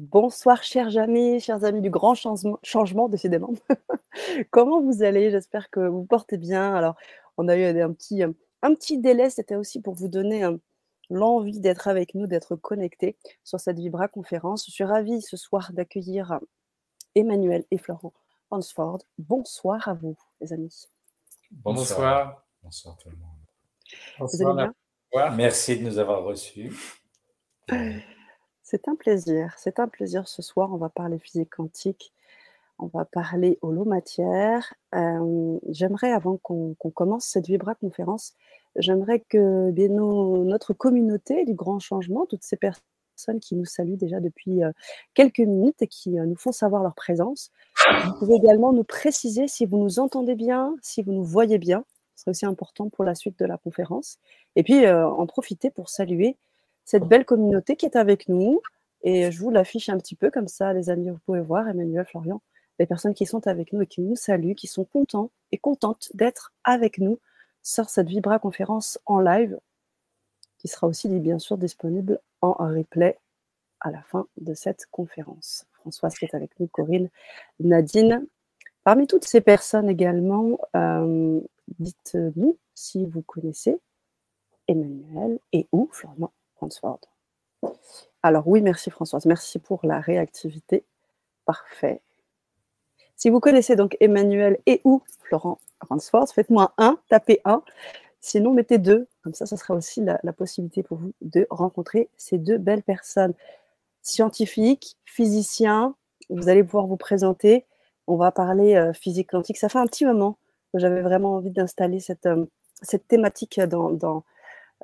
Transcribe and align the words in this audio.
Bonsoir, 0.00 0.62
chers 0.62 0.96
amis, 0.96 1.40
chers 1.40 1.64
amis 1.64 1.80
du 1.80 1.90
grand 1.90 2.14
changement, 2.14 3.08
décidément. 3.08 3.52
Comment 4.50 4.80
vous 4.80 5.02
allez? 5.02 5.32
J'espère 5.32 5.70
que 5.70 5.80
vous 5.80 6.04
portez 6.04 6.38
bien. 6.38 6.72
Alors, 6.72 6.94
on 7.36 7.48
a 7.48 7.56
eu 7.56 7.64
un 7.80 7.92
petit, 7.92 8.22
un 8.22 8.74
petit 8.76 8.98
délai, 8.98 9.28
c'était 9.28 9.56
aussi 9.56 9.82
pour 9.82 9.94
vous 9.94 10.06
donner 10.06 10.48
l'envie 11.10 11.58
d'être 11.58 11.88
avec 11.88 12.14
nous, 12.14 12.28
d'être 12.28 12.54
connecté 12.54 13.16
sur 13.42 13.58
cette 13.58 13.80
Vibra 13.80 14.06
conférence. 14.06 14.66
Je 14.66 14.70
suis 14.70 14.84
ravie 14.84 15.20
ce 15.20 15.36
soir 15.36 15.72
d'accueillir 15.72 16.38
Emmanuel 17.16 17.64
et 17.72 17.76
Florent 17.76 18.12
Hansford. 18.52 18.98
Bonsoir 19.18 19.88
à 19.88 19.94
vous, 19.94 20.16
les 20.40 20.52
amis. 20.52 20.86
Bonsoir. 21.50 22.46
Bonsoir, 22.62 22.96
tout 22.98 23.10
le 23.10 23.16
monde. 23.16 24.30
Vous 24.30 24.46
allez 24.46 24.70
bien? 25.12 25.30
Merci 25.34 25.76
de 25.76 25.82
nous 25.82 25.98
avoir 25.98 26.22
reçus. 26.22 26.72
C'est 28.70 28.86
un 28.86 28.96
plaisir, 28.96 29.54
c'est 29.56 29.80
un 29.80 29.88
plaisir 29.88 30.28
ce 30.28 30.42
soir. 30.42 30.74
On 30.74 30.76
va 30.76 30.90
parler 30.90 31.18
physique 31.18 31.48
quantique, 31.48 32.12
on 32.78 32.84
va 32.84 33.06
parler 33.06 33.58
holo-matière. 33.62 34.74
j'aimerais, 35.70 36.12
avant 36.12 36.36
qu'on 36.36 36.74
commence 36.74 37.24
cette 37.24 37.46
Vibra 37.46 37.74
conférence, 37.76 38.34
j'aimerais 38.76 39.20
que 39.20 39.70
bien, 39.70 39.88
notre 39.88 40.74
communauté 40.74 41.46
du 41.46 41.54
grand 41.54 41.78
changement, 41.78 42.26
toutes 42.26 42.42
ces 42.42 42.58
personnes 42.58 43.40
qui 43.40 43.56
nous 43.56 43.64
saluent 43.64 43.96
déjà 43.96 44.20
depuis 44.20 44.60
quelques 45.14 45.38
minutes 45.38 45.80
et 45.80 45.86
qui 45.86 46.10
nous 46.10 46.36
font 46.36 46.52
savoir 46.52 46.82
leur 46.82 46.94
présence, 46.94 47.50
vous 48.04 48.18
pouvez 48.18 48.34
également 48.34 48.74
nous 48.74 48.84
préciser 48.84 49.48
si 49.48 49.64
vous 49.64 49.78
nous 49.78 49.98
entendez 49.98 50.34
bien, 50.34 50.76
si 50.82 51.00
vous 51.02 51.12
nous 51.12 51.24
voyez 51.24 51.56
bien. 51.56 51.86
Ce 52.16 52.24
serait 52.24 52.32
aussi 52.32 52.44
important 52.44 52.90
pour 52.90 53.06
la 53.06 53.14
suite 53.14 53.38
de 53.38 53.46
la 53.46 53.56
conférence. 53.56 54.18
Et 54.56 54.62
puis, 54.62 54.86
en 54.86 55.24
profiter 55.24 55.70
pour 55.70 55.88
saluer 55.88 56.36
cette 56.88 57.04
belle 57.04 57.26
communauté 57.26 57.76
qui 57.76 57.84
est 57.84 57.96
avec 57.96 58.30
nous. 58.30 58.62
Et 59.02 59.30
je 59.30 59.38
vous 59.38 59.50
l'affiche 59.50 59.90
un 59.90 59.98
petit 59.98 60.14
peu 60.14 60.30
comme 60.30 60.48
ça, 60.48 60.72
les 60.72 60.88
amis, 60.88 61.10
vous 61.10 61.18
pouvez 61.18 61.42
voir, 61.42 61.68
Emmanuel, 61.68 62.06
Florian, 62.06 62.40
les 62.78 62.86
personnes 62.86 63.12
qui 63.12 63.26
sont 63.26 63.46
avec 63.46 63.74
nous 63.74 63.82
et 63.82 63.86
qui 63.86 64.00
nous 64.00 64.16
saluent, 64.16 64.54
qui 64.54 64.68
sont 64.68 64.86
contents 64.86 65.30
et 65.52 65.58
contentes 65.58 66.08
d'être 66.14 66.54
avec 66.64 66.96
nous 66.96 67.18
sur 67.62 67.90
cette 67.90 68.08
Vibra 68.08 68.38
conférence 68.38 68.98
en 69.04 69.20
live, 69.20 69.58
qui 70.56 70.66
sera 70.66 70.86
aussi 70.86 71.08
bien 71.20 71.38
sûr 71.38 71.58
disponible 71.58 72.20
en 72.40 72.52
replay 72.52 73.18
à 73.80 73.90
la 73.90 74.00
fin 74.00 74.26
de 74.38 74.54
cette 74.54 74.86
conférence. 74.86 75.66
Françoise 75.74 76.14
qui 76.14 76.24
est 76.24 76.34
avec 76.34 76.58
nous, 76.58 76.68
Corinne, 76.68 77.10
Nadine. 77.60 78.26
Parmi 78.82 79.06
toutes 79.06 79.26
ces 79.26 79.42
personnes 79.42 79.90
également, 79.90 80.58
euh, 80.74 81.38
dites-nous 81.78 82.56
si 82.74 83.04
vous 83.04 83.20
connaissez 83.20 83.78
Emmanuel 84.68 85.38
et 85.52 85.68
ou 85.72 85.90
Florian 85.92 86.32
Alors 88.22 88.46
oui, 88.48 88.62
merci 88.62 88.90
Françoise. 88.90 89.26
Merci 89.26 89.58
pour 89.58 89.80
la 89.84 90.00
réactivité. 90.00 90.84
Parfait. 91.44 92.02
Si 93.16 93.30
vous 93.30 93.40
connaissez 93.40 93.74
donc 93.74 93.96
Emmanuel 94.00 94.58
et 94.66 94.80
ou 94.84 95.02
Florent 95.24 95.58
Ransford, 95.80 96.28
faites-moi 96.28 96.72
un, 96.78 96.98
tapez 97.08 97.40
un. 97.44 97.62
Sinon, 98.20 98.52
mettez 98.52 98.78
deux. 98.78 99.06
Comme 99.22 99.34
ça, 99.34 99.46
ce 99.46 99.56
sera 99.56 99.74
aussi 99.74 100.04
la, 100.04 100.32
possibilité 100.32 100.82
pour 100.82 100.98
vous 100.98 101.12
de 101.20 101.46
rencontrer 101.50 102.10
ces 102.16 102.38
deux 102.38 102.58
belles 102.58 102.82
personnes. 102.82 103.34
Scientifiques, 104.02 104.96
physiciens, 105.04 105.94
vous 106.30 106.48
allez 106.48 106.64
pouvoir 106.64 106.86
vous 106.86 106.96
présenter. 106.96 107.64
On 108.06 108.16
va 108.16 108.32
parler 108.32 108.74
euh, 108.74 108.92
physique 108.92 109.30
quantique. 109.30 109.56
Ça 109.56 109.68
fait 109.68 109.78
un 109.78 109.86
petit 109.86 110.04
moment 110.04 110.38
que 110.72 110.78
j'avais 110.78 111.02
vraiment 111.02 111.36
envie 111.36 111.50
d'installer 111.50 112.00
cette, 112.00 112.26
euh, 112.26 112.46
thématique 113.08 113.60
dans, 113.60 113.90
dans, 113.90 114.24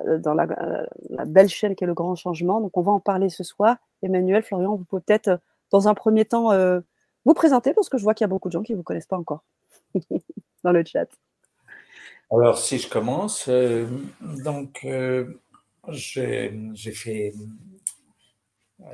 dans 0.03 0.37
euh, 0.37 0.85
la, 1.09 1.25
belle 1.25 1.47
chaîne 1.47 1.75
qui 1.75 1.83
est 1.83 1.87
le 1.87 1.93
grand 1.93 2.15
changement. 2.15 2.59
Donc, 2.59 2.75
on 2.77 2.81
va 2.81 2.91
en 2.91 2.99
parler 2.99 3.29
ce 3.29 3.43
soir. 3.43 3.77
Emmanuel, 4.01 4.43
Florian, 4.43 4.75
vous 4.75 4.83
pouvez 4.83 5.01
peut-être, 5.01 5.27
euh, 5.29 5.37
dans 5.71 5.87
un 5.87 5.93
premier 5.93 6.25
temps, 6.25 6.51
vous 7.25 7.33
présenter 7.33 7.73
parce 7.73 7.89
que 7.89 7.97
je 7.97 8.03
vois 8.03 8.13
qu'il 8.13 8.23
y 8.23 8.25
a 8.25 8.29
beaucoup 8.29 8.49
de 8.49 8.53
gens 8.53 8.61
qui 8.61 8.73
ne 8.73 8.77
vous 8.77 8.83
connaissent 8.83 9.07
pas 9.07 9.17
encore 9.17 9.43
dans 10.63 10.71
le 10.71 10.83
chat. 10.85 11.07
Alors, 12.31 12.57
si 12.57 12.77
je 12.77 12.87
commence, 12.87 13.49
donc, 14.21 14.87
j'ai 15.89 16.91
fait. 16.91 17.33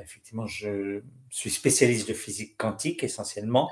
Effectivement, 0.00 0.46
je 0.46 1.02
suis 1.28 1.50
spécialiste 1.50 2.08
de 2.08 2.14
physique 2.14 2.56
quantique 2.56 3.04
essentiellement. 3.04 3.70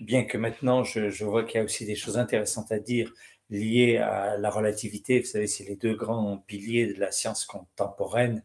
Bien 0.00 0.24
que 0.24 0.38
maintenant, 0.38 0.84
je, 0.84 1.08
je 1.08 1.24
vois 1.24 1.44
qu'il 1.44 1.58
y 1.58 1.60
a 1.60 1.64
aussi 1.64 1.86
des 1.86 1.96
choses 1.96 2.18
intéressantes 2.18 2.70
à 2.70 2.78
dire 2.78 3.12
liées 3.50 3.98
à 3.98 4.36
la 4.36 4.50
relativité. 4.50 5.20
Vous 5.20 5.26
savez, 5.26 5.46
c'est 5.46 5.64
les 5.64 5.76
deux 5.76 5.94
grands 5.94 6.38
piliers 6.38 6.92
de 6.92 7.00
la 7.00 7.12
science 7.12 7.44
contemporaine 7.44 8.42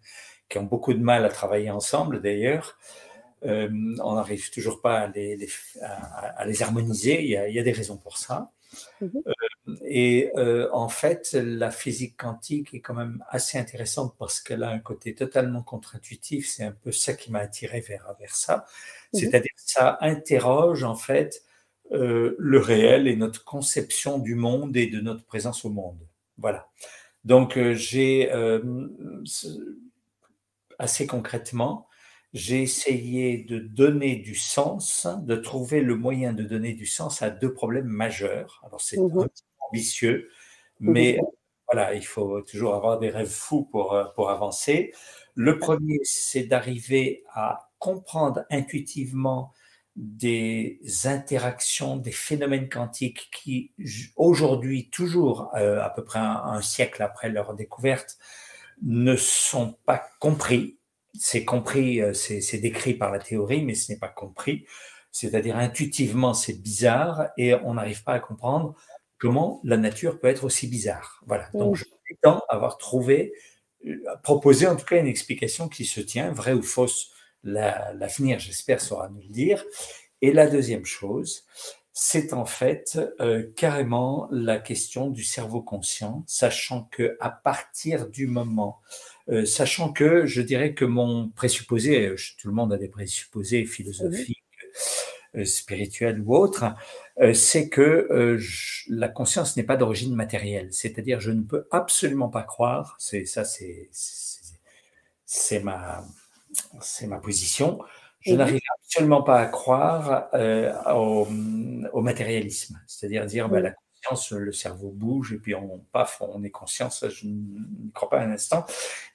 qui 0.49 0.57
ont 0.57 0.63
beaucoup 0.63 0.93
de 0.93 0.99
mal 0.99 1.25
à 1.25 1.29
travailler 1.29 1.71
ensemble 1.71 2.21
d'ailleurs. 2.21 2.77
Euh, 3.43 3.69
on 4.03 4.15
n'arrive 4.15 4.51
toujours 4.51 4.81
pas 4.81 4.99
à 4.99 5.07
les, 5.07 5.47
à, 5.81 6.45
les 6.45 6.61
harmoniser, 6.61 7.23
il 7.23 7.29
y, 7.29 7.37
a, 7.37 7.47
il 7.47 7.55
y, 7.55 7.59
a, 7.59 7.63
des 7.63 7.71
raisons 7.71 7.97
pour 7.97 8.17
ça. 8.17 8.51
Mhm. 9.01 9.11
Euh, 9.25 9.75
et 9.85 10.31
euh, 10.37 10.69
en 10.71 10.89
fait, 10.89 11.33
la 11.33 11.71
physique 11.71 12.17
quantique 12.17 12.73
est 12.73 12.81
quand 12.81 12.93
même 12.93 13.23
assez 13.29 13.57
intéressante 13.57 14.15
parce 14.19 14.41
qu'elle 14.41 14.63
a 14.63 14.69
un 14.69 14.79
côté 14.79 15.15
totalement 15.15 15.63
contre-intuitif. 15.63 16.49
C'est 16.49 16.63
un 16.63 16.71
peu 16.71 16.91
ça 16.91 17.13
qui 17.13 17.31
m'a 17.31 17.39
attiré 17.39 17.79
vers, 17.79 18.15
vers 18.19 18.35
ça. 18.35 18.65
Mhm. 19.13 19.19
C'est-à-dire 19.19 19.51
ça 19.55 19.97
interroge 20.01 20.83
en 20.83 20.95
fait 20.95 21.43
euh, 21.93 22.35
le 22.39 22.59
réel 22.59 23.07
et 23.07 23.17
notre 23.17 23.43
conception 23.43 24.17
du 24.17 24.35
monde 24.35 24.77
et 24.77 24.87
de 24.87 25.01
notre 25.01 25.25
présence 25.25 25.65
au 25.65 25.69
monde. 25.69 25.99
Voilà. 26.37 26.69
Donc, 27.25 27.57
euh, 27.57 27.73
j'ai 27.73 28.31
euh, 28.31 28.61
assez 30.79 31.05
concrètement, 31.05 31.87
j'ai 32.33 32.61
essayé 32.61 33.43
de 33.43 33.59
donner 33.59 34.15
du 34.15 34.35
sens, 34.35 35.05
de 35.23 35.35
trouver 35.35 35.81
le 35.81 35.95
moyen 35.95 36.31
de 36.31 36.43
donner 36.43 36.73
du 36.73 36.85
sens 36.85 37.21
à 37.21 37.29
deux 37.29 37.53
problèmes 37.53 37.87
majeurs. 37.87 38.61
Alors, 38.65 38.79
c'est 38.79 38.97
mmh 38.97 39.19
un 39.19 39.27
petit 39.27 39.43
peu 39.43 39.65
ambitieux, 39.69 40.29
mais 40.79 41.19
voilà, 41.67 41.93
il 41.93 42.05
faut 42.05 42.41
toujours 42.41 42.73
avoir 42.73 42.99
des 42.99 43.09
rêves 43.09 43.27
fous 43.27 43.63
pour, 43.63 44.01
pour 44.15 44.29
avancer. 44.29 44.93
Le 45.35 45.57
premier, 45.59 45.99
c'est 46.03 46.43
d'arriver 46.43 47.23
à 47.33 47.69
comprendre 47.79 48.45
intuitivement 48.49 49.51
des 49.95 50.79
interactions, 51.05 51.97
des 51.97 52.11
phénomènes 52.11 52.69
quantiques 52.69 53.29
qui, 53.33 53.71
aujourd'hui, 54.15 54.89
toujours 54.89 55.51
euh, 55.55 55.81
à 55.81 55.89
peu 55.89 56.03
près 56.03 56.19
un, 56.19 56.61
siècle 56.61 57.03
après 57.03 57.29
leur 57.29 57.53
découverte, 57.55 58.17
ne 58.81 59.15
sont 59.15 59.77
pas 59.85 60.09
compris. 60.19 60.77
C'est 61.19 61.43
compris, 61.43 62.01
euh, 62.01 62.13
c'est 62.13 62.57
décrit 62.59 62.93
par 62.93 63.11
la 63.11 63.19
théorie, 63.19 63.63
mais 63.65 63.75
ce 63.75 63.91
n'est 63.91 63.99
pas 63.99 64.07
compris. 64.07 64.65
C'est-à-dire 65.11 65.57
intuitivement, 65.57 66.33
c'est 66.33 66.61
bizarre 66.61 67.29
et 67.37 67.53
on 67.53 67.73
n'arrive 67.73 68.03
pas 68.03 68.13
à 68.13 68.19
comprendre 68.19 68.75
comment 69.17 69.59
la 69.65 69.77
nature 69.77 70.19
peut 70.19 70.29
être 70.29 70.45
aussi 70.45 70.67
bizarre. 70.67 71.21
Voilà. 71.27 71.49
Donc, 71.53 71.75
je 71.75 71.83
prétends 72.05 72.41
avoir 72.47 72.77
trouvé, 72.77 73.33
euh, 73.85 73.97
proposé 74.23 74.67
en 74.67 74.77
tout 74.77 74.85
cas 74.85 74.99
une 74.99 75.07
explication 75.07 75.67
qui 75.67 75.83
se 75.83 75.99
tient, 75.99 76.31
vraie 76.31 76.53
ou 76.53 76.63
fausse 76.63 77.11
l'avenir, 77.43 78.39
j'espère, 78.39 78.81
saura 78.81 79.09
nous 79.09 79.21
le 79.21 79.29
dire. 79.29 79.63
Et 80.21 80.33
la 80.33 80.47
deuxième 80.47 80.85
chose, 80.85 81.45
c'est 81.93 82.33
en 82.33 82.45
fait 82.45 82.99
euh, 83.19 83.51
carrément 83.55 84.27
la 84.31 84.59
question 84.59 85.09
du 85.09 85.23
cerveau 85.23 85.61
conscient, 85.61 86.23
sachant 86.27 86.85
que 86.91 87.17
à 87.19 87.29
partir 87.29 88.07
du 88.07 88.27
moment, 88.27 88.79
euh, 89.29 89.45
sachant 89.45 89.91
que 89.91 90.25
je 90.25 90.41
dirais 90.41 90.73
que 90.73 90.85
mon 90.85 91.29
présupposé, 91.29 92.07
euh, 92.07 92.15
tout 92.39 92.47
le 92.47 92.53
monde 92.53 92.73
a 92.73 92.77
des 92.77 92.87
présupposés 92.87 93.65
philosophiques, 93.65 94.37
spirituels 95.45 96.21
ou 96.25 96.35
autres, 96.35 96.65
c'est 97.33 97.69
que 97.69 98.37
la 98.89 99.07
conscience 99.07 99.55
n'est 99.55 99.63
pas 99.63 99.77
d'origine 99.77 100.13
matérielle. 100.13 100.67
C'est-à-dire, 100.73 101.21
je 101.21 101.31
ne 101.31 101.43
peux 101.43 101.67
absolument 101.71 102.27
pas 102.27 102.43
croire, 102.43 102.97
c'est 102.99 103.23
ça, 103.23 103.45
c'est 103.45 103.89
c'est 105.25 105.61
ma 105.61 106.03
c'est 106.81 107.07
ma 107.07 107.17
position. 107.17 107.79
Je 108.21 108.35
n'arrive 108.35 108.59
absolument 108.79 109.23
pas 109.23 109.39
à 109.39 109.45
croire 109.47 110.27
euh, 110.33 110.73
au, 110.93 112.01
matérialisme, 112.01 112.79
c'est-à-dire 112.85 113.25
dire, 113.25 113.49
bah, 113.49 113.59
la 113.59 113.73
conscience, 114.03 114.31
le 114.31 114.51
cerveau 114.51 114.91
bouge 114.91 115.33
et 115.33 115.37
puis 115.37 115.55
on 115.55 115.79
paf, 115.91 116.21
on 116.21 116.43
est 116.43 116.51
conscient. 116.51 116.89
je 116.91 117.27
ne 117.27 117.91
crois 117.93 118.09
pas 118.09 118.21
un 118.21 118.31
instant. 118.31 118.65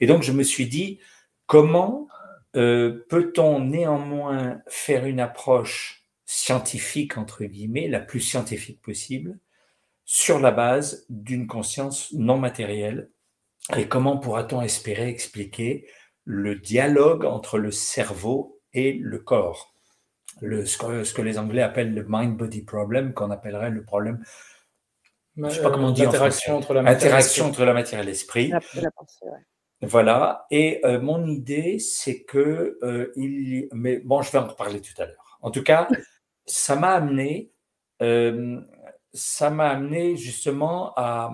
Et 0.01 0.07
donc 0.07 0.23
je 0.23 0.33
me 0.33 0.43
suis 0.43 0.67
dit, 0.67 0.99
comment 1.47 2.09
euh, 2.57 3.07
peut-on 3.09 3.61
néanmoins 3.61 4.61
faire 4.67 5.07
une 5.07 5.21
approche 5.21 6.05
scientifique 6.25 7.17
entre 7.17 7.45
guillemets, 7.45 7.87
la 7.87 8.01
plus 8.01 8.21
scientifique 8.21 8.81
possible, 8.83 9.39
sur 10.05 10.41
la 10.41 10.51
base 10.51 11.07
d'une 11.09 11.47
conscience 11.47 12.13
non 12.13 12.39
matérielle? 12.39 13.11
Et 13.77 13.89
comment 13.89 14.19
pourra-t-on 14.19 14.63
espérer 14.63 15.09
expliquer 15.09 15.87
le 16.27 16.57
dialogue 16.57 17.25
entre 17.25 17.57
le 17.57 17.71
cerveau 17.71 18.61
et 18.75 18.93
le 18.93 19.19
corps. 19.19 19.73
Le, 20.43 20.67
ce, 20.67 20.77
que, 20.77 21.23
les 21.23 21.39
Anglais 21.39 21.63
appellent 21.63 21.95
le 21.95 22.05
mind-body 22.07 22.63
problem, 22.63 23.15
qu'on 23.15 23.31
appellerait 23.31 23.71
le 23.71 23.83
problème. 23.85 24.23
Je 25.37 25.49
sais 25.49 25.63
pas 25.63 25.71
comment 25.71 25.89
on 25.89 25.93
dit. 25.93 26.05
Interaction 26.05 26.57
entre 26.57 26.75
la 26.75 26.83
matière, 26.83 27.09
Interaction 27.09 27.47
entre 27.47 27.65
la 27.65 27.73
matière 27.73 28.01
et 28.01 28.05
l'esprit. 28.05 28.53
Voilà. 29.81 30.47
Et 30.51 30.83
mon 31.01 31.27
idée, 31.27 31.79
c'est 31.79 32.25
que 32.25 32.79
il. 33.17 33.69
Mais 33.73 33.99
bon, 33.99 34.21
je 34.21 34.31
vais 34.33 34.39
en 34.39 34.47
reparler 34.47 34.81
tout 34.81 35.01
à 35.01 35.07
l'heure. 35.07 35.39
En 35.41 35.51
tout 35.51 35.63
cas, 35.63 35.89
ça 36.45 36.77
m'a 36.77 36.91
amené, 36.91 37.53
ça 38.01 39.51
m'a 39.51 39.69
amené 39.69 40.17
justement 40.17 40.93
à 40.97 41.33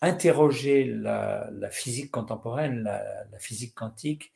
interroger 0.00 0.84
la, 0.84 1.50
physique 1.70 2.10
contemporaine, 2.10 2.82
la, 2.82 3.38
physique 3.38 3.74
quantique, 3.74 4.32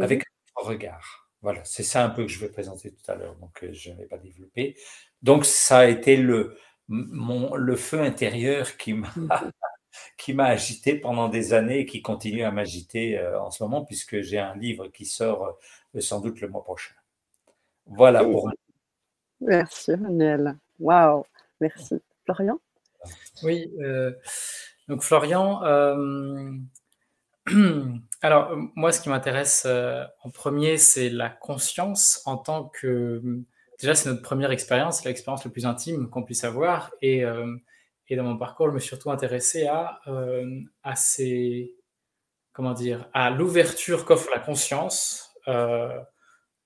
avec 0.00 0.24
un 0.56 0.66
regard. 0.66 1.28
Voilà, 1.42 1.60
c'est 1.64 1.82
ça 1.82 2.04
un 2.04 2.10
peu 2.10 2.24
que 2.24 2.30
je 2.30 2.40
vais 2.40 2.48
présenter 2.48 2.90
tout 2.90 3.10
à 3.10 3.14
l'heure, 3.14 3.36
donc 3.36 3.64
je 3.70 3.90
ne 3.90 3.96
vais 3.96 4.06
pas 4.06 4.18
développer. 4.18 4.76
Donc 5.22 5.44
ça 5.44 5.78
a 5.78 5.86
été 5.86 6.16
le, 6.16 6.56
mon, 6.88 7.54
le 7.54 7.76
feu 7.76 8.00
intérieur 8.00 8.76
qui 8.76 8.94
m'a 8.94 9.12
qui 10.16 10.34
m'a 10.34 10.46
agité 10.46 10.96
pendant 10.96 11.28
des 11.28 11.54
années 11.54 11.80
et 11.80 11.86
qui 11.86 12.02
continue 12.02 12.42
à 12.42 12.50
m'agiter 12.50 13.18
euh, 13.18 13.40
en 13.40 13.50
ce 13.50 13.62
moment, 13.62 13.84
puisque 13.84 14.20
j'ai 14.20 14.38
un 14.38 14.54
livre 14.56 14.88
qui 14.88 15.04
sort 15.04 15.58
euh, 15.94 16.00
sans 16.00 16.20
doute 16.20 16.40
le 16.40 16.48
mois 16.48 16.64
prochain. 16.64 16.94
Voilà 17.86 18.24
pour 18.24 18.44
moi. 18.44 18.52
Merci, 19.40 19.96
Manuel. 19.96 20.56
Waouh, 20.78 21.24
merci. 21.60 21.96
Florian? 22.24 22.58
Oui, 23.42 23.70
euh, 23.80 24.12
donc 24.88 25.02
Florian, 25.02 25.62
alors 28.22 28.56
moi, 28.74 28.92
ce 28.92 29.00
qui 29.00 29.08
m'intéresse 29.08 29.66
en 29.66 30.30
premier, 30.30 30.78
c'est 30.78 31.08
la 31.10 31.28
conscience 31.28 32.22
en 32.24 32.36
tant 32.36 32.64
que. 32.64 33.22
Déjà, 33.80 33.94
c'est 33.94 34.08
notre 34.08 34.22
première 34.22 34.52
expérience, 34.52 35.04
l'expérience 35.04 35.44
la 35.44 35.50
plus 35.50 35.66
intime 35.66 36.08
qu'on 36.08 36.22
puisse 36.22 36.44
avoir. 36.44 36.90
Et 37.02 37.24
et 38.08 38.16
dans 38.16 38.22
mon 38.22 38.36
parcours, 38.36 38.68
je 38.68 38.74
me 38.74 38.78
suis 38.78 38.88
surtout 38.88 39.10
intéressé 39.10 39.66
à, 39.66 40.00
euh, 40.06 40.60
à 40.84 40.94
comment 42.52 42.72
dire, 42.72 43.08
à 43.12 43.30
l'ouverture 43.30 44.04
qu'offre 44.04 44.30
la 44.32 44.38
conscience 44.38 45.34
euh, 45.48 45.98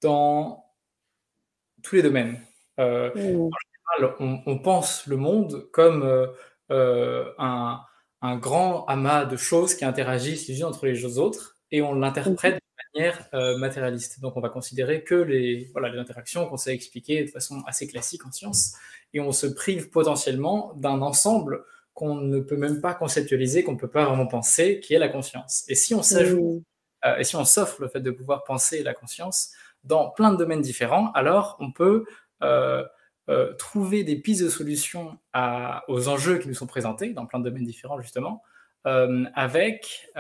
dans 0.02 0.64
tous 1.82 1.96
les 1.96 2.02
domaines. 2.02 2.40
Euh, 2.78 3.11
mmh. 3.14 3.40
En 3.40 3.50
général, 3.99 4.43
on, 4.46 4.58
pense 4.58 5.06
le 5.06 5.16
monde 5.16 5.69
comme 5.73 6.28
un, 6.69 7.81
un, 8.22 8.37
grand 8.37 8.84
amas 8.87 9.25
de 9.25 9.37
choses 9.37 9.75
qui 9.75 9.84
interagissent 9.84 10.49
les 10.49 10.58
unes 10.61 10.67
entre 10.67 10.87
les 10.87 11.19
autres 11.19 11.56
et 11.70 11.82
on 11.82 11.94
l'interprète 11.94 12.56
de 12.56 12.99
manière 12.99 13.28
matérialiste. 13.58 14.20
Donc 14.20 14.37
on 14.37 14.40
va 14.40 14.49
considérer 14.49 15.05
que 15.05 15.14
les, 15.14 15.70
voilà, 15.72 15.88
les 15.88 15.99
interactions 15.99 16.46
qu'on 16.49 16.56
sait 16.56 16.75
expliquer 16.75 17.25
de 17.25 17.31
façon 17.31 17.62
assez 17.67 17.87
classique 17.87 18.26
en 18.26 18.32
science 18.32 18.75
et 19.12 19.20
on 19.20 19.32
se 19.32 19.46
prive 19.46 19.90
potentiellement 19.90 20.72
d'un 20.76 21.00
ensemble 21.02 21.64
qu'on 21.94 22.14
ne 22.14 22.40
peut 22.40 22.56
même 22.56 22.81
pas 22.81 22.94
conceptualiser, 22.94 23.62
qu'on 23.62 23.72
ne 23.72 23.78
peut 23.78 23.90
pas 23.90 24.06
vraiment 24.06 24.26
penser, 24.26 24.81
qui 24.81 24.94
est 24.94 24.99
la 24.99 25.08
conscience. 25.08 25.64
Et 25.69 25.75
si 25.75 25.94
on 25.94 26.02
s'ajoute, 26.02 26.62
euh, 27.05 27.16
et 27.16 27.25
si 27.25 27.37
on 27.37 27.44
s'offre 27.44 27.82
le 27.82 27.88
fait 27.88 28.00
de 28.00 28.11
pouvoir 28.11 28.44
penser 28.44 28.82
la 28.82 28.94
conscience 28.94 29.50
dans 29.84 30.11
plein 30.11 30.32
de 30.32 30.37
domaines 30.37 30.62
différents, 30.62 31.12
alors 31.12 31.56
on 31.61 31.73
peut 31.73 32.05
euh, 32.43 32.84
euh, 33.30 33.54
trouver 33.54 34.04
des 34.04 34.16
pistes 34.16 34.42
de 34.44 34.50
solutions 34.50 35.18
à, 35.32 35.84
aux 35.88 36.08
enjeux 36.08 36.38
qui 36.38 36.48
nous 36.48 36.54
sont 36.54 36.66
présentés 36.66 37.14
dans 37.14 37.26
plein 37.26 37.38
de 37.38 37.44
domaines 37.44 37.64
différents 37.64 38.00
justement, 38.00 38.42
avec 38.84 40.10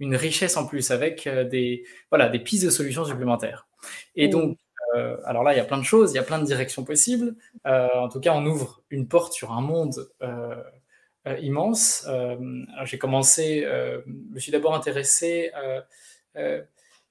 une 0.00 0.16
richesse 0.16 0.56
en 0.56 0.66
plus, 0.66 0.90
avec 0.90 1.28
des, 1.28 1.84
voilà, 2.10 2.28
des 2.28 2.38
pistes 2.38 2.64
de 2.64 2.70
solutions 2.70 3.04
supplémentaires. 3.04 3.66
Et 4.14 4.28
donc, 4.28 4.58
euh, 4.94 5.16
alors 5.24 5.42
là, 5.42 5.52
il 5.54 5.56
y 5.56 5.60
a 5.60 5.64
plein 5.64 5.78
de 5.78 5.84
choses, 5.84 6.12
il 6.12 6.16
y 6.16 6.18
a 6.18 6.22
plein 6.22 6.38
de 6.38 6.44
directions 6.44 6.84
possibles. 6.84 7.34
Euh, 7.66 7.88
en 7.94 8.08
tout 8.08 8.20
cas, 8.20 8.32
on 8.34 8.44
ouvre 8.46 8.82
une 8.90 9.08
porte 9.08 9.32
sur 9.32 9.52
un 9.52 9.60
monde 9.60 10.08
euh, 10.22 10.62
immense. 11.40 12.06
J'ai 12.84 12.98
commencé, 12.98 13.62
je 13.62 14.10
me 14.34 14.38
suis 14.38 14.52
d'abord 14.52 14.74
intéressé. 14.74 15.50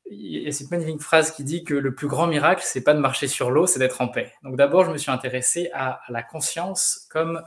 Il 0.10 0.44
y 0.44 0.48
a 0.48 0.52
cette 0.52 0.70
magnifique 0.70 1.02
phrase 1.02 1.32
qui 1.32 1.44
dit 1.44 1.64
que 1.64 1.74
le 1.74 1.96
plus 1.96 2.08
grand 2.08 2.28
miracle, 2.28 2.62
c'est 2.66 2.84
pas 2.84 2.94
de 2.94 3.00
marcher 3.00 3.28
sur 3.28 3.52
l'eau, 3.52 3.68
c'est 3.68 3.80
d'être 3.80 4.02
en 4.02 4.08
paix. 4.08 4.32
Donc 4.44 4.56
d'abord, 4.58 4.86
je 4.86 4.92
me 4.92 4.98
suis 4.98 5.12
intéressé 5.12 5.70
à, 5.74 6.02
la 6.10 6.24
conscience 6.24 7.08
comme, 7.10 7.42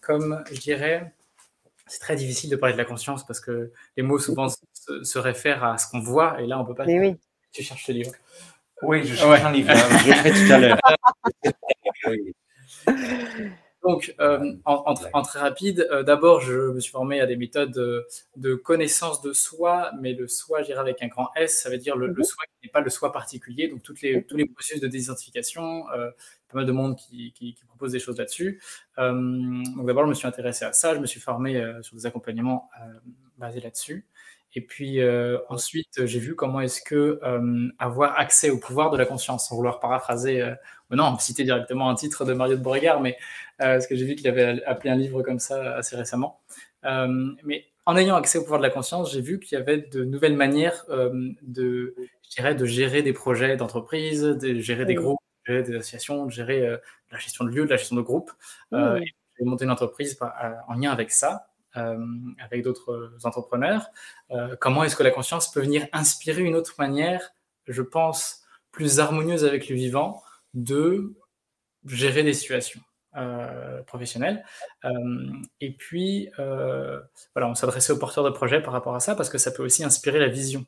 comme 0.00 0.42
je 0.50 0.60
dirais, 0.60 1.12
c'est 1.86 2.00
très 2.00 2.16
difficile 2.16 2.50
de 2.50 2.56
parler 2.56 2.72
de 2.72 2.78
la 2.78 2.84
conscience 2.84 3.26
parce 3.26 3.40
que 3.40 3.70
les 3.96 4.02
mots 4.02 4.18
souvent 4.18 4.48
se, 4.48 5.18
réfèrent 5.18 5.64
à 5.64 5.78
ce 5.78 5.88
qu'on 5.88 6.00
voit 6.00 6.40
et 6.40 6.46
là 6.46 6.58
on 6.58 6.64
peut 6.64 6.74
pas. 6.74 6.86
Mais 6.86 6.98
oui. 6.98 7.16
Tu 7.52 7.62
cherches 7.62 7.84
ce 7.84 7.92
livre. 7.92 8.12
Oui, 8.82 9.04
je 9.04 9.14
cherche 9.14 9.44
un 9.44 9.52
livre, 9.52 9.72
je 9.74 10.06
l'ai 10.06 10.14
fait 10.14 10.32
tout 10.32 10.52
à 10.52 10.58
l'heure. 10.58 10.80
Donc, 13.84 14.14
euh, 14.18 14.54
en, 14.64 15.22
très 15.22 15.40
rapide, 15.40 15.86
euh, 15.90 16.02
d'abord, 16.02 16.40
je 16.40 16.72
me 16.72 16.80
suis 16.80 16.90
formé 16.90 17.20
à 17.20 17.26
des 17.26 17.36
méthodes 17.36 17.70
de, 18.36 18.54
connaissance 18.54 19.20
de 19.20 19.34
soi, 19.34 19.90
mais 20.00 20.14
le 20.14 20.26
soi, 20.26 20.62
j'irai 20.62 20.80
avec 20.80 21.02
un 21.02 21.08
grand 21.08 21.28
S, 21.36 21.60
ça 21.60 21.68
veut 21.68 21.76
dire 21.76 21.94
le, 21.94 22.08
mhm. 22.08 22.24
soi 22.24 22.44
qui 22.46 22.66
n'est 22.66 22.70
pas 22.70 22.80
le 22.80 22.88
soi 22.88 23.12
particulier, 23.12 23.68
donc 23.68 23.82
toutes 23.82 24.00
les, 24.00 24.24
tous 24.24 24.38
les 24.38 24.46
processus 24.46 24.80
de 24.80 24.88
désidentification, 24.88 25.84
euh, 25.90 26.10
pas 26.48 26.58
mal 26.58 26.66
de 26.66 26.72
monde 26.72 26.96
qui, 26.96 27.32
qui, 27.32 27.52
qui 27.52 27.64
propose 27.66 27.92
des 27.92 27.98
choses 27.98 28.16
là-dessus. 28.16 28.62
donc 28.96 29.86
d'abord, 29.86 30.04
je 30.04 30.08
me 30.08 30.14
suis 30.14 30.26
intéressé 30.26 30.64
à 30.64 30.72
ça, 30.72 30.94
je 30.94 31.00
me 31.00 31.06
suis 31.06 31.20
formé 31.20 31.62
sur 31.82 31.94
des 31.94 32.06
accompagnements 32.06 32.70
basés 33.36 33.60
là-dessus. 33.60 34.06
Et 34.56 34.60
puis 34.60 35.00
euh, 35.00 35.38
ensuite, 35.48 36.06
j'ai 36.06 36.20
vu 36.20 36.36
comment 36.36 36.60
est-ce 36.60 36.80
que 36.80 37.18
euh, 37.22 37.68
avoir 37.78 38.18
accès 38.18 38.50
au 38.50 38.58
pouvoir 38.58 38.90
de 38.90 38.96
la 38.96 39.04
conscience, 39.04 39.48
sans 39.48 39.56
vouloir 39.56 39.80
paraphraser, 39.80 40.42
euh, 40.42 40.54
non, 40.90 41.18
citer 41.18 41.42
directement 41.42 41.90
un 41.90 41.96
titre 41.96 42.24
de 42.24 42.32
Mario 42.34 42.56
de 42.56 42.62
Beauregard, 42.62 43.00
mais 43.00 43.16
parce 43.58 43.86
que 43.88 43.96
j'ai 43.96 44.04
vu 44.04 44.14
qu'il 44.14 44.28
avait 44.28 44.62
appelé 44.64 44.90
un 44.90 44.96
livre 44.96 45.22
comme 45.22 45.40
ça 45.40 45.74
assez 45.76 45.96
récemment. 45.96 46.40
mais 46.84 47.66
en 47.86 47.96
ayant 47.96 48.14
accès 48.14 48.38
au 48.38 48.42
pouvoir 48.42 48.60
de 48.60 48.64
la 48.64 48.70
conscience, 48.70 49.12
j'ai 49.12 49.20
vu 49.20 49.40
qu'il 49.40 49.58
y 49.58 49.60
avait 49.60 49.78
de 49.78 50.04
nouvelles 50.04 50.36
manières 50.36 50.84
de, 51.42 51.94
je 52.22 52.30
dirais, 52.36 52.54
de 52.54 52.64
gérer 52.64 53.02
des 53.02 53.12
projets 53.12 53.56
d'entreprise, 53.56 54.22
de 54.22 54.60
gérer 54.60 54.84
des 54.84 54.94
groupes, 54.94 55.20
de 55.48 55.52
gérer 55.52 55.62
des 55.64 55.74
associations, 55.74 56.26
de 56.26 56.30
gérer 56.30 56.78
la 57.10 57.18
gestion 57.18 57.44
de 57.44 57.50
lieux, 57.50 57.64
de 57.64 57.70
la 57.70 57.76
gestion 57.76 57.96
de 57.96 58.02
groupes. 58.02 58.30
j'ai 58.72 59.44
monté 59.44 59.64
une 59.64 59.72
entreprise 59.72 60.16
en 60.68 60.74
lien 60.74 60.92
avec 60.92 61.10
ça. 61.10 61.48
Euh, 61.76 61.98
avec 62.38 62.62
d'autres 62.62 63.16
entrepreneurs. 63.24 63.88
Euh, 64.30 64.54
comment 64.60 64.84
est-ce 64.84 64.94
que 64.94 65.02
la 65.02 65.10
conscience 65.10 65.50
peut 65.50 65.60
venir 65.60 65.88
inspirer 65.92 66.42
une 66.42 66.54
autre 66.54 66.74
manière, 66.78 67.32
je 67.66 67.82
pense, 67.82 68.44
plus 68.70 69.00
harmonieuse 69.00 69.44
avec 69.44 69.68
le 69.68 69.74
vivant 69.74 70.22
de 70.52 71.16
gérer 71.84 72.22
des 72.22 72.32
situations 72.32 72.80
euh, 73.16 73.82
professionnelles. 73.82 74.44
et 75.60 75.72
puis, 75.72 76.30
voilà, 76.36 77.48
on 77.48 77.56
s'adressait 77.56 77.92
aux 77.92 77.98
porteurs 77.98 78.24
de 78.24 78.30
projets 78.30 78.62
par 78.62 78.72
rapport 78.72 78.94
à 78.94 79.00
ça 79.00 79.16
parce 79.16 79.28
que 79.28 79.38
ça 79.38 79.50
peut 79.50 79.64
aussi 79.64 79.82
inspirer 79.82 80.20
la 80.20 80.28
vision, 80.28 80.64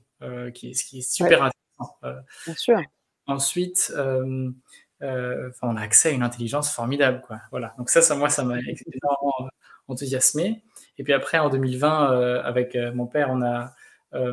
qui, 0.54 0.74
ce 0.74 0.84
qui 0.84 0.98
est 0.98 1.08
super 1.08 1.44
intéressant. 1.44 1.98
Bien 2.46 2.54
sûr. 2.56 2.80
Ensuite, 3.28 3.92
on 3.96 4.54
a 5.00 5.80
accès 5.80 6.08
à 6.08 6.12
une 6.12 6.24
intelligence 6.24 6.72
formidable. 6.72 7.22
Quoi. 7.24 7.40
Voilà. 7.52 7.74
Donc 7.78 7.90
ça, 7.90 8.02
ça 8.02 8.16
moi, 8.16 8.28
ça 8.28 8.42
m'a 8.42 8.58
énormément 8.58 9.50
enthousiasmé. 9.88 10.64
Et 10.98 11.04
puis 11.04 11.12
après, 11.12 11.38
en 11.38 11.50
2020, 11.50 12.12
euh, 12.12 12.42
avec 12.42 12.74
euh, 12.74 12.92
mon 12.92 13.06
père, 13.06 13.28
on 13.30 13.42
a 13.42 13.74
euh, 14.14 14.32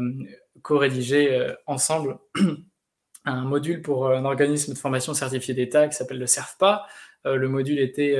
co-rédigé 0.62 1.54
ensemble 1.66 2.18
un 3.26 3.44
module 3.44 3.82
pour 3.82 4.10
un 4.10 4.24
organisme 4.24 4.74
de 4.74 4.78
formation 4.78 5.14
certifié 5.14 5.54
d'État 5.54 5.88
qui 5.88 5.96
s'appelle 5.96 6.20
le 6.20 6.28
CERFPA. 6.28 6.86
le 7.26 7.48
module 7.50 7.80
était 7.80 8.18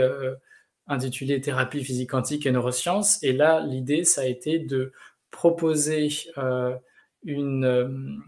intitulé 0.88 1.40
Thérapie 1.40 1.84
physique 1.84 2.10
quantique 2.10 2.46
et 2.46 2.52
neurosciences. 2.52 3.22
Et 3.24 3.34
là, 3.34 3.62
l'idée, 3.62 4.04
ça 4.04 4.22
a 4.22 4.26
été 4.26 4.60
de 4.60 4.92
proposer 5.30 6.10
une, 7.24 8.22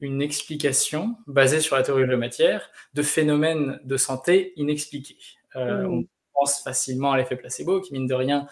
une 0.00 0.22
explication 0.22 1.16
basée 1.26 1.60
sur 1.60 1.76
la 1.76 1.82
théorie 1.82 2.04
de 2.04 2.10
la 2.10 2.16
matière 2.16 2.68
de 2.94 3.02
phénomènes 3.02 3.80
de 3.84 3.96
santé 3.96 4.52
inexpliqués. 4.56 5.18
Mmh. 5.54 5.86
On 5.86 6.04
pense 6.34 6.62
facilement 6.62 7.12
à 7.12 7.16
l'effet 7.16 7.36
placebo, 7.36 7.80
qui 7.80 7.92
mine 7.92 8.06
de 8.06 8.14
rien 8.14 8.48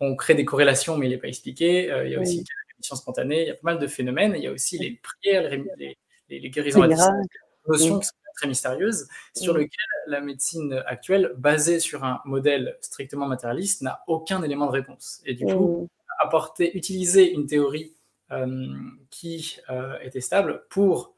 on 0.00 0.16
crée 0.16 0.34
des 0.34 0.44
corrélations, 0.44 0.96
mais 0.96 1.06
il 1.06 1.10
n'est 1.10 1.18
pas 1.18 1.28
expliqué. 1.28 1.90
Euh, 1.90 2.06
il 2.06 2.12
y 2.12 2.16
a 2.16 2.20
aussi 2.20 2.38
la 2.38 2.72
rémission 2.74 2.96
spontanée, 2.96 3.42
il 3.42 3.48
y 3.48 3.50
a 3.50 3.54
pas 3.54 3.60
mal 3.62 3.78
de 3.78 3.86
phénomènes. 3.86 4.34
Il 4.36 4.42
y 4.42 4.46
a 4.46 4.52
aussi 4.52 4.78
les 4.78 5.00
prières, 5.02 5.50
les, 5.76 5.96
les, 6.28 6.50
guérisons 6.50 6.82
à 6.82 6.88
distance, 6.88 7.26
des 7.26 7.72
notions 7.72 7.98
qui 7.98 8.06
sont 8.06 8.14
très 8.36 8.48
mystérieuses, 8.48 9.08
sur 9.34 9.56
lesquelles 9.56 9.78
la 10.06 10.20
médecine 10.20 10.82
actuelle, 10.86 11.32
basée 11.36 11.80
sur 11.80 12.04
un 12.04 12.20
modèle 12.24 12.78
strictement 12.80 13.26
matérialiste, 13.26 13.82
n'a 13.82 14.02
aucun 14.06 14.42
élément 14.42 14.66
de 14.66 14.72
réponse. 14.72 15.20
Et 15.26 15.34
du 15.34 15.44
coup, 15.44 15.88
apporter, 16.20 16.76
utiliser 16.76 17.32
une 17.32 17.46
théorie 17.46 17.94
euh, 18.30 18.66
qui 19.10 19.58
euh, 19.70 19.98
était 20.02 20.20
stable 20.20 20.64
pour 20.68 21.14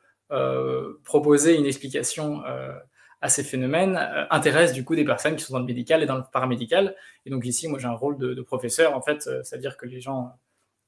proposer 1.02 1.56
une 1.56 1.66
explication 1.66 2.44
à 3.20 3.28
ces 3.28 3.44
phénomènes 3.44 3.96
euh, 3.96 4.24
intéressent 4.30 4.74
du 4.74 4.84
coup 4.84 4.96
des 4.96 5.04
personnes 5.04 5.36
qui 5.36 5.44
sont 5.44 5.52
dans 5.52 5.60
le 5.60 5.66
médical 5.66 6.02
et 6.02 6.06
dans 6.06 6.16
le 6.16 6.24
paramédical. 6.32 6.96
Et 7.26 7.30
donc 7.30 7.44
ici, 7.44 7.68
moi 7.68 7.78
j'ai 7.78 7.86
un 7.86 7.92
rôle 7.92 8.18
de, 8.18 8.40
professeur, 8.42 8.96
en 8.96 9.02
fait, 9.02 9.26
euh, 9.26 9.42
c'est-à-dire 9.42 9.76
que 9.76 9.86
les 9.86 10.00
gens 10.00 10.32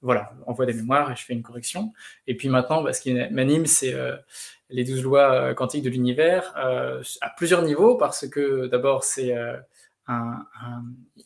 voilà, 0.00 0.32
envoient 0.46 0.66
des 0.66 0.72
mémoires 0.72 1.12
et 1.12 1.16
je 1.16 1.24
fais 1.24 1.32
une 1.32 1.42
correction. 1.42 1.92
Et 2.26 2.36
puis 2.36 2.48
maintenant, 2.48 2.82
bah, 2.82 2.92
ce 2.92 3.00
qui 3.00 3.14
m'anime, 3.30 3.66
c'est 3.66 3.94
euh, 3.94 4.16
les 4.68 4.84
douze 4.84 5.02
lois 5.02 5.54
quantiques 5.54 5.84
de 5.84 5.90
l'univers 5.90 6.56
à 6.56 7.30
plusieurs 7.36 7.62
niveaux, 7.62 7.96
parce 7.96 8.26
que 8.26 8.66
d'abord, 8.66 9.04
c'est 9.04 9.34
un, 10.06 10.46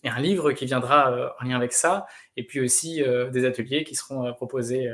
un, 0.02 0.20
livre 0.20 0.52
qui 0.52 0.66
viendra 0.66 1.34
en 1.40 1.44
lien 1.44 1.56
avec 1.56 1.72
ça, 1.72 2.06
et 2.36 2.44
puis 2.44 2.60
aussi 2.60 3.04
des 3.32 3.44
ateliers 3.44 3.84
qui 3.84 3.94
seront 3.94 4.34
proposés 4.34 4.92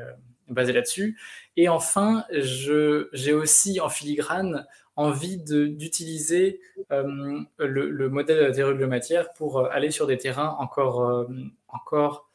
basés 0.49 0.75
là-dessus. 0.75 1.19
Et 1.57 1.69
enfin, 1.69 2.25
j'ai 2.31 3.33
aussi 3.33 3.81
en 3.81 3.89
filigrane 3.89 4.67
envie 4.97 5.39
d'utiliser 5.39 6.61
euh, 6.91 7.41
le, 7.59 8.09
modèle 8.09 8.53
de 8.55 8.63
la 8.63 8.87
matière 8.87 9.33
pour 9.33 9.59
euh, 9.59 9.69
aller 9.71 9.91
sur 9.91 10.07
des 10.07 10.19
terrains 10.19 10.57
encore, 10.59 11.05
euh, 11.05 11.27
encore 11.69 12.29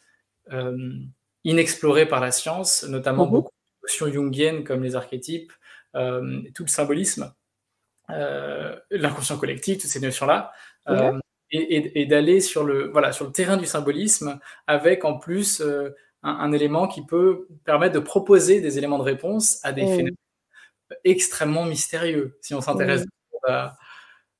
inexplorés 1.43 2.05
par 2.05 2.21
la 2.21 2.31
science, 2.31 2.85
notamment 2.85 3.25
mhm. 3.25 3.31
beaucoup 3.31 3.51
de 3.51 3.87
notions 3.87 4.11
jungiennes 4.11 4.63
comme 4.63 4.81
les 4.81 4.95
archétypes, 4.95 5.51
tout 5.93 6.63
le 6.63 6.67
symbolisme, 6.67 7.33
l'inconscient 8.07 9.37
collectif, 9.37 9.79
toutes 9.79 9.89
ces 9.89 9.99
notions-là. 9.99 10.53
et, 11.51 12.05
d'aller 12.05 12.39
sur 12.39 12.63
le, 12.63 12.87
voilà, 12.87 13.11
sur 13.11 13.25
le 13.25 13.33
terrain 13.33 13.57
du 13.57 13.65
symbolisme 13.65 14.39
avec 14.67 15.03
en 15.03 15.17
plus 15.17 15.61
un, 16.23 16.51
élément 16.53 16.87
qui 16.87 17.05
peut 17.05 17.49
permettre 17.65 17.95
de 17.95 17.99
proposer 17.99 18.61
des 18.61 18.77
éléments 18.77 18.97
de 18.97 19.03
réponse 19.03 19.59
à 19.63 19.73
des 19.73 19.81
phénomènes 19.81 20.15
extrêmement 21.03 21.65
mystérieux. 21.65 22.37
Si 22.41 22.53
on 22.53 22.61
s'intéresse 22.61 23.05
à. 23.47 23.77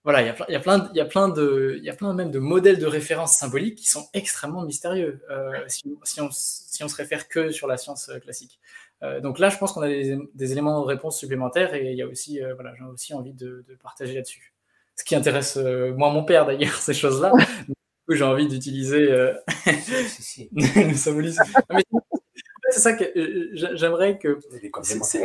Voilà, 0.04 0.22
il 0.22 0.28
y 0.28 0.30
a 0.30 0.34
plein, 0.34 0.46
il 0.48 0.54
y 0.54 0.56
a 0.56 0.60
plein, 0.62 0.90
il 0.94 0.98
y 0.98 1.02
a 1.02 1.06
plein 1.06 1.28
de, 1.28 1.76
il 1.80 1.84
y 1.84 1.90
a 1.90 1.94
plein 1.94 2.14
même 2.14 2.32
de 2.32 2.40
modèles 2.40 2.80
de 2.80 2.86
référence 2.86 3.34
symboliques 3.34 3.76
qui 3.76 3.88
sont 3.90 4.08
extrêmement 4.14 4.64
mystérieux 4.64 5.20
euh, 5.30 5.52
si, 5.68 5.84
si, 6.04 6.22
on, 6.22 6.30
si, 6.32 6.82
on, 6.82 6.88
se 6.88 6.96
réfère 6.96 7.28
que 7.28 7.52
sur 7.52 7.68
la 7.68 7.76
science 7.76 8.08
euh, 8.08 8.18
classique. 8.20 8.62
Euh, 9.04 9.20
donc 9.20 9.38
là, 9.38 9.50
je 9.50 9.58
pense 9.58 9.74
qu'on 9.74 9.82
a 9.82 9.90
des, 9.90 10.18
des, 10.34 10.52
éléments 10.54 10.80
de 10.80 10.86
réponse 10.86 11.20
supplémentaires 11.20 11.74
et 11.74 11.92
il 11.92 11.98
y 11.98 12.02
a 12.02 12.08
aussi, 12.08 12.40
voilà, 12.56 12.74
j'ai 12.78 12.86
aussi 12.86 13.14
envie 13.14 13.34
de, 13.34 13.66
de 13.68 13.76
partager 13.76 14.14
là-dessus. 14.14 14.54
Ce 14.96 15.04
qui 15.04 15.14
intéresse 15.14 15.58
moi, 15.58 16.10
mon 16.10 16.24
père 16.24 16.46
d'ailleurs, 16.46 16.76
ces 16.80 16.94
choses-là. 16.94 17.34
j'ai 18.08 18.24
envie 18.24 18.48
d'utiliser 18.48 19.08
le 19.10 20.94
symbolisme 20.96 21.44
c'est 22.70 22.80
ça 22.80 22.94
que 22.94 23.04
euh, 23.04 23.76
j'aimerais 23.76 24.18
que. 24.18 24.40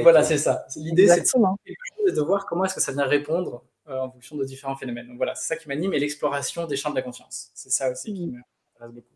Voilà, 0.03 0.23
c'est 0.23 0.39
ça. 0.39 0.67
L'idée, 0.77 1.09
c'est 1.09 1.23
de, 1.33 2.21
voir 2.21 2.47
comment 2.47 2.65
est-ce 2.65 2.75
que 2.75 2.81
ça 2.81 2.93
vient 2.93 3.05
répondre 3.05 3.65
euh, 3.89 3.99
en 3.99 4.11
fonction 4.11 4.37
de 4.37 4.45
différents 4.45 4.77
phénomènes. 4.77 5.09
Donc 5.09 5.17
voilà, 5.17 5.35
c'est 5.35 5.55
ça 5.55 5.57
qui 5.57 5.69
m'anime 5.69 5.93
et 5.95 5.99
l'exploration 5.99 6.67
des 6.67 6.77
champs 6.77 6.91
de 6.91 6.97
la 6.97 7.03
conscience. 7.03 7.51
C'est 7.55 7.71
ça 7.71 7.91
aussi 7.91 8.13
qui 8.13 8.27
m'intéresse 8.27 8.95
beaucoup. 8.95 9.07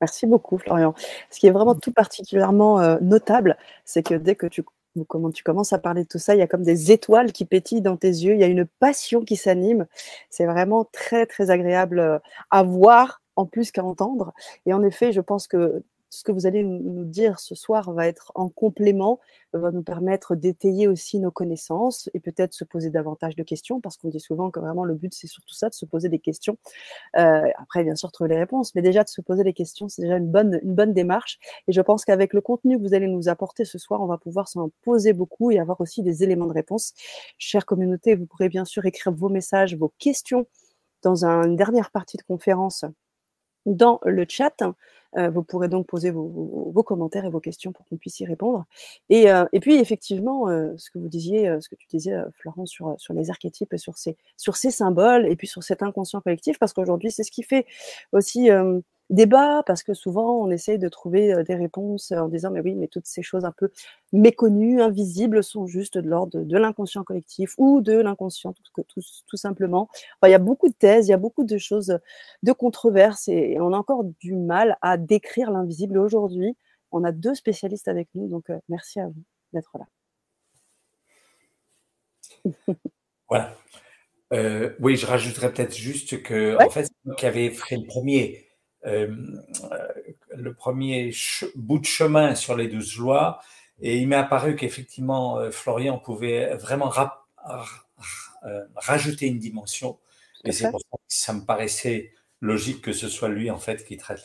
Merci 0.00 0.26
beaucoup, 0.26 0.56
Florian. 0.56 0.94
Ce 1.30 1.38
qui 1.38 1.46
est 1.46 1.50
vraiment 1.50 1.74
tout 1.74 1.92
particulièrement 1.92 2.80
euh, 2.80 2.96
notable, 3.02 3.58
c'est 3.84 4.02
que 4.02 4.14
dès 4.14 4.34
que 4.34 4.46
tu, 4.46 4.64
comment 5.06 5.30
tu 5.30 5.42
commences 5.42 5.74
à 5.74 5.78
parler 5.78 6.04
de 6.04 6.08
tout 6.08 6.18
ça, 6.18 6.34
il 6.34 6.38
y 6.38 6.42
a 6.42 6.46
comme 6.46 6.62
des 6.62 6.92
étoiles 6.92 7.32
qui 7.32 7.44
pétillent 7.44 7.82
dans 7.82 7.98
tes 7.98 8.08
yeux, 8.08 8.32
il 8.32 8.40
y 8.40 8.44
a 8.44 8.46
une 8.46 8.64
passion 8.64 9.22
qui 9.22 9.36
s'anime. 9.36 9.86
C'est 10.30 10.46
vraiment 10.46 10.86
très, 10.92 11.26
très 11.26 11.50
agréable 11.50 12.22
à 12.50 12.62
voir 12.62 13.20
en 13.36 13.44
plus 13.44 13.70
qu'à 13.70 13.84
entendre. 13.84 14.32
Et 14.64 14.72
en 14.72 14.82
effet, 14.82 15.12
je 15.12 15.20
pense 15.20 15.46
que 15.46 15.82
ce 16.16 16.24
que 16.24 16.32
vous 16.32 16.46
allez 16.46 16.64
nous 16.64 17.04
dire 17.04 17.38
ce 17.38 17.54
soir 17.54 17.92
va 17.92 18.06
être 18.06 18.32
en 18.34 18.48
complément, 18.48 19.20
va 19.52 19.70
nous 19.70 19.82
permettre 19.82 20.34
d'étayer 20.34 20.88
aussi 20.88 21.18
nos 21.20 21.30
connaissances 21.30 22.08
et 22.14 22.20
peut-être 22.20 22.54
se 22.54 22.64
poser 22.64 22.88
davantage 22.88 23.36
de 23.36 23.42
questions, 23.42 23.82
parce 23.82 23.98
qu'on 23.98 24.08
dit 24.08 24.20
souvent 24.20 24.50
que 24.50 24.58
vraiment 24.58 24.84
le 24.84 24.94
but, 24.94 25.12
c'est 25.12 25.26
surtout 25.26 25.54
ça, 25.54 25.68
de 25.68 25.74
se 25.74 25.84
poser 25.84 26.08
des 26.08 26.18
questions. 26.18 26.56
Euh, 27.18 27.42
après, 27.58 27.84
bien 27.84 27.94
sûr, 27.96 28.10
trouver 28.12 28.30
les 28.30 28.38
réponses, 28.38 28.74
mais 28.74 28.80
déjà 28.80 29.04
de 29.04 29.10
se 29.10 29.20
poser 29.20 29.44
des 29.44 29.52
questions, 29.52 29.90
c'est 29.90 30.02
déjà 30.02 30.16
une 30.16 30.30
bonne, 30.30 30.58
une 30.62 30.74
bonne 30.74 30.94
démarche. 30.94 31.38
Et 31.68 31.72
je 31.72 31.80
pense 31.82 32.06
qu'avec 32.06 32.32
le 32.32 32.40
contenu 32.40 32.78
que 32.78 32.82
vous 32.82 32.94
allez 32.94 33.08
nous 33.08 33.28
apporter 33.28 33.66
ce 33.66 33.76
soir, 33.76 34.00
on 34.00 34.06
va 34.06 34.16
pouvoir 34.16 34.48
s'en 34.48 34.70
poser 34.82 35.12
beaucoup 35.12 35.50
et 35.50 35.58
avoir 35.58 35.82
aussi 35.82 36.02
des 36.02 36.24
éléments 36.24 36.46
de 36.46 36.54
réponse. 36.54 36.94
Chère 37.36 37.66
communauté, 37.66 38.14
vous 38.14 38.24
pourrez 38.24 38.48
bien 38.48 38.64
sûr 38.64 38.86
écrire 38.86 39.12
vos 39.12 39.28
messages, 39.28 39.76
vos 39.76 39.92
questions 39.98 40.46
dans 41.02 41.26
une 41.26 41.56
dernière 41.56 41.90
partie 41.90 42.16
de 42.16 42.22
conférence 42.22 42.86
dans 43.66 44.00
le 44.04 44.24
chat. 44.28 44.62
Euh, 45.16 45.30
vous 45.30 45.42
pourrez 45.42 45.68
donc 45.68 45.86
poser 45.86 46.10
vos, 46.10 46.82
commentaires 46.84 47.24
et 47.24 47.30
vos 47.30 47.40
questions 47.40 47.72
pour 47.72 47.84
qu'on 47.86 47.96
puisse 47.96 48.20
y 48.20 48.26
répondre. 48.26 48.64
Et, 49.08 49.30
euh, 49.30 49.44
puis, 49.60 49.76
effectivement, 49.76 50.48
euh, 50.48 50.72
ce 50.76 50.90
que 50.90 50.98
vous 50.98 51.08
disiez, 51.08 51.60
ce 51.60 51.68
que 51.68 51.74
tu 51.74 51.86
disais, 51.88 52.14
Florence, 52.34 52.70
sur, 52.70 52.94
sur 52.98 53.14
les 53.14 53.30
archétypes 53.30 53.72
et 53.72 53.78
sur 53.78 53.96
ces 53.96 54.70
symboles, 54.70 55.26
et 55.26 55.36
puis 55.36 55.46
sur 55.46 55.62
cet 55.62 55.82
inconscient 55.82 56.20
collectif, 56.20 56.58
parce 56.58 56.72
qu'aujourd'hui, 56.72 57.10
c'est 57.10 57.24
ce 57.24 57.30
qui 57.30 57.42
fait 57.42 57.66
aussi 58.12 58.50
débat 59.10 59.62
parce 59.64 59.82
que 59.82 59.94
souvent 59.94 60.40
on 60.40 60.50
essaye 60.50 60.78
de 60.78 60.88
trouver 60.88 61.42
des 61.44 61.54
réponses 61.54 62.12
en 62.12 62.28
disant 62.28 62.50
mais 62.50 62.60
oui 62.60 62.74
mais 62.74 62.88
toutes 62.88 63.06
ces 63.06 63.22
choses 63.22 63.44
un 63.44 63.52
peu 63.52 63.70
méconnues, 64.12 64.82
invisibles 64.82 65.44
sont 65.44 65.66
juste 65.66 65.98
de 65.98 66.08
l'ordre 66.08 66.40
de, 66.40 66.58
l'inconscient 66.58 67.04
collectif 67.04 67.54
ou 67.58 67.80
de 67.80 67.98
l'inconscient 67.98 68.52
tout, 68.52 68.82
tout, 68.82 69.02
tout, 69.26 69.36
simplement. 69.36 69.88
il 70.24 70.30
y 70.30 70.34
a 70.34 70.38
beaucoup 70.38 70.68
de 70.68 70.74
thèses, 70.74 71.06
il 71.06 71.10
y 71.10 71.14
a 71.14 71.18
beaucoup 71.18 71.44
de 71.44 71.58
choses 71.58 71.98
de 72.42 72.52
controverses 72.52 73.28
et 73.28 73.58
on 73.60 73.72
a 73.72 73.76
encore 73.76 74.04
du 74.20 74.34
mal 74.34 74.76
à 74.82 74.96
décrire 74.96 75.50
l'invisible 75.50 75.98
aujourd'hui. 75.98 76.56
On 76.90 77.04
a 77.04 77.12
deux 77.12 77.34
spécialistes 77.34 77.88
avec 77.88 78.08
nous 78.14 78.28
donc 78.28 78.50
merci 78.68 79.00
à 79.00 79.06
vous 79.06 79.22
d'être 79.52 79.78
là. 79.78 79.86
voilà. 83.28 83.56
Euh, 84.32 84.74
oui, 84.80 84.96
je 84.96 85.06
rajouterais 85.06 85.52
peut-être 85.52 85.74
juste 85.74 86.22
que, 86.22 86.56
en 86.62 86.70
fait, 86.70 86.84
c'est 86.84 87.04
moi 87.04 87.14
qui 87.14 87.26
avais 87.26 87.50
fait 87.50 87.76
le 87.76 87.86
premier 87.86 88.45
le 88.86 90.54
premier 90.54 91.12
bout 91.54 91.78
de 91.78 91.84
chemin 91.84 92.34
sur 92.34 92.56
les 92.56 92.68
douze 92.68 92.96
lois. 92.96 93.40
Et 93.80 93.98
il 93.98 94.08
m'est 94.08 94.16
apparu 94.16 94.56
qu'effectivement, 94.56 95.38
euh, 95.38 95.50
Florian 95.50 95.98
pouvait 95.98 96.54
vraiment 96.54 96.92
euh, 96.96 98.64
rajouter 98.74 99.26
une 99.26 99.38
dimension. 99.38 99.98
Et 100.44 100.52
c'est 100.52 100.70
pour 100.70 100.80
ça 100.80 100.96
que 100.96 101.02
ça 101.08 101.32
me 101.32 101.44
paraissait 101.44 102.12
logique 102.40 102.80
que 102.80 102.92
ce 102.92 103.08
soit 103.08 103.28
lui, 103.28 103.50
en 103.50 103.58
fait, 103.58 103.84
qui 103.84 103.96
traite 103.96 104.22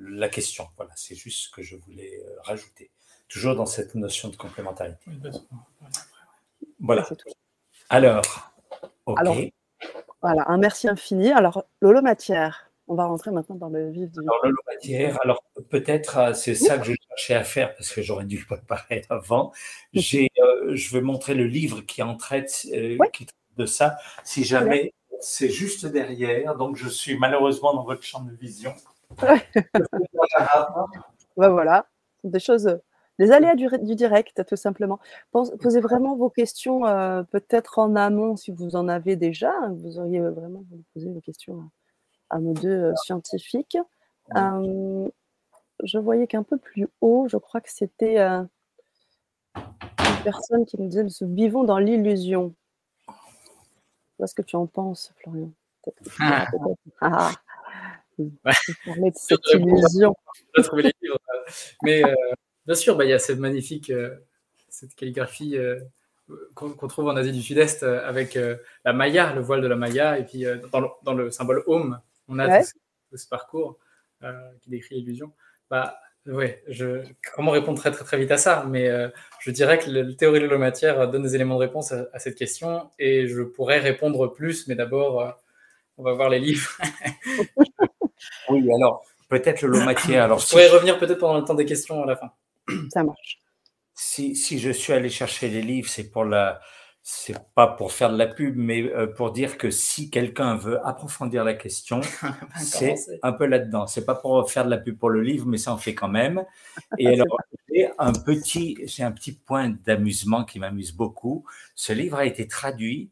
la 0.00 0.28
question. 0.28 0.68
Voilà, 0.76 0.92
c'est 0.96 1.14
juste 1.14 1.46
ce 1.46 1.50
que 1.50 1.62
je 1.62 1.76
voulais 1.76 2.22
rajouter. 2.42 2.90
Toujours 3.28 3.56
dans 3.56 3.66
cette 3.66 3.94
notion 3.94 4.28
de 4.28 4.36
complémentarité. 4.36 5.10
Voilà. 6.80 7.08
Alors, 7.90 8.52
OK. 9.06 9.18
Alors, 9.18 9.36
voilà, 10.22 10.44
un 10.48 10.58
merci 10.58 10.88
infini. 10.88 11.32
Alors, 11.32 11.64
Lolo 11.80 12.00
Matière, 12.00 12.70
on 12.88 12.94
va 12.94 13.06
rentrer 13.06 13.30
maintenant 13.30 13.56
dans 13.56 13.68
le 13.68 13.90
vif 13.90 14.10
du. 14.10 14.20
Alors, 14.20 15.18
alors 15.22 15.44
peut-être, 15.70 16.18
euh, 16.18 16.34
c'est 16.34 16.54
ça 16.54 16.78
que 16.78 16.84
je 16.84 16.94
cherchais 17.08 17.34
à 17.34 17.44
faire 17.44 17.74
parce 17.74 17.92
que 17.92 18.02
j'aurais 18.02 18.24
dû 18.24 18.44
préparer 18.48 19.02
avant. 19.08 19.52
J'ai, 19.92 20.30
euh, 20.38 20.74
je 20.74 20.92
vais 20.94 21.00
montrer 21.00 21.34
le 21.34 21.46
livre 21.46 21.80
qui 21.82 22.02
en 22.02 22.16
traite, 22.16 22.66
euh, 22.72 22.98
qui 23.12 23.26
traite 23.26 23.38
de 23.56 23.66
ça. 23.66 23.96
Si 24.24 24.44
jamais 24.44 24.92
c'est 25.20 25.48
juste 25.48 25.86
derrière, 25.86 26.56
donc 26.56 26.76
je 26.76 26.88
suis 26.88 27.16
malheureusement 27.18 27.72
dans 27.74 27.84
votre 27.84 28.02
champ 28.02 28.22
de 28.22 28.32
vision. 28.32 28.74
ben 31.36 31.48
voilà, 31.48 31.86
des 32.24 32.40
choses, 32.40 32.78
des 33.18 33.30
aléas 33.30 33.54
du, 33.54 33.94
direct, 33.94 34.44
tout 34.46 34.56
simplement. 34.56 34.98
Posez 35.30 35.80
vraiment 35.80 36.16
vos 36.16 36.30
questions, 36.30 36.80
peut-être 37.30 37.78
en 37.78 37.94
amont 37.96 38.36
si 38.36 38.50
vous 38.50 38.76
en 38.76 38.88
avez 38.88 39.16
déjà. 39.16 39.52
Vous 39.82 39.98
auriez 39.98 40.20
vraiment 40.20 40.64
poser 40.92 41.08
vos 41.10 41.20
questions 41.20 41.60
à 41.60 41.83
nos 42.38 42.54
deux 42.54 42.68
euh, 42.68 42.94
scientifiques. 42.96 43.78
Euh, 44.34 45.08
je 45.82 45.98
voyais 45.98 46.26
qu'un 46.26 46.42
peu 46.42 46.58
plus 46.58 46.88
haut, 47.00 47.26
je 47.28 47.36
crois 47.36 47.60
que 47.60 47.70
c'était 47.70 48.18
euh, 48.18 48.42
une 49.56 50.22
personne 50.24 50.64
qui 50.64 50.80
nous 50.80 50.88
disait 50.88 51.04
Nous 51.04 51.34
vivons 51.34 51.64
dans 51.64 51.78
l'illusion. 51.78 52.54
Qu'est-ce 54.18 54.34
que 54.34 54.42
tu 54.42 54.56
en 54.56 54.66
penses, 54.66 55.12
Florian? 55.18 55.50
Ah. 56.20 56.46
ah. 57.00 57.32
de 58.18 58.30
cette 59.14 59.40
illusion. 59.52 60.14
Mais 61.82 62.02
bien 62.64 62.74
sûr, 62.74 62.96
bah, 62.96 63.04
il 63.04 63.10
y 63.10 63.12
a 63.12 63.18
cette 63.18 63.38
magnifique 63.38 63.92
cette 64.70 64.94
calligraphie 64.94 65.58
qu'on 66.54 66.88
trouve 66.88 67.08
en 67.08 67.16
Asie 67.16 67.32
du 67.32 67.42
Sud-Est 67.42 67.82
avec 67.82 68.38
la 68.84 68.92
Maya, 68.92 69.34
le 69.34 69.42
voile 69.42 69.60
de 69.60 69.66
la 69.66 69.76
Maya, 69.76 70.18
et 70.18 70.24
puis 70.24 70.44
dans 70.72 70.80
le, 70.80 70.88
dans, 71.02 71.12
le, 71.12 71.30
symbole 71.30 71.62
Om, 71.66 72.00
on 72.28 72.38
a 72.38 72.62
ce, 72.62 73.28
parcours 73.28 73.78
euh, 74.22 74.32
qui 74.62 74.70
décrit 74.70 74.96
l'illusion. 74.96 75.32
Bah, 75.70 75.98
ouais, 76.26 76.62
je, 76.68 77.04
comment 77.34 77.52
répondre 77.52 77.78
très, 77.78 77.90
très, 77.90 78.04
très 78.04 78.18
vite 78.18 78.30
à 78.30 78.38
ça 78.38 78.64
Mais 78.68 78.88
euh, 78.88 79.08
je 79.40 79.50
dirais 79.50 79.78
que 79.78 79.90
la 79.90 80.14
théorie 80.14 80.40
de 80.40 80.46
la 80.46 80.58
matière 80.58 81.08
donne 81.08 81.22
des 81.22 81.34
éléments 81.34 81.56
de 81.56 81.60
réponse 81.60 81.92
à, 81.92 82.18
cette 82.18 82.36
question 82.36 82.90
et 82.98 83.28
je 83.28 83.42
pourrais 83.42 83.78
répondre 83.78 84.28
plus, 84.28 84.66
mais 84.68 84.74
d'abord, 84.74 85.20
euh, 85.20 85.30
on 85.98 86.02
va 86.02 86.12
voir 86.12 86.28
les 86.28 86.40
livres. 86.40 86.76
oui, 88.48 88.68
alors, 88.74 89.04
peut-être 89.28 89.62
le 89.62 89.84
matière. 89.84 90.24
Alors, 90.24 90.38
je 90.38 90.48
pourrais 90.48 90.68
revenir 90.68 90.98
peut-être 90.98 91.18
pendant 91.18 91.38
le 91.38 91.44
temps 91.44 91.54
des 91.54 91.66
questions 91.66 92.02
à 92.02 92.06
la 92.06 92.16
fin. 92.16 92.32
Ça 92.92 93.04
marche. 93.04 93.38
Si, 93.94 94.34
si 94.34 94.58
je 94.58 94.70
suis 94.70 94.92
allé 94.92 95.08
chercher 95.08 95.48
les 95.48 95.62
livres, 95.62 95.88
c'est 95.88 96.10
pour 96.10 96.24
la, 96.24 96.60
c'est 97.06 97.36
pas 97.54 97.66
pour 97.66 97.92
faire 97.92 98.10
de 98.10 98.16
la 98.16 98.26
pub, 98.26 98.56
mais 98.56 98.82
euh, 98.82 99.06
pour 99.06 99.30
dire 99.30 99.58
que 99.58 99.70
si 99.70 100.08
quelqu'un 100.08 100.56
veut 100.56 100.84
approfondir 100.86 101.44
la 101.44 101.52
question, 101.52 102.00
c'est 102.58 102.94
un 103.22 103.32
peu 103.32 103.44
là-dedans. 103.44 103.86
C'est 103.86 104.06
pas 104.06 104.14
pour 104.14 104.50
faire 104.50 104.64
de 104.64 104.70
la 104.70 104.78
pub 104.78 104.98
pour 104.98 105.10
le 105.10 105.20
livre, 105.20 105.46
mais 105.46 105.58
ça 105.58 105.70
en 105.74 105.76
fait 105.76 105.94
quand 105.94 106.08
même. 106.08 106.42
Et 106.98 107.08
alors, 107.08 107.36
j'ai 107.70 107.90
un 107.98 108.12
petit, 108.14 108.78
j'ai 108.86 109.02
un 109.02 109.12
petit 109.12 109.32
point 109.32 109.68
d'amusement 109.84 110.44
qui 110.44 110.58
m'amuse 110.58 110.92
beaucoup. 110.92 111.44
Ce 111.74 111.92
livre 111.92 112.16
a 112.16 112.24
été 112.24 112.48
traduit 112.48 113.10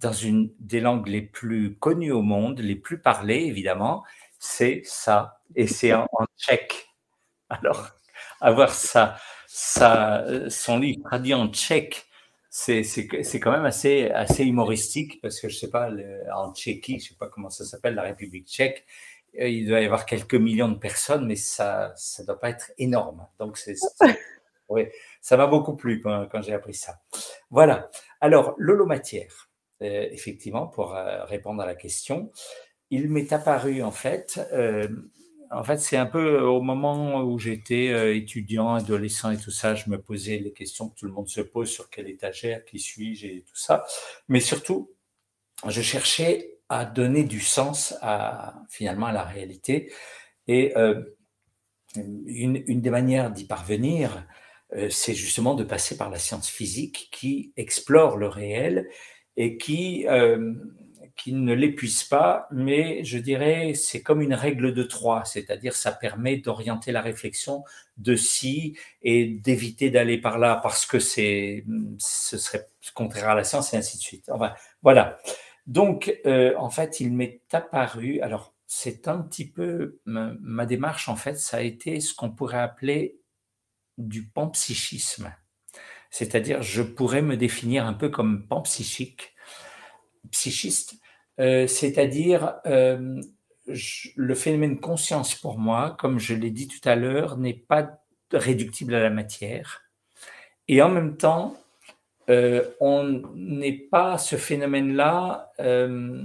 dans 0.00 0.14
une 0.14 0.50
des 0.58 0.80
langues 0.80 1.08
les 1.08 1.22
plus 1.22 1.76
connues 1.76 2.12
au 2.12 2.22
monde, 2.22 2.60
les 2.60 2.76
plus 2.76 2.98
parlées 2.98 3.44
évidemment, 3.44 4.04
c'est 4.38 4.80
ça, 4.86 5.40
et 5.54 5.66
c'est 5.66 5.92
en, 5.92 6.06
tchèque. 6.38 6.88
Alors, 7.50 7.90
avoir 8.40 8.70
ça, 8.70 9.16
ça, 9.46 10.24
son 10.48 10.78
livre 10.78 11.02
traduit 11.04 11.34
en 11.34 11.48
tchèque, 11.48 12.06
c'est 12.56 13.40
quand 13.40 13.50
même 13.50 13.64
assez, 13.64 14.10
assez 14.10 14.44
humoristique 14.44 15.20
parce 15.20 15.40
que 15.40 15.48
je 15.48 15.56
sais 15.56 15.70
pas, 15.70 15.90
en 16.32 16.54
Tchéquie, 16.54 17.00
je 17.00 17.08
sais 17.08 17.16
pas 17.18 17.26
comment 17.26 17.50
ça 17.50 17.64
s'appelle, 17.64 17.96
la 17.96 18.02
République 18.02 18.46
tchèque, 18.46 18.86
euh, 19.40 19.48
il 19.48 19.66
doit 19.66 19.80
y 19.80 19.84
avoir 19.84 20.06
quelques 20.06 20.36
millions 20.36 20.68
de 20.68 20.78
personnes, 20.78 21.26
mais 21.26 21.34
ça 21.34 21.94
ne 22.20 22.26
doit 22.26 22.38
pas 22.38 22.50
être 22.50 22.70
énorme. 22.78 23.26
Donc, 23.40 23.58
c'est, 23.58 23.74
oui, 24.68 24.86
ça 25.20 25.36
m'a 25.36 25.48
beaucoup 25.48 25.74
plu 25.74 26.00
quand, 26.00 26.42
j'ai 26.42 26.54
appris 26.54 26.74
ça. 26.74 27.00
Voilà. 27.50 27.90
Alors, 28.20 28.54
l'holomatière, 28.56 29.50
euh, 29.82 30.06
effectivement, 30.12 30.68
pour 30.68 30.94
euh, 30.94 31.24
répondre 31.24 31.60
à 31.60 31.66
la 31.66 31.74
question, 31.74 32.30
il 32.90 33.10
m'est 33.10 33.32
apparu 33.32 33.82
en 33.82 33.90
fait, 33.90 34.38
en 35.50 35.62
fait, 35.64 35.78
c'est 35.78 35.96
un 35.96 36.06
peu 36.06 36.40
au 36.40 36.60
moment 36.60 37.22
où 37.22 37.38
j'étais 37.38 38.16
étudiant, 38.16 38.74
adolescent 38.74 39.30
et 39.30 39.36
tout 39.36 39.50
ça, 39.50 39.74
je 39.74 39.90
me 39.90 40.00
posais 40.00 40.38
les 40.38 40.52
questions 40.52 40.88
que 40.88 40.98
tout 40.98 41.06
le 41.06 41.12
monde 41.12 41.28
se 41.28 41.40
pose 41.40 41.68
sur 41.70 41.90
quelle 41.90 42.08
étagère, 42.08 42.64
qui 42.64 42.78
suis-je 42.78 43.26
et 43.26 43.44
tout 43.46 43.56
ça. 43.56 43.84
Mais 44.28 44.40
surtout, 44.40 44.90
je 45.68 45.80
cherchais 45.80 46.54
à 46.68 46.84
donner 46.84 47.24
du 47.24 47.40
sens 47.40 47.94
à 48.00 48.62
finalement 48.68 49.06
à 49.06 49.12
la 49.12 49.22
réalité. 49.22 49.92
Et 50.48 50.76
euh, 50.76 51.02
une, 51.96 52.80
des 52.80 52.90
manières 52.90 53.30
d'y 53.30 53.46
parvenir, 53.46 54.26
euh, 54.74 54.88
c'est 54.90 55.14
justement 55.14 55.54
de 55.54 55.64
passer 55.64 55.96
par 55.96 56.10
la 56.10 56.18
science 56.18 56.48
physique 56.48 57.08
qui 57.12 57.52
explore 57.56 58.16
le 58.16 58.28
réel 58.28 58.88
et 59.36 59.56
qui, 59.56 60.06
euh, 60.08 60.54
qui 61.16 61.32
ne 61.32 61.52
l'épuise 61.52 62.04
pas, 62.04 62.48
mais 62.50 63.04
je 63.04 63.18
dirais 63.18 63.74
c'est 63.74 64.02
comme 64.02 64.20
une 64.20 64.34
règle 64.34 64.74
de 64.74 64.82
trois, 64.82 65.24
c'est-à-dire 65.24 65.74
ça 65.74 65.92
permet 65.92 66.38
d'orienter 66.38 66.92
la 66.92 67.02
réflexion 67.02 67.64
de 67.96 68.16
si 68.16 68.76
et 69.02 69.26
d'éviter 69.26 69.90
d'aller 69.90 70.18
par 70.18 70.38
là 70.38 70.58
parce 70.62 70.86
que 70.86 70.98
c'est 70.98 71.64
ce 71.98 72.36
serait 72.38 72.68
contraire 72.94 73.30
à 73.30 73.34
la 73.34 73.44
science 73.44 73.72
et 73.74 73.76
ainsi 73.76 73.96
de 73.96 74.02
suite. 74.02 74.28
Enfin, 74.28 74.54
voilà. 74.82 75.18
Donc, 75.66 76.14
euh, 76.26 76.54
en 76.58 76.70
fait, 76.70 77.00
il 77.00 77.12
m'est 77.12 77.42
apparu, 77.52 78.20
alors 78.20 78.54
c'est 78.66 79.08
un 79.08 79.18
petit 79.18 79.48
peu, 79.48 80.00
ma, 80.04 80.66
démarche, 80.66 81.08
en 81.08 81.16
fait, 81.16 81.38
ça 81.38 81.58
a 81.58 81.60
été 81.60 82.00
ce 82.00 82.14
qu'on 82.14 82.30
pourrait 82.30 82.58
appeler 82.58 83.20
du 83.98 84.26
panpsychisme. 84.26 85.32
C'est-à-dire, 86.10 86.62
je 86.62 86.82
pourrais 86.82 87.22
me 87.22 87.36
définir 87.36 87.86
un 87.86 87.92
peu 87.92 88.08
comme 88.08 88.46
panpsychique, 88.46 89.34
psychiste, 90.30 90.96
euh, 91.40 91.66
c'est-à-dire 91.66 92.54
euh, 92.66 93.20
le 94.16 94.34
phénomène 94.34 94.78
conscience 94.78 95.34
pour 95.34 95.58
moi, 95.58 95.96
comme 95.98 96.18
je 96.18 96.34
l'ai 96.34 96.50
dit 96.50 96.68
tout 96.68 96.86
à 96.88 96.96
l'heure, 96.96 97.38
n'est 97.38 97.54
pas 97.54 97.98
réductible 98.32 98.94
à 98.94 99.02
la 99.02 99.10
matière. 99.10 99.82
Et 100.68 100.82
en 100.82 100.88
même 100.88 101.16
temps, 101.16 101.56
euh, 102.30 102.64
on 102.80 103.22
n'est 103.34 103.72
pas 103.72 104.16
ce 104.18 104.36
phénomène-là 104.36 105.52
euh, 105.60 106.22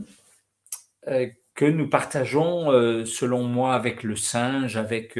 euh, 1.07 1.27
que 1.55 1.65
nous 1.65 1.89
partageons, 1.89 3.05
selon 3.05 3.43
moi, 3.43 3.73
avec 3.73 4.03
le 4.03 4.15
singe, 4.15 4.77
avec, 4.77 5.19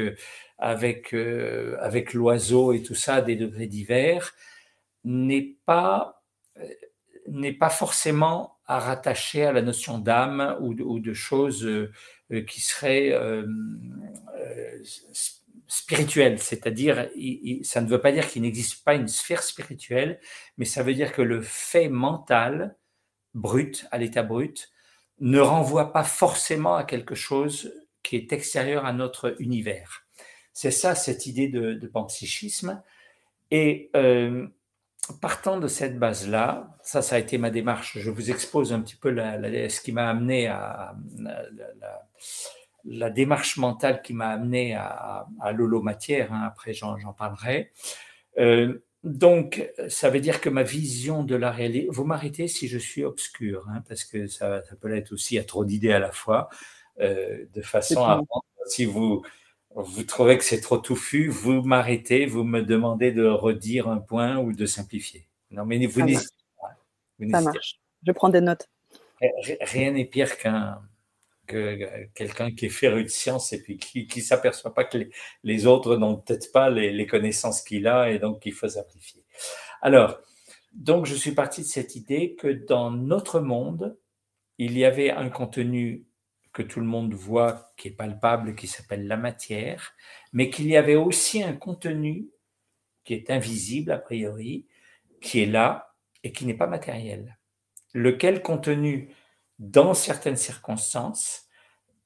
avec, 0.56 1.12
avec 1.12 2.14
l'oiseau 2.14 2.72
et 2.72 2.82
tout 2.82 2.94
ça, 2.94 3.20
des 3.20 3.36
degrés 3.36 3.66
divers, 3.66 4.32
n'est 5.04 5.56
pas, 5.66 6.22
n'est 7.26 7.52
pas 7.52 7.68
forcément 7.68 8.56
à 8.70 8.78
rattacher 8.78 9.44
à 9.44 9.52
la 9.52 9.62
notion 9.62 9.98
d'âme 9.98 10.56
ou, 10.60 11.00
de 11.00 11.12
choses 11.12 11.68
qui 12.46 12.60
seraient 12.60 13.12
spirituel, 15.70 16.40
c'est-à-dire, 16.40 17.08
ça 17.62 17.80
ne 17.80 17.88
veut 17.88 18.00
pas 18.00 18.10
dire 18.10 18.28
qu'il 18.28 18.42
n'existe 18.42 18.84
pas 18.84 18.94
une 18.94 19.06
sphère 19.06 19.42
spirituelle, 19.42 20.20
mais 20.58 20.64
ça 20.64 20.82
veut 20.82 20.94
dire 20.94 21.12
que 21.12 21.22
le 21.22 21.40
fait 21.40 21.88
mental, 21.88 22.76
brut, 23.34 23.86
à 23.92 23.98
l'état 23.98 24.24
brut, 24.24 24.72
ne 25.20 25.38
renvoie 25.38 25.92
pas 25.92 26.02
forcément 26.02 26.74
à 26.74 26.84
quelque 26.84 27.14
chose 27.14 27.72
qui 28.02 28.16
est 28.16 28.32
extérieur 28.32 28.84
à 28.84 28.92
notre 28.92 29.36
univers. 29.40 30.06
C'est 30.52 30.70
ça, 30.72 30.94
cette 30.94 31.26
idée 31.26 31.48
de, 31.48 31.74
de 31.74 31.86
panpsychisme. 31.86 32.82
Et 33.52 33.90
euh, 33.94 34.48
partant 35.18 35.58
de 35.58 35.68
cette 35.68 35.98
base-là, 35.98 36.76
ça, 36.82 37.02
ça 37.02 37.16
a 37.16 37.18
été 37.18 37.38
ma 37.38 37.50
démarche. 37.50 37.98
Je 37.98 38.10
vous 38.10 38.30
expose 38.30 38.72
un 38.72 38.80
petit 38.80 38.96
peu 38.96 39.14
ce 39.14 39.80
qui 39.80 39.92
m'a 39.92 40.08
amené 40.08 40.48
à, 40.48 40.94
la, 41.18 41.44
la 42.84 43.10
démarche 43.10 43.56
mentale 43.56 44.02
qui 44.02 44.12
m'a 44.14 44.28
amené 44.28 44.74
à, 44.74 45.26
à 45.40 45.52
l'holomatière, 45.52 46.32
hein, 46.32 46.42
après 46.46 46.72
j'en 46.72 46.96
parlerai. 47.16 47.72
Euh, 48.38 48.82
donc, 49.02 49.70
ça 49.88 50.10
veut 50.10 50.20
dire 50.20 50.40
que 50.40 50.50
ma 50.50 50.62
vision 50.62 51.24
de 51.24 51.34
la 51.34 51.50
réalité, 51.50 51.88
vous 51.90 52.04
m'arrêtez 52.04 52.48
si 52.48 52.68
je 52.68 52.78
suis 52.78 53.04
obscur, 53.04 53.66
hein, 53.68 53.82
parce 53.88 54.04
que 54.04 54.26
ça, 54.26 54.62
peut 54.80 54.94
être 54.94 55.12
aussi 55.12 55.38
à 55.38 55.44
trop 55.44 55.64
d'idées 55.64 55.92
à 55.92 55.98
la 55.98 56.12
fois, 56.12 56.50
euh, 57.00 57.46
de 57.54 57.62
façon 57.62 58.04
à, 58.04 58.20
si 58.66 58.84
vous, 58.84 59.22
vous 59.74 60.02
trouvez 60.02 60.36
que 60.36 60.44
c'est 60.44 60.60
trop 60.60 60.78
touffu, 60.78 61.28
vous 61.28 61.62
m'arrêtez, 61.62 62.26
vous 62.26 62.44
me 62.44 62.62
demandez 62.62 63.12
de 63.12 63.26
redire 63.26 63.88
un 63.88 63.98
point 63.98 64.38
ou 64.38 64.52
de 64.52 64.66
simplifier. 64.66 65.26
Non, 65.50 65.64
mais 65.64 65.84
vous 65.86 66.02
n'hésitez 66.02 66.34
pas. 66.60 66.76
Ça 67.30 67.40
marche. 67.40 67.80
Je 68.06 68.12
prends 68.12 68.28
des 68.28 68.40
notes. 68.40 68.68
Rien 69.60 69.92
n'est 69.92 70.06
pire 70.06 70.38
qu'un 70.38 70.80
quelqu'un 72.14 72.52
qui 72.52 72.66
est 72.66 72.70
féru 72.70 73.04
de 73.04 73.08
science 73.08 73.52
et 73.52 73.62
puis 73.62 73.78
qui 73.78 74.06
ne 74.14 74.22
s'aperçoit 74.22 74.74
pas 74.74 74.84
que 74.84 74.98
les, 75.42 75.66
autres 75.66 75.96
n'ont 75.96 76.16
peut-être 76.16 76.52
pas 76.52 76.70
les, 76.70 77.06
connaissances 77.06 77.62
qu'il 77.62 77.86
a 77.86 78.10
et 78.10 78.18
donc 78.18 78.40
qu'il 78.40 78.52
faut 78.52 78.68
simplifier. 78.68 79.24
Alors, 79.82 80.20
donc 80.72 81.06
je 81.06 81.14
suis 81.14 81.32
parti 81.32 81.62
de 81.62 81.66
cette 81.66 81.96
idée 81.96 82.36
que 82.36 82.48
dans 82.48 82.90
notre 82.90 83.40
monde, 83.40 83.96
il 84.58 84.78
y 84.78 84.84
avait 84.84 85.10
un 85.10 85.28
contenu 85.30 86.04
que 86.52 86.62
tout 86.62 86.80
le 86.80 86.86
monde 86.86 87.14
voit, 87.14 87.72
qui 87.76 87.88
est 87.88 87.92
palpable, 87.92 88.54
qui 88.54 88.66
s'appelle 88.66 89.06
la 89.06 89.16
matière, 89.16 89.92
mais 90.32 90.50
qu'il 90.50 90.66
y 90.66 90.76
avait 90.76 90.96
aussi 90.96 91.42
un 91.42 91.54
contenu 91.54 92.28
qui 93.04 93.14
est 93.14 93.30
invisible 93.30 93.92
a 93.92 93.98
priori, 93.98 94.66
qui 95.20 95.42
est 95.42 95.46
là 95.46 95.94
et 96.22 96.32
qui 96.32 96.46
n'est 96.46 96.54
pas 96.54 96.66
matériel. 96.66 97.38
Lequel 97.94 98.42
contenu 98.42 99.14
dans 99.60 99.92
certaines 99.92 100.38
circonstances, 100.38 101.46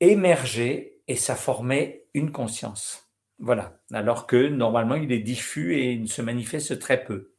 émergeait 0.01 0.99
et 1.07 1.17
ça 1.17 1.37
formait 1.37 2.05
une 2.13 2.33
conscience. 2.33 3.09
Voilà. 3.39 3.79
Alors 3.93 4.27
que 4.27 4.49
normalement, 4.49 4.97
il 4.97 5.13
est 5.13 5.21
diffus 5.21 5.77
et 5.77 5.93
il 5.93 6.09
se 6.09 6.21
manifeste 6.21 6.79
très 6.81 7.05
peu. 7.05 7.33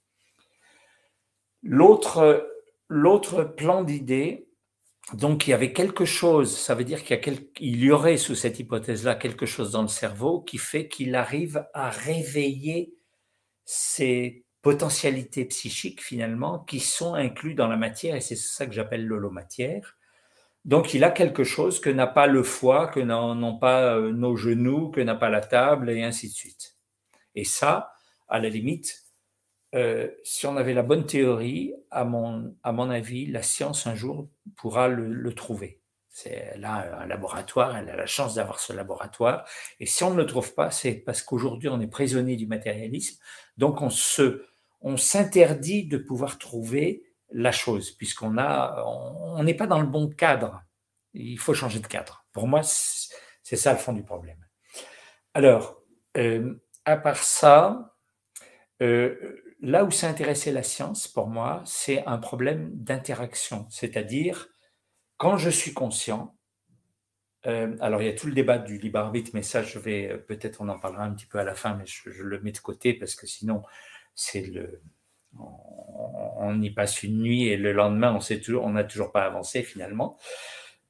L'autre, 1.63 2.53
plan 3.57 3.83
d'idée, 3.83 4.44
donc 5.13 5.47
il 5.47 5.51
y 5.51 5.53
avait 5.53 5.73
quelque 5.73 6.05
chose, 6.05 6.57
ça 6.57 6.73
veut 6.73 6.83
dire 6.83 7.03
qu'il 7.03 7.47
y, 7.59 7.91
aurait 7.91 8.17
sous 8.17 8.35
cette 8.35 8.59
hypothèse-là 8.59 9.15
quelque 9.15 9.45
chose 9.45 9.71
dans 9.71 9.83
le 9.83 9.87
cerveau 9.87 10.41
qui 10.41 10.57
fait 10.57 10.87
qu'il 10.87 11.15
arrive 11.15 11.65
à 11.73 11.89
réveiller 11.89 12.95
ces 13.65 14.45
potentialités 14.63 15.45
psychiques 15.45 16.01
finalement 16.01 16.59
qui 16.59 16.79
sont 16.79 17.13
incluses 17.13 17.55
dans 17.55 17.67
la 17.67 17.77
matière 17.77 18.15
et 18.15 18.21
c'est 18.21 18.35
ça 18.35 18.65
que 18.65 18.73
j'appelle 18.73 19.05
l'holomatière 19.05 19.95
donc, 20.65 20.95
il 20.95 21.03
a 21.03 21.11
quelque 21.11 21.43
chose 21.43 21.79
que 21.79 21.91
n'a 21.91 22.07
pas 22.07 22.25
le 22.25 22.41
foie, 22.41 22.87
que 22.87 22.99
n'ont 22.99 23.57
pas 23.59 23.95
euh, 23.95 24.11
nos 24.11 24.35
genoux, 24.35 24.89
que 24.89 24.99
n'a 24.99 25.13
pas 25.13 25.29
la 25.29 25.41
table, 25.41 25.91
et 25.91 26.03
ainsi 26.03 26.27
de 26.27 26.33
suite. 26.33 26.75
Et 27.35 27.43
ça, 27.43 27.93
à 28.27 28.39
la 28.39 28.49
limite, 28.49 29.04
euh, 29.75 30.09
si 30.23 30.47
on 30.47 30.55
avait 30.55 30.73
la 30.73 30.83
bonne 30.83 31.05
théorie, 31.05 31.73
à 31.91 32.05
mon, 32.05 32.55
à 32.63 32.71
mon 32.71 32.89
avis, 32.89 33.25
la 33.25 33.43
science 33.43 33.88
un 33.88 33.95
jour 33.95 34.29
pourra 34.55 34.88
le, 34.88 35.33
trouver. 35.33 35.81
Elle 36.23 36.63
a 36.63 37.01
un 37.01 37.07
laboratoire, 37.07 37.75
elle 37.75 37.89
a 37.89 37.95
la 37.97 38.05
chance 38.05 38.35
d'avoir 38.35 38.61
ce 38.61 38.71
laboratoire. 38.71 39.45
Et 39.81 39.85
si 39.85 40.03
on 40.05 40.11
ne 40.11 40.17
le 40.17 40.25
trouve 40.25 40.53
pas, 40.53 40.71
c'est 40.71 40.93
parce 40.93 41.21
qu'aujourd'hui, 41.21 41.67
on 41.67 41.81
est 41.81 41.88
prisonnier 41.88 42.38
du 42.38 42.47
matérialisme. 42.47 43.21
Donc, 43.57 43.81
on 43.81 43.89
se, 43.89 44.45
on 44.79 44.95
s'interdit 44.95 45.85
de 45.85 45.97
pouvoir 45.97 46.38
trouver 46.38 47.03
la 47.31 47.51
chose, 47.51 47.91
puisqu'on 47.91 48.38
a, 48.38 48.81
on 48.85 49.43
n'est 49.43 49.55
pas 49.55 49.67
dans 49.67 49.81
le 49.81 49.88
bon 49.88 50.07
cadre. 50.07 50.63
Il 51.13 51.38
faut 51.39 51.53
changer 51.53 51.79
de 51.79 51.88
cadre. 51.88 52.25
Pour 52.31 52.47
moi, 52.47 52.61
c'est 52.63 53.57
ça 53.57 53.73
le 53.73 53.79
fond 53.79 53.91
du 53.91 54.03
problème. 54.03 54.38
Alors, 55.33 55.81
euh, 56.15 56.55
à 56.85 56.95
part 56.95 57.17
ça, 57.17 57.93
euh, 58.81 59.41
là 59.61 59.83
où 59.83 59.91
s'est 59.91 60.07
intéressée 60.07 60.51
la 60.51 60.63
science, 60.63 61.07
pour 61.07 61.27
moi, 61.27 61.61
c'est 61.65 62.05
un 62.05 62.17
problème 62.17 62.69
d'interaction. 62.73 63.67
C'est-à-dire, 63.69 64.47
quand 65.17 65.37
je 65.37 65.49
suis 65.49 65.73
conscient, 65.73 66.35
euh, 67.47 67.75
alors 67.79 68.01
il 68.01 68.05
y 68.05 68.09
a 68.09 68.15
tout 68.15 68.27
le 68.27 68.33
débat 68.33 68.57
du 68.57 68.77
libre 68.77 68.99
arbitre, 68.99 69.31
mais 69.33 69.43
ça, 69.43 69.63
je 69.63 69.79
vais 69.79 70.17
peut-être 70.27 70.61
on 70.61 70.69
en 70.69 70.79
parlera 70.79 71.03
un 71.03 71.13
petit 71.13 71.27
peu 71.27 71.39
à 71.39 71.43
la 71.43 71.55
fin, 71.55 71.75
mais 71.75 71.85
je 71.85 72.23
le 72.23 72.39
mets 72.41 72.51
de 72.51 72.59
côté 72.59 72.93
parce 72.93 73.15
que 73.15 73.27
sinon, 73.27 73.61
c'est 74.15 74.41
le, 74.41 74.81
on 75.39 75.75
on 76.37 76.61
y 76.61 76.69
passe 76.69 77.03
une 77.03 77.21
nuit 77.21 77.47
et 77.47 77.57
le 77.57 77.71
lendemain, 77.71 78.13
on 78.13 78.19
sait 78.19 78.39
toujours, 78.39 78.65
on 78.65 78.71
n'a 78.71 78.83
toujours 78.83 79.11
pas 79.11 79.23
avancé 79.23 79.63
finalement. 79.63 80.17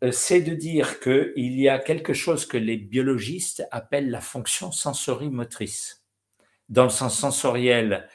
Euh, 0.03 0.11
c'est 0.11 0.41
de 0.41 0.53
dire 0.53 0.99
qu'il 0.99 1.59
y 1.59 1.69
a 1.69 1.79
quelque 1.79 2.13
chose 2.13 2.45
que 2.45 2.57
les 2.57 2.77
biologistes 2.77 3.65
appellent 3.71 4.09
la 4.09 4.21
fonction 4.21 4.71
sensorimotrice. 4.71 6.03
Dans 6.69 6.83
le 6.83 6.89
sens 6.89 7.17
sensoriel, 7.17 8.07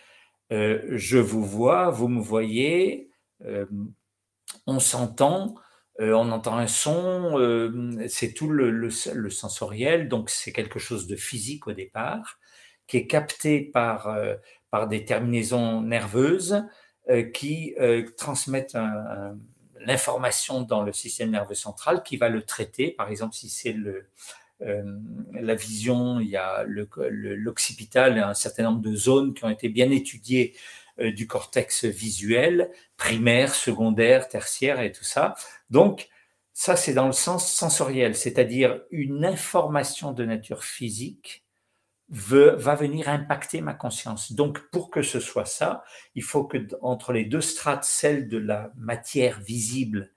euh, 0.53 0.81
je 0.91 1.19
vous 1.19 1.45
vois, 1.45 1.91
vous 1.91 2.09
me 2.09 2.21
voyez, 2.21 3.11
euh, 3.45 3.67
on 4.67 4.81
s'entend, 4.81 5.55
on 5.99 6.33
entend 6.33 6.57
un 6.57 6.67
son, 6.67 7.37
c'est 8.09 8.33
tout 8.33 8.49
le, 8.49 8.71
le, 8.71 9.31
sensoriel, 9.31 10.09
donc 10.09 10.31
c'est 10.31 10.51
quelque 10.51 10.79
chose 10.79 11.07
de 11.07 11.15
physique 11.15 11.67
au 11.67 11.73
départ, 11.73 12.39
qui 12.87 12.97
est 12.97 13.07
capté 13.07 13.61
par, 13.61 14.09
par 14.71 14.89
des 14.89 15.05
terminaisons 15.05 15.83
nerveuses 15.83 16.65
qui 17.35 17.75
transmettent 18.17 18.79
l'information 19.81 20.63
dans 20.63 20.83
le 20.83 20.93
système 20.93 21.31
nerveux 21.31 21.55
central 21.55 22.03
qui 22.03 22.17
va 22.17 22.29
le 22.29 22.43
traiter. 22.43 22.91
Par 22.91 23.11
exemple, 23.11 23.35
si 23.35 23.49
c'est 23.49 23.73
le, 23.73 23.91
euh, 23.91 24.03
la 24.61 25.55
vision, 25.55 26.21
il 26.21 26.29
y 26.29 26.37
a 26.37 26.65
l'occipital, 26.67 28.19
un 28.19 28.35
certain 28.35 28.65
nombre 28.65 28.83
de 28.83 28.95
zones 28.95 29.35
qui 29.35 29.45
ont 29.45 29.51
été 29.51 29.69
bien 29.69 29.91
étudiées 29.91 30.55
euh, 31.01 31.13
du 31.13 31.27
cortex 31.27 31.85
visuel, 31.85 32.71
primaire, 32.97 33.55
secondaire, 33.55 34.29
tertiaire 34.29 34.81
et 34.81 34.93
tout 34.93 35.05
ça. 35.05 35.35
Donc, 35.71 36.09
ça, 36.53 36.77
c'est 36.77 36.93
dans 36.93 37.07
le 37.07 37.13
sens 37.13 37.51
sensoriel, 37.51 38.15
c'est-à-dire 38.15 38.83
une 38.91 39.25
information 39.25 40.13
de 40.13 40.25
nature 40.25 40.63
physique 40.65 41.45
va 42.11 42.75
venir 42.75 43.09
impacter 43.09 43.61
ma 43.61 43.73
conscience. 43.73 44.33
Donc, 44.33 44.69
pour 44.71 44.91
que 44.91 45.01
ce 45.01 45.21
soit 45.21 45.45
ça, 45.45 45.85
il 46.17 46.25
faut 46.25 46.45
que 46.45 46.59
entre 46.83 47.13
les 47.13 47.25
deux 47.25 47.41
strates, 47.41 47.85
celle 47.85 48.29
de 48.29 48.37
la 48.37 48.73
matière 48.77 49.39
visible, 49.41 50.13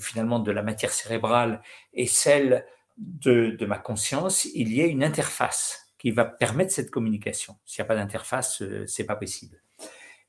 finalement 0.00 0.40
de 0.40 0.50
la 0.50 0.62
matière 0.62 0.92
cérébrale, 0.92 1.62
et 1.94 2.06
celle 2.06 2.66
de, 2.96 3.50
de 3.50 3.66
ma 3.66 3.78
conscience, 3.78 4.46
il 4.54 4.72
y 4.72 4.80
ait 4.80 4.88
une 4.88 5.04
interface 5.04 5.92
qui 5.98 6.10
va 6.10 6.24
permettre 6.24 6.72
cette 6.72 6.90
communication. 6.90 7.56
S'il 7.64 7.82
n'y 7.82 7.86
a 7.86 7.88
pas 7.88 7.96
d'interface, 7.96 8.62
euh, 8.62 8.86
c'est 8.86 9.04
pas 9.04 9.16
possible. 9.16 9.62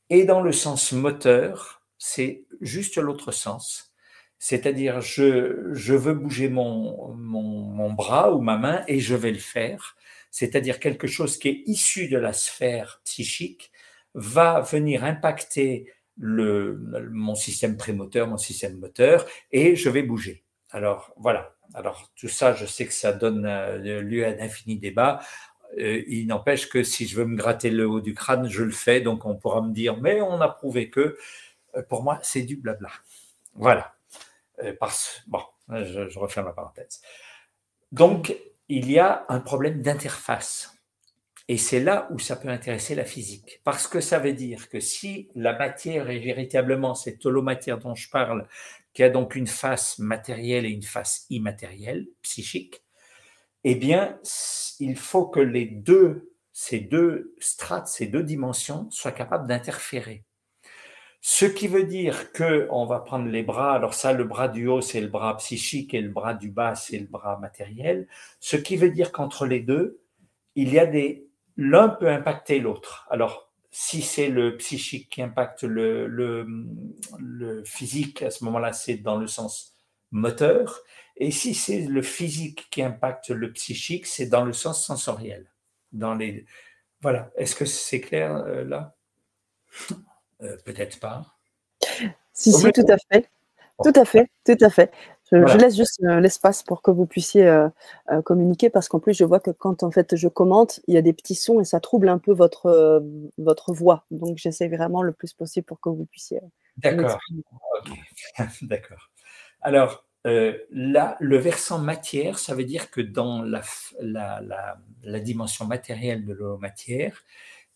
Et 0.10 0.26
dans 0.26 0.42
le 0.42 0.52
sens 0.52 0.92
moteur, 0.94 1.82
c'est 1.98 2.46
juste 2.62 2.98
l'autre 2.98 3.32
sens. 3.32 3.94
C'est-à-dire, 4.40 5.02
je, 5.02 5.70
je 5.74 5.94
veux 5.94 6.14
bouger 6.14 6.48
mon, 6.48 7.14
mon, 7.16 7.42
mon 7.42 7.92
bras 7.92 8.34
ou 8.34 8.42
ma 8.42 8.58
main 8.58 8.84
et 8.88 9.00
je 9.00 9.16
vais 9.16 9.32
le 9.32 9.40
faire 9.40 9.98
c'est-à-dire 10.38 10.80
quelque 10.80 11.08
chose 11.08 11.38
qui 11.38 11.50
est 11.50 11.64
issu 11.66 12.08
de 12.10 12.18
la 12.18 12.32
sphère 12.32 13.02
psychique, 13.04 13.72
va 14.14 14.62
venir 14.62 15.04
impacter 15.04 15.92
le, 16.16 16.80
mon 17.12 17.34
système 17.34 17.76
prémoteur, 17.76 18.28
mon 18.28 18.38
système 18.38 18.78
moteur, 18.78 19.26
et 19.52 19.76
je 19.76 19.90
vais 19.90 20.04
bouger. 20.04 20.44
Alors 20.70 21.12
voilà. 21.18 21.56
Alors 21.74 22.12
tout 22.16 22.28
ça, 22.28 22.54
je 22.54 22.66
sais 22.66 22.86
que 22.86 22.94
ça 22.94 23.14
donne 23.14 23.46
euh, 23.46 24.02
lieu 24.02 24.26
à 24.26 24.34
d'infinis 24.34 24.78
débats. 24.78 25.22
Euh, 25.78 26.04
il 26.08 26.28
n'empêche 26.28 26.70
que 26.70 26.84
si 26.84 27.08
je 27.08 27.18
veux 27.18 27.26
me 27.26 27.36
gratter 27.36 27.70
le 27.70 27.88
haut 27.88 28.02
du 28.02 28.14
crâne, 28.14 28.48
je 28.50 28.64
le 28.64 28.72
fais. 28.72 29.02
Donc 29.02 29.26
on 29.26 29.36
pourra 29.36 29.62
me 29.62 29.74
dire, 29.74 29.98
mais 29.98 30.22
on 30.22 30.42
a 30.42 30.50
prouvé 30.50 30.90
que. 30.90 31.18
Euh, 31.76 31.84
pour 31.90 32.04
moi, 32.04 32.20
c'est 32.24 32.44
du 32.44 32.58
blabla. 32.58 32.90
Voilà. 33.54 33.96
bon, 35.28 35.42
je 35.70 36.20
referme 36.20 36.48
la 36.48 36.54
parenthèse. 36.54 37.02
Donc, 37.92 38.36
il 38.70 38.92
y 38.92 39.00
a 39.00 39.26
un 39.30 39.40
problème 39.40 39.82
d'interface. 39.82 40.78
Et 41.50 41.58
c'est 41.58 41.80
là 41.80 42.08
où 42.12 42.20
ça 42.20 42.36
peut 42.36 42.50
intéresser 42.50 42.94
la 42.94 43.06
physique. 43.06 43.62
Parce 43.64 43.88
que 43.88 44.02
ça 44.02 44.20
veut 44.20 44.34
dire 44.34 44.68
que 44.70 44.82
si 44.82 45.30
la 45.34 45.58
matière 45.58 46.10
est 46.10 46.20
véritablement 46.20 46.94
cette 46.94 47.26
holomatière 47.26 47.78
dont 47.78 47.96
je 47.96 48.10
parle, 48.10 48.48
qui 48.98 49.04
a 49.04 49.12
donc 49.12 49.36
une 49.36 49.46
face 49.46 50.00
matérielle 50.00 50.66
et 50.66 50.70
une 50.70 50.82
face 50.82 51.28
immatérielle, 51.30 52.08
psychique, 52.24 52.84
eh 53.64 53.76
bien, 53.76 54.20
il 54.80 54.96
faut 54.96 55.28
que 55.28 55.40
les 55.40 55.66
deux, 55.66 56.34
ces 56.52 56.80
deux 56.80 57.36
strates, 57.38 57.88
ces 57.90 58.08
deux 58.08 58.24
dimensions 58.24 58.90
soient 58.90 59.12
capables 59.12 59.48
d'interférer. 59.48 60.24
Ce 61.22 61.46
qui 61.46 61.68
veut 61.68 61.84
dire 61.84 62.32
que 62.32 62.68
on 62.72 62.88
va 62.88 63.00
prendre 63.00 63.28
les 63.28 63.44
bras. 63.44 63.76
Alors 63.76 63.94
ça, 63.94 64.14
le 64.14 64.24
bras 64.24 64.48
du 64.48 64.66
haut, 64.66 64.82
c'est 64.82 65.02
le 65.02 65.10
bras 65.10 65.38
psychique 65.38 65.94
et 65.94 66.02
le 66.02 66.10
bras 66.10 66.34
du 66.34 66.50
bas, 66.50 66.74
c'est 66.74 66.98
le 66.98 67.06
bras 67.06 67.38
matériel. 67.38 68.08
Ce 68.40 68.58
qui 68.58 68.78
veut 68.78 68.90
dire 68.90 69.12
qu'entre 69.12 69.46
les 69.46 69.60
deux, 69.60 70.02
il 70.56 70.74
y 70.74 70.80
a 70.80 70.88
des 70.88 71.28
l'un 71.56 71.90
peut 71.90 72.10
impacter 72.10 72.60
l'autre. 72.60 73.06
Alors 73.12 73.47
si 73.72 74.02
c'est 74.02 74.30
le 74.30 74.58
psychique 74.58 75.10
qui 75.10 75.22
impacte 75.22 75.64
le, 75.64 76.08
le, 76.08 76.48
le 77.20 77.64
physique, 77.64 78.22
à 78.24 78.32
ce 78.32 78.44
moment-là, 78.46 78.74
c'est 78.74 78.98
dans 78.98 79.18
le 79.18 79.28
sens 79.28 79.74
moteur. 80.12 80.82
Et 81.18 81.32
si 81.32 81.54
c'est 81.54 81.82
le 81.82 82.02
physique 82.02 82.68
qui 82.72 82.82
impacte 82.82 83.30
le 83.30 83.52
psychique, 83.54 84.06
c'est 84.06 84.28
dans 84.28 84.46
le 84.46 84.54
sens 84.54 84.86
sensoriel. 84.86 85.52
Dans 85.92 86.16
les 86.16 86.46
voilà. 87.02 87.32
Est-ce 87.38 87.56
que 87.56 87.66
c'est 87.66 88.02
clair 88.02 88.36
euh, 88.36 88.64
là? 88.64 88.96
Euh, 90.42 90.58
peut-être 90.66 91.00
pas. 91.00 91.26
Si, 92.34 92.52
si, 92.52 92.72
tout 92.72 92.86
à 92.90 92.98
fait. 93.12 93.30
Tout 93.84 93.94
à 93.96 94.06
fait, 94.06 94.28
tout 94.46 94.58
à 94.62 94.70
fait. 94.70 94.92
Je, 95.32 95.58
laisse 95.58 95.76
juste 95.76 96.02
euh, 96.04 96.20
l'espace 96.20 96.64
pour 96.64 96.82
que 96.82 96.92
vous 96.92 97.06
puissiez 97.06 97.46
euh, 97.48 97.70
communiquer 98.24 98.70
parce 98.70 98.88
qu'en 98.88 99.00
plus, 99.00 99.14
je 99.14 99.26
vois 99.26 99.40
que 99.40 99.52
quand 99.52 99.84
en 99.84 99.92
fait 99.92 100.16
je 100.16 100.28
commente, 100.28 100.80
il 100.88 100.96
y 100.96 100.98
a 100.98 101.02
des 101.02 101.14
petits 101.14 101.36
sons 101.36 101.60
et 101.60 101.66
ça 101.66 101.80
trouble 101.80 102.10
un 102.10 102.18
peu 102.18 102.34
votre, 102.34 103.04
votre 103.38 103.74
voix. 103.74 104.06
Donc, 104.12 104.38
j'essaie 104.38 104.68
vraiment 104.68 105.02
le 105.02 105.12
plus 105.12 105.34
possible 105.34 105.66
pour 105.66 105.80
que 105.80 105.90
vous 105.90 106.06
puissiez. 106.06 106.40
D'accord. 106.78 107.20
D'accord. 108.62 109.10
Alors, 109.62 110.06
là, 110.24 111.18
le 111.20 111.38
versant 111.38 111.80
matière, 111.80 112.40
ça 112.40 112.56
veut 112.56 112.66
dire 112.66 112.90
que 112.92 113.02
dans 113.02 113.42
la, 113.42 113.62
la, 114.00 114.42
la, 114.42 114.78
la 115.04 115.20
dimension 115.20 115.66
matérielle 115.66 116.26
de 116.26 116.34
l'eau 116.34 116.58
matière, 116.58 117.24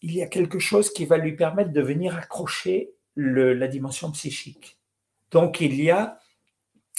il 0.01 0.13
y 0.13 0.23
a 0.23 0.27
quelque 0.27 0.59
chose 0.59 0.91
qui 0.91 1.05
va 1.05 1.17
lui 1.17 1.35
permettre 1.35 1.71
de 1.71 1.81
venir 1.81 2.15
accrocher 2.15 2.93
la 3.15 3.67
dimension 3.67 4.11
psychique. 4.11 4.77
Donc 5.31 5.61
il 5.61 5.81
y 5.81 5.91
a, 5.91 6.19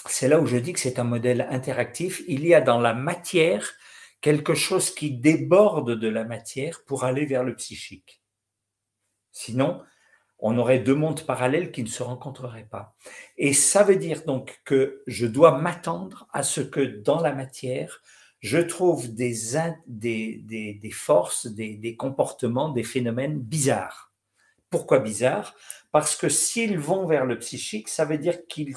c'est 0.07 0.29
là 0.29 0.41
où 0.41 0.47
je 0.47 0.57
dis 0.57 0.73
que 0.73 0.81
c'est 0.81 0.99
un 0.99 1.05
modèle 1.05 1.47
interactif, 1.51 2.23
il 2.29 2.47
y 2.47 2.55
a 2.55 2.61
dans 2.61 2.81
la 2.81 2.95
matière 2.95 3.73
quelque 4.21 4.55
chose 4.55 4.95
qui 4.95 5.11
déborde 5.11 5.99
de 5.99 6.09
la 6.09 6.25
matière 6.25 6.85
pour 6.87 7.05
aller 7.05 7.27
vers 7.27 7.45
le 7.45 7.55
psychique. 7.57 8.23
Sinon, 9.33 9.83
on 10.39 10.59
aurait 10.59 10.81
deux 10.81 10.95
mondes 10.95 11.25
parallèles 11.25 11.71
qui 11.71 11.83
ne 11.83 11.89
se 11.89 12.03
rencontreraient 12.03 12.69
pas. 12.69 12.97
Et 13.37 13.53
ça 13.53 13.85
veut 13.85 13.97
dire 13.97 14.25
donc 14.25 14.61
que 14.65 15.03
je 15.07 15.27
dois 15.27 15.59
m'attendre 15.59 16.27
à 16.33 16.43
ce 16.43 16.61
que 16.61 16.81
dans 16.81 17.21
la 17.21 17.33
matière, 17.33 18.03
je 18.41 18.59
trouve 18.59 19.15
des, 19.15 19.33
des, 19.87 20.91
forces, 20.91 21.47
des, 21.47 21.97
comportements, 21.97 22.71
des 22.71 22.83
phénomènes 22.83 23.39
bizarres. 23.39 24.12
Pourquoi 24.73 24.99
bizarres 25.01 25.55
Parce 25.93 26.17
que 26.17 26.31
s'ils 26.31 26.79
vont 26.79 27.07
vers 27.07 27.27
le 27.27 27.39
psychique, 27.39 27.89
ça 27.89 28.07
veut 28.07 28.19
dire 28.19 28.47
qu'ils 28.49 28.75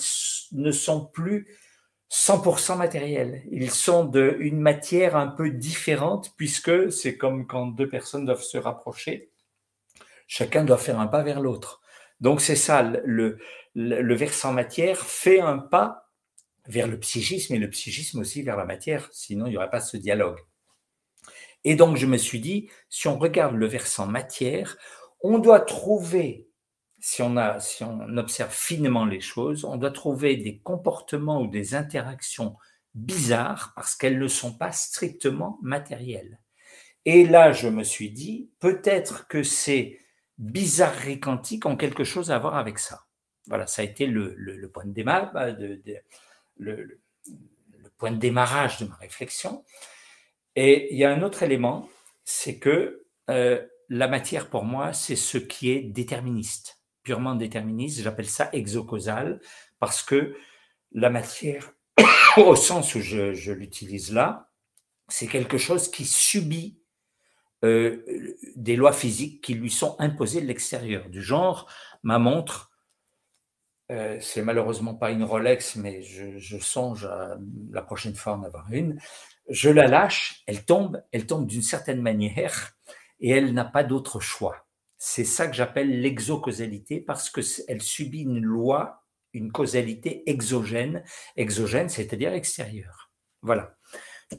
ne 0.52 0.72
sont 0.72 1.06
plus 1.06 1.48
100% 2.12 2.78
matériels. 2.78 3.44
Ils 3.50 3.72
sont 3.72 4.04
d'une 4.04 4.60
matière 4.60 5.16
un 5.16 5.28
peu 5.28 5.50
différente 5.50 6.36
puisque 6.38 6.92
c'est 6.92 7.18
comme 7.18 7.48
quand 7.48 7.68
deux 7.68 7.88
personnes 7.88 8.26
doivent 8.26 8.44
se 8.44 8.58
rapprocher, 8.58 9.32
chacun 10.28 10.66
doit 10.66 10.78
faire 10.78 11.00
un 11.00 11.08
pas 11.08 11.24
vers 11.24 11.40
l'autre. 11.40 11.82
Donc 12.20 12.42
c'est 12.42 12.58
ça, 12.58 12.84
le, 12.84 13.40
le, 13.74 14.02
le 14.02 14.16
versant 14.16 14.52
matière 14.52 15.00
fait 15.00 15.40
un 15.40 15.58
pas 15.58 16.12
vers 16.68 16.88
le 16.88 17.00
psychisme 17.00 17.56
et 17.56 17.60
le 17.60 17.70
psychisme 17.70 18.20
aussi 18.20 18.42
vers 18.42 18.58
la 18.58 18.66
matière, 18.66 19.08
sinon 19.14 19.46
il 19.48 19.52
n'y 19.52 19.58
aurait 19.58 19.70
pas 19.70 19.82
ce 19.82 19.96
dialogue. 19.96 20.40
Et 21.64 21.76
donc 21.76 21.96
je 21.96 22.06
me 22.06 22.18
suis 22.18 22.42
dit, 22.42 22.70
si 22.90 23.08
on 23.08 23.18
regarde 23.18 23.56
le 23.56 23.66
versant 23.66 24.08
matière, 24.08 24.78
on 25.28 25.40
doit 25.40 25.62
trouver, 25.62 26.48
si 27.00 27.24
on, 27.24 27.36
observe 28.18 28.54
finement 28.54 29.06
les 29.06 29.22
choses, 29.22 29.66
on 29.66 29.76
doit 29.76 29.90
trouver 29.90 30.38
des 30.38 30.60
comportements 30.60 31.42
ou 31.42 31.48
des 31.48 31.74
interactions 31.74 32.56
bizarres 32.94 33.74
parce 33.76 33.96
qu'elles 33.96 34.20
ne 34.20 34.28
sont 34.28 34.56
pas 34.56 34.72
strictement 34.72 35.58
matérielles. 35.64 36.40
Et 37.06 37.26
là, 37.26 37.54
je 37.54 37.68
me 37.68 37.84
suis 37.84 38.12
dit, 38.12 38.52
peut-être 38.60 39.28
que 39.28 39.42
ces 39.42 40.00
bizarreries 40.38 41.20
quantiques 41.20 41.66
ont 41.66 41.76
quelque 41.76 42.04
chose 42.04 42.30
à 42.30 42.38
voir 42.38 42.56
avec 42.56 42.78
ça. 42.78 43.06
Voilà, 43.48 43.66
ça 43.66 43.82
a 43.82 43.86
été 43.86 44.06
le, 44.06 44.70
point 44.72 44.86
de 44.86 44.94
démarrage, 44.94 45.34
bah, 45.34 45.52
de, 45.52 45.82
le, 46.60 47.00
point 47.98 48.12
de 48.12 48.18
démarrage 48.18 48.78
de 48.80 48.86
ma 48.86 48.96
réflexion. 48.98 49.66
Et 50.56 50.94
il 50.94 51.00
y 51.00 51.04
a 51.04 51.12
un 51.12 51.24
autre 51.24 51.42
élément, 51.42 51.90
c'est 52.26 52.60
que 52.60 53.08
euh, 53.32 53.66
la 53.90 54.08
matière, 54.08 54.50
pour 54.50 54.64
moi, 54.64 54.94
c'est 54.94 55.16
ce 55.16 55.38
qui 55.38 55.72
est 55.72 55.82
déterministe, 55.82 56.80
purement 57.04 57.36
déterministe. 57.36 58.02
J'appelle 58.02 58.30
ça 58.30 58.50
exocausal, 58.54 59.40
parce 59.80 60.04
que 60.04 60.36
la 60.92 61.10
matière, 61.10 61.72
au 62.38 62.56
sens 62.56 62.96
où 62.96 63.02
je, 63.02 63.52
l'utilise 63.52 64.14
là, 64.14 64.50
c'est 65.08 65.28
quelque 65.28 65.58
chose 65.58 65.90
qui 65.92 66.06
subit 66.06 66.80
euh, 67.64 68.04
des 68.56 68.76
lois 68.76 68.94
physiques 68.94 69.44
qui 69.44 69.54
lui 69.54 69.70
sont 69.70 69.96
imposées 70.00 70.42
de 70.42 70.48
l'extérieur, 70.48 71.10
du 71.10 71.22
genre 71.22 71.70
ma 72.04 72.20
montre, 72.20 72.72
euh, 73.92 74.18
c'est 74.20 74.42
malheureusement 74.42 74.96
pas 74.96 75.12
une 75.12 75.24
Rolex, 75.24 75.76
mais 75.76 76.02
je, 76.02 76.58
songe 76.58 77.06
à 77.06 77.38
la 77.72 77.82
prochaine 77.82 78.16
fois 78.16 78.34
en 78.34 78.44
avoir 78.44 78.72
une. 78.72 79.00
Je 79.50 79.70
la 79.70 79.88
lâche, 79.88 80.44
elle 80.48 80.66
tombe, 80.66 81.04
elle 81.12 81.28
tombe 81.28 81.46
d'une 81.46 81.62
certaine 81.62 82.02
manière 82.02 82.72
et 83.20 83.30
elle 83.30 83.54
n'a 83.54 83.66
pas 83.66 83.84
d'autre 83.84 84.20
choix. 84.20 84.68
C'est 84.98 85.26
ça 85.26 85.48
que 85.48 85.56
j'appelle 85.56 86.02
l'exocausalité 86.02 87.00
parce 87.02 87.30
qu'elle 87.30 87.82
subit 87.82 88.22
une 88.22 88.44
loi, 88.44 89.04
une 89.34 89.52
causalité 89.52 90.30
exogène, 90.30 91.04
exogène, 91.36 91.90
c'est-à-dire 91.90 92.34
extérieure. 92.34 93.12
Voilà. 93.42 93.78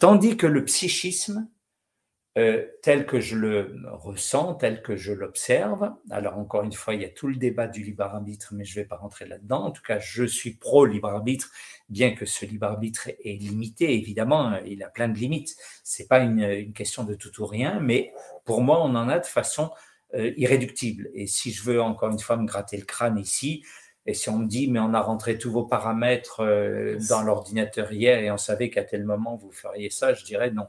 Tandis 0.00 0.36
que 0.36 0.46
le 0.46 0.64
psychisme, 0.64 1.48
euh, 2.36 2.66
tel 2.82 3.06
que 3.06 3.18
je 3.18 3.34
le 3.34 3.74
ressens, 3.92 4.54
tel 4.56 4.82
que 4.82 4.94
je 4.94 5.12
l'observe. 5.12 5.92
Alors 6.10 6.36
encore 6.36 6.64
une 6.64 6.72
fois, 6.72 6.94
il 6.94 7.00
y 7.00 7.04
a 7.06 7.08
tout 7.08 7.28
le 7.28 7.36
débat 7.36 7.66
du 7.66 7.82
libre 7.82 8.04
arbitre, 8.04 8.52
mais 8.52 8.64
je 8.64 8.78
ne 8.78 8.82
vais 8.82 8.88
pas 8.88 8.96
rentrer 8.96 9.26
là-dedans. 9.26 9.64
En 9.64 9.70
tout 9.70 9.82
cas, 9.82 9.98
je 9.98 10.24
suis 10.24 10.52
pro 10.52 10.84
libre 10.84 11.08
arbitre, 11.08 11.50
bien 11.88 12.14
que 12.14 12.26
ce 12.26 12.44
libre 12.44 12.66
arbitre 12.66 13.08
est 13.08 13.40
limité. 13.40 13.94
Évidemment, 13.94 14.58
il 14.66 14.82
a 14.82 14.88
plein 14.88 15.08
de 15.08 15.16
limites. 15.16 15.56
C'est 15.82 16.08
pas 16.08 16.18
une, 16.18 16.72
question 16.74 17.04
de 17.04 17.14
tout 17.14 17.40
ou 17.40 17.46
rien, 17.46 17.80
mais 17.80 18.12
pour 18.44 18.60
moi, 18.60 18.82
on 18.84 18.94
en 18.96 19.08
a 19.08 19.18
de 19.18 19.26
façon 19.26 19.70
euh, 20.14 20.32
irréductible. 20.36 21.08
Et 21.14 21.26
si 21.26 21.52
je 21.52 21.62
veux 21.62 21.80
encore 21.80 22.10
une 22.10 22.18
fois 22.18 22.36
me 22.36 22.46
gratter 22.46 22.76
le 22.76 22.84
crâne 22.84 23.18
ici, 23.18 23.62
et 24.06 24.14
si 24.14 24.28
on 24.28 24.38
me 24.38 24.46
dit, 24.46 24.70
mais 24.70 24.78
on 24.78 24.94
a 24.94 25.00
rentré 25.00 25.36
tous 25.36 25.50
vos 25.50 25.64
paramètres 25.64 26.40
euh, 26.40 26.96
dans 27.08 27.22
l'ordinateur 27.22 27.92
hier 27.92 28.20
et 28.20 28.30
on 28.30 28.36
savait 28.36 28.70
qu'à 28.70 28.84
tel 28.84 29.04
moment 29.04 29.36
vous 29.36 29.50
feriez 29.50 29.90
ça, 29.90 30.14
je 30.14 30.24
dirais 30.24 30.50
non. 30.50 30.68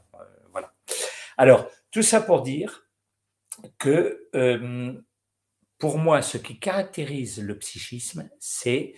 Alors, 1.38 1.70
tout 1.92 2.02
ça 2.02 2.20
pour 2.20 2.42
dire 2.42 2.88
que 3.78 4.28
euh, 4.34 4.92
pour 5.78 5.98
moi, 5.98 6.20
ce 6.20 6.36
qui 6.36 6.58
caractérise 6.58 7.40
le 7.40 7.56
psychisme, 7.58 8.28
c'est, 8.40 8.94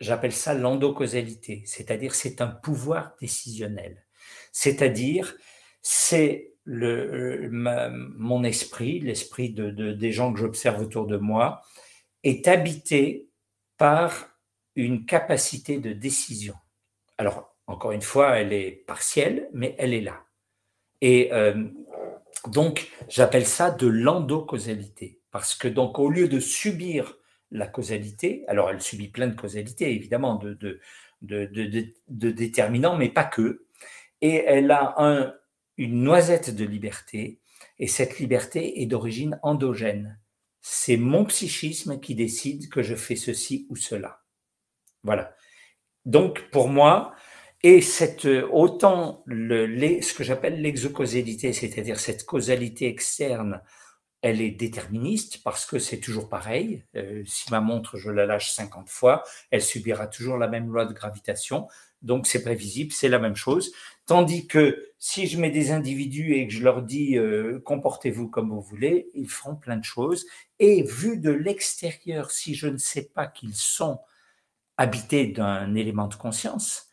j'appelle 0.00 0.32
ça 0.32 0.52
l'endocausalité, 0.52 1.62
c'est-à-dire 1.64 2.14
c'est 2.14 2.40
un 2.40 2.48
pouvoir 2.48 3.14
décisionnel. 3.20 4.04
C'est-à-dire, 4.52 5.36
c'est 5.82 6.54
le, 6.64 7.48
mon 7.50 8.42
esprit, 8.42 8.98
l'esprit 8.98 9.50
de, 9.50 9.70
des 9.92 10.12
gens 10.12 10.32
que 10.32 10.40
j'observe 10.40 10.82
autour 10.82 11.06
de 11.06 11.16
moi, 11.16 11.62
est 12.24 12.48
habité 12.48 13.28
par 13.76 14.28
une 14.74 15.06
capacité 15.06 15.78
de 15.78 15.92
décision. 15.92 16.54
Alors, 17.18 17.56
encore 17.68 17.92
une 17.92 18.02
fois, 18.02 18.36
elle 18.36 18.52
est 18.52 18.72
partielle, 18.72 19.48
mais 19.52 19.76
elle 19.78 19.94
est 19.94 20.00
là. 20.00 20.25
Et 21.00 21.32
euh, 21.32 21.64
donc, 22.48 22.90
j'appelle 23.08 23.46
ça 23.46 23.70
de 23.70 23.86
l'endocausalité. 23.86 25.20
Parce 25.30 25.54
que 25.54 25.68
donc, 25.68 25.98
au 25.98 26.08
lieu 26.08 26.28
de 26.28 26.40
subir 26.40 27.16
la 27.50 27.66
causalité, 27.66 28.44
alors 28.48 28.70
elle 28.70 28.80
subit 28.80 29.08
plein 29.08 29.26
de 29.26 29.34
causalités, 29.34 29.92
évidemment, 29.92 30.36
de, 30.36 30.80
déterminants, 32.00 32.96
mais 32.96 33.08
pas 33.08 33.24
que. 33.24 33.66
Et 34.22 34.36
elle 34.46 34.70
a 34.70 34.94
un, 34.98 35.34
une 35.76 36.02
noisette 36.02 36.54
de 36.54 36.64
liberté, 36.64 37.40
et 37.78 37.86
cette 37.86 38.18
liberté 38.18 38.80
est 38.80 38.86
d'origine 38.86 39.38
endogène. 39.42 40.18
C'est 40.62 40.96
mon 40.96 41.24
psychisme 41.26 42.00
qui 42.00 42.14
décide 42.14 42.68
que 42.68 42.82
je 42.82 42.94
fais 42.94 43.16
ceci 43.16 43.66
ou 43.68 43.76
cela. 43.76 44.22
Voilà. 45.02 45.34
Donc, 46.04 46.50
pour 46.50 46.68
moi, 46.68 47.14
et 47.68 47.80
cette, 47.80 48.26
euh, 48.26 48.48
autant 48.52 49.24
le, 49.26 50.00
ce 50.00 50.14
que 50.14 50.22
j'appelle 50.22 50.62
l'exocausalité, 50.62 51.52
c'est-à-dire 51.52 51.98
cette 51.98 52.24
causalité 52.24 52.86
externe, 52.86 53.60
elle 54.22 54.40
est 54.40 54.52
déterministe 54.52 55.42
parce 55.42 55.66
que 55.66 55.80
c'est 55.80 55.98
toujours 55.98 56.28
pareil. 56.28 56.84
Euh, 56.94 57.24
si 57.26 57.50
ma 57.50 57.60
montre, 57.60 57.96
je 57.96 58.12
la 58.12 58.24
lâche 58.24 58.52
50 58.52 58.88
fois, 58.88 59.24
elle 59.50 59.62
subira 59.62 60.06
toujours 60.06 60.38
la 60.38 60.46
même 60.46 60.68
loi 60.68 60.84
de 60.84 60.92
gravitation. 60.92 61.66
Donc 62.02 62.28
c'est 62.28 62.44
prévisible, 62.44 62.92
c'est 62.92 63.08
la 63.08 63.18
même 63.18 63.34
chose. 63.34 63.72
Tandis 64.06 64.46
que 64.46 64.92
si 65.00 65.26
je 65.26 65.36
mets 65.40 65.50
des 65.50 65.72
individus 65.72 66.34
et 66.34 66.46
que 66.46 66.52
je 66.52 66.62
leur 66.62 66.82
dis 66.82 67.18
euh, 67.18 67.58
comportez-vous 67.64 68.28
comme 68.28 68.50
vous 68.50 68.62
voulez, 68.62 69.10
ils 69.14 69.28
feront 69.28 69.56
plein 69.56 69.76
de 69.76 69.84
choses. 69.84 70.24
Et 70.60 70.84
vu 70.84 71.18
de 71.18 71.32
l'extérieur, 71.32 72.30
si 72.30 72.54
je 72.54 72.68
ne 72.68 72.78
sais 72.78 73.10
pas 73.12 73.26
qu'ils 73.26 73.56
sont 73.56 73.98
habités 74.76 75.26
d'un 75.26 75.74
élément 75.74 76.06
de 76.06 76.14
conscience, 76.14 76.85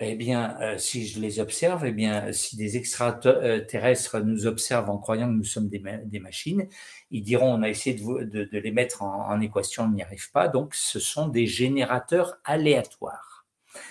eh 0.00 0.14
bien, 0.14 0.56
euh, 0.60 0.78
si 0.78 1.06
je 1.06 1.20
les 1.20 1.40
observe, 1.40 1.84
eh 1.84 1.92
bien, 1.92 2.32
si 2.32 2.56
des 2.56 2.76
extraterrestres 2.76 4.20
nous 4.20 4.46
observent 4.46 4.90
en 4.90 4.98
croyant 4.98 5.26
que 5.26 5.34
nous 5.34 5.44
sommes 5.44 5.68
des, 5.68 6.20
machines, 6.20 6.68
ils 7.10 7.22
diront 7.22 7.52
on 7.54 7.62
a 7.62 7.68
essayé 7.68 7.96
de, 7.96 8.48
les 8.52 8.70
mettre 8.70 9.02
en, 9.02 9.40
équation, 9.40 9.84
on 9.84 9.90
n'y 9.90 10.02
arrive 10.02 10.30
pas. 10.30 10.48
Donc, 10.48 10.74
ce 10.74 11.00
sont 11.00 11.28
des 11.28 11.46
générateurs 11.46 12.38
aléatoires. 12.44 13.46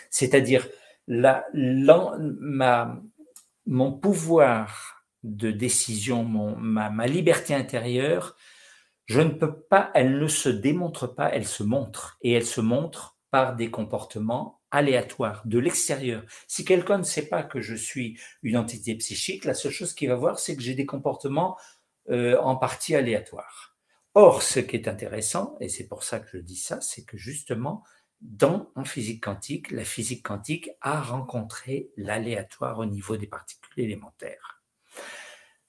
C'est-à-dire, 0.10 0.68
mon 3.66 3.92
pouvoir 3.92 5.04
de 5.24 5.52
décision, 5.52 6.24
ma, 6.24 6.90
ma 6.90 7.08
liberté 7.08 7.54
intérieure, 7.54 8.38
je 9.08 9.22
ne 9.22 9.30
peux 9.30 9.62
pas, 9.62 9.92
elle 9.94 10.20
ne 10.20 10.28
se 10.28 10.50
démontre 10.50 11.08
pas, 11.08 11.30
elle 11.34 11.48
se 11.48 11.64
montre. 11.64 12.18
Et 12.22 12.32
elle 12.34 12.46
se 12.46 12.62
montre 12.62 13.18
par 13.32 13.56
des 13.56 13.72
comportements 13.72 14.57
aléatoire 14.72 15.42
de 15.46 15.60
l'extérieur. 15.60 16.24
Si 16.48 16.66
quelqu'un 16.66 16.98
ne 16.98 17.04
sait 17.04 17.28
pas 17.28 17.44
que 17.44 17.62
je 17.62 17.76
suis 17.76 18.20
une 18.44 18.58
entité 18.58 18.96
psychique, 18.96 19.46
la 19.46 19.54
seule 19.54 19.72
chose 19.72 19.94
qu'il 19.94 20.10
va 20.10 20.16
voir, 20.16 20.40
c'est 20.40 20.56
que 20.56 20.62
j'ai 20.62 20.76
des 20.76 20.86
comportements 20.86 21.58
euh, 22.10 22.38
en 22.40 22.56
partie 22.56 22.96
aléatoires. 22.96 23.76
Or, 24.14 24.42
ce 24.42 24.60
qui 24.60 24.76
est 24.76 24.88
intéressant, 24.88 25.58
et 25.60 25.70
c'est 25.70 25.88
pour 25.88 26.04
ça 26.04 26.20
que 26.20 26.28
je 26.34 26.38
dis 26.38 26.56
ça, 26.56 26.82
c'est 26.82 27.06
que 27.06 27.18
justement, 27.18 27.84
dans 28.22 28.72
en 28.76 28.84
physique 28.84 29.24
quantique, 29.24 29.70
la 29.72 29.84
physique 29.84 30.26
quantique 30.26 30.72
a 30.82 31.02
rencontré 31.02 31.92
l'aléatoire 31.98 32.80
au 32.80 32.86
niveau 32.86 33.16
des 33.18 33.28
particules 33.28 33.84
élémentaires. 33.84 34.64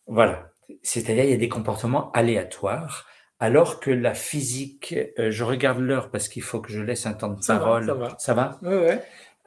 Voilà. 0.06 0.50
C'est-à-dire, 0.82 1.24
il 1.24 1.30
y 1.30 1.34
a 1.34 1.38
des 1.38 1.48
comportements 1.48 2.11
aléatoires 2.12 3.06
alors 3.40 3.81
que 3.81 3.90
la 3.90 4.14
physique, 4.14 4.94
euh, 5.18 5.31
je 5.31 5.44
regarde 5.44 5.79
l'heure 5.79 6.11
parce 6.11 6.29
qu'il 6.29 6.42
faut 6.42 6.61
que 6.61 6.72
je 6.72 6.81
laisse 6.81 7.07
un 7.07 7.12
temps 7.12 7.29
de 7.29 7.44
parole. 7.44 7.87
ça 7.87 7.94
va. 7.94 8.16
Ça 8.18 8.35
va? 8.35 8.59
Oui. 8.62 8.96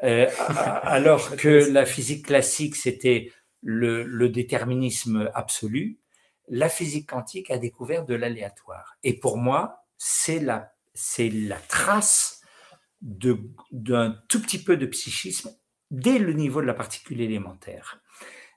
Euh, 0.04 0.28
alors 0.84 1.36
que 1.36 1.72
la 1.72 1.86
physique 1.86 2.26
classique, 2.28 2.76
c'était 2.76 3.32
le, 3.62 4.28
déterminisme 4.30 5.30
absolu, 5.34 6.00
la 6.48 6.70
physique 6.70 7.10
quantique 7.10 7.52
a 7.52 7.58
découvert 7.58 8.06
de 8.06 8.16
l'aléatoire. 8.16 8.98
Et 9.04 9.20
pour 9.20 9.38
moi, 9.38 9.86
c'est 9.98 10.40
la, 10.40 10.74
c'est 10.94 11.30
la 11.30 11.58
trace 11.58 12.42
d'un 13.02 14.16
tout 14.28 14.42
petit 14.42 14.64
peu 14.64 14.78
de 14.78 14.86
psychisme 14.86 15.52
dès 15.92 16.18
le 16.18 16.34
niveau 16.34 16.62
de 16.62 16.68
la 16.68 16.74
particule 16.74 17.22
élémentaire. 17.22 18.02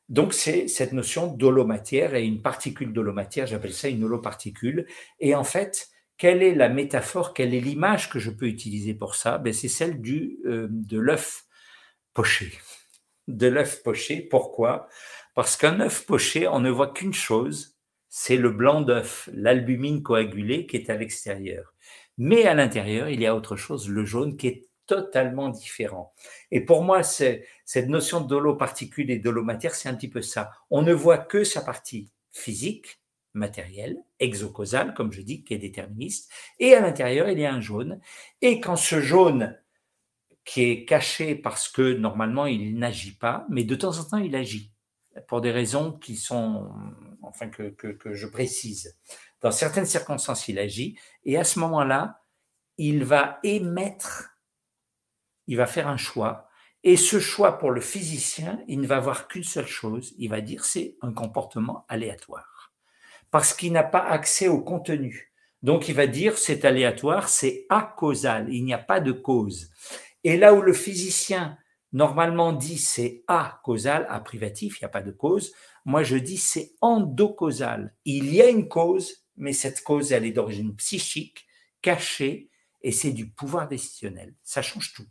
Donc, 0.09 0.35
c'est 0.35 0.69
cette 0.69 0.93
notion 0.93 1.29
d'holomatière 1.29 2.14
et 2.14 2.25
une 2.25 2.43
particule 2.43 2.93
d'holomatière, 2.93 3.47
j'appelle 3.47 3.73
ça 3.73 3.88
une 3.88 4.05
holoparticule. 4.05 4.87
Et 5.19 5.35
en 5.35 5.45
fait, 5.45 5.88
quelle 6.19 6.43
est 6.43 6.55
la 6.55 6.69
métaphore, 6.69 7.35
quelle 7.35 7.55
est 7.55 7.61
l'image 7.61 8.11
que 8.11 8.19
je 8.19 8.31
peux 8.31 8.47
utiliser 8.47 8.95
pour 8.95 9.14
ça? 9.14 9.38
Ben, 9.38 9.53
C'est 9.53 9.69
celle 9.69 10.01
du, 10.01 10.38
euh, 10.45 10.69
de 10.71 10.99
l'œuf 10.99 11.45
poché. 12.12 12.53
De 13.29 13.47
l'œuf 13.47 13.83
poché, 13.83 14.21
pourquoi? 14.21 14.88
Parce 15.35 15.57
qu'un 15.57 15.81
œuf 15.81 16.05
poché, 16.07 16.47
on 16.49 16.61
ne 16.61 16.71
voit 16.71 16.93
qu'une 16.93 17.14
chose, 17.14 17.77
c'est 18.09 18.37
le 18.37 18.51
blanc 18.51 18.83
d'œuf, 18.83 19.29
l'albumine 19.33 20.03
coagulée 20.03 20.67
qui 20.67 20.77
est 20.77 20.90
à 20.90 20.97
l'extérieur. 20.97 21.75
Mais 22.19 22.45
à 22.45 22.55
l'intérieur, 22.55 23.09
il 23.09 23.21
y 23.21 23.27
a 23.27 23.35
autre 23.35 23.57
chose, 23.57 23.88
le 23.88 24.05
jaune 24.05 24.37
qui 24.37 24.47
est 24.49 24.69
totalement 24.87 25.49
différent. 25.49 26.12
Et 26.51 26.61
pour 26.61 26.83
moi, 26.83 27.03
cette 27.03 27.88
notion 27.88 28.20
d'holo-particule 28.20 29.11
et 29.11 29.18
d'holo-matière, 29.18 29.75
c'est 29.75 29.88
un 29.88 29.94
petit 29.94 30.09
peu 30.09 30.23
ça. 30.23 30.51
On 30.70 30.83
ne 30.83 30.92
voit 30.92 31.18
que 31.18 31.44
sa 31.44 31.62
partie 31.62 32.11
physique, 32.33 33.01
matérielle, 33.33 33.99
exocausale, 34.20 34.94
comme 34.94 35.12
je 35.12 35.23
dis, 35.23 35.42
qui 35.42 35.55
est 35.55 35.59
déterministe, 35.59 36.31
et 36.59 36.75
à 36.75 36.81
l'intérieur, 36.81 37.29
il 37.29 37.38
y 37.38 37.47
a 37.47 37.53
un 37.53 37.61
jaune. 37.61 38.01
Et 38.42 38.61
quand 38.61 38.77
ce 38.77 39.01
jaune, 39.01 39.59
qui 40.44 40.62
est 40.62 40.85
caché 40.85 41.35
parce 41.35 41.68
que 41.68 41.94
normalement, 41.94 42.47
il 42.47 42.79
n'agit 42.79 43.16
pas, 43.16 43.47
mais 43.49 43.64
de 43.64 43.75
temps 43.75 43.99
en 43.99 44.05
temps, 44.05 44.18
il 44.18 44.37
agit, 44.37 44.73
pour 45.27 45.40
des 45.40 45.51
raisons 45.51 45.92
qui 45.92 46.16
sont, 46.16 46.70
enfin, 47.23 47.49
que 47.49 48.12
je 48.12 48.27
précise. 48.27 48.99
Dans 49.40 49.51
certaines 49.51 49.87
circonstances, 49.87 50.49
il 50.49 50.59
agit, 50.59 50.99
et 51.25 51.38
à 51.38 51.44
ce 51.44 51.59
moment-là, 51.61 52.20
il 52.77 53.05
va 53.05 53.38
émettre 53.42 54.34
il 55.46 55.57
va 55.57 55.66
faire 55.66 55.88
un 55.88 55.96
choix. 55.96 56.48
Et 56.83 56.96
ce 56.96 57.18
choix 57.18 57.59
pour 57.59 57.70
le 57.70 57.80
physicien, 57.80 58.61
il 58.68 58.80
ne 58.80 58.87
va 58.87 59.00
voir 59.00 59.28
qu'une 59.28 59.44
seule 59.44 59.66
chose, 59.66 60.14
il 60.18 60.28
va 60.28 60.40
dire 60.40 60.64
c'est 60.64 60.96
un 61.00 61.12
comportement 61.12 61.87
aléatoire. 61.88 62.72
Parce 63.30 63.54
qu'il 63.54 63.72
n'a 63.72 63.83
pas 63.83 64.04
accès 64.04 64.48
au 64.48 64.61
contenu. 64.61 65.33
Donc 65.62 65.88
il 65.88 65.94
va 65.94 66.07
dire 66.07 66.37
c'est 66.37 66.64
aléatoire, 66.64 67.28
c'est 67.28 67.66
acausal, 67.70 68.52
il 68.52 68.64
n'y 68.64 68.74
a 68.74 68.78
pas 68.78 69.00
de 69.00 69.12
cause. 69.12 69.70
Et 70.24 70.37
là 70.37 70.54
où 70.54 70.61
le 70.61 70.74
physicien 70.74 71.57
normalement 71.94 72.52
dit 72.52 72.76
c'est 72.76 73.24
a 73.28 73.61
causal, 73.64 74.07
privatif, 74.24 74.78
il 74.78 74.85
n'y 74.85 74.87
a 74.87 74.90
pas 74.90 75.02
de 75.02 75.12
cause, 75.12 75.54
Moi, 75.87 76.02
je 76.02 76.16
dis 76.16 76.38
c'est 76.38 76.72
endocausal. 76.80 77.94
Il 78.04 78.35
y 78.35 78.42
a 78.42 78.48
une 78.48 78.68
cause, 78.68 79.26
mais 79.37 79.52
cette 79.52 79.83
cause, 79.83 80.12
elle 80.12 80.24
est 80.24 80.33
d'origine 80.33 80.74
psychique, 80.76 81.46
cachée, 81.83 82.50
et 82.83 82.92
c'est 82.92 83.12
du 83.12 83.28
pouvoir 83.28 83.68
décisionnel. 83.68 84.35
Ça 84.42 84.62
change 84.62 84.92
tout. 84.94 85.07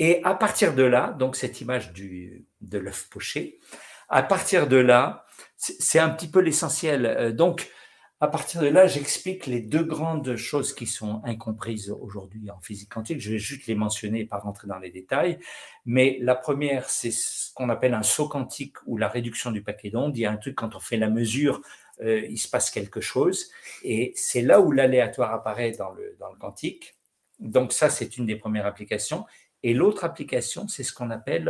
Et 0.00 0.24
à 0.24 0.34
partir 0.34 0.74
de 0.74 0.82
là, 0.82 1.14
donc 1.18 1.36
cette 1.36 1.60
image 1.60 1.92
du, 1.92 2.46
de 2.62 2.78
l'œuf 2.78 3.08
poché, 3.10 3.60
à 4.08 4.22
partir 4.22 4.66
de 4.66 4.78
là, 4.78 5.26
c'est 5.56 5.98
un 5.98 6.08
petit 6.08 6.26
peu 6.26 6.40
l'essentiel. 6.40 7.04
Euh, 7.04 7.32
donc, 7.32 7.70
à 8.18 8.26
partir 8.26 8.62
de 8.62 8.66
là, 8.66 8.86
j'explique 8.86 9.46
les 9.46 9.60
deux 9.60 9.82
grandes 9.82 10.36
choses 10.36 10.74
qui 10.74 10.86
sont 10.86 11.22
incomprises 11.24 11.90
aujourd'hui 11.90 12.50
en 12.50 12.60
physique 12.60 12.88
quantique. 12.88 13.20
Je 13.20 13.32
vais 13.32 13.38
juste 13.38 13.66
les 13.66 13.74
mentionner 13.74 14.20
et 14.20 14.24
pas 14.24 14.38
rentrer 14.38 14.66
dans 14.68 14.78
les 14.78 14.90
détails. 14.90 15.38
Mais 15.84 16.18
la 16.20 16.34
première, 16.34 16.88
c'est 16.88 17.10
ce 17.10 17.52
qu'on 17.54 17.68
appelle 17.68 17.92
un 17.92 18.02
saut 18.02 18.28
quantique 18.28 18.76
ou 18.86 18.96
la 18.96 19.08
réduction 19.08 19.50
du 19.50 19.62
paquet 19.62 19.90
d'ondes. 19.90 20.16
Il 20.16 20.20
y 20.20 20.26
a 20.26 20.30
un 20.30 20.36
truc, 20.36 20.54
quand 20.54 20.74
on 20.74 20.80
fait 20.80 20.96
la 20.96 21.10
mesure, 21.10 21.60
euh, 22.00 22.26
il 22.28 22.38
se 22.38 22.48
passe 22.48 22.70
quelque 22.70 23.02
chose. 23.02 23.50
Et 23.82 24.12
c'est 24.16 24.42
là 24.42 24.60
où 24.62 24.72
l'aléatoire 24.72 25.32
apparaît 25.32 25.72
dans 25.72 25.90
le, 25.90 26.16
dans 26.18 26.30
le 26.30 26.38
quantique. 26.38 26.96
Donc 27.38 27.72
ça, 27.72 27.90
c'est 27.90 28.16
une 28.16 28.26
des 28.26 28.36
premières 28.36 28.66
applications. 28.66 29.24
Et 29.62 29.74
l'autre 29.74 30.04
application, 30.04 30.68
c'est 30.68 30.84
ce 30.84 30.92
qu'on 30.92 31.10
appelait 31.10 31.44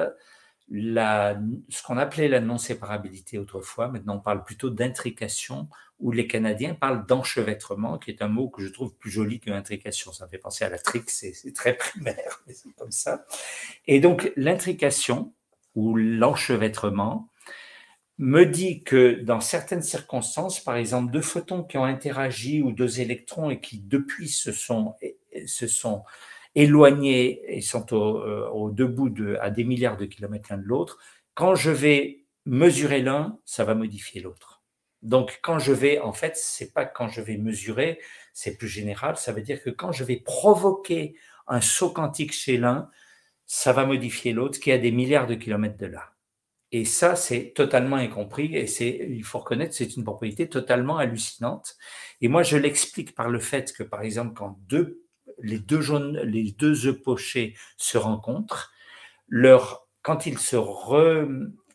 la 0.70 2.40
non-séparabilité 2.40 3.38
autrefois. 3.38 3.88
Maintenant, 3.88 4.16
on 4.16 4.20
parle 4.20 4.44
plutôt 4.44 4.70
d'intrication, 4.70 5.68
où 6.00 6.12
les 6.12 6.26
Canadiens 6.26 6.74
parlent 6.74 7.06
d'enchevêtrement, 7.06 7.98
qui 7.98 8.10
est 8.10 8.22
un 8.22 8.28
mot 8.28 8.48
que 8.48 8.62
je 8.62 8.68
trouve 8.68 8.94
plus 8.94 9.10
joli 9.10 9.38
que 9.38 9.50
intrication. 9.50 10.12
Ça 10.12 10.26
fait 10.26 10.38
penser 10.38 10.64
à 10.64 10.70
la 10.70 10.78
trique, 10.78 11.10
c'est 11.10 11.34
très 11.54 11.76
primaire, 11.76 12.42
mais 12.46 12.54
c'est 12.54 12.72
comme 12.76 12.90
ça. 12.90 13.26
Et 13.86 14.00
donc, 14.00 14.32
l'intrication 14.36 15.32
ou 15.74 15.94
l'enchevêtrement 15.94 17.28
me 18.18 18.44
dit 18.44 18.82
que 18.82 19.20
dans 19.22 19.40
certaines 19.40 19.82
circonstances, 19.82 20.60
par 20.60 20.76
exemple, 20.76 21.10
deux 21.12 21.22
photons 21.22 21.62
qui 21.62 21.78
ont 21.78 21.84
interagi 21.84 22.60
ou 22.60 22.72
deux 22.72 23.00
électrons 23.00 23.50
et 23.50 23.60
qui 23.60 23.78
depuis 23.78 24.28
se 24.28 24.52
sont 24.52 24.94
éloignés 26.54 27.42
et 27.46 27.60
sont 27.60 27.94
au, 27.94 28.18
euh, 28.18 28.48
au 28.50 28.70
deux 28.70 28.86
bouts 28.86 29.10
de, 29.10 29.36
à 29.40 29.50
des 29.50 29.64
milliards 29.64 29.96
de 29.96 30.06
kilomètres 30.06 30.48
l'un 30.50 30.58
de 30.58 30.64
l'autre, 30.64 30.98
quand 31.34 31.54
je 31.54 31.70
vais 31.70 32.24
mesurer 32.46 33.02
l'un, 33.02 33.38
ça 33.44 33.64
va 33.64 33.74
modifier 33.74 34.20
l'autre. 34.20 34.62
Donc, 35.02 35.40
quand 35.42 35.58
je 35.58 35.72
vais, 35.72 35.98
en 35.98 36.12
fait, 36.12 36.36
c'est 36.36 36.72
pas 36.72 36.84
quand 36.84 37.08
je 37.08 37.20
vais 37.20 37.38
mesurer, 37.38 38.00
c'est 38.34 38.56
plus 38.56 38.68
général. 38.68 39.16
Ça 39.16 39.32
veut 39.32 39.42
dire 39.42 39.62
que 39.62 39.70
quand 39.70 39.92
je 39.92 40.04
vais 40.04 40.16
provoquer 40.16 41.14
un 41.46 41.60
saut 41.60 41.90
quantique 41.90 42.32
chez 42.32 42.58
l'un, 42.58 42.90
ça 43.46 43.72
va 43.72 43.86
modifier 43.86 44.32
l'autre 44.32 44.60
qui 44.60 44.70
est 44.70 44.74
à 44.74 44.78
des 44.78 44.92
milliards 44.92 45.26
de 45.26 45.34
kilomètres 45.34 45.78
de 45.78 45.86
là. 45.86 46.12
Et 46.72 46.84
ça, 46.84 47.16
c'est 47.16 47.52
totalement 47.54 47.96
incompris 47.96 48.54
et 48.54 48.66
c'est, 48.68 49.08
il 49.10 49.24
faut 49.24 49.38
reconnaître, 49.40 49.74
c'est 49.74 49.96
une 49.96 50.04
propriété 50.04 50.48
totalement 50.48 50.98
hallucinante. 50.98 51.76
Et 52.20 52.28
moi, 52.28 52.44
je 52.44 52.56
l'explique 52.56 53.14
par 53.14 53.28
le 53.28 53.40
fait 53.40 53.72
que, 53.72 53.82
par 53.82 54.02
exemple, 54.02 54.34
quand 54.34 54.58
deux 54.68 55.02
les 55.42 55.58
deux 55.58 55.80
jaunes, 55.80 56.18
les 56.18 56.52
deux 56.52 56.86
œufs 56.86 57.02
pochés 57.02 57.56
se 57.76 57.98
rencontrent, 57.98 58.72
leur, 59.28 59.86
quand 60.02 60.26
ils 60.26 60.38
se 60.38 60.56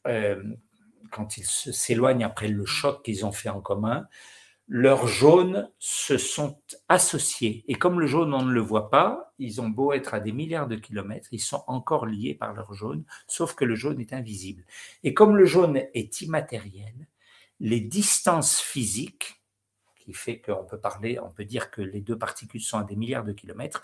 euh, 0.08 0.44
quand 1.12 1.38
ils 1.38 1.46
s'éloignent 1.46 2.26
après 2.26 2.50
le 2.50 2.66
choc 2.66 3.04
qu'ils 3.04 3.26
ont 3.26 3.32
fait 3.32 3.50
en 3.50 3.62
commun, 3.62 4.08
leurs 4.68 5.08
jaunes 5.08 5.70
se 5.80 6.18
sont 6.18 6.60
associés. 6.90 7.64
Et 7.68 7.76
comme 7.76 8.00
le 8.00 8.08
jaune, 8.08 8.34
on 8.34 8.42
ne 8.42 8.52
le 8.52 8.62
voit 8.62 8.90
pas, 8.90 9.34
ils 9.38 9.62
ont 9.62 9.70
beau 9.70 9.94
être 9.94 10.14
à 10.14 10.20
des 10.20 10.32
milliards 10.32 10.68
de 10.68 10.76
kilomètres, 10.76 11.30
ils 11.32 11.42
sont 11.42 11.64
encore 11.68 12.06
liés 12.06 12.34
par 12.34 12.54
leur 12.54 12.74
jaune, 12.74 13.06
sauf 13.28 13.54
que 13.54 13.66
le 13.66 13.76
jaune 13.76 14.00
est 14.00 14.14
invisible. 14.14 14.66
Et 15.04 15.14
comme 15.14 15.38
le 15.38 15.46
jaune 15.46 15.82
est 15.94 16.22
immatériel, 16.22 17.08
les 17.60 17.80
distances 17.80 18.60
physiques 18.60 19.45
qui 20.06 20.14
fait 20.14 20.40
qu'on 20.40 20.64
peut 20.64 20.80
parler, 20.80 21.20
on 21.20 21.30
peut 21.30 21.46
dire 21.46 21.72
que 21.72 21.82
les 21.82 22.02
deux 22.02 22.18
particules 22.18 22.62
sont 22.62 22.78
à 22.78 22.84
des 22.84 22.96
milliards 22.96 23.24
de 23.24 23.34
kilomètres. 23.34 23.82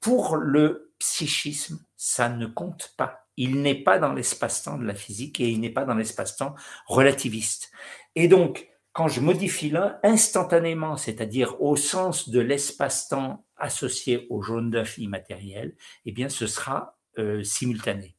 Pour 0.00 0.36
le 0.36 0.92
psychisme, 0.98 1.84
ça 1.96 2.28
ne 2.28 2.46
compte 2.46 2.94
pas. 2.96 3.26
Il 3.36 3.62
n'est 3.62 3.82
pas 3.82 3.98
dans 3.98 4.12
l'espace-temps 4.12 4.78
de 4.78 4.84
la 4.84 4.94
physique 4.94 5.40
et 5.40 5.48
il 5.48 5.60
n'est 5.60 5.70
pas 5.70 5.84
dans 5.84 5.94
l'espace-temps 5.94 6.54
relativiste. 6.86 7.70
Et 8.14 8.28
donc, 8.28 8.68
quand 8.92 9.08
je 9.08 9.20
modifie 9.20 9.70
l'un, 9.70 9.98
instantanément, 10.02 10.96
c'est-à-dire 10.96 11.60
au 11.60 11.76
sens 11.76 12.30
de 12.30 12.40
l'espace-temps 12.40 13.44
associé 13.56 14.26
au 14.30 14.42
jaune 14.42 14.70
d'œuf 14.70 14.98
immatériel, 14.98 15.76
eh 16.04 16.12
bien, 16.12 16.28
ce 16.28 16.46
sera 16.46 16.98
euh, 17.18 17.42
simultané. 17.44 18.16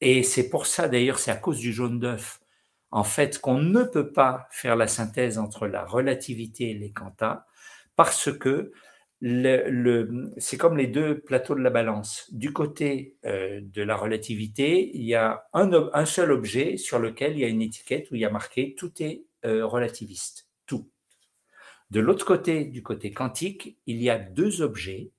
Et 0.00 0.22
c'est 0.22 0.48
pour 0.48 0.66
ça, 0.66 0.88
d'ailleurs, 0.88 1.18
c'est 1.18 1.30
à 1.30 1.36
cause 1.36 1.58
du 1.58 1.72
jaune 1.72 1.98
d'œuf 1.98 2.39
en 2.90 3.04
fait 3.04 3.40
qu'on 3.40 3.58
ne 3.58 3.82
peut 3.82 4.12
pas 4.12 4.48
faire 4.50 4.76
la 4.76 4.86
synthèse 4.86 5.38
entre 5.38 5.66
la 5.66 5.84
relativité 5.84 6.70
et 6.70 6.74
les 6.74 6.92
quantas 6.92 7.44
parce 7.96 8.30
que 8.32 8.72
c'est 9.22 10.56
comme 10.56 10.78
les 10.78 10.86
deux 10.86 11.20
plateaux 11.20 11.54
de 11.54 11.60
la 11.60 11.68
balance. 11.68 12.26
Du 12.32 12.54
côté 12.54 13.16
euh, 13.26 13.60
de 13.62 13.82
la 13.82 13.94
relativité, 13.94 14.90
il 14.96 15.04
y 15.04 15.14
a 15.14 15.44
un, 15.52 16.06
seul 16.06 16.32
objet 16.32 16.78
sur 16.78 16.98
lequel 16.98 17.32
il 17.32 17.40
y 17.40 17.44
a 17.44 17.48
une 17.48 17.60
étiquette 17.60 18.10
où 18.10 18.14
il 18.14 18.22
y 18.22 18.24
a 18.24 18.30
marqué 18.30 18.74
tout 18.78 18.90
est 19.02 19.24
euh, 19.44 19.66
relativiste, 19.66 20.48
tout. 20.64 20.88
De 21.90 22.00
l'autre 22.00 22.24
côté, 22.24 22.64
du 22.64 22.82
côté 22.82 23.12
quantique, 23.12 23.76
il 23.86 24.02
y 24.02 24.08
a 24.08 24.18
deux 24.18 24.62
objets 24.62 25.10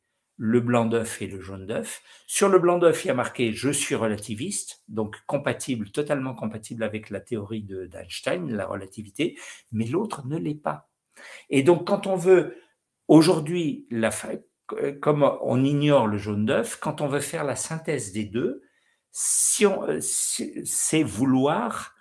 le 0.43 0.59
blanc 0.59 0.87
d'œuf 0.87 1.21
et 1.21 1.27
le 1.27 1.39
jaune 1.39 1.67
d'œuf. 1.67 2.01
Sur 2.25 2.49
le 2.49 2.57
blanc 2.57 2.79
d'œuf, 2.79 3.05
il 3.05 3.09
y 3.09 3.11
a 3.11 3.13
marqué 3.13 3.53
je 3.53 3.69
suis 3.69 3.93
relativiste, 3.93 4.81
donc 4.87 5.17
compatible, 5.27 5.91
totalement 5.91 6.33
compatible 6.33 6.81
avec 6.81 7.11
la 7.11 7.19
théorie 7.19 7.61
d'Einstein, 7.61 8.51
la 8.51 8.65
relativité, 8.65 9.37
mais 9.71 9.85
l'autre 9.85 10.25
ne 10.25 10.39
l'est 10.39 10.55
pas. 10.55 10.89
Et 11.51 11.61
donc, 11.61 11.85
quand 11.85 12.07
on 12.07 12.15
veut, 12.15 12.57
aujourd'hui, 13.07 13.87
comme 14.99 15.31
on 15.43 15.63
ignore 15.63 16.07
le 16.07 16.17
jaune 16.17 16.47
d'œuf, 16.47 16.77
quand 16.77 17.01
on 17.01 17.07
veut 17.07 17.19
faire 17.19 17.43
la 17.43 17.55
synthèse 17.55 18.11
des 18.11 18.25
deux, 18.25 18.63
c'est 19.11 21.03
vouloir 21.03 21.93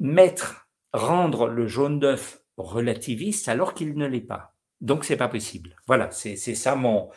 mettre, 0.00 0.66
rendre 0.92 1.46
le 1.46 1.68
jaune 1.68 2.00
d'œuf 2.00 2.40
relativiste 2.56 3.48
alors 3.48 3.74
qu'il 3.74 3.96
ne 3.96 4.08
l'est 4.08 4.20
pas. 4.20 4.56
Donc, 4.80 5.04
c'est 5.04 5.16
pas 5.16 5.28
possible. 5.28 5.76
Voilà, 5.86 6.10
c'est 6.10 6.36
ça 6.36 6.74
mon, 6.74 7.10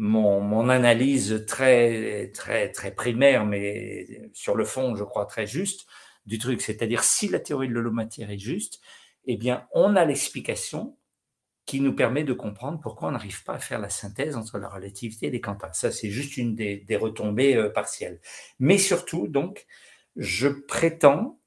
mon, 0.00 0.70
analyse 0.70 1.44
très, 1.46 2.30
très, 2.32 2.72
très 2.72 2.90
primaire, 2.90 3.44
mais 3.44 4.30
sur 4.32 4.56
le 4.56 4.64
fond, 4.64 4.96
je 4.96 5.04
crois 5.04 5.26
très 5.26 5.46
juste 5.46 5.86
du 6.24 6.38
truc. 6.38 6.62
C'est-à-dire, 6.62 7.04
si 7.04 7.28
la 7.28 7.38
théorie 7.38 7.68
de 7.68 7.74
l'holomatière 7.74 8.30
est 8.30 8.38
juste, 8.38 8.80
eh 9.26 9.36
bien, 9.36 9.66
on 9.72 9.96
a 9.96 10.06
l'explication 10.06 10.96
qui 11.66 11.82
nous 11.82 11.94
permet 11.94 12.24
de 12.24 12.32
comprendre 12.32 12.80
pourquoi 12.80 13.08
on 13.08 13.12
n'arrive 13.12 13.44
pas 13.44 13.54
à 13.54 13.58
faire 13.58 13.78
la 13.78 13.90
synthèse 13.90 14.36
entre 14.36 14.58
la 14.58 14.70
relativité 14.70 15.26
et 15.26 15.30
les 15.30 15.42
quantas. 15.42 15.74
Ça, 15.74 15.92
c'est 15.92 16.10
juste 16.10 16.38
une 16.38 16.54
des, 16.54 16.78
des 16.78 16.96
retombées 16.96 17.54
euh, 17.56 17.68
partielles. 17.68 18.20
Mais 18.58 18.78
surtout, 18.78 19.28
donc, 19.28 19.66
je 20.16 20.48
prétends 20.48 21.39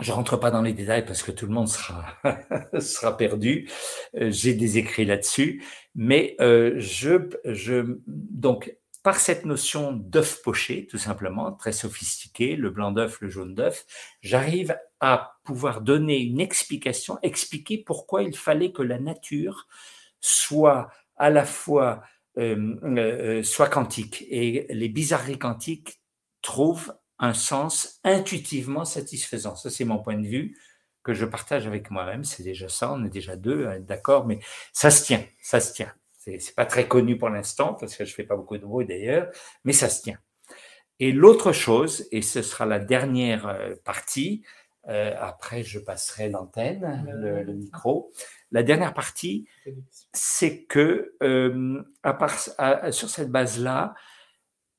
je 0.00 0.12
rentre 0.12 0.36
pas 0.36 0.50
dans 0.50 0.62
les 0.62 0.72
détails 0.72 1.04
parce 1.04 1.22
que 1.22 1.30
tout 1.30 1.46
le 1.46 1.52
monde 1.52 1.68
sera, 1.68 2.04
sera 2.80 3.16
perdu. 3.16 3.70
Euh, 4.16 4.30
j'ai 4.30 4.54
des 4.54 4.78
écrits 4.78 5.04
là-dessus. 5.04 5.62
Mais 5.94 6.34
euh, 6.40 6.74
je, 6.78 7.28
je, 7.44 7.98
donc, 8.06 8.76
par 9.04 9.20
cette 9.20 9.44
notion 9.44 9.92
d'œuf 9.92 10.42
poché, 10.42 10.86
tout 10.86 10.98
simplement, 10.98 11.52
très 11.52 11.72
sophistiqué, 11.72 12.56
le 12.56 12.70
blanc 12.70 12.90
d'œuf, 12.90 13.20
le 13.20 13.28
jaune 13.28 13.54
d'œuf, 13.54 13.86
j'arrive 14.22 14.76
à 14.98 15.38
pouvoir 15.44 15.82
donner 15.82 16.18
une 16.18 16.40
explication, 16.40 17.18
expliquer 17.22 17.78
pourquoi 17.78 18.22
il 18.22 18.36
fallait 18.36 18.72
que 18.72 18.82
la 18.82 18.98
nature 18.98 19.68
soit 20.20 20.88
à 21.16 21.30
la 21.30 21.44
fois 21.44 22.02
euh, 22.38 22.74
euh 22.82 23.42
soit 23.42 23.68
quantique. 23.68 24.24
Et 24.28 24.66
les 24.70 24.88
bizarreries 24.88 25.38
quantiques 25.38 26.00
trouvent 26.42 26.94
un 27.18 27.34
sens 27.34 28.00
intuitivement 28.04 28.84
satisfaisant. 28.84 29.56
Ça, 29.56 29.70
c'est 29.70 29.84
mon 29.84 29.98
point 29.98 30.18
de 30.18 30.26
vue 30.26 30.56
que 31.02 31.14
je 31.14 31.24
partage 31.24 31.66
avec 31.66 31.90
moi-même. 31.90 32.24
C'est 32.24 32.42
déjà 32.42 32.68
ça, 32.68 32.92
on 32.92 33.04
est 33.04 33.10
déjà 33.10 33.36
deux, 33.36 33.66
hein, 33.66 33.78
d'accord, 33.80 34.26
mais 34.26 34.40
ça 34.72 34.90
se 34.90 35.04
tient, 35.04 35.24
ça 35.40 35.60
se 35.60 35.72
tient. 35.72 35.92
C'est 36.18 36.54
pas 36.54 36.64
très 36.64 36.88
connu 36.88 37.18
pour 37.18 37.28
l'instant 37.28 37.74
parce 37.74 37.94
que 37.96 38.06
je 38.06 38.14
fais 38.14 38.24
pas 38.24 38.34
beaucoup 38.34 38.56
de 38.56 38.64
bruit 38.64 38.86
d'ailleurs, 38.86 39.30
mais 39.64 39.74
ça 39.74 39.90
se 39.90 40.02
tient. 40.02 40.18
Et 40.98 41.12
l'autre 41.12 41.52
chose, 41.52 42.08
et 42.12 42.22
ce 42.22 42.40
sera 42.40 42.64
la 42.64 42.78
dernière 42.78 43.46
euh, 43.46 43.74
partie, 43.84 44.42
euh, 44.88 45.14
après 45.18 45.62
je 45.62 45.78
passerai 45.78 46.30
l'antenne, 46.30 47.04
le, 47.06 47.52
micro. 47.52 48.10
La 48.52 48.62
dernière 48.62 48.94
partie, 48.94 49.46
c'est 50.12 50.64
que 50.64 51.14
euh, 51.22 51.82
à 52.02 52.14
part, 52.14 52.38
sur 52.92 53.10
cette 53.10 53.30
base-là, 53.30 53.94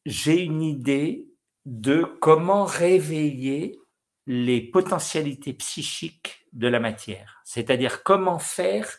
j'ai 0.06 0.42
une 0.42 0.64
idée 0.64 1.28
de 1.66 2.04
comment 2.22 2.66
réveiller 2.66 3.80
les 4.28 4.62
potentialités 4.62 5.54
psychiques 5.54 6.48
de 6.54 6.68
la 6.68 6.80
matière. 6.80 7.42
C'est-à-dire 7.44 8.04
comment 8.04 8.40
faire 8.40 8.90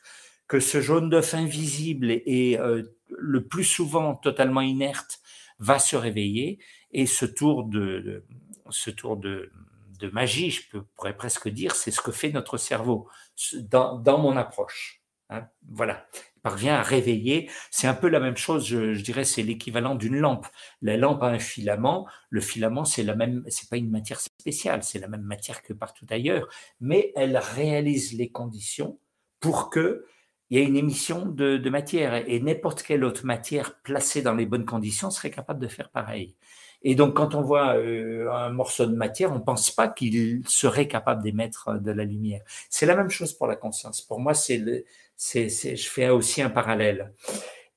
que 0.49 0.61
ce 0.61 0.81
jaune 0.81 1.11
d'œuf 1.11 1.35
invisible 1.35 2.11
et 2.11 2.59
euh, 2.59 2.83
le 3.11 3.47
plus 3.47 3.65
souvent 3.65 4.15
totalement 4.15 4.61
inerte 4.61 5.21
va 5.59 5.79
se 5.79 5.97
réveiller 5.97 6.59
et 6.93 7.07
ce 7.07 7.27
tour 7.27 7.65
de, 7.65 8.25
ce 8.71 8.91
tour 8.91 9.17
de, 9.17 9.51
de 9.99 10.09
magie, 10.09 10.51
je 10.51 10.79
pourrais 10.95 11.17
presque 11.17 11.49
dire, 11.49 11.75
c'est 11.75 11.91
ce 11.91 12.01
que 12.01 12.13
fait 12.13 12.31
notre 12.31 12.57
cerveau 12.59 13.09
dans, 13.55 13.99
dans 13.99 14.19
mon 14.19 14.37
approche. 14.37 15.03
Hein. 15.29 15.49
voilà, 15.69 16.07
il 16.36 16.36
parvient 16.47 16.77
à 16.77 16.83
réveiller. 16.83 17.51
C'est 17.73 17.89
un 17.89 17.95
peu 17.95 18.07
la 18.09 18.21
même 18.21 18.37
chose, 18.37 18.65
je, 18.69 19.03
dirais, 19.03 19.25
c'est 19.25 19.43
l'équivalent 19.43 19.97
d'une 19.97 20.17
lampe. 20.17 20.47
La 20.81 20.97
lampe 20.97 21.25
a 21.25 21.27
un 21.27 21.41
filament. 21.41 22.07
Le 22.31 22.41
filament, 22.41 22.85
c'est 22.85 23.03
la 23.03 23.17
même, 23.17 23.43
c'est 23.49 23.69
pas 23.69 23.79
une 23.79 23.91
matière 23.91 24.21
spéciale, 24.21 24.85
c'est 24.85 25.01
la 25.01 25.09
même 25.09 25.23
matière 25.23 25.61
que 25.61 25.73
partout 25.73 26.07
ailleurs, 26.09 26.47
mais 26.81 27.13
elle 27.17 27.37
réalise 27.37 28.17
les 28.17 28.29
conditions 28.29 29.01
pour 29.41 29.71
que 29.71 30.05
il 30.51 30.59
y 30.59 30.63
ait 30.63 30.65
une 30.65 30.77
émission 30.77 31.27
de, 31.27 31.69
matière 31.69 32.15
et 32.15 32.39
n'importe 32.39 32.85
quelle 32.85 33.03
autre 33.03 33.27
matière 33.27 33.81
placée 33.83 34.23
dans 34.23 34.35
les 34.35 34.47
bonnes 34.47 34.67
conditions 34.67 35.11
serait 35.11 35.33
capable 35.33 35.59
de 35.59 35.67
faire 35.67 35.91
pareil. 35.91 36.37
Et 36.83 36.95
donc, 36.95 37.15
quand 37.15 37.35
on 37.35 37.43
voit 37.43 37.75
euh, 37.75 38.31
un 38.31 38.51
morceau 38.51 38.87
de 38.87 38.95
matière, 38.95 39.33
on 39.33 39.41
ne 39.41 39.41
pense 39.41 39.73
pas 39.73 39.89
qu'il 39.89 40.43
serait 40.47 40.87
capable 40.87 41.25
d'émettre 41.25 41.81
de 41.81 41.91
la 41.91 42.05
lumière. 42.05 42.43
C'est 42.71 42.87
la 42.87 42.95
même 42.95 43.11
chose 43.11 43.33
pour 43.33 43.49
la 43.49 43.57
conscience. 43.57 44.03
Pour 44.03 44.21
moi, 44.21 44.35
c'est, 44.35 44.85
c'est, 45.17 45.49
je 45.49 45.89
fais 45.89 46.09
aussi 46.09 46.43
un 46.43 46.51
parallèle. 46.51 47.13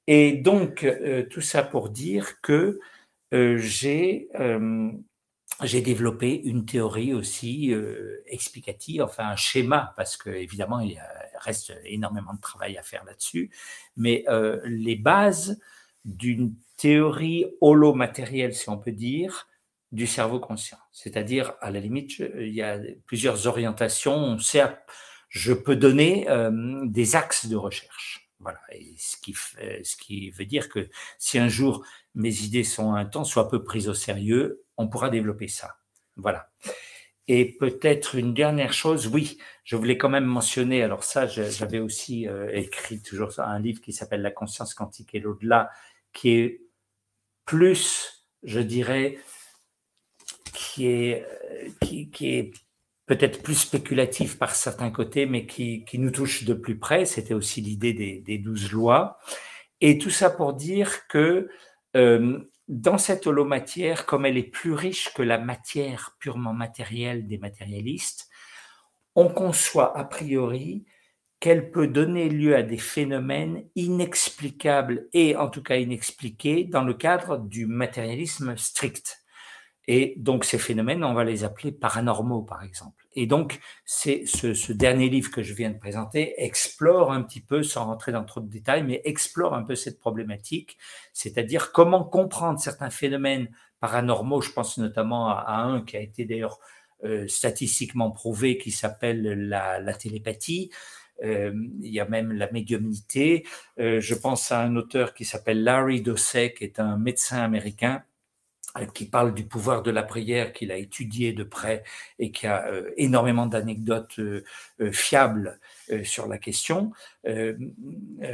Et 0.07 0.33
donc, 0.33 0.83
euh, 0.83 1.23
tout 1.29 1.41
ça 1.41 1.63
pour 1.63 1.89
dire 1.89 2.41
que 2.41 2.79
euh, 3.33 3.57
j'ai, 3.57 4.29
j'ai 5.63 5.81
développé 5.81 6.33
une 6.33 6.65
théorie 6.65 7.13
aussi 7.13 7.73
explicative, 8.25 9.03
enfin 9.03 9.27
un 9.29 9.35
schéma, 9.35 9.93
parce 9.97 10.17
que 10.17 10.29
évidemment, 10.29 10.79
il 10.79 10.99
reste 11.39 11.73
énormément 11.85 12.33
de 12.33 12.41
travail 12.41 12.77
à 12.77 12.81
faire 12.81 13.03
là-dessus, 13.05 13.51
mais 13.97 14.25
les 14.65 14.95
bases 14.95 15.59
d'une 16.05 16.55
théorie 16.77 17.45
holomatérielle, 17.61 18.55
si 18.55 18.69
on 18.69 18.77
peut 18.77 18.91
dire, 18.91 19.47
du 19.91 20.07
cerveau 20.07 20.39
conscient. 20.39 20.77
C'est-à-dire, 20.91 21.53
à 21.61 21.71
la 21.71 21.79
limite, 21.79 22.19
il 22.19 22.53
y 22.53 22.61
a 22.61 22.79
plusieurs 23.05 23.47
orientations. 23.47 24.15
On 24.15 24.39
sait, 24.39 24.63
je 25.29 25.53
peux 25.53 25.75
donner 25.75 26.29
euh, 26.29 26.85
des 26.85 27.15
axes 27.15 27.45
de 27.45 27.55
recherche. 27.55 28.29
Voilà. 28.39 28.59
Et 28.71 28.95
ce 28.97 29.17
qui, 29.17 29.33
fait, 29.33 29.83
ce 29.83 29.95
qui 29.97 30.31
veut 30.31 30.45
dire 30.45 30.69
que 30.69 30.89
si 31.17 31.39
un 31.39 31.47
jour 31.49 31.85
mes 32.15 32.43
idées 32.43 32.63
sont 32.63 32.93
un 32.93 33.05
temps 33.05 33.23
soit 33.23 33.49
peu 33.49 33.63
prises 33.63 33.89
au 33.89 33.93
sérieux, 33.93 34.63
on 34.77 34.87
pourra 34.87 35.09
développer 35.09 35.47
ça. 35.47 35.77
Voilà. 36.15 36.49
Et 37.27 37.45
peut-être 37.45 38.15
une 38.15 38.33
dernière 38.33 38.73
chose, 38.73 39.07
oui, 39.07 39.37
je 39.63 39.75
voulais 39.75 39.99
quand 39.99 40.09
même 40.09 40.25
mentionner, 40.25 40.81
alors 40.81 41.03
ça, 41.03 41.27
j'avais 41.27 41.77
aussi 41.77 42.27
euh, 42.27 42.49
écrit 42.51 43.01
toujours 43.01 43.39
un 43.39 43.59
livre 43.59 43.81
qui 43.81 43.93
s'appelle 43.93 44.23
La 44.23 44.31
conscience 44.31 44.73
quantique 44.73 45.13
et 45.13 45.19
l'au-delà, 45.19 45.69
qui 46.11 46.31
est 46.31 46.61
plus, 47.45 48.25
je 48.41 48.59
dirais, 48.59 49.19
qui 50.53 50.87
est, 50.87 51.25
qui, 51.81 52.09
est 52.21 52.51
peut-être 53.09 53.41
plus 53.41 53.55
spéculatif 53.55 54.37
par 54.37 54.53
certains 54.53 54.91
côtés, 54.91 55.25
mais 55.25 55.47
qui, 55.47 55.83
qui 55.83 55.97
nous 55.97 56.11
touche 56.11 56.43
de 56.43 56.53
plus 56.53 56.77
près. 56.77 57.05
C'était 57.05 57.33
aussi 57.33 57.59
l'idée 57.59 57.91
des, 57.91 58.37
douze 58.37 58.71
lois. 58.71 59.17
Et 59.81 59.97
tout 59.97 60.11
ça 60.11 60.29
pour 60.29 60.53
dire 60.53 61.07
que 61.07 61.49
euh, 61.97 62.39
dans 62.67 62.99
cette 62.99 63.25
holomatière, 63.25 64.05
comme 64.05 64.27
elle 64.27 64.37
est 64.37 64.43
plus 64.43 64.73
riche 64.73 65.11
que 65.15 65.23
la 65.23 65.39
matière 65.39 66.17
purement 66.19 66.53
matérielle 66.53 67.25
des 67.25 67.39
matérialistes, 67.39 68.29
on 69.15 69.27
conçoit 69.27 69.97
a 69.97 70.03
priori 70.03 70.85
qu'elle 71.39 71.71
peut 71.71 71.87
donner 71.87 72.29
lieu 72.29 72.55
à 72.55 72.61
des 72.61 72.77
phénomènes 72.77 73.63
inexplicables 73.75 75.07
et 75.13 75.35
en 75.35 75.49
tout 75.49 75.63
cas 75.63 75.77
inexpliqués 75.77 76.65
dans 76.65 76.83
le 76.83 76.93
cadre 76.93 77.39
du 77.39 77.65
matérialisme 77.65 78.55
strict. 78.55 79.17
Et 79.91 80.13
donc 80.17 80.45
ces 80.45 80.59
phénomènes, 80.59 81.03
on 81.03 81.15
va 81.15 81.23
les 81.23 81.43
appeler 81.43 81.71
paranormaux 81.71 82.43
par 82.43 82.63
exemple. 82.63 83.07
Et 83.15 83.25
donc 83.25 83.59
c'est 83.85 84.21
ce, 84.27 84.71
dernier 84.71 85.09
livre 85.09 85.31
que 85.31 85.41
je 85.41 85.55
viens 85.55 85.71
de 85.71 85.79
présenter 85.79 86.35
explore 86.37 87.11
un 87.11 87.23
petit 87.23 87.41
peu, 87.41 87.63
sans 87.63 87.85
rentrer 87.85 88.11
dans 88.11 88.23
trop 88.23 88.39
de 88.39 88.47
détails, 88.47 88.83
mais 88.83 89.01
explore 89.03 89.55
un 89.55 89.63
peu 89.63 89.73
cette 89.73 89.99
problématique, 89.99 90.77
c'est-à-dire 91.11 91.71
comment 91.71 92.03
comprendre 92.03 92.59
certains 92.59 92.91
phénomènes 92.91 93.49
paranormaux. 93.79 94.41
Je 94.41 94.51
pense 94.51 94.77
notamment 94.77 95.29
à, 95.29 95.55
un 95.55 95.81
qui 95.81 95.97
a 95.97 96.01
été 96.01 96.23
d'ailleurs 96.23 96.59
euh, 97.03 97.27
statistiquement 97.27 98.11
prouvé, 98.11 98.59
qui 98.59 98.69
s'appelle 98.69 99.47
la, 99.49 99.93
télépathie. 99.95 100.69
Euh, 101.23 101.51
il 101.81 101.91
y 101.91 101.99
a 101.99 102.05
même 102.05 102.31
la 102.31 102.51
médiumnité. 102.51 103.43
Euh, 103.79 103.99
je 103.99 104.13
pense 104.13 104.51
à 104.51 104.61
un 104.61 104.75
auteur 104.75 105.15
qui 105.15 105.25
s'appelle 105.25 105.63
Larry 105.63 106.03
Dossey, 106.03 106.53
qui 106.53 106.63
est 106.63 106.79
un 106.79 106.99
médecin 106.99 107.39
américain 107.39 108.03
qui 108.93 109.05
parle 109.05 109.33
du 109.33 109.45
pouvoir 109.45 109.81
de 109.83 109.91
la 109.91 110.03
prière, 110.03 110.53
qu'il 110.53 110.71
a 110.71 110.77
étudié 110.77 111.33
de 111.33 111.43
près 111.43 111.83
et 112.19 112.31
qui 112.31 112.47
a 112.47 112.71
énormément 112.97 113.45
d'anecdotes 113.45 114.19
fiables 114.91 115.59
sur 116.03 116.27
la 116.27 116.37
question. 116.37 116.91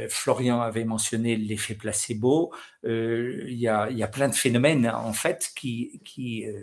Florian 0.08 0.60
avait 0.60 0.84
mentionné 0.84 1.36
l'effet 1.36 1.74
placebo. 1.74 2.52
il, 2.84 3.46
y 3.48 3.68
a, 3.68 4.08
plein 4.08 4.28
de 4.28 4.34
phénomènes 4.34 4.88
en 4.88 5.12
fait 5.12 5.52
qui, 5.54 6.00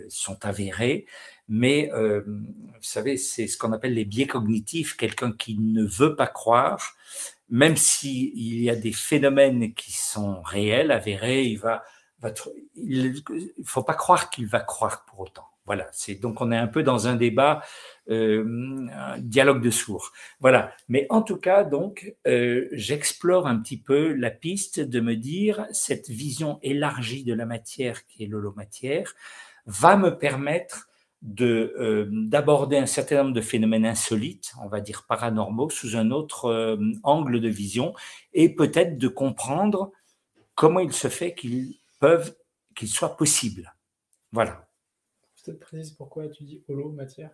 sont 0.08 0.44
avérés 0.44 1.06
mais 1.48 1.90
euh, 1.92 2.22
vous 2.26 2.80
savez, 2.80 3.16
c'est 3.16 3.46
ce 3.46 3.58
qu'on 3.58 3.72
appelle 3.72 3.94
les 3.94 4.04
biais 4.04 4.26
cognitifs, 4.26 4.96
quelqu'un 4.96 5.32
qui 5.32 5.58
ne 5.58 5.84
veut 5.84 6.16
pas 6.16 6.26
croire, 6.26 6.96
même 7.50 7.76
s'il 7.76 8.62
y 8.62 8.70
a 8.70 8.76
des 8.76 8.92
phénomènes 8.92 9.74
qui 9.74 9.92
sont 9.92 10.40
réels, 10.42 10.90
avérés, 10.90 11.44
il 11.44 11.58
va, 11.58 11.84
il 12.76 13.22
faut 13.64 13.82
pas 13.82 13.94
croire 13.94 14.30
qu'il 14.30 14.46
va 14.46 14.60
croire 14.60 15.04
pour 15.04 15.20
autant. 15.20 15.48
Voilà, 15.66 15.88
donc 16.20 16.42
on 16.42 16.52
est 16.52 16.58
un 16.58 16.66
peu 16.66 16.82
dans 16.82 17.08
un 17.08 17.16
débat, 17.16 17.62
euh, 18.10 18.86
un 18.92 19.18
dialogue 19.18 19.62
de 19.62 19.70
sourds. 19.70 20.12
Voilà, 20.40 20.74
mais 20.88 21.06
en 21.08 21.22
tout 21.22 21.38
cas, 21.38 21.64
donc, 21.64 22.14
euh, 22.26 22.68
j'explore 22.72 23.46
un 23.46 23.58
petit 23.58 23.78
peu 23.78 24.12
la 24.12 24.30
piste 24.30 24.78
de 24.78 25.00
me 25.00 25.16
dire 25.16 25.66
cette 25.72 26.10
vision 26.10 26.58
élargie 26.62 27.24
de 27.24 27.32
la 27.32 27.46
matière 27.46 28.06
qui 28.06 28.24
est 28.24 28.26
l'holomatière 28.26 29.14
va 29.64 29.96
me 29.96 30.18
permettre 30.18 30.90
euh, 31.40 32.10
d'aborder 32.10 32.76
un 32.76 32.84
certain 32.84 33.22
nombre 33.22 33.34
de 33.34 33.40
phénomènes 33.40 33.86
insolites, 33.86 34.52
on 34.62 34.68
va 34.68 34.80
dire 34.82 35.06
paranormaux, 35.08 35.70
sous 35.70 35.96
un 35.96 36.10
autre 36.10 36.78
angle 37.04 37.40
de 37.40 37.48
vision, 37.48 37.94
et 38.34 38.54
peut-être 38.54 38.98
de 38.98 39.08
comprendre 39.08 39.92
comment 40.54 40.80
il 40.80 40.92
se 40.92 41.08
fait 41.08 41.34
qu'ils 41.34 41.78
peuvent, 42.04 42.36
qu'ils 42.76 42.88
soient 42.88 43.16
possibles. 43.16 43.74
Voilà. 44.30 44.68
Peut-être 45.42 45.60
précise 45.60 45.92
pourquoi 45.92 46.28
tu 46.28 46.44
dis 46.44 46.62
holo 46.68 46.90
matière? 46.90 47.30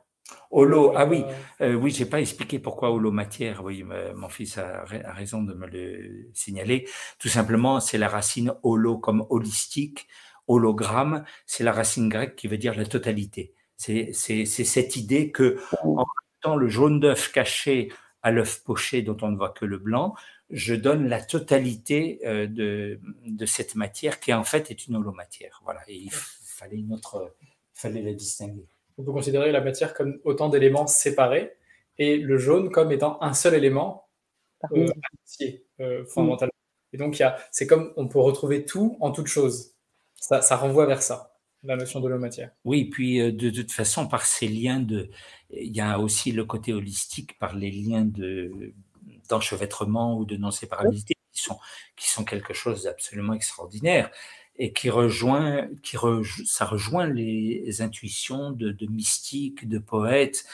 Holo, 0.53 0.93
ah 0.95 1.07
oui, 1.07 1.25
euh, 1.61 1.75
oui, 1.75 1.91
j'ai 1.91 2.07
pas 2.07 2.21
expliqué 2.21 2.61
pourquoi 2.61 2.93
holo 2.93 3.11
matière. 3.11 3.65
Oui, 3.65 3.83
mon 3.83 4.29
fils 4.29 4.59
a, 4.59 4.83
a, 4.83 5.13
raison 5.13 5.43
de 5.43 5.55
me 5.55 5.67
le 5.67 6.31
signaler. 6.35 6.89
Tout 7.19 7.29
simplement, 7.29 7.81
c'est 7.81 7.99
la 7.99 8.09
racine 8.09 8.55
holo 8.63 8.99
comme 8.99 9.27
holistique. 9.29 10.07
Hologramme, 10.47 11.25
c'est 11.47 11.65
la 11.65 11.73
racine 11.73 12.09
grecque 12.09 12.37
qui 12.37 12.47
veut 12.47 12.59
dire 12.59 12.77
la 12.77 12.87
totalité. 12.87 13.55
C'est 13.77 14.13
cette 14.13 14.95
idée 14.95 15.33
que, 15.33 15.59
en 15.83 16.05
mettant 16.37 16.55
le 16.55 16.69
jaune 16.69 17.01
d'œuf 17.01 17.33
caché 17.33 17.91
à 18.23 18.31
l'œuf 18.31 18.63
poché 18.65 19.03
dont 19.03 19.17
on 19.23 19.31
ne 19.31 19.37
voit 19.37 19.51
que 19.51 19.65
le 19.65 19.79
blanc, 19.79 20.15
je 20.51 20.75
donne 20.75 21.09
la 21.09 21.23
totalité 21.23 22.21
euh, 22.25 22.47
de, 22.47 23.01
de, 23.27 23.47
cette 23.47 23.75
matière 23.75 24.21
qui 24.21 24.33
en 24.33 24.45
fait 24.45 24.71
est 24.71 24.87
une 24.87 24.97
holomatière. 24.97 25.61
Voilà, 25.65 25.81
et 25.89 25.97
il 25.97 26.11
fallait 26.11 26.77
une 26.77 26.93
autre, 26.93 27.35
fallait 27.73 28.03
la 28.03 28.13
distinguer. 28.13 28.67
On 28.99 29.05
peut 29.05 29.13
considérer 29.13 29.53
la 29.53 29.61
matière 29.61 29.95
comme 29.95 30.21
autant 30.25 30.49
d'éléments 30.49 30.87
séparés 30.87 31.57
et 31.99 32.17
le 32.19 32.37
jaune 32.37 32.71
comme 32.71 32.93
étant 32.93 33.23
un 33.23 33.33
seul 33.35 33.55
élément 33.55 34.09
euh, 34.73 34.87
euh 35.81 36.05
fondamental. 36.05 36.51
Et 36.93 36.99
donc, 36.99 37.23
c'est 37.53 37.67
comme 37.67 37.93
on 37.97 38.09
peut 38.09 38.19
retrouver 38.19 38.65
tout 38.65 38.97
en 39.01 39.13
toute 39.13 39.29
chose. 39.29 39.75
Ça, 40.17 40.43
ça 40.43 40.57
renvoie 40.57 40.87
vers 40.87 41.03
ça 41.03 41.30
la 41.63 41.77
notion 41.77 42.01
de 42.01 42.09
la 42.09 42.19
matière. 42.19 42.51
Oui, 42.65 42.87
puis 42.87 43.21
euh, 43.21 43.33
de, 43.33 43.51
toute 43.51 43.73
façon, 43.73 44.07
par 44.07 44.25
ces 44.25 44.49
liens 44.49 44.81
de. 44.81 45.11
Il 45.51 45.75
y 45.75 45.81
a 45.81 45.99
aussi 45.99 46.33
le 46.33 46.45
côté 46.45 46.73
holistique 46.73 47.39
par 47.39 47.55
les 47.55 47.71
liens 47.71 48.05
de 48.05 48.73
d'enchevêtrement 49.29 50.19
ou 50.19 50.25
de 50.25 50.37
non-séparabilité 50.37 51.15
qui 51.33 51.43
sont, 51.43 51.59
qui 51.97 52.11
sont 52.11 52.25
quelque 52.25 52.53
chose 52.53 52.83
d'absolument 52.83 53.33
extraordinaire 53.33 54.11
et 54.57 54.73
qui 54.73 54.91
rejoint, 54.91 55.69
qui 55.85 55.97
ça 56.47 56.65
rejoint 56.65 57.07
les 57.07 57.81
intuitions 57.81 58.51
de, 58.51 58.73
de 58.73 58.87
mystiques, 58.87 59.69
de 59.69 59.79
poètes 59.79 60.45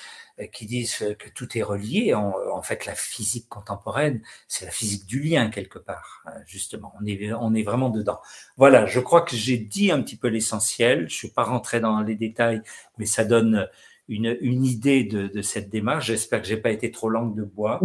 qui 0.53 0.67
disent 0.67 1.17
que 1.19 1.29
tout 1.31 1.57
est 1.57 1.63
relié. 1.63 2.15
En, 2.15 2.63
fait, 2.63 2.85
la 2.87 2.95
physique 2.95 3.49
contemporaine, 3.49 4.21
c'est 4.49 4.67
la 4.67 4.71
physique 4.71 5.07
du 5.07 5.21
lien 5.21 5.51
quelque 5.51 5.79
part, 5.79 6.23
hein, 6.27 6.33
justement. 6.47 6.93
On 7.01 7.07
est, 7.07 7.33
on 7.33 7.55
est 7.55 7.63
vraiment 7.63 7.89
dedans. 7.89 8.21
Voilà, 8.57 8.87
je 8.87 9.01
crois 9.01 9.23
que 9.23 9.35
j'ai 9.35 9.57
dit 9.57 9.91
un 9.91 10.03
petit 10.03 10.17
peu 10.17 10.29
l'essentiel. 10.29 11.09
Je 11.09 11.15
suis 11.15 11.31
pas 11.31 11.45
rentré 11.45 11.81
dans 11.81 12.01
les 12.03 12.17
détails, 12.17 12.63
mais 12.99 13.07
ça 13.07 13.25
donne 13.25 13.69
une, 14.09 14.37
une 14.41 14.65
idée 14.65 15.05
de, 15.05 15.27
de, 15.29 15.43
cette 15.43 15.71
démarche. 15.71 16.07
J'espère 16.07 16.43
que 16.43 16.49
j'ai 16.49 16.59
pas 16.59 16.71
été 16.71 16.91
trop 16.91 17.09
langue 17.09 17.35
de 17.35 17.43
bois. 17.43 17.81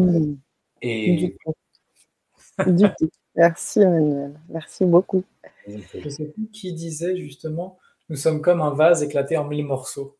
Et... 0.82 1.16
Du 1.16 1.38
tout. 1.38 2.72
du 2.72 2.84
tout. 3.00 3.10
Merci 3.36 3.80
Emmanuel. 3.80 4.40
Merci 4.50 4.86
beaucoup. 4.86 5.24
Je 5.68 6.10
sais 6.10 6.26
plus 6.26 6.48
qui 6.48 6.74
disait 6.74 7.16
justement, 7.16 7.78
nous 8.10 8.18
sommes 8.18 8.42
comme 8.42 8.62
un 8.62 8.74
vase 8.74 9.04
éclaté 9.04 9.38
en 9.38 9.46
mille 9.46 9.66
morceaux. 9.66 10.18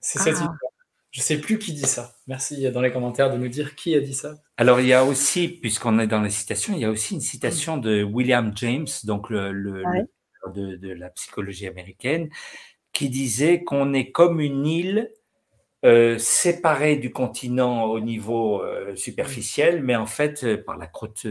C'est 0.00 0.18
cette 0.18 0.36
ah. 0.38 0.56
Je 1.16 1.22
ne 1.22 1.24
sais 1.24 1.40
plus 1.40 1.58
qui 1.58 1.72
dit 1.72 1.80
ça. 1.80 2.12
Merci 2.26 2.70
dans 2.70 2.82
les 2.82 2.92
commentaires 2.92 3.32
de 3.32 3.38
nous 3.38 3.48
dire 3.48 3.74
qui 3.74 3.94
a 3.94 4.00
dit 4.00 4.12
ça. 4.12 4.34
Alors, 4.58 4.80
il 4.80 4.86
y 4.86 4.92
a 4.92 5.02
aussi, 5.02 5.48
puisqu'on 5.48 5.98
est 5.98 6.06
dans 6.06 6.20
les 6.20 6.28
citations, 6.28 6.74
il 6.74 6.80
y 6.80 6.84
a 6.84 6.90
aussi 6.90 7.14
une 7.14 7.22
citation 7.22 7.78
de 7.78 8.02
William 8.02 8.52
James, 8.54 8.86
donc 9.04 9.30
le, 9.30 9.82
ah 9.86 10.50
de, 10.54 10.92
la 10.92 11.08
psychologie 11.08 11.66
américaine, 11.68 12.28
qui 12.92 13.08
disait 13.08 13.64
qu'on 13.64 13.94
est 13.94 14.10
comme 14.10 14.42
une 14.42 14.66
île 14.66 15.10
euh, 15.86 16.18
séparée 16.18 16.96
du 16.96 17.10
continent 17.10 17.84
au 17.84 17.98
niveau 17.98 18.60
euh, 18.60 18.94
superficiel, 18.94 19.82
mais 19.82 19.96
en 19.96 20.04
fait, 20.04 20.44
euh, 20.44 20.62
par 20.62 20.76
la 20.76 20.86
croûte 20.86 21.26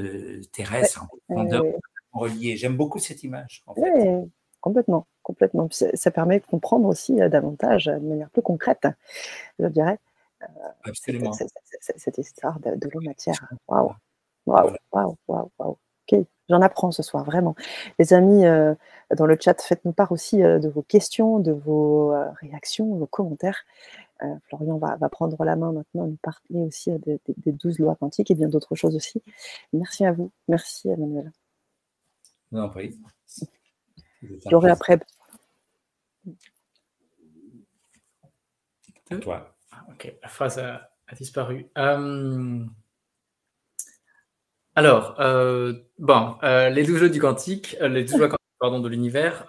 terrestre, 0.52 1.04
en 1.04 1.08
profondeur, 1.28 1.64
reliée. 2.12 2.58
J'aime 2.58 2.76
beaucoup 2.76 2.98
cette 2.98 3.22
image. 3.22 3.62
En 3.68 3.76
fait. 3.76 4.26
complètement 4.62 5.06
complètement. 5.26 5.68
Ça 5.72 6.12
permet 6.12 6.40
de 6.40 6.46
comprendre 6.46 6.88
aussi 6.88 7.20
euh, 7.20 7.28
davantage, 7.28 7.88
euh, 7.88 7.98
de 7.98 8.06
manière 8.06 8.30
plus 8.30 8.44
concrète, 8.44 8.88
je 9.60 9.66
dirais, 9.66 9.98
euh, 10.44 10.46
Absolument. 10.84 11.34
Cette, 11.34 12.18
histoire 12.18 12.60
de, 12.60 12.90
l'eau 12.94 13.02
matière. 13.02 13.50
Waouh, 13.68 13.94
waouh, 14.46 14.76
waouh, 14.92 15.18
waouh, 15.28 15.78
Ok, 16.08 16.20
j'en 16.50 16.62
apprends 16.62 16.92
ce 16.92 17.02
soir, 17.02 17.24
vraiment. 17.24 17.56
Les 17.98 18.14
amis 18.14 18.44
dans 19.16 19.26
le 19.26 19.38
chat, 19.40 19.60
faites-nous 19.60 19.92
part 19.92 20.12
aussi 20.12 20.38
de 20.38 20.70
vos 20.70 20.84
questions, 20.84 21.40
de 21.40 21.52
vos 21.52 22.14
réactions, 22.42 22.94
vos 22.96 23.08
commentaires. 23.08 23.66
Florian 24.44 24.78
va, 24.78 25.10
prendre 25.10 25.44
la 25.44 25.56
main 25.56 25.72
maintenant, 25.72 26.06
nous 26.06 26.20
parler 26.22 26.62
aussi 26.62 26.92
des 27.00 27.52
douze 27.52 27.80
lois 27.80 27.96
quantiques 27.96 28.30
et 28.30 28.36
bien 28.36 28.48
d'autres 28.48 28.76
choses 28.76 28.96
aussi. 28.96 29.24
Merci 29.74 30.06
à 30.06 30.12
vous. 30.12 30.32
Merci, 30.48 30.90
Emmanuel. 30.90 31.32
Non, 32.52 32.72
oui. 32.76 32.96
J'aurai 34.50 34.70
après 34.70 35.00
toi. 39.14 39.56
Ah, 39.72 39.86
ok, 39.90 40.14
la 40.22 40.28
phrase 40.28 40.60
a, 40.60 40.90
disparu. 41.16 41.68
Euh, 41.78 42.66
alors, 44.74 45.16
euh, 45.20 45.74
bon, 46.00 46.36
euh, 46.44 46.70
les 46.70 46.84
douze 46.84 46.98
jeux 46.98 47.10
du 47.10 47.22
quantique, 47.22 47.78
les 47.82 48.04
douze 48.04 48.18
jeux 48.18 48.30
pardon, 48.60 48.80
de 48.80 48.90
l'univers 48.90 49.46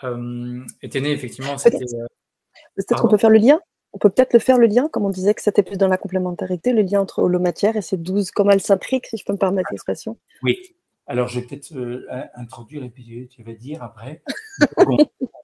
étaient 0.82 1.00
nés 1.00 1.12
effectivement. 1.12 1.57
Peut-être 1.57 3.00
qu'on 3.00 3.09
peut 3.09 3.16
faire 3.16 3.30
le 3.30 3.38
lien? 3.38 3.61
On 3.92 3.98
peut 3.98 4.11
peut-être 4.11 4.34
le 4.34 4.38
faire 4.38 4.59
le 4.59 4.66
lien, 4.66 4.88
comme 4.88 5.07
on 5.07 5.11
disait 5.11 5.32
que 5.32 5.40
c'était 5.40 5.62
plus 5.62 5.78
dans 5.78 5.88
la 5.88 5.96
complémentarité, 5.96 6.72
le 6.74 6.82
lien 6.82 7.00
entre 7.00 7.20
holomatière 7.20 7.76
et 7.76 7.82
ces 7.82 7.96
douze, 7.96 8.30
comment 8.30 8.50
elles 8.50 8.61
s'imbriquent, 8.61 9.07
si 9.07 9.16
je 9.16 9.24
peux 9.24 9.32
me 9.32 9.38
permettre 9.38 9.68
l'expression. 9.70 10.18
Oui. 10.42 10.59
Alors, 11.07 11.28
je 11.28 11.40
vais 11.40 11.46
peut-être 11.46 11.72
introduire 12.34 12.84
et 12.84 12.90
puis 12.90 13.28
tu 13.30 13.42
vas 13.42 13.54
dire 13.54 13.82
après. 13.82 14.22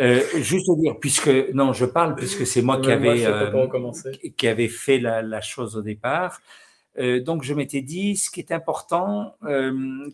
Euh, 0.00 0.22
juste 0.36 0.70
dire, 0.78 0.98
puisque 0.98 1.28
non, 1.52 1.72
je 1.72 1.84
parle 1.84 2.14
puisque 2.14 2.46
c'est 2.46 2.62
moi, 2.62 2.80
qui, 2.80 2.90
avait, 2.90 3.26
euh, 3.26 3.66
qui 4.36 4.48
avait 4.48 4.68
fait 4.68 4.98
la, 4.98 5.40
chose 5.40 5.76
au 5.76 5.82
départ. 5.82 6.40
Euh, 6.98 7.22
donc 7.22 7.44
je 7.44 7.54
m'étais 7.54 7.82
dit, 7.82 8.16
ce 8.16 8.30
qui 8.30 8.40
est 8.40 8.50
important 8.50 9.36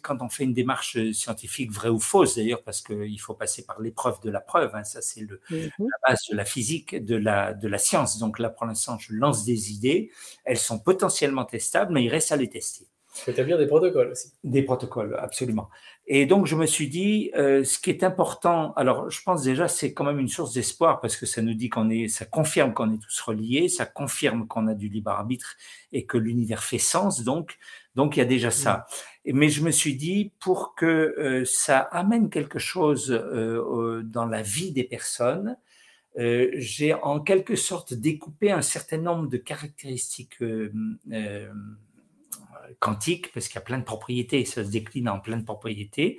quand 0.03 0.21
on 0.21 0.29
fait 0.29 0.45
une 0.45 0.55
démarche 0.55 0.99
scientifique 1.13 1.71
vraie 1.71 1.89
ou 1.89 2.01
fausse, 2.01 2.37
d'ailleurs, 2.37 2.63
parce 2.65 2.83
qu'il 2.83 3.21
faut 3.21 3.35
passer 3.35 3.65
par 3.65 3.81
l'épreuve 3.81 4.21
de 4.23 4.31
la 4.31 4.41
preuve. 4.41 4.75
Hein, 4.75 4.83
ça 4.83 5.01
c'est 5.01 5.21
le, 5.21 5.41
mhm. 5.51 5.71
la 5.79 6.09
base 6.09 6.21
de 6.31 6.37
la 6.37 6.45
physique, 6.45 7.05
de 7.05 7.17
la 7.17 7.55
de 7.55 7.69
la 7.69 7.79
science. 7.79 8.19
Donc 8.19 8.41
là, 8.41 8.51
pour 8.51 8.67
l'instant, 8.67 8.99
je 8.99 9.15
lance 9.15 9.45
des 9.45 9.73
idées. 9.73 10.11
Elles 10.45 10.59
sont 10.59 10.81
potentiellement 10.81 11.45
testables, 11.45 11.93
mais 11.93 12.05
il 12.05 12.09
reste 12.09 12.33
à 12.33 12.37
les 12.37 12.49
tester. 12.49 12.89
Il 13.17 13.23
faut 13.23 13.31
établir 13.31 13.59
des 13.59 13.67
protocoles 13.67 14.09
aussi. 14.11 14.33
Des 14.45 14.63
protocoles, 14.63 15.17
absolument. 15.19 15.69
Et 16.07 16.27
donc, 16.27 16.47
je 16.47 16.55
me 16.55 16.67
suis 16.67 16.89
dit, 16.89 17.31
euh, 17.35 17.65
ce 17.65 17.79
qui 17.79 17.91
est 17.91 18.05
important, 18.05 18.73
alors 18.75 19.11
je 19.11 19.21
pense 19.23 19.43
déjà, 19.43 19.69
c'est 19.69 19.93
quand 19.93 20.05
même 20.05 20.19
une 20.19 20.29
source 20.29 20.53
d'espoir 20.53 21.01
parce 21.01 21.17
que 21.17 21.27
ça 21.27 21.43
nous 21.43 21.55
dit 21.55 21.69
qu'on 21.69 21.91
est, 21.91 22.09
ça 22.09 22.25
confirme 22.25 22.75
qu'on 22.75 22.93
est 22.93 22.99
tous 22.99 23.21
reliés, 23.21 23.69
ça 23.69 23.87
confirme 23.87 24.47
qu'on 24.47 24.67
a 24.69 24.75
du 24.75 24.89
libre 24.89 25.11
arbitre 25.11 25.57
et 25.93 26.05
que 26.05 26.19
l'univers 26.19 26.63
fait 26.63 26.79
sens. 26.79 27.23
Donc, 27.23 27.57
donc 27.95 28.17
il 28.17 28.21
y 28.21 28.23
a 28.23 28.27
déjà 28.27 28.51
ça. 28.51 28.87
Mais 29.25 29.49
je 29.49 29.63
me 29.63 29.71
suis 29.71 29.97
dit, 29.97 30.33
pour 30.39 30.75
que 30.75 30.87
euh, 30.87 31.45
ça 31.45 31.79
amène 31.79 32.31
quelque 32.31 32.59
chose 32.59 33.11
euh, 33.11 34.03
dans 34.05 34.27
la 34.27 34.43
vie 34.43 34.73
des 34.73 34.85
personnes, 34.85 35.57
j'ai 36.19 36.95
en 36.95 37.21
quelque 37.21 37.57
sorte 37.57 37.93
découpé 37.93 38.51
un 38.51 38.63
certain 38.63 38.97
nombre 38.97 39.29
de 39.29 39.37
caractéristiques 39.37 40.39
quantique, 42.79 43.33
parce 43.33 43.49
qu'il 43.49 43.57
y 43.57 43.59
a 43.59 43.63
plein 43.63 43.79
de 43.79 43.85
propriétés, 43.85 44.45
ça 44.45 44.65
se 44.65 44.71
décline 44.71 45.09
en 45.09 45.21
plein 45.21 45.37
de 45.37 45.45
propriétés, 45.45 46.19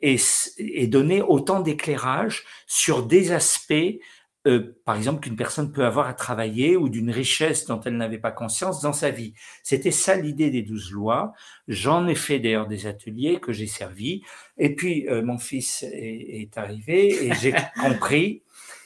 et, 0.00 0.16
et 0.58 0.86
donner 0.86 1.22
autant 1.22 1.60
d'éclairage 1.60 2.44
sur 2.66 3.06
des 3.06 3.32
aspects, 3.32 3.98
euh, 4.48 4.76
par 4.84 4.96
exemple, 4.96 5.20
qu'une 5.20 5.36
personne 5.36 5.70
peut 5.70 5.84
avoir 5.84 6.08
à 6.08 6.14
travailler 6.14 6.76
ou 6.76 6.88
d'une 6.88 7.10
richesse 7.10 7.66
dont 7.66 7.80
elle 7.80 7.96
n'avait 7.96 8.18
pas 8.18 8.32
conscience 8.32 8.80
dans 8.80 8.92
sa 8.92 9.10
vie. 9.10 9.34
C'était 9.62 9.92
ça 9.92 10.16
l'idée 10.16 10.50
des 10.50 10.62
douze 10.62 10.90
lois. 10.90 11.32
J'en 11.68 12.08
ai 12.08 12.16
fait 12.16 12.40
d'ailleurs 12.40 12.66
des 12.66 12.86
ateliers 12.86 13.38
que 13.38 13.52
j'ai 13.52 13.68
servis. 13.68 14.22
Et 14.58 14.74
puis, 14.74 15.08
euh, 15.08 15.22
mon 15.22 15.38
fils 15.38 15.84
est, 15.84 16.42
est 16.42 16.58
arrivé 16.58 17.26
et 17.26 17.34
j'ai 17.34 17.54
compris 17.80 18.42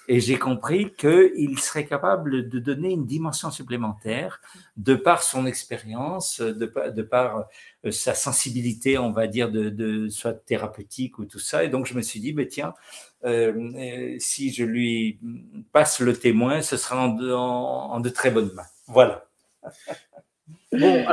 et 0.08 0.20
j'ai 0.20 0.38
compris 0.38 0.92
qu'il 0.94 1.58
serait 1.58 1.86
capable 1.86 2.48
de 2.48 2.58
donner 2.58 2.90
une 2.90 3.06
dimension 3.06 3.50
supplémentaire 3.50 4.40
de 4.76 4.94
par 4.94 5.22
son 5.22 5.46
expérience, 5.46 6.40
de, 6.40 7.02
par 7.02 7.48
euh, 7.84 7.90
sa 7.90 8.14
sensibilité, 8.14 8.98
on 8.98 9.10
va 9.10 9.26
dire, 9.26 9.50
de, 9.50 9.68
de, 9.68 10.08
soit 10.08 10.34
thérapeutique 10.34 11.18
ou 11.18 11.24
tout 11.24 11.38
ça. 11.38 11.64
Et 11.64 11.68
donc, 11.68 11.86
je 11.86 11.94
me 11.94 12.02
suis 12.02 12.20
dit, 12.20 12.32
ben, 12.32 12.46
tiens, 12.46 12.74
euh, 13.24 13.52
euh, 13.76 14.16
si 14.18 14.52
je 14.52 14.64
lui 14.64 15.18
passe 15.72 16.00
le 16.00 16.16
témoin, 16.16 16.62
ce 16.62 16.76
sera 16.76 16.96
en 16.96 17.08
de, 17.08 17.32
en, 17.32 17.98
de 18.00 18.08
très 18.08 18.30
bonnes 18.30 18.52
mains. 18.52 18.66
Voilà. 18.86 19.26
Bon, 20.72 21.06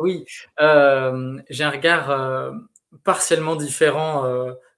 oui, 0.00 0.24
j'ai 0.58 1.64
un 1.64 1.70
regard 1.70 2.52
partiellement 3.04 3.56
différent 3.56 4.24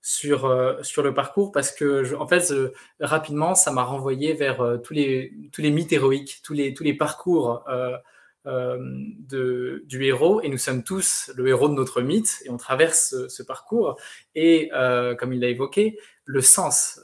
sur, 0.09 0.47
euh, 0.47 0.83
sur 0.83 1.03
le 1.03 1.13
parcours 1.13 1.53
parce 1.53 1.71
que, 1.71 2.15
en 2.15 2.27
fait, 2.27 2.51
rapidement, 2.99 3.55
ça 3.55 3.71
m'a 3.73 3.83
renvoyé 3.83 4.33
vers 4.33 4.63
euh, 4.63 4.79
tous, 4.79 4.95
les, 4.95 5.35
tous 5.53 5.61
les 5.61 5.71
mythes 5.71 5.93
héroïques, 5.93 6.41
tous 6.43 6.55
les, 6.55 6.73
tous 6.73 6.83
les 6.83 6.95
parcours 6.95 7.63
euh, 7.69 7.99
de, 8.47 9.85
du 9.87 10.07
héros. 10.07 10.41
Et 10.41 10.49
nous 10.49 10.57
sommes 10.57 10.83
tous 10.83 11.31
le 11.37 11.47
héros 11.49 11.69
de 11.69 11.75
notre 11.75 12.01
mythe 12.01 12.41
et 12.47 12.51
on 12.51 12.57
traverse 12.57 13.29
ce, 13.29 13.43
parcours. 13.43 14.01
Et 14.35 14.71
comme 15.19 15.35
il 15.35 15.41
l'a 15.41 15.49
évoqué, 15.49 15.99
le 16.25 16.41
sens, 16.41 17.03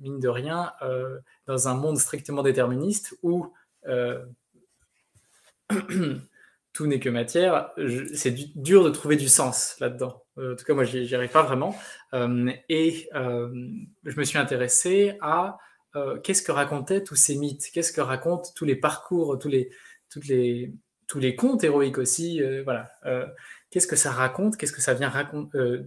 mine 0.00 0.20
de 0.20 0.28
rien, 0.28 0.72
dans 1.46 1.68
un 1.68 1.74
monde 1.74 1.98
strictement 1.98 2.42
déterministe 2.42 3.18
où 3.22 3.52
tout 6.72 6.86
n'est 6.86 7.00
que 7.00 7.08
matière, 7.10 7.70
c'est 8.14 8.34
dur 8.56 8.84
de 8.84 8.90
trouver 8.90 9.16
du 9.16 9.28
sens 9.28 9.76
là-dedans. 9.80 10.22
Euh, 10.38 10.54
en 10.54 10.56
tout 10.56 10.64
cas, 10.64 10.74
moi, 10.74 10.84
j'y 10.84 11.14
arrive 11.14 11.30
pas 11.30 11.42
vraiment. 11.42 11.76
Euh, 12.14 12.50
et 12.68 13.08
euh, 13.14 13.48
je 14.04 14.18
me 14.18 14.24
suis 14.24 14.38
intéressé 14.38 15.16
à 15.20 15.58
qu'est-ce 16.22 16.42
que 16.42 16.52
racontaient 16.52 17.04
tous 17.04 17.16
ces 17.16 17.36
mythes, 17.36 17.68
qu'est-ce 17.74 17.92
que 17.92 18.00
racontent 18.00 18.48
tous 18.56 18.64
les 18.64 18.76
parcours, 18.76 19.38
tous 19.38 19.48
les, 19.48 19.68
les, 20.26 20.72
tous 21.06 21.18
les 21.18 21.36
contes 21.36 21.64
héroïques 21.64 21.98
aussi? 21.98 22.40
voilà. 22.64 22.90
qu'est-ce 23.70 23.86
que 23.86 23.94
ça 23.94 24.10
raconte, 24.10 24.56
qu'est-ce 24.56 24.72
que 24.72 24.80
ça 24.80 24.94
vient 24.94 25.12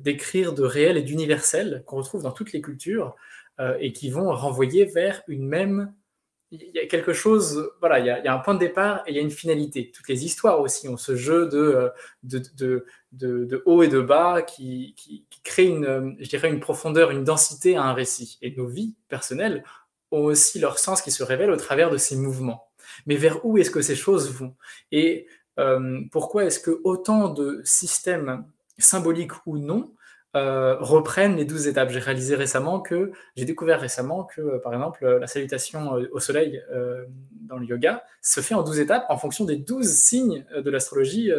décrire 0.03 0.53
de 0.53 0.61
réel 0.61 0.97
et 0.97 1.01
d'universel 1.01 1.81
qu'on 1.88 1.97
retrouve 1.97 2.21
dans 2.21 2.33
toutes 2.33 2.53
les 2.53 2.61
cultures 2.61 3.15
et 3.79 3.93
qui 3.93 4.11
vont 4.11 4.31
renvoyer 4.31 4.86
vers 4.86 5.23
une 5.27 5.47
même 5.47 5.91
il 6.62 6.72
y 6.74 6.80
a 6.80 6.88
quelque 6.88 7.14
chose, 7.14 7.72
voilà, 7.80 7.99
il 7.99 8.06
y, 8.06 8.10
a, 8.10 8.34
un 8.34 8.39
point 8.39 8.53
de 8.53 8.60
départ 8.60 9.03
et 9.06 9.12
il 9.12 9.16
y 9.16 9.20
a 9.20 9.22
une 9.22 9.32
finalité. 9.32 9.91
Toutes 9.93 10.08
les 10.08 10.26
histoires 10.26 10.60
aussi 10.62 10.88
ont 10.88 10.97
ce 10.97 11.16
jeu 11.16 11.47
de, 11.47 11.91
euh, 13.22 13.62
haut 13.66 13.84
et 13.84 13.88
de 13.88 14.01
bas 14.01 14.41
qui, 14.41 14.95
crée 15.43 15.66
une, 15.66 16.16
je 16.20 16.30
dirais, 16.30 16.49
une 16.49 16.60
profondeur, 16.60 17.12
une 17.12 17.24
densité 17.24 17.76
à 17.76 17.84
un 17.84 17.93
récit. 17.93 18.38
Et 18.41 18.56
nos 18.56 18.68
vies 18.68 18.95
personnelles 19.08 19.64
ont 20.12 20.26
aussi 20.26 20.60
leur 20.60 20.80
sens 20.80 21.01
qui 21.01 21.12
se 21.12 21.24
révèle 21.24 21.51
au 21.51 21.58
travers 21.58 21.89
de 21.89 21.97
ces 21.97 22.16
mouvements. 22.16 22.70
Mais 23.06 23.16
vers 23.16 23.45
où 23.45 23.58
est-ce 23.58 23.72
que 23.72 23.82
ces 23.82 23.95
choses 23.95 24.32
vont? 24.32 24.56
Et 24.91 25.28
euh, 25.60 26.01
pourquoi 26.12 26.45
est-ce 26.45 26.60
que 26.60 26.82
autant 26.84 27.30
de 27.30 27.62
systèmes 27.64 28.45
symboliques 28.78 29.32
ou 29.45 29.58
non 29.58 29.95
euh, 30.36 30.75
reprennent 30.79 31.38
les 31.38 31.45
douze 31.45 31.65
étapes. 31.67 31.91
J'ai 31.91 31.99
réalisé 31.99 32.36
récemment 32.36 32.81
que, 32.81 33.13
j'ai 33.38 33.45
découvert 33.45 33.79
récemment 33.79 34.25
que, 34.25 34.41
euh, 34.41 34.59
par 34.59 34.73
exemple, 34.73 35.07
la 35.07 35.27
salutation 35.27 35.95
euh, 35.95 36.09
au 36.11 36.19
soleil 36.19 36.61
dans 37.47 37.57
le 37.57 37.65
yoga 37.65 38.03
se 38.21 38.41
fait 38.41 38.53
en 38.53 38.63
douze 38.63 38.79
étapes 38.79 39.05
en 39.07 39.17
fonction 39.17 39.45
des 39.45 39.55
douze 39.55 39.88
signes 39.88 40.45
de 40.55 40.69
l'astrologie 40.69 41.31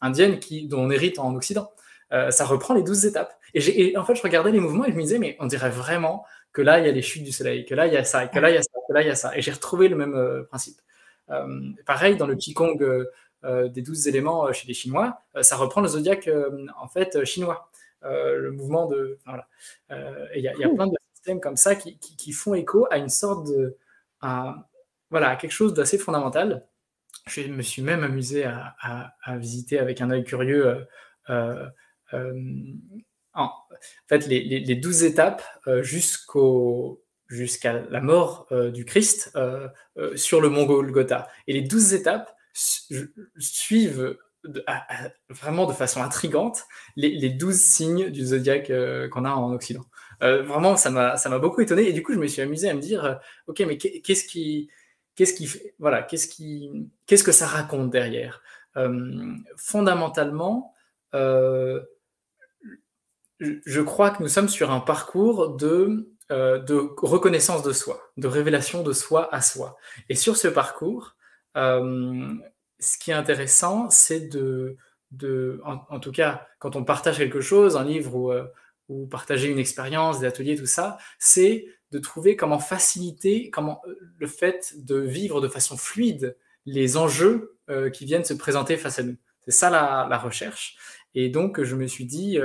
indienne 0.00 0.38
qui, 0.38 0.66
dont 0.66 0.80
on 0.84 0.90
hérite 0.90 1.18
en 1.18 1.34
Occident. 1.34 1.70
ça 2.10 2.44
reprend 2.44 2.74
les 2.74 2.82
douze 2.82 3.04
étapes. 3.04 3.34
Et, 3.54 3.96
en 3.96 4.04
fait, 4.04 4.14
je 4.14 4.22
regardais 4.22 4.52
les 4.52 4.60
mouvements 4.60 4.84
et 4.84 4.92
je 4.92 4.96
me 4.96 5.02
disais, 5.02 5.18
mais 5.18 5.36
on 5.40 5.46
dirait 5.46 5.70
vraiment 5.70 6.24
que 6.52 6.62
là, 6.62 6.78
il 6.78 6.86
y 6.86 6.88
a 6.88 6.92
les 6.92 7.02
chutes 7.02 7.24
du 7.24 7.32
soleil, 7.32 7.64
que 7.66 7.74
là, 7.74 7.86
il 7.86 7.92
y 7.92 7.96
a 7.96 8.04
ça, 8.04 8.28
que 8.28 8.38
là, 8.38 8.50
il 8.50 8.54
y 8.54 8.58
a 8.58 8.62
ça, 8.62 8.70
que 8.88 8.92
là, 8.94 9.02
il 9.02 9.08
y 9.08 9.10
a 9.10 9.16
ça. 9.16 9.36
Et 9.36 9.42
j'ai 9.42 9.52
retrouvé 9.52 9.88
le 9.88 9.96
même 9.96 10.44
principe. 10.48 10.78
pareil, 11.84 12.16
dans 12.16 12.26
le 12.26 12.36
Qigong 12.36 12.78
des 13.42 13.82
douze 13.82 14.06
éléments 14.06 14.52
chez 14.52 14.68
les 14.68 14.74
Chinois, 14.74 15.20
ça 15.40 15.56
reprend 15.56 15.80
le 15.80 15.88
zodiaque 15.88 16.30
en 16.80 16.88
fait 16.88 17.24
chinois. 17.24 17.67
Euh, 18.04 18.38
le 18.38 18.52
mouvement 18.52 18.86
de. 18.86 19.18
Voilà. 19.26 19.48
Euh, 19.90 20.26
il 20.34 20.42
y, 20.42 20.48
a 20.48 20.52
plein 20.52 20.86
de 20.86 20.96
systèmes 21.14 21.40
comme 21.40 21.56
ça 21.56 21.74
qui, 21.74 22.32
font 22.32 22.54
écho 22.54 22.86
à 22.90 22.98
une 22.98 23.08
sorte 23.08 23.46
de. 23.48 23.76
À, 24.20 24.68
voilà, 25.10 25.36
quelque 25.36 25.52
chose 25.52 25.74
d'assez 25.74 25.98
fondamental. 25.98 26.66
Je 27.26 27.42
me 27.42 27.62
suis 27.62 27.82
même 27.82 28.04
amusé 28.04 28.44
à, 28.44 29.14
visiter 29.36 29.78
avec 29.78 30.00
un 30.00 30.10
œil 30.10 30.24
curieux 30.24 30.86
en 33.34 33.52
fait 34.08 34.26
les, 34.26 34.74
douze 34.76 35.02
étapes 35.04 35.42
jusqu'au 35.82 37.04
jusqu'à 37.28 37.82
la 37.90 38.00
mort 38.00 38.48
du 38.72 38.84
Christ 38.84 39.36
sur 40.14 40.40
le 40.40 40.48
mont 40.48 40.64
Golgotha. 40.64 41.28
Et 41.46 41.52
les 41.52 41.62
douze 41.62 41.92
étapes 41.94 42.34
suivent 42.54 44.16
vraiment 45.28 45.66
de 45.66 45.72
façon 45.72 46.02
intrigante 46.02 46.64
les, 46.96 47.28
douze 47.30 47.58
signes 47.58 48.10
du 48.10 48.24
zodiaque 48.26 48.72
qu'on 49.10 49.24
a 49.24 49.30
en 49.30 49.52
Occident. 49.52 49.84
vraiment, 50.20 50.76
ça 50.76 50.90
m'a 50.90 51.38
beaucoup 51.38 51.60
étonné. 51.60 51.88
Et 51.88 51.92
du 51.92 52.02
coup, 52.02 52.12
je 52.12 52.18
me 52.18 52.26
suis 52.26 52.42
amusé 52.42 52.68
à 52.68 52.74
me 52.74 52.80
dire, 52.80 53.20
ok, 53.46 53.60
mais 53.66 53.78
qu'est-ce 53.78 54.24
qui, 54.24 54.68
qu'est-ce 55.14 55.34
qui, 55.34 55.48
voilà, 55.78 56.02
qu'est-ce 56.02 56.28
qui, 56.28 56.70
qu'est-ce 57.06 57.24
que 57.24 57.32
ça 57.32 57.46
raconte 57.46 57.90
derrière? 57.90 58.42
Fondamentalement, 59.56 60.74
je 63.40 63.80
crois 63.80 64.10
que 64.10 64.22
nous 64.22 64.28
sommes 64.28 64.48
sur 64.48 64.70
un 64.70 64.80
parcours 64.80 65.56
de, 65.56 66.12
de 66.30 66.88
reconnaissance 66.98 67.62
de 67.62 67.72
soi, 67.72 68.00
de 68.16 68.28
révélation 68.28 68.82
de 68.82 68.92
soi 68.92 69.32
à 69.34 69.40
soi. 69.40 69.76
Et 70.08 70.14
sur 70.14 70.36
ce 70.36 70.48
parcours, 70.48 71.16
ce 72.78 72.98
qui 72.98 73.10
est 73.10 73.14
intéressant, 73.14 73.90
c'est 73.90 74.28
de, 74.28 74.76
de 75.10 75.60
en, 75.64 76.00
tout 76.00 76.12
cas, 76.12 76.46
quand 76.58 76.76
on 76.76 76.84
partage 76.84 77.18
quelque 77.18 77.40
chose, 77.40 77.76
un 77.76 77.84
livre 77.84 78.14
ou, 78.14 78.32
euh, 78.32 78.46
ou 78.88 79.06
partager 79.06 79.48
une 79.48 79.58
expérience, 79.58 80.20
des 80.20 80.26
ateliers, 80.26 80.56
tout 80.56 80.66
ça, 80.66 80.98
c'est 81.18 81.66
de 81.90 81.98
trouver 81.98 82.36
comment 82.36 82.58
faciliter 82.58 83.50
comment, 83.50 83.80
euh, 83.86 83.94
le 84.18 84.26
fait 84.26 84.74
de 84.76 84.96
vivre 84.96 85.40
de 85.40 85.48
façon 85.48 85.76
fluide 85.76 86.36
les 86.66 86.96
enjeux 86.96 87.56
euh, 87.70 87.88
qui 87.90 88.04
viennent 88.04 88.24
se 88.24 88.34
présenter 88.34 88.76
face 88.76 88.98
à 88.98 89.02
nous. 89.02 89.16
C'est 89.44 89.52
ça 89.52 89.70
la, 89.70 90.18
recherche. 90.18 90.76
Et 91.14 91.30
donc, 91.30 91.62
je 91.62 91.74
me 91.74 91.86
suis 91.86 92.04
dit, 92.04 92.38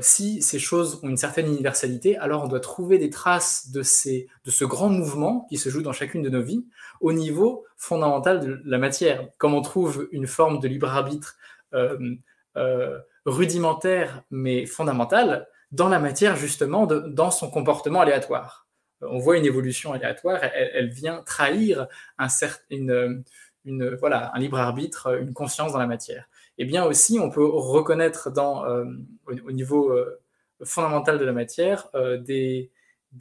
si 0.00 0.42
ces 0.42 0.58
choses 0.58 1.00
ont 1.02 1.08
une 1.08 1.16
certaine 1.16 1.46
universalité, 1.46 2.16
alors 2.18 2.42
on 2.42 2.48
doit 2.48 2.60
trouver 2.60 2.98
des 2.98 3.10
traces 3.10 3.70
de, 3.70 3.82
ces, 3.82 4.28
de 4.44 4.50
ce 4.50 4.64
grand 4.64 4.88
mouvement 4.88 5.46
qui 5.48 5.56
se 5.56 5.68
joue 5.68 5.82
dans 5.82 5.92
chacune 5.92 6.22
de 6.22 6.30
nos 6.30 6.42
vies 6.42 6.66
au 7.00 7.12
niveau 7.12 7.64
fondamental 7.76 8.40
de 8.40 8.60
la 8.64 8.78
matière. 8.78 9.28
Comme 9.38 9.54
on 9.54 9.62
trouve 9.62 10.08
une 10.10 10.26
forme 10.26 10.58
de 10.58 10.66
libre 10.66 10.88
arbitre 10.88 11.36
euh, 11.74 12.16
euh, 12.56 12.98
rudimentaire 13.24 14.22
mais 14.30 14.66
fondamentale 14.66 15.46
dans 15.70 15.88
la 15.88 15.98
matière 15.98 16.34
justement, 16.34 16.86
dans 16.86 17.30
son 17.30 17.50
comportement 17.50 18.00
aléatoire. 18.00 18.66
On 19.00 19.18
voit 19.18 19.36
une 19.36 19.44
évolution 19.44 19.92
aléatoire, 19.92 20.40
elle, 20.42 20.88
vient 20.88 21.22
trahir 21.22 21.86
un, 22.18 22.26
une, 22.70 23.22
une, 23.64 23.94
voilà, 23.94 24.32
un 24.34 24.40
libre 24.40 24.58
arbitre, 24.58 25.20
une 25.20 25.32
conscience 25.32 25.72
dans 25.72 25.78
la 25.78 25.86
matière 25.86 26.28
eh 26.58 26.64
bien 26.64 26.84
aussi 26.84 27.18
on 27.18 27.30
peut 27.30 27.44
reconnaître 27.44 28.30
euh, 28.36 28.84
au, 29.26 29.52
niveau 29.52 29.90
euh, 29.92 30.20
fondamental 30.64 31.18
de 31.18 31.24
la 31.24 31.32
matière 31.32 31.88
euh, 31.94 32.18
des, 32.18 32.70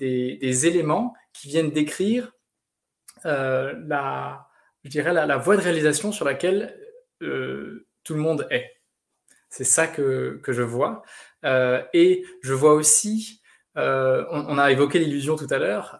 éléments 0.02 1.14
qui 1.34 1.48
viennent 1.48 1.72
décrire 1.72 2.34
la, 3.24 4.48
je 4.84 4.90
dirais 4.90 5.14
la, 5.14 5.38
voie 5.38 5.56
de 5.56 5.62
réalisation 5.62 6.12
sur 6.12 6.26
laquelle 6.26 6.78
tout 7.20 8.14
le 8.14 8.20
monde 8.20 8.48
est. 8.52 8.72
C'est 9.50 9.64
ça 9.64 9.88
que, 9.88 10.40
que, 10.44 10.54
je 10.54 10.62
vois. 10.62 11.04
et 11.44 12.24
je 12.42 12.54
vois 12.54 12.74
aussi, 12.74 13.42
on, 13.76 14.58
a 14.58 14.72
évoqué 14.72 15.00
l'illusion 15.00 15.36
tout 15.36 15.48
à 15.50 15.58
l'heure, 15.58 16.00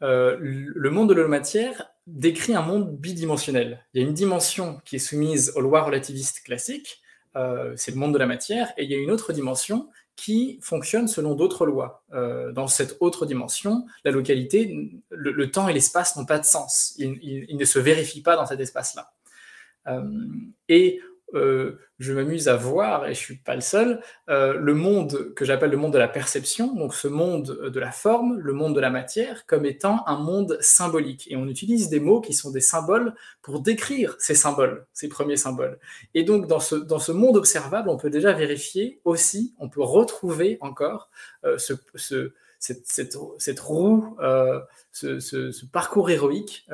le 0.00 0.90
monde 0.90 1.08
de 1.08 1.14
la 1.14 1.28
matière 1.28 1.91
décrit 2.06 2.54
un 2.54 2.62
monde 2.62 2.96
bidimensionnel. 2.96 3.84
Il 3.94 4.02
y 4.02 4.04
a 4.04 4.08
une 4.08 4.14
dimension 4.14 4.80
qui 4.84 4.96
est 4.96 5.00
soumise 5.00 5.52
aux 5.54 5.60
lois 5.60 5.82
relativistes 5.82 6.42
classiques, 6.44 7.00
euh, 7.36 7.72
c'est 7.76 7.92
le 7.92 7.96
monde 7.96 8.12
de 8.12 8.18
la 8.18 8.26
matière, 8.26 8.72
et 8.76 8.84
il 8.84 8.90
y 8.90 8.94
a 8.94 8.98
une 8.98 9.10
autre 9.10 9.32
dimension 9.32 9.88
qui 10.16 10.58
fonctionne 10.62 11.08
selon 11.08 11.34
d'autres 11.34 11.64
lois. 11.64 12.04
Euh, 12.12 12.52
dans 12.52 12.66
cette 12.66 12.96
autre 13.00 13.24
dimension, 13.24 13.86
la 14.04 14.10
localité, 14.10 14.92
le, 15.10 15.50
temps 15.50 15.68
et 15.68 15.72
l'espace 15.72 16.16
n'ont 16.16 16.26
pas 16.26 16.38
de 16.38 16.44
sens. 16.44 16.94
Ils, 16.98 17.56
ne 17.56 17.64
se 17.64 17.78
vérifient 17.78 18.22
pas 18.22 18.36
dans 18.36 18.46
cet 18.46 18.60
espace-là. 18.60 19.12
Euh, 19.88 20.02
et 20.68 21.00
euh, 21.34 21.78
je 21.98 22.12
m'amuse 22.12 22.48
à 22.48 22.56
voir, 22.56 23.06
et 23.06 23.14
je 23.14 23.18
suis 23.18 23.36
pas 23.36 23.54
le 23.54 23.60
seul, 23.60 24.00
euh, 24.28 24.54
le 24.54 24.74
monde 24.74 25.32
que 25.34 25.44
j'appelle 25.44 25.70
le 25.70 25.76
monde 25.76 25.92
de 25.92 25.98
la 25.98 26.08
perception, 26.08 26.74
donc 26.74 26.94
ce 26.94 27.08
monde 27.08 27.70
de 27.72 27.80
la 27.80 27.92
forme, 27.92 28.38
le 28.38 28.52
monde 28.52 28.74
de 28.74 28.80
la 28.80 28.90
matière, 28.90 29.46
comme 29.46 29.64
étant 29.64 30.06
un 30.06 30.18
monde 30.18 30.58
symbolique. 30.60 31.26
Et 31.30 31.36
on 31.36 31.46
utilise 31.46 31.88
des 31.88 32.00
mots 32.00 32.20
qui 32.20 32.34
sont 32.34 32.50
des 32.50 32.60
symboles 32.60 33.14
pour 33.40 33.60
décrire 33.60 34.16
ces 34.18 34.34
symboles, 34.34 34.86
ces 34.92 35.08
premiers 35.08 35.36
symboles. 35.36 35.78
Et 36.14 36.24
donc 36.24 36.46
dans 36.46 36.60
ce, 36.60 36.74
dans 36.74 36.98
ce 36.98 37.12
monde 37.12 37.36
observable, 37.36 37.88
on 37.88 37.96
peut 37.96 38.10
déjà 38.10 38.32
vérifier 38.32 39.00
aussi, 39.04 39.54
on 39.58 39.68
peut 39.68 39.82
retrouver 39.82 40.58
encore 40.60 41.10
euh, 41.44 41.58
ce, 41.58 41.74
ce 41.94 42.32
cette, 42.58 43.58
roue, 43.58 44.16
ce, 44.92 45.66
parcours 45.66 46.10
héroïque 46.10 46.64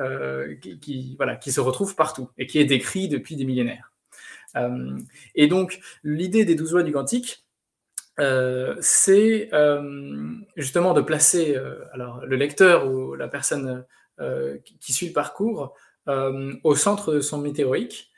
qui, 0.61 1.15
voilà, 1.17 1.35
qui 1.35 1.51
se 1.51 1.59
retrouve 1.61 1.95
partout 1.95 2.29
et 2.37 2.45
qui 2.45 2.59
est 2.59 2.65
décrit 2.65 3.07
depuis 3.09 3.35
des 3.35 3.43
millénaires. 3.43 3.88
Euh, 4.55 4.97
et 5.35 5.47
donc, 5.47 5.79
l'idée 6.03 6.45
des 6.45 6.55
douze 6.55 6.73
lois 6.73 6.83
du 6.83 6.91
quantique, 6.91 7.45
euh, 8.19 8.75
c'est 8.81 9.49
euh, 9.53 10.33
justement 10.55 10.93
de 10.93 11.01
placer 11.01 11.55
alors, 11.93 12.25
le 12.25 12.35
lecteur 12.35 12.91
ou 12.91 13.15
la 13.15 13.27
personne 13.27 13.85
qui, 14.81 14.91
suit 14.91 15.07
le 15.07 15.13
parcours 15.13 15.73
au 16.63 16.75
centre 16.75 17.13
de 17.13 17.21
son 17.21 17.37
météorique 17.37 18.11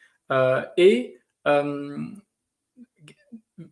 et 0.78 1.20
en 1.46 2.16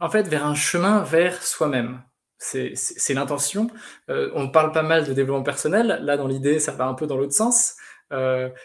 fait 0.09 0.27
vers 0.27 0.45
un 0.45 0.55
chemin 0.55 1.01
vers 1.01 1.41
soi-même. 1.41 2.03
C'est 2.37 3.13
l'intention. 3.13 3.71
on 4.07 4.49
parle 4.49 4.71
pas 4.71 4.83
mal 4.83 5.07
de 5.07 5.13
développement 5.13 5.43
personnel. 5.43 5.99
Là, 6.03 6.17
dans 6.17 6.27
l'idée, 6.27 6.59
ça 6.59 6.73
va 6.73 6.85
un 6.85 6.93
peu 6.93 7.07
dans 7.07 7.17
l'autre 7.17 7.33
sens. 7.33 7.75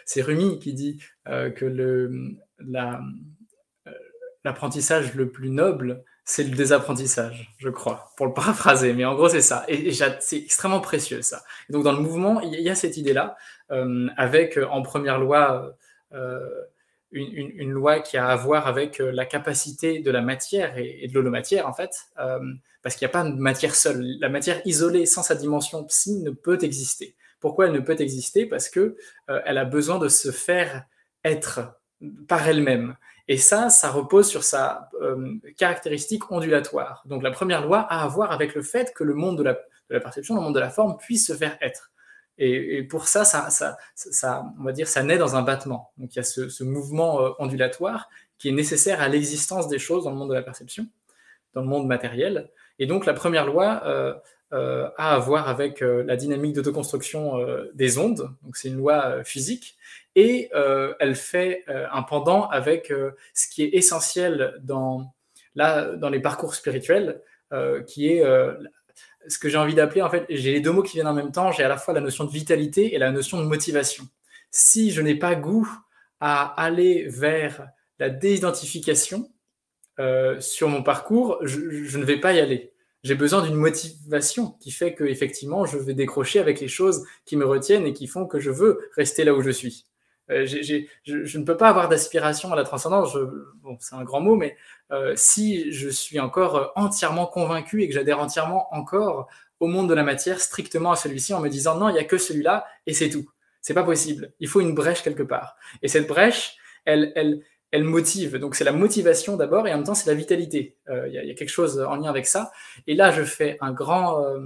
c'est 0.05 0.21
Rumi 0.21 0.59
qui 0.59 0.73
dit 0.73 1.01
que 1.25 1.65
le, 1.65 2.37
la, 2.59 3.01
l'apprentissage 4.45 5.15
le 5.15 5.29
plus 5.29 5.49
noble, 5.49 6.03
c'est 6.23 6.43
le 6.43 6.55
désapprentissage, 6.55 7.53
je 7.57 7.69
crois, 7.69 8.11
pour 8.15 8.27
le 8.27 8.33
paraphraser. 8.33 8.93
Mais 8.93 9.03
en 9.03 9.15
gros, 9.15 9.27
c'est 9.27 9.41
ça. 9.41 9.65
Et, 9.67 9.91
c'est 9.91 10.37
extrêmement 10.37 10.79
précieux, 10.79 11.21
ça. 11.23 11.43
Et 11.67 11.73
donc, 11.73 11.83
dans 11.83 11.91
le 11.91 11.99
mouvement, 11.99 12.39
il 12.41 12.53
y, 12.53 12.69
a 12.69 12.75
cette 12.75 12.95
idée-là, 12.95 13.35
euh, 13.71 14.07
avec 14.17 14.57
euh, 14.57 14.67
en 14.67 14.83
première 14.83 15.19
loi 15.19 15.75
euh, 16.13 16.39
une, 17.11 17.71
loi 17.71 17.99
qui 18.01 18.17
a 18.17 18.27
à 18.27 18.35
voir 18.35 18.67
avec 18.67 18.99
la 18.99 19.25
capacité 19.25 19.99
de 19.99 20.11
la 20.11 20.21
matière 20.21 20.77
et, 20.77 21.07
de 21.07 21.13
l'holomatière, 21.13 21.67
en 21.67 21.73
fait, 21.73 21.91
parce 22.83 22.95
qu'il 22.95 23.05
n'y 23.05 23.11
a 23.11 23.13
pas 23.13 23.23
de 23.23 23.35
matière 23.35 23.73
seule. 23.73 24.03
La 24.19 24.29
matière 24.29 24.61
isolée, 24.65 25.05
sans 25.05 25.23
sa 25.23 25.33
dimension 25.33 25.83
psy, 25.85 26.19
ne 26.21 26.31
peut 26.31 26.59
exister. 26.61 27.15
Pourquoi 27.39 27.67
elle 27.67 27.71
ne 27.71 27.79
peut 27.79 27.95
exister? 27.99 28.45
Parce 28.45 28.69
que 28.69 28.97
elle 29.45 29.57
a 29.57 29.65
besoin 29.65 29.97
de 29.97 30.09
se 30.09 30.31
faire 30.31 30.83
être 31.23 31.79
par 32.27 32.47
elle-même. 32.47 32.97
Et 33.27 33.37
ça, 33.37 33.69
ça 33.69 33.89
repose 33.89 34.27
sur 34.27 34.43
sa 34.43 34.89
euh, 35.01 35.35
caractéristique 35.57 36.31
ondulatoire. 36.31 37.03
Donc 37.05 37.23
la 37.23 37.31
première 37.31 37.65
loi 37.65 37.79
a 37.79 38.03
à 38.03 38.07
voir 38.07 38.31
avec 38.31 38.53
le 38.53 38.61
fait 38.61 38.93
que 38.93 39.03
le 39.03 39.15
monde 39.15 39.37
de 39.37 39.43
la, 39.43 39.99
perception, 39.99 40.35
le 40.35 40.41
monde 40.41 40.55
de 40.55 40.59
la 40.59 40.69
forme 40.69 40.97
puisse 40.97 41.27
se 41.27 41.33
faire 41.33 41.57
être. 41.61 41.91
Et, 42.37 42.83
pour 42.83 43.07
ça, 43.07 43.23
ça, 43.23 43.49
ça, 43.95 44.45
on 44.59 44.63
va 44.63 44.73
dire, 44.73 44.87
ça 44.87 45.01
naît 45.03 45.17
dans 45.17 45.35
un 45.35 45.41
battement. 45.41 45.91
Donc 45.97 46.13
il 46.13 46.17
y 46.17 46.19
a 46.19 46.23
ce, 46.23 46.63
mouvement 46.63 47.21
euh, 47.21 47.29
ondulatoire 47.39 48.09
qui 48.37 48.49
est 48.49 48.51
nécessaire 48.51 49.01
à 49.01 49.07
l'existence 49.07 49.69
des 49.69 49.79
choses 49.79 50.03
dans 50.03 50.11
le 50.11 50.17
monde 50.17 50.29
de 50.29 50.35
la 50.35 50.43
perception, 50.43 50.85
dans 51.53 51.61
le 51.61 51.67
monde 51.67 51.87
matériel. 51.87 52.51
Et 52.77 52.85
donc 52.85 53.05
la 53.05 53.13
première 53.13 53.45
loi 53.45 53.81
euh, 53.85 54.13
a 54.51 55.15
à 55.15 55.17
voir 55.17 55.47
avec 55.47 55.79
la 55.81 56.15
dynamique 56.15 56.53
d'autoconstruction 56.53 57.39
des 57.73 57.97
ondes. 57.97 58.29
Donc 58.43 58.57
c'est 58.57 58.67
une 58.67 58.77
loi 58.77 59.23
physique 59.23 59.77
et 60.15 60.49
euh, 60.55 60.93
elle 60.99 61.15
fait 61.15 61.63
euh, 61.69 61.87
un 61.91 62.01
pendant 62.01 62.47
avec 62.47 62.89
euh, 62.91 63.11
ce 63.33 63.47
qui 63.47 63.63
est 63.63 63.69
essentiel 63.73 64.55
dans, 64.63 65.13
là, 65.55 65.95
dans 65.95 66.09
les 66.09 66.21
parcours 66.21 66.55
spirituels, 66.55 67.21
qui 67.87 68.09
est 68.09 68.21
ce 69.29 69.39
que 69.39 69.47
j'ai 69.47 69.57
envie 69.57 69.75
d'appeler, 69.75 70.01
en 70.01 70.09
fait, 70.09 70.25
j'ai 70.27 70.51
les 70.51 70.59
deux 70.59 70.73
mots 70.73 70.83
qui 70.83 70.97
viennent 70.97 71.07
en 71.07 71.13
même 71.13 71.31
temps, 71.31 71.53
j'ai 71.53 71.63
à 71.63 71.69
la 71.69 71.77
fois 71.77 71.93
la 71.93 72.01
notion 72.01 72.25
de 72.25 72.31
vitalité 72.31 72.93
et 72.93 72.97
la 72.97 73.11
notion 73.11 73.39
de 73.39 73.45
motivation. 73.47 74.03
Si 74.51 74.91
je 74.91 75.01
n'ai 75.01 75.15
pas 75.15 75.35
goût 75.35 75.69
à 76.19 76.47
aller 76.61 77.07
vers 77.07 77.69
la 77.97 78.09
désidentification 78.09 79.31
sur 80.39 80.67
mon 80.67 80.83
parcours, 80.83 81.37
je, 81.43 81.85
je, 81.85 81.97
ne 81.97 82.03
vais 82.03 82.19
pas 82.19 82.33
y 82.33 82.41
aller. 82.41 82.73
J'ai 83.03 83.15
besoin 83.15 83.41
d'une 83.41 83.55
motivation 83.55 84.51
qui 84.59 84.71
fait 84.71 84.93
que 84.93 85.05
effectivement, 85.05 85.65
je 85.65 85.77
vais 85.77 85.93
décrocher 85.93 86.39
avec 86.39 86.59
les 86.59 86.67
choses 86.67 87.05
qui 87.23 87.37
me 87.37 87.45
retiennent 87.45 87.85
et 87.85 87.93
qui 87.93 88.07
font 88.07 88.25
que 88.25 88.39
je 88.39 88.51
veux 88.51 88.89
rester 88.97 89.23
là 89.23 89.33
où 89.33 89.41
je 89.41 89.51
suis. 89.51 89.85
Euh, 90.31 90.45
je, 90.45 91.37
ne 91.37 91.43
peux 91.43 91.57
pas 91.57 91.69
avoir 91.69 91.87
d'aspiration 91.87 92.51
à 92.51 92.55
la 92.55 92.63
transcendance, 92.63 93.15
bon, 93.61 93.77
c'est 93.79 93.95
un 93.95 94.03
grand 94.03 94.21
mot, 94.21 94.35
mais 94.35 94.57
euh, 94.91 95.13
si 95.15 95.71
je 95.71 95.89
suis 95.89 96.19
encore 96.19 96.55
euh, 96.55 96.65
entièrement 96.75 97.27
convaincu 97.27 97.83
et 97.83 97.87
que 97.87 97.93
j'adhère 97.93 98.19
entièrement 98.19 98.73
encore 98.73 99.27
au 99.59 99.67
monde 99.67 99.87
de 99.87 99.93
la 99.93 100.03
matière, 100.03 100.39
strictement 100.39 100.91
à 100.91 100.95
celui-ci, 100.95 101.33
en 101.33 101.41
me 101.41 101.49
disant 101.49 101.77
non, 101.77 101.89
il 101.89 101.93
n'y 101.93 101.99
a 101.99 102.03
que 102.03 102.17
celui-là 102.17 102.65
et 102.87 102.93
c'est 102.93 103.09
tout. 103.09 103.29
C'est 103.61 103.73
pas 103.73 103.83
possible. 103.83 104.33
Il 104.39 104.47
faut 104.47 104.61
une 104.61 104.75
brèche 104.75 105.01
quelque 105.01 105.23
part. 105.23 105.57
Et 105.81 105.87
cette 105.87 106.07
brèche, 106.07 106.57
elle, 106.85 107.11
elle, 107.15 107.41
elle 107.71 107.83
motive. 107.83 108.37
Donc 108.37 108.55
c'est 108.55 108.63
la 108.63 108.71
motivation 108.71 109.37
d'abord 109.37 109.67
et 109.67 109.73
en 109.73 109.77
même 109.77 109.85
temps 109.85 109.95
c'est 109.95 110.09
la 110.09 110.15
vitalité. 110.15 110.77
Euh, 110.89 111.07
il 111.07 111.13
y, 111.13 111.31
a 111.31 111.33
quelque 111.33 111.49
chose 111.49 111.79
en 111.79 111.95
lien 111.95 112.09
avec 112.09 112.25
ça. 112.25 112.51
Et 112.87 112.95
là 112.95 113.11
je 113.11 113.23
fais 113.23 113.57
un 113.61 113.73
grand, 113.73 114.23
euh, 114.23 114.39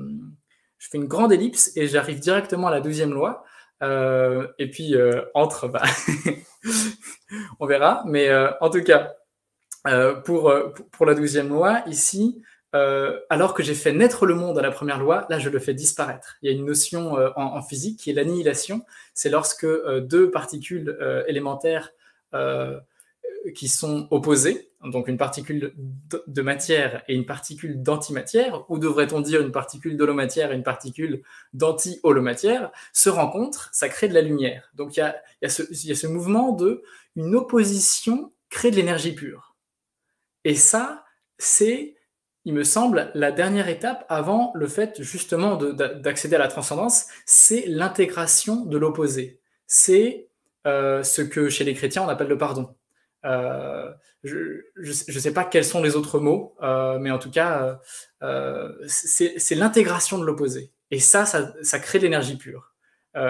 je 0.77 0.89
fais 0.89 0.97
une 0.97 1.07
grande 1.07 1.32
ellipse 1.32 1.71
et 1.75 1.88
j'arrive 1.88 2.19
directement 2.19 2.67
à 2.67 2.71
la 2.71 2.82
deuxième 2.82 3.13
loi. 3.13 3.43
Euh, 3.82 4.47
et 4.57 4.69
puis 4.69 4.95
entre, 5.34 5.67
bah, 5.67 5.84
on 7.59 7.65
verra. 7.65 8.03
Mais 8.05 8.30
en 8.61 8.69
tout 8.69 8.84
cas, 8.84 9.15
pour, 10.25 10.53
pour 10.91 11.05
la 11.05 11.15
douzième 11.15 11.49
loi 11.49 11.82
ici, 11.88 12.41
alors 12.73 13.53
que 13.53 13.63
j'ai 13.63 13.73
fait 13.73 13.93
naître 13.93 14.25
le 14.25 14.36
monde 14.36 14.59
à 14.59 14.61
la 14.61 14.71
première 14.71 14.99
loi, 14.99 15.25
là 15.30 15.39
je 15.39 15.49
le 15.49 15.59
fais 15.59 15.73
disparaître. 15.73 16.38
Il 16.41 16.51
y 16.51 16.53
a 16.53 16.57
une 16.57 16.65
notion 16.65 17.15
en, 17.36 17.61
physique 17.61 17.99
qui 17.99 18.09
est 18.09 18.13
l'annihilation. 18.13 18.86
C'est 19.13 19.30
lorsque 19.30 19.67
deux 20.01 20.30
particules 20.32 20.97
élémentaires 21.27 21.91
qui 23.55 23.67
sont 23.67 24.07
opposées, 24.11 24.68
donc 24.84 25.09
une 25.09 25.17
particule 25.17 25.73
de 26.27 26.41
matière 26.41 27.03
et 27.07 27.15
une 27.15 27.25
particule 27.25 27.82
d'antimatière, 27.82 28.63
ou 28.69 28.80
devrait-on 28.80 29.19
dire 29.19 29.41
une 29.41 29.51
particule 29.51 29.97
d'holomatière 29.97 30.51
et 30.51 30.55
une 30.55 30.63
particule 30.63 31.23
d'anti-holomatière, 31.53 32.71
se 32.93 33.09
rencontrent, 33.09 33.69
ça 33.73 33.89
crée 33.89 34.07
de 34.07 34.13
la 34.13 34.21
lumière. 34.21 34.71
Donc 34.75 34.95
il 34.95 35.01
y 35.01 35.03
a, 35.03 35.49
ce 35.49 36.07
mouvement 36.07 36.53
de 36.53 36.82
une 37.15 37.36
opposition 37.36 38.32
crée 38.49 38.71
de 38.71 38.77
l'énergie 38.77 39.13
pure. 39.13 39.55
Et 40.45 40.55
ça, 40.55 41.03
c'est, 41.38 41.95
il 42.45 42.53
me 42.53 42.63
semble, 42.63 43.11
la 43.13 43.34
dernière 43.34 43.67
étape 43.67 44.05
avant 44.07 44.51
le 44.55 44.67
fait 44.67 45.01
justement 45.01 45.57
d'accéder 45.57 46.36
à 46.36 46.39
la 46.39 46.47
transcendance, 46.47 47.07
c'est 47.25 47.65
l'intégration 47.67 48.65
de 48.65 48.77
l'opposé. 48.77 49.41
C'est 49.67 50.30
euh, 50.67 51.03
ce 51.03 51.21
que 51.21 51.49
chez 51.49 51.63
les 51.63 51.73
chrétiens 51.73 52.03
on 52.03 52.07
appelle 52.07 52.27
le 52.27 52.38
pardon. 52.38 52.75
Euh, 53.25 53.91
je 54.24 54.63
ne 54.82 55.20
sais 55.20 55.34
pas 55.34 55.43
quels 55.43 55.65
sont 55.65 55.82
les 55.82 55.95
autres 55.95 56.20
mots, 56.20 56.55
euh, 56.61 56.99
mais 56.99 57.11
en 57.11 57.20
tout 57.20 57.32
cas, 57.32 57.80
euh, 58.22 58.72
c'est 58.88 59.55
l'intégration 59.55 60.17
de 60.17 60.26
l'opposé. 60.26 60.72
Et 60.91 60.99
ça, 60.99 61.26
ça, 61.26 61.80
crée 61.80 61.99
de 61.99 62.03
l'énergie 62.03 62.38
pure. 62.38 62.74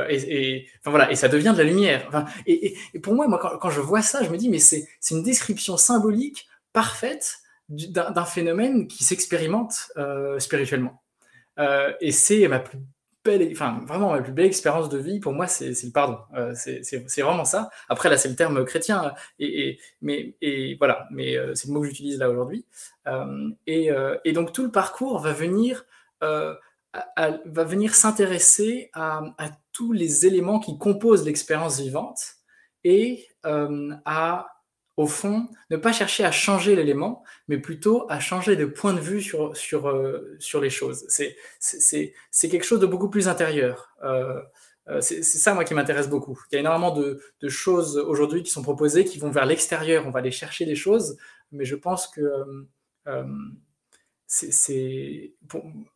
et, 0.09 0.67
voilà, 0.85 1.11
et 1.11 1.15
ça 1.15 1.27
devient 1.27 1.51
de 1.53 1.61
la 1.61 1.69
lumière. 1.69 2.09
Et, 2.45 2.75
pour 3.01 3.13
moi, 3.13 3.27
moi 3.27 3.39
quand, 3.61 3.69
je 3.69 3.81
vois 3.81 4.01
ça, 4.01 4.23
je 4.23 4.29
me 4.29 4.37
dis, 4.37 4.49
mais 4.49 4.59
c'est 4.59 4.87
une 5.11 5.23
description 5.23 5.77
symbolique 5.77 6.47
parfaite 6.73 7.39
d'un 7.69 8.25
phénomène 8.25 8.87
qui 8.87 9.03
s'expérimente 9.03 9.91
spirituellement. 10.39 11.03
et 12.01 12.11
c'est 12.11 12.47
ma 12.47 12.59
plus 12.59 12.79
enfin 13.51 13.81
vraiment 13.85 14.11
ma 14.11 14.21
plus 14.21 14.31
belle 14.31 14.45
expérience 14.45 14.89
de 14.89 14.97
vie 14.97 15.19
pour 15.19 15.33
moi, 15.33 15.47
c'est 15.47 15.69
le 15.69 15.91
pardon. 15.91 16.19
Euh, 16.35 16.53
c'est 16.55 17.21
vraiment 17.21 17.45
ça. 17.45 17.69
Après 17.89 18.09
là, 18.09 18.17
c'est 18.17 18.29
le 18.29 18.35
terme 18.35 18.63
chrétien, 18.65 19.13
et, 19.39 19.79
mais 20.01 20.35
et 20.41 20.75
voilà, 20.75 21.07
mais 21.11 21.37
euh, 21.37 21.53
c'est 21.55 21.67
le 21.67 21.73
mot 21.73 21.81
que 21.81 21.87
j'utilise 21.87 22.17
là 22.17 22.29
aujourd'hui. 22.29 22.65
Euh, 23.07 23.49
et, 23.67 23.89
et, 24.25 24.31
donc 24.33 24.53
tout 24.53 24.63
le 24.63 24.71
parcours 24.71 25.19
va 25.19 25.33
venir 25.33 25.85
va 26.21 27.63
venir 27.63 27.93
s'intéresser 27.93 28.89
à, 28.93 29.21
à, 29.37 29.49
tous 29.71 29.93
les 29.93 30.25
éléments 30.25 30.59
qui 30.59 30.77
composent 30.77 31.25
l'expérience 31.25 31.79
vivante 31.79 32.19
et 32.83 33.27
à 33.43 34.47
au 34.99 35.07
fond, 35.07 35.47
ne 35.69 35.77
pas 35.77 35.93
chercher 35.93 36.25
à 36.25 36.31
changer 36.31 36.75
l'élément, 36.75 37.23
mais 37.47 37.57
plutôt 37.57 38.05
à 38.09 38.19
changer 38.19 38.57
de 38.57 38.65
point 38.65 38.93
de 38.93 38.99
vue 38.99 39.21
sur, 39.21 39.55
sur, 39.55 39.87
euh, 39.87 40.35
sur 40.39 40.59
les 40.59 40.69
choses. 40.69 41.05
C'est 41.07 42.49
quelque 42.49 42.65
chose 42.65 42.81
de 42.81 42.85
beaucoup 42.85 43.09
plus 43.09 43.29
intérieur. 43.29 43.95
Euh, 44.03 44.41
euh, 44.89 44.99
c'est 44.99 45.23
ça, 45.23 45.53
moi, 45.53 45.63
qui 45.63 45.73
m'intéresse 45.73 46.09
beaucoup. 46.09 46.37
Il 46.51 46.55
y 46.55 46.57
a 46.57 46.59
énormément 46.59 46.91
de, 46.91 47.21
de 47.39 47.47
choses 47.47 47.95
aujourd'hui 47.95 48.43
qui 48.43 48.51
sont 48.51 48.61
proposées, 48.61 49.05
qui 49.05 49.19
vont 49.19 49.29
vers 49.29 49.45
l'extérieur. 49.45 50.05
On 50.05 50.11
va 50.11 50.19
aller 50.19 50.31
chercher 50.31 50.65
des 50.65 50.75
choses, 50.75 51.15
mais 51.53 51.63
je 51.63 51.77
pense 51.77 52.05
que 52.05 52.21
c'est 54.27 55.33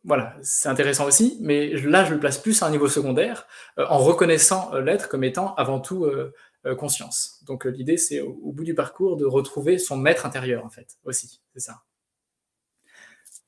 voilà, 0.02 0.34
c'est 0.40 0.70
intéressant 0.70 1.06
aussi, 1.06 1.36
mais 1.42 1.68
là, 1.76 2.06
je 2.06 2.14
le 2.14 2.20
place 2.20 2.38
plus 2.38 2.62
à 2.62 2.66
un 2.66 2.70
niveau 2.70 2.88
secondaire, 2.88 3.46
en 3.76 3.98
reconnaissant 3.98 4.74
l'être 4.76 5.10
comme 5.10 5.24
étant 5.24 5.54
avant 5.56 5.78
tout 5.78 6.06
euh, 6.06 6.32
conscience. 6.72 7.42
Donc 7.46 7.66
euh, 7.66 7.70
l'idée, 7.70 7.98
c'est 7.98 8.20
au, 8.20 8.52
bout 8.52 8.64
du 8.64 8.74
parcours 8.74 9.16
de 9.16 9.26
retrouver 9.26 9.78
son 9.78 9.96
maître 9.96 10.24
intérieur, 10.24 10.64
en 10.64 10.70
fait, 10.70 10.96
aussi. 11.04 11.42
C'est 11.52 11.60
ça. 11.60 11.82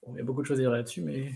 il 0.08 0.16
y 0.16 0.20
a 0.20 0.22
beaucoup 0.22 0.42
de 0.42 0.46
choses 0.46 0.58
à 0.58 0.60
dire 0.60 0.70
là-dessus, 0.70 1.00
mais. 1.00 1.30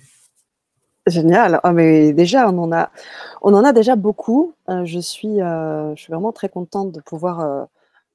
Génial. 1.06 1.60
Oh, 1.64 1.70
mais 1.70 2.12
déjà, 2.12 2.50
on 2.50 2.58
en 2.58 3.64
a, 3.64 3.72
déjà 3.72 3.96
beaucoup. 3.96 4.54
Euh, 4.68 4.84
je, 4.84 4.98
suis, 4.98 5.38
je 5.38 5.94
suis 5.96 6.12
vraiment 6.12 6.32
très 6.32 6.50
contente 6.50 6.92
de 6.92 7.00
pouvoir 7.00 7.68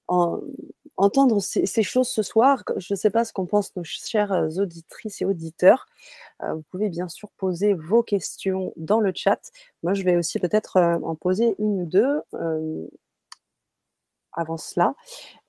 entendre 0.08 1.42
ces, 1.42 1.84
choses 1.84 2.08
ce 2.08 2.22
soir. 2.22 2.64
Je 2.78 2.94
ne 2.94 2.96
sais 2.96 3.10
pas 3.10 3.26
ce 3.26 3.34
qu'en 3.34 3.48
pensent 3.48 3.76
nos 3.76 3.84
chères 3.84 4.48
auditrices 4.58 5.22
et 5.24 5.26
auditeurs. 5.26 5.88
vous 6.42 6.62
pouvez 6.70 6.90
bien 6.90 7.10
sûr 7.10 7.30
poser 7.38 7.74
vos 7.74 8.04
questions 8.04 8.72
dans 8.78 9.00
le 9.02 9.12
chat. 9.16 9.42
Moi, 9.82 9.96
je 9.96 10.04
vais 10.04 10.16
aussi 10.16 10.38
peut-être 10.38 10.80
en 10.80 11.16
poser 11.16 11.56
une 11.58 11.82
ou 11.82 11.86
deux 11.86 12.22
avant 14.36 14.58
cela. 14.58 14.96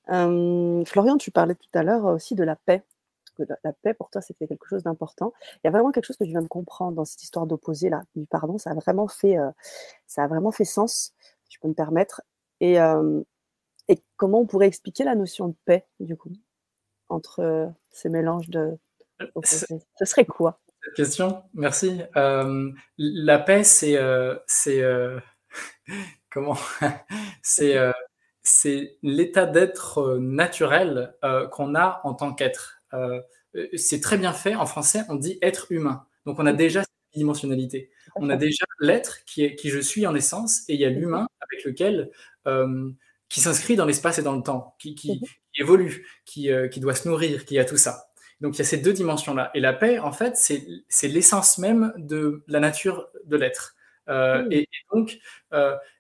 Florian, 0.08 1.16
tu 1.18 1.30
parlais 1.30 1.54
tout 1.54 1.68
à 1.74 1.82
l'heure 1.82 2.04
aussi 2.04 2.34
de 2.34 2.44
la 2.44 2.56
paix. 2.56 2.82
Que 3.36 3.42
la, 3.64 3.72
paix, 3.74 3.92
pour 3.92 4.08
toi, 4.08 4.22
c'était 4.22 4.46
quelque 4.46 4.66
chose 4.66 4.82
d'important. 4.84 5.32
Il 5.56 5.60
y 5.64 5.68
a 5.68 5.70
vraiment 5.70 5.92
quelque 5.92 6.06
chose 6.06 6.16
que 6.16 6.24
je 6.24 6.30
viens 6.30 6.42
de 6.42 6.48
comprendre 6.48 6.92
dans 6.92 7.04
cette 7.04 7.22
histoire 7.22 7.46
d'opposé 7.46 7.90
là, 7.90 8.02
du 8.14 8.24
pardon. 8.24 8.56
Ça 8.56 8.70
a 8.70 8.74
vraiment 8.74 9.08
fait, 9.08 9.36
ça 10.06 10.24
a 10.24 10.26
vraiment 10.26 10.52
fait 10.52 10.64
sens, 10.64 11.12
si 11.44 11.56
je 11.56 11.60
peux 11.60 11.68
me 11.68 11.74
permettre. 11.74 12.22
Et, 12.60 12.78
et 13.88 14.02
comment 14.16 14.40
on 14.40 14.46
pourrait 14.46 14.68
expliquer 14.68 15.04
la 15.04 15.14
notion 15.14 15.48
de 15.48 15.54
paix, 15.66 15.86
du 16.00 16.16
coup, 16.16 16.32
entre 17.10 17.70
ces 17.90 18.08
mélanges 18.08 18.48
de. 18.48 18.78
Ce 19.44 20.04
serait 20.04 20.24
quoi? 20.24 20.60
Question, 20.94 21.42
merci. 21.52 22.00
la 22.14 23.38
paix, 23.38 23.64
c'est. 23.64 23.98
c'est 24.46 24.82
comment? 26.30 26.56
C'est 27.42 27.76
c'est 28.46 28.96
l'état 29.02 29.44
d'être 29.44 29.98
euh, 29.98 30.18
naturel 30.18 31.14
euh, 31.24 31.48
qu'on 31.48 31.74
a 31.74 32.00
en 32.04 32.14
tant 32.14 32.32
qu'être. 32.32 32.80
Euh, 32.94 33.20
c'est 33.74 34.00
très 34.00 34.18
bien 34.18 34.32
fait. 34.32 34.54
En 34.54 34.66
français, 34.66 35.02
on 35.08 35.16
dit 35.16 35.38
être 35.42 35.72
humain. 35.72 36.06
Donc, 36.26 36.38
on 36.38 36.46
a 36.46 36.52
déjà 36.52 36.82
cette 36.82 36.90
dimensionnalité. 37.14 37.90
On 38.14 38.30
a 38.30 38.36
déjà 38.36 38.64
l'être 38.80 39.24
qui 39.24 39.44
est 39.44 39.56
qui 39.56 39.68
je 39.70 39.80
suis 39.80 40.06
en 40.06 40.14
essence, 40.14 40.62
et 40.68 40.74
il 40.74 40.80
y 40.80 40.84
a 40.84 40.90
l'humain 40.90 41.26
avec 41.40 41.64
lequel 41.64 42.10
qui 43.28 43.40
s'inscrit 43.40 43.74
dans 43.76 43.86
l'espace 43.86 44.18
et 44.18 44.22
dans 44.22 44.36
le 44.36 44.42
temps, 44.42 44.76
qui, 44.78 44.94
qui, 44.94 45.20
mhm. 45.20 45.26
évolue, 45.58 46.06
qui, 46.24 46.48
qui 46.70 46.80
doit 46.80 46.94
se 46.94 47.08
nourrir, 47.08 47.44
qui 47.44 47.58
a 47.58 47.64
tout 47.64 47.76
ça. 47.76 48.08
Donc 48.40 48.54
il 48.54 48.58
y 48.58 48.62
a 48.62 48.64
ces 48.64 48.78
deux 48.78 48.92
dimensions-là. 48.92 49.50
Et 49.54 49.60
la 49.60 49.72
paix, 49.72 49.98
en 49.98 50.12
fait, 50.12 50.36
c'est 50.36 51.08
l'essence 51.08 51.58
même 51.58 51.92
de 51.96 52.42
la 52.46 52.60
nature 52.60 53.08
de 53.24 53.36
l'être. 53.36 53.75
Mmh. 54.08 54.52
et, 54.52 54.68
donc, 54.92 55.18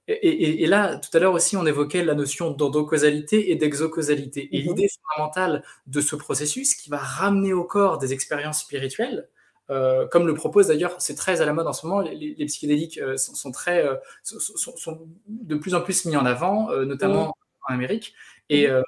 et, 0.08 0.66
là, 0.66 0.96
tout 0.96 1.14
à 1.16 1.20
l'heure 1.20 1.32
aussi, 1.32 1.56
on 1.56 1.66
évoquait 1.66 2.04
la 2.04 2.14
notion 2.14 2.50
d'endocausalité 2.50 3.50
et 3.50 3.56
d'exocausalité. 3.56 4.48
Et 4.52 4.62
mmh 4.62 4.66
l'idée 4.66 4.88
fondamentale 4.88 5.64
de 5.86 6.00
ce 6.00 6.14
processus 6.14 6.74
qui 6.74 6.90
va 6.90 6.98
ramener 6.98 7.52
au 7.52 7.64
corps 7.64 7.98
des 7.98 8.12
expériences 8.12 8.60
spirituelles, 8.60 9.28
euh, 9.68 10.06
comme 10.06 10.26
le 10.26 10.34
propose 10.34 10.68
d'ailleurs, 10.68 10.94
c'est 11.00 11.16
très 11.16 11.40
à 11.40 11.44
la 11.44 11.52
mode 11.52 11.66
en 11.66 11.72
ce 11.72 11.86
moment, 11.86 12.00
les, 12.00 12.46
psychédéliques 12.46 12.98
euh, 12.98 13.16
sont, 13.16 13.50
très, 13.50 13.84
euh, 13.84 13.96
sont, 14.22 15.08
de 15.26 15.56
plus 15.56 15.74
en 15.74 15.80
plus 15.80 16.04
mis 16.04 16.16
en 16.16 16.24
avant, 16.24 16.70
notamment 16.84 17.26
mmh. 17.26 17.32
en 17.68 17.74
Amérique. 17.74 18.14
Et, 18.48 18.68
mmh. 18.68 18.82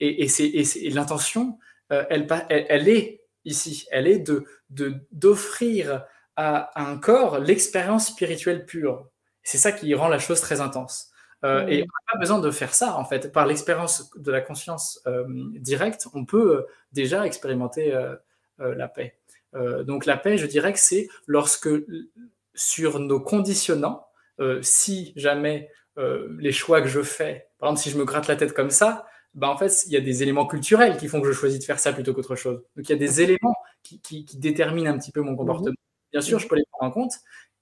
et, 0.00 0.90
l'intention, 0.90 1.58
elle, 1.88 2.26
elle, 2.50 2.66
elle, 2.68 2.88
est 2.88 3.22
ici, 3.44 3.86
elle 3.90 4.06
est 4.06 4.18
de 4.18 4.44
d'offrir 5.10 6.04
à, 6.36 6.70
à 6.80 6.90
un 6.90 6.98
corps 6.98 7.38
l'expérience 7.38 8.08
spirituelle 8.08 8.64
pure. 8.66 9.08
C'est 9.42 9.58
ça 9.58 9.72
qui 9.72 9.94
rend 9.94 10.08
la 10.08 10.18
chose 10.18 10.40
très 10.40 10.60
intense. 10.60 11.10
Euh, 11.44 11.66
et 11.66 11.82
on 11.82 11.86
n'a 11.86 12.12
pas 12.12 12.18
besoin 12.18 12.38
de 12.38 12.50
faire 12.50 12.74
ça, 12.74 12.96
en 12.96 13.04
fait. 13.04 13.32
Par 13.32 13.46
l'expérience 13.46 14.10
de 14.16 14.30
la 14.30 14.40
conscience 14.40 15.00
euh, 15.06 15.24
directe, 15.54 16.06
on 16.14 16.24
peut 16.24 16.56
euh, 16.56 16.66
déjà 16.92 17.26
expérimenter 17.26 17.94
la 18.58 18.88
paix. 18.88 19.16
donc 19.54 20.04
la 20.04 20.18
paix, 20.18 20.36
je 20.36 20.44
dirais 20.44 20.74
que 20.74 20.78
c'est 20.78 21.08
lorsque, 21.26 21.70
sur 22.54 23.00
nos 23.00 23.20
conditionnants, 23.20 24.06
si 24.60 25.14
jamais 25.16 25.70
les 25.96 26.52
choix 26.52 26.82
que 26.82 26.88
je 26.88 27.00
fais, 27.00 27.48
par 27.58 27.70
exemple, 27.70 27.82
si 27.82 27.90
je 27.90 27.98
me 27.98 28.04
gratte 28.04 28.28
la 28.28 28.36
tête 28.36 28.52
comme 28.52 28.70
ça, 28.70 29.06
ben 29.32 29.48
en 29.48 29.56
fait, 29.56 29.84
il 29.86 29.92
y 29.92 29.96
a 29.96 30.00
des 30.00 30.22
éléments 30.22 30.46
culturels 30.46 30.98
qui 30.98 31.08
font 31.08 31.22
que 31.22 31.28
je 31.28 31.32
choisis 31.32 31.58
de 31.58 31.64
faire 31.64 31.78
ça 31.78 31.92
plutôt 31.92 32.12
qu'autre 32.12 32.36
chose. 32.36 32.62
Donc 32.76 32.88
il 32.88 32.90
y 32.90 32.94
a 32.94 32.98
des 32.98 33.22
éléments 33.22 33.54
qui, 33.82 34.00
qui, 34.02 34.26
déterminent 34.36 34.90
un 34.90 34.98
petit 34.98 35.12
peu 35.12 35.22
mon 35.22 35.36
comportement. 35.36 35.74
Bien 36.12 36.20
sûr, 36.20 36.38
je 36.38 36.48
peux 36.48 36.56
les 36.56 36.64
prendre 36.72 36.90
en 36.90 36.94
compte, 36.94 37.14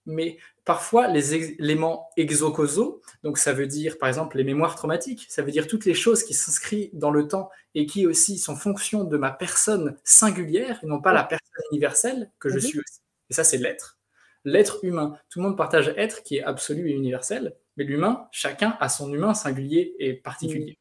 mais 0.07 0.38
parfois 0.64 1.09
les 1.09 1.34
éléments 1.34 2.11
exocausaux, 2.16 3.03
donc 3.22 3.38
ça 3.38 3.53
veut 3.53 3.66
dire 3.66 3.99
par 3.99 4.09
exemple 4.09 4.36
les 4.38 4.44
mémoires 4.44 4.74
traumatiques, 4.74 5.26
ça 5.28 5.42
veut 5.42 5.51
dire 5.51 5.66
toutes 5.66 5.84
les 5.84 5.94
choses 5.94 6.22
qui 6.24 6.34
s'inscrivent 6.34 6.90
dans 6.94 7.11
le 7.11 7.28
temps 7.28 7.51
et 7.74 7.86
qui 7.86 8.07
aussi 8.07 8.38
sont 8.38 8.57
fonction 8.57 9.05
de 9.05 9.16
ma 9.18 9.30
personne 9.30 9.96
singulière 10.05 10.80
et 10.82 10.86
non 10.86 11.01
pas 11.01 11.12
la 11.12 11.24
personne 11.24 11.46
universelle 11.72 12.30
que 12.38 12.49
je 12.49 12.59
suis 12.59 12.78
aussi. 12.78 13.01
Et 13.30 13.34
ça, 13.34 13.44
c'est 13.44 13.59
l'être. 13.59 13.99
L'être 14.44 14.84
humain. 14.84 15.18
Tout 15.30 15.40
le 15.40 15.46
monde 15.46 15.57
partage 15.57 15.92
être 15.96 16.22
qui 16.22 16.36
est 16.38 16.42
absolu 16.44 16.90
et 16.90 16.94
universel, 16.94 17.55
Mais 17.76 17.84
l'humain, 17.84 18.28
chacun 18.32 18.76
a 18.80 18.88
son 18.88 19.12
humain 19.12 19.34
singulier 19.34 19.94
et 19.99 20.14
particulier. 20.14 20.78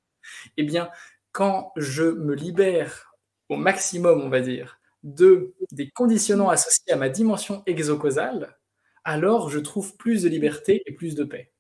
Eh 0.58 0.64
bien, 0.64 0.90
quand 1.32 1.72
je 1.78 2.04
me 2.04 2.34
libère 2.36 3.16
au 3.50 3.56
maximum, 3.58 4.22
on 4.22 4.30
va 4.30 4.42
dire, 4.42 4.77
de, 5.04 5.54
des 5.72 5.90
conditionnants 5.90 6.50
associés 6.50 6.92
à 6.92 6.96
ma 6.96 7.10
dimension 7.10 7.64
exocausale, 7.66 8.58
alors 9.04 9.50
je 9.50 9.60
trouve 9.60 9.96
plus 9.98 10.24
de 10.24 10.30
liberté 10.30 10.84
et 10.86 10.94
plus 10.94 11.16
de 11.16 11.24
paix. 11.24 11.52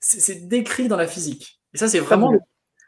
C'est 0.00 0.48
décrit 0.48 0.88
dans 0.88 0.96
la 0.96 1.06
physique. 1.06 1.60
Et 1.72 1.78
ça, 1.78 1.88
c'est 1.88 1.98
vraiment, 1.98 2.32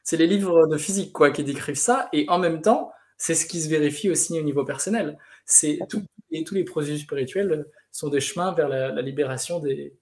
c'est 0.03 0.17
les 0.17 0.27
livres 0.27 0.67
de 0.67 0.79
physique 0.79 1.13
quoi 1.13 1.31
qui 1.31 1.45
décrivent 1.45 1.75
ça. 1.75 2.09
Et 2.13 2.27
en 2.29 2.39
même 2.39 2.61
temps, 2.61 2.93
c'est 3.19 3.35
ce 3.35 3.47
qui 3.47 3.61
se 3.61 3.69
vérifie 3.69 4.11
aussi 4.11 4.39
au 4.39 4.43
niveau 4.43 4.65
personnel. 4.65 5.19
C'est 5.45 5.79
tout, 5.89 6.03
et 6.31 6.45
tous 6.45 6.55
les 6.55 6.65
processus 6.65 7.03
spirituels 7.03 7.67
sont 7.91 8.09
des 8.09 8.21
chemins 8.21 8.53
vers 8.53 8.69
la, 8.69 9.03
libération 9.03 9.61
des, 9.61 9.95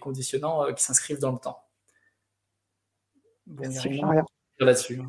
conditionnants 0.00 0.64
euh, 0.64 0.72
qui 0.72 0.82
s'inscrivent 0.82 1.20
dans 1.20 1.32
le 1.32 1.38
temps. 1.38 1.62
Bon, 3.46 3.68
là-dessus. 4.58 5.00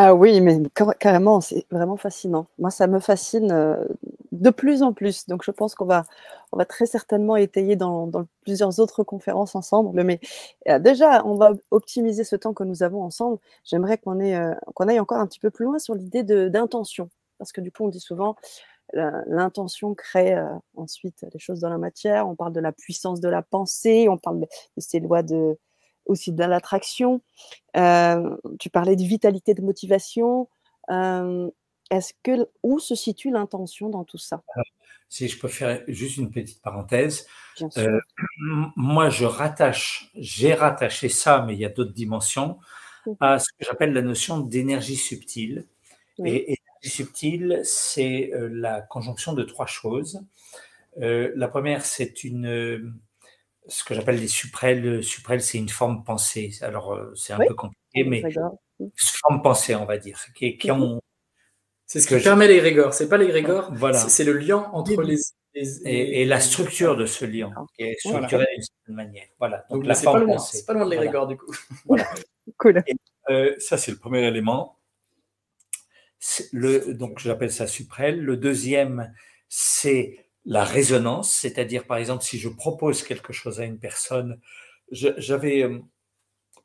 Ah 0.00 0.14
oui, 0.14 0.40
mais 0.40 0.60
carrément, 1.00 1.40
c'est 1.40 1.66
vraiment 1.72 1.96
fascinant. 1.96 2.46
Moi, 2.58 2.70
ça 2.70 2.86
me 2.86 3.00
fascine 3.00 3.50
euh, 3.50 3.84
de 4.30 4.50
plus 4.50 4.84
en 4.84 4.92
plus. 4.92 5.26
Donc, 5.26 5.42
je 5.44 5.50
pense 5.50 5.74
qu'on 5.74 5.86
va, 5.86 6.04
on 6.52 6.56
va 6.56 6.64
très 6.64 6.86
certainement 6.86 7.34
étayer 7.34 7.74
dans, 7.74 8.08
plusieurs 8.42 8.78
autres 8.78 9.02
conférences 9.02 9.56
ensemble. 9.56 10.04
Mais 10.04 10.20
euh, 10.68 10.78
déjà, 10.78 11.24
on 11.26 11.34
va 11.34 11.50
optimiser 11.72 12.22
ce 12.22 12.36
temps 12.36 12.54
que 12.54 12.62
nous 12.62 12.84
avons 12.84 13.02
ensemble. 13.02 13.38
J'aimerais 13.64 13.98
qu'on 13.98 14.20
euh, 14.20 14.54
aille 14.86 15.00
encore 15.00 15.18
un 15.18 15.26
petit 15.26 15.40
peu 15.40 15.50
plus 15.50 15.64
loin 15.64 15.80
sur 15.80 15.96
l'idée 15.96 16.22
d'intention. 16.22 17.10
Parce 17.38 17.50
que 17.50 17.60
du 17.60 17.72
coup, 17.72 17.84
on 17.84 17.88
dit 17.88 17.98
souvent, 17.98 18.36
l'intention 18.92 19.94
crée 19.96 20.36
ensuite 20.76 21.24
les 21.32 21.40
choses 21.40 21.60
dans 21.60 21.70
la 21.70 21.78
matière. 21.78 22.28
On 22.28 22.36
parle 22.36 22.52
de 22.52 22.60
la 22.60 22.72
puissance 22.72 23.20
de 23.20 23.28
la 23.28 23.42
pensée, 23.42 24.08
on 24.08 24.16
parle 24.16 24.40
de 24.40 24.46
ces 24.78 25.00
lois 25.00 25.22
de, 25.22 25.58
aussi 26.08 26.32
de 26.32 26.42
l'attraction. 26.42 27.20
Euh, 27.76 28.36
tu 28.58 28.70
parlais 28.70 28.96
de 28.96 29.02
vitalité, 29.02 29.54
de 29.54 29.62
motivation. 29.62 30.48
Euh, 30.90 31.48
est-ce 31.90 32.12
que 32.22 32.48
où 32.62 32.78
se 32.78 32.94
situe 32.94 33.30
l'intention 33.30 33.88
dans 33.88 34.04
tout 34.04 34.18
ça? 34.18 34.42
Si 35.08 35.28
je 35.28 35.38
peux 35.38 35.48
faire 35.48 35.82
juste 35.88 36.18
une 36.18 36.30
petite 36.30 36.60
parenthèse, 36.60 37.26
euh, 37.78 38.00
moi 38.76 39.08
je 39.08 39.24
rattache, 39.24 40.10
j'ai 40.14 40.52
rattaché 40.54 41.08
ça, 41.08 41.44
mais 41.46 41.54
il 41.54 41.60
y 41.60 41.64
a 41.64 41.70
d'autres 41.70 41.94
dimensions, 41.94 42.58
mmh. 43.06 43.12
à 43.20 43.38
ce 43.38 43.46
que 43.58 43.64
j'appelle 43.64 43.92
la 43.92 44.02
notion 44.02 44.40
d'énergie 44.40 44.96
subtile. 44.96 45.66
Et 46.24 46.58
subtile, 46.82 47.60
c'est 47.62 48.32
la 48.34 48.80
conjonction 48.80 49.34
de 49.34 49.44
trois 49.44 49.66
choses. 49.66 50.20
la 50.96 51.48
première, 51.48 51.84
c'est 51.84 52.24
une 52.24 52.98
ce 53.68 53.84
que 53.84 53.94
j'appelle 53.94 54.18
les 54.18 54.28
suprêles. 54.28 55.02
Suprêles, 55.02 55.42
c'est 55.42 55.58
une 55.58 55.68
forme 55.68 56.02
pensée. 56.02 56.52
Alors, 56.62 56.94
euh, 56.94 57.12
c'est 57.14 57.32
un 57.32 57.38
peu 57.38 57.54
compliqué, 57.54 58.04
mais 58.04 58.22
une 58.80 58.90
forme 58.96 59.42
pensée, 59.42 59.74
on 59.74 59.84
va 59.84 59.98
dire, 59.98 60.18
qui, 60.34 60.56
qui 60.56 60.70
mhm. 60.70 60.82
ont... 60.82 61.00
C'est 61.86 62.00
ce 62.00 62.08
qui 62.08 62.22
permet 62.22 62.48
les 62.48 62.60
Ce 62.60 62.90
C'est 62.92 63.08
pas 63.08 63.16
les 63.16 63.42
voilà. 63.72 63.98
c'est 63.98 64.24
le 64.24 64.34
lien 64.34 64.68
entre 64.74 65.00
les, 65.02 65.16
et, 65.54 66.24
la 66.26 66.40
structure 66.40 66.96
de 66.96 67.06
ce 67.06 67.24
lien, 67.24 67.50
qui 67.76 67.84
est 67.84 67.96
structuré 67.98 68.46
d'une 68.52 68.62
certaine 68.62 68.94
manière. 68.94 69.26
Voilà. 69.38 69.64
Donc, 69.70 69.86
la 69.86 69.94
forme 69.94 70.26
pas 70.26 70.38
C'est 70.38 70.66
pas 70.66 70.74
loin 70.74 70.86
de 70.86 70.90
les 70.90 71.08
du 71.28 71.36
coup. 71.36 71.52
Voilà. 71.86 72.06
cool. 72.58 72.84
Euh, 73.30 73.54
ça, 73.58 73.78
c'est 73.78 73.90
le 73.90 73.98
premier 73.98 74.26
élément. 74.26 74.78
Le, 76.52 76.94
donc, 76.94 77.20
j'appelle 77.20 77.50
ça 77.50 77.66
suprêle. 77.66 78.20
Le 78.22 78.36
deuxième, 78.36 79.12
c'est 79.48 80.27
la 80.48 80.64
résonance, 80.64 81.30
c'est-à-dire 81.30 81.86
par 81.86 81.98
exemple 81.98 82.24
si 82.24 82.38
je 82.38 82.48
propose 82.48 83.02
quelque 83.02 83.34
chose 83.34 83.60
à 83.60 83.64
une 83.64 83.78
personne, 83.78 84.40
j'avais 84.90 85.62
euh, 85.62 85.78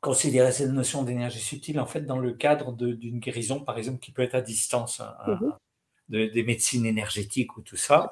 considéré 0.00 0.52
cette 0.52 0.70
notion 0.70 1.02
d'énergie 1.02 1.38
subtile 1.38 1.78
en 1.78 1.86
fait 1.86 2.00
dans 2.00 2.18
le 2.18 2.32
cadre 2.32 2.72
d'une 2.72 3.20
guérison 3.20 3.60
par 3.60 3.76
exemple 3.76 3.98
qui 4.00 4.10
peut 4.10 4.22
être 4.22 4.34
à 4.34 4.40
distance, 4.40 5.00
hein, 5.00 5.14
mmh 5.28 5.50
des 6.10 6.42
médecines 6.42 6.84
énergétiques 6.84 7.56
ou 7.56 7.62
tout 7.62 7.78
ça. 7.78 8.10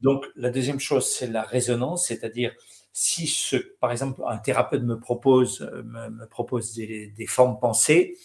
Donc 0.00 0.26
la 0.34 0.50
deuxième 0.50 0.80
chose 0.80 1.08
c'est 1.08 1.28
la 1.28 1.42
résonance, 1.42 2.08
c'est-à-dire 2.08 2.52
si 2.92 3.28
ce, 3.28 3.54
par 3.80 3.92
exemple 3.92 4.22
un 4.26 4.38
thérapeute 4.38 4.82
me 4.82 4.98
propose, 4.98 5.62
euh, 5.62 5.84
me, 5.84 6.26
propose 6.26 6.74
des, 6.74 7.12
des 7.16 7.26
formes 7.26 7.60
pensées, 7.60 8.16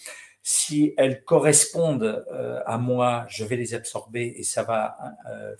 si 0.45 0.93
elles 0.97 1.23
correspondent 1.23 2.25
euh, 2.31 2.61
à 2.65 2.77
moi, 2.77 3.25
je 3.29 3.45
vais 3.45 3.55
les 3.55 3.73
absorber 3.73 4.33
et 4.35 4.43
ça 4.43 4.63
va 4.63 4.97
euh, 5.31 5.55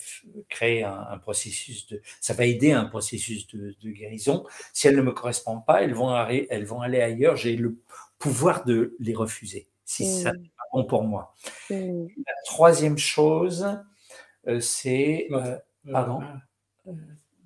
créer 0.50 0.84
un, 0.84 1.18
processus 1.20 1.88
de, 1.88 2.02
ça 2.20 2.34
va 2.34 2.46
aider 2.46 2.74
un 2.74 2.86
processus 2.86 3.48
de, 3.48 3.74
guérison. 3.82 4.46
Si 4.74 4.90
elles 4.90 4.98
ne 4.98 5.02
me 5.02 5.14
correspondent 5.14 5.66
pas, 5.66 5.82
elles 5.84 5.94
vont, 5.94 6.14
elles 6.28 6.66
vont 6.66 6.82
aller 6.82 7.00
ailleurs. 7.00 7.38
J'ai 7.38 7.56
le 7.56 7.78
pouvoir 8.20 8.66
de 8.66 8.96
les 9.00 9.14
refuser 9.14 9.70
si 9.86 10.06
ça 10.06 10.34
n'est 10.34 10.50
pas 10.50 10.64
bon 10.74 10.84
pour 10.84 11.04
moi. 11.04 11.34
La 11.70 12.34
troisième 12.46 12.98
chose, 12.98 13.66
euh, 14.48 14.60
c'est, 14.60 15.30
pardon? 15.90 16.22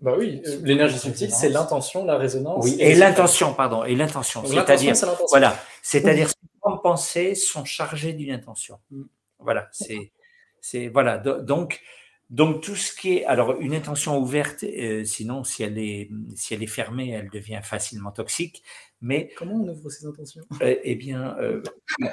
Bah 0.02 0.14
oui, 0.18 0.42
l'énergie 0.62 1.00
subtile, 1.00 1.32
c'est 1.32 1.50
l'intention, 1.50 2.06
la 2.06 2.18
résonance. 2.18 2.64
Oui, 2.64 2.78
et 2.80 2.94
l'intention, 2.94 3.54
pardon, 3.54 3.84
et 3.84 3.96
l'intention. 3.96 4.46
C'est-à-dire, 4.46 4.94
voilà, 5.32 5.58
c'est-à-dire 5.82 6.30
pensées 6.76 7.36
sont 7.36 7.64
chargées 7.64 8.14
d'une 8.14 8.32
intention. 8.32 8.80
Mm. 8.92 9.04
Voilà, 9.40 9.70
c'est, 9.72 10.12
c'est 10.60 10.88
voilà. 10.88 11.18
Donc, 11.18 11.82
donc 12.30 12.62
tout 12.62 12.76
ce 12.76 12.94
qui 12.94 13.18
est 13.18 13.26
alors 13.26 13.56
une 13.60 13.74
intention 13.74 14.18
ouverte, 14.18 14.64
euh, 14.64 15.06
sinon 15.06 15.44
si 15.44 15.64
elle 15.64 15.78
est 15.78 16.10
si 16.36 16.54
elle 16.54 16.64
est 16.64 16.68
fermée, 16.68 17.12
elle 17.12 17.30
devient 17.30 17.62
facilement 17.64 18.12
toxique. 18.12 18.64
Mais 19.02 19.30
comment 19.38 19.56
on 19.56 19.68
ouvre 19.68 19.90
ces 19.90 20.06
intentions? 20.06 20.44
Euh, 20.62 20.76
Eh 20.84 20.96
bien, 20.96 21.38
euh, 21.40 21.62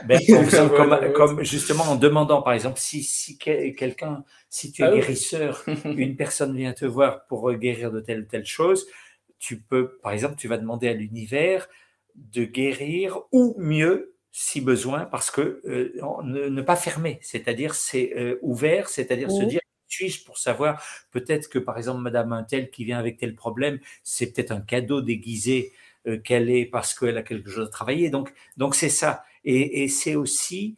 ben, 0.07 0.21
comme, 1.15 1.43
justement 1.43 1.85
en 1.85 1.97
demandant, 1.97 2.43
par 2.43 2.53
exemple, 2.53 2.79
si, 2.79 3.03
si 3.03 3.39
quelqu'un, 3.39 4.25
si 4.51 4.71
tu 4.71 4.83
es 4.83 4.87
ah 4.87 4.93
guérisseur, 4.93 5.65
une 5.85 6.17
personne 6.17 6.55
vient 6.57 6.75
te 6.75 6.85
voir 6.85 7.27
pour 7.27 7.53
guérir 7.55 7.91
de 7.91 8.01
telle 8.01 8.21
ou 8.21 8.27
telle 8.27 8.45
chose, 8.45 8.87
tu 9.39 9.61
peux, 9.61 9.97
par 10.03 10.13
exemple, 10.13 10.37
tu 10.37 10.49
vas 10.49 10.59
demander 10.59 10.89
à 10.89 10.93
l'univers 10.93 11.69
de 12.15 12.45
guérir 12.45 13.21
ou 13.33 13.55
mieux 13.59 14.15
si 14.37 14.61
besoin, 14.61 15.05
parce 15.05 15.31
que 15.31 15.63
euh, 15.65 15.93
ne, 16.25 16.61
pas 16.61 16.75
fermer, 16.75 17.21
c'est-à-dire 17.23 17.75
c'est 17.75 18.13
euh, 18.17 18.39
ouvert, 18.43 18.89
c'est-à-dire 18.89 19.31
se 19.31 19.45
dire 19.45 19.61
suis-je 19.87 20.25
pour 20.25 20.39
savoir 20.39 20.83
peut-être 21.13 21.49
que 21.49 21.61
par 21.61 21.79
exemple 21.79 22.01
Madame 22.01 22.33
un 22.33 22.43
tel 22.43 22.71
qui 22.71 22.85
vient 22.85 22.99
avec 22.99 23.17
tel 23.17 23.37
problème, 23.37 23.79
c'est 24.03 24.33
peut-être 24.33 24.51
un 24.51 24.61
cadeau 24.61 25.03
déguisé 25.03 25.73
euh, 26.07 26.19
qu'elle 26.19 26.51
est 26.51 26.67
parce 26.67 26.99
qu'elle 26.99 27.17
a 27.17 27.23
quelque 27.23 27.51
chose 27.51 27.67
à 27.67 27.71
travailler. 27.71 28.11
Donc 28.11 28.33
donc 28.57 28.75
c'est 28.75 28.89
ça. 28.89 29.25
Et, 29.45 29.83
et 29.85 29.89
c'est 29.89 30.17
aussi 30.17 30.77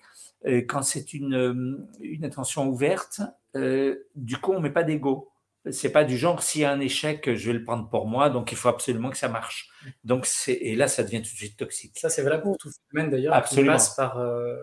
quand 0.68 0.82
c'est 0.82 1.12
une, 1.12 1.88
une 2.00 2.24
intention 2.24 2.68
ouverte, 2.68 3.20
du 3.54 4.36
coup 4.36 4.52
on 4.52 4.60
met 4.60 4.70
pas 4.70 4.84
d'ego 4.84 5.32
c'est 5.70 5.90
pas 5.90 6.04
du 6.04 6.16
genre 6.16 6.42
s'il 6.42 6.62
y 6.62 6.64
a 6.64 6.70
un 6.70 6.80
échec, 6.80 7.34
je 7.34 7.46
vais 7.46 7.52
le 7.52 7.64
prendre 7.64 7.88
pour 7.88 8.06
moi, 8.06 8.30
donc 8.30 8.52
il 8.52 8.58
faut 8.58 8.68
absolument 8.68 9.10
que 9.10 9.16
ça 9.16 9.28
marche. 9.28 9.70
Donc 10.04 10.26
c'est 10.26 10.52
et 10.52 10.76
là 10.76 10.88
ça 10.88 11.02
devient 11.02 11.22
tout 11.22 11.32
de 11.32 11.36
suite 11.36 11.56
toxique. 11.56 11.98
Ça 11.98 12.08
c'est 12.08 12.22
vrai 12.22 12.40
pour 12.40 12.56
tout 12.56 12.70
phénomène 12.90 13.10
d'ailleurs 13.10 13.34
absolument. 13.34 13.72
passe 13.72 13.94
par 13.94 14.18
euh, 14.18 14.56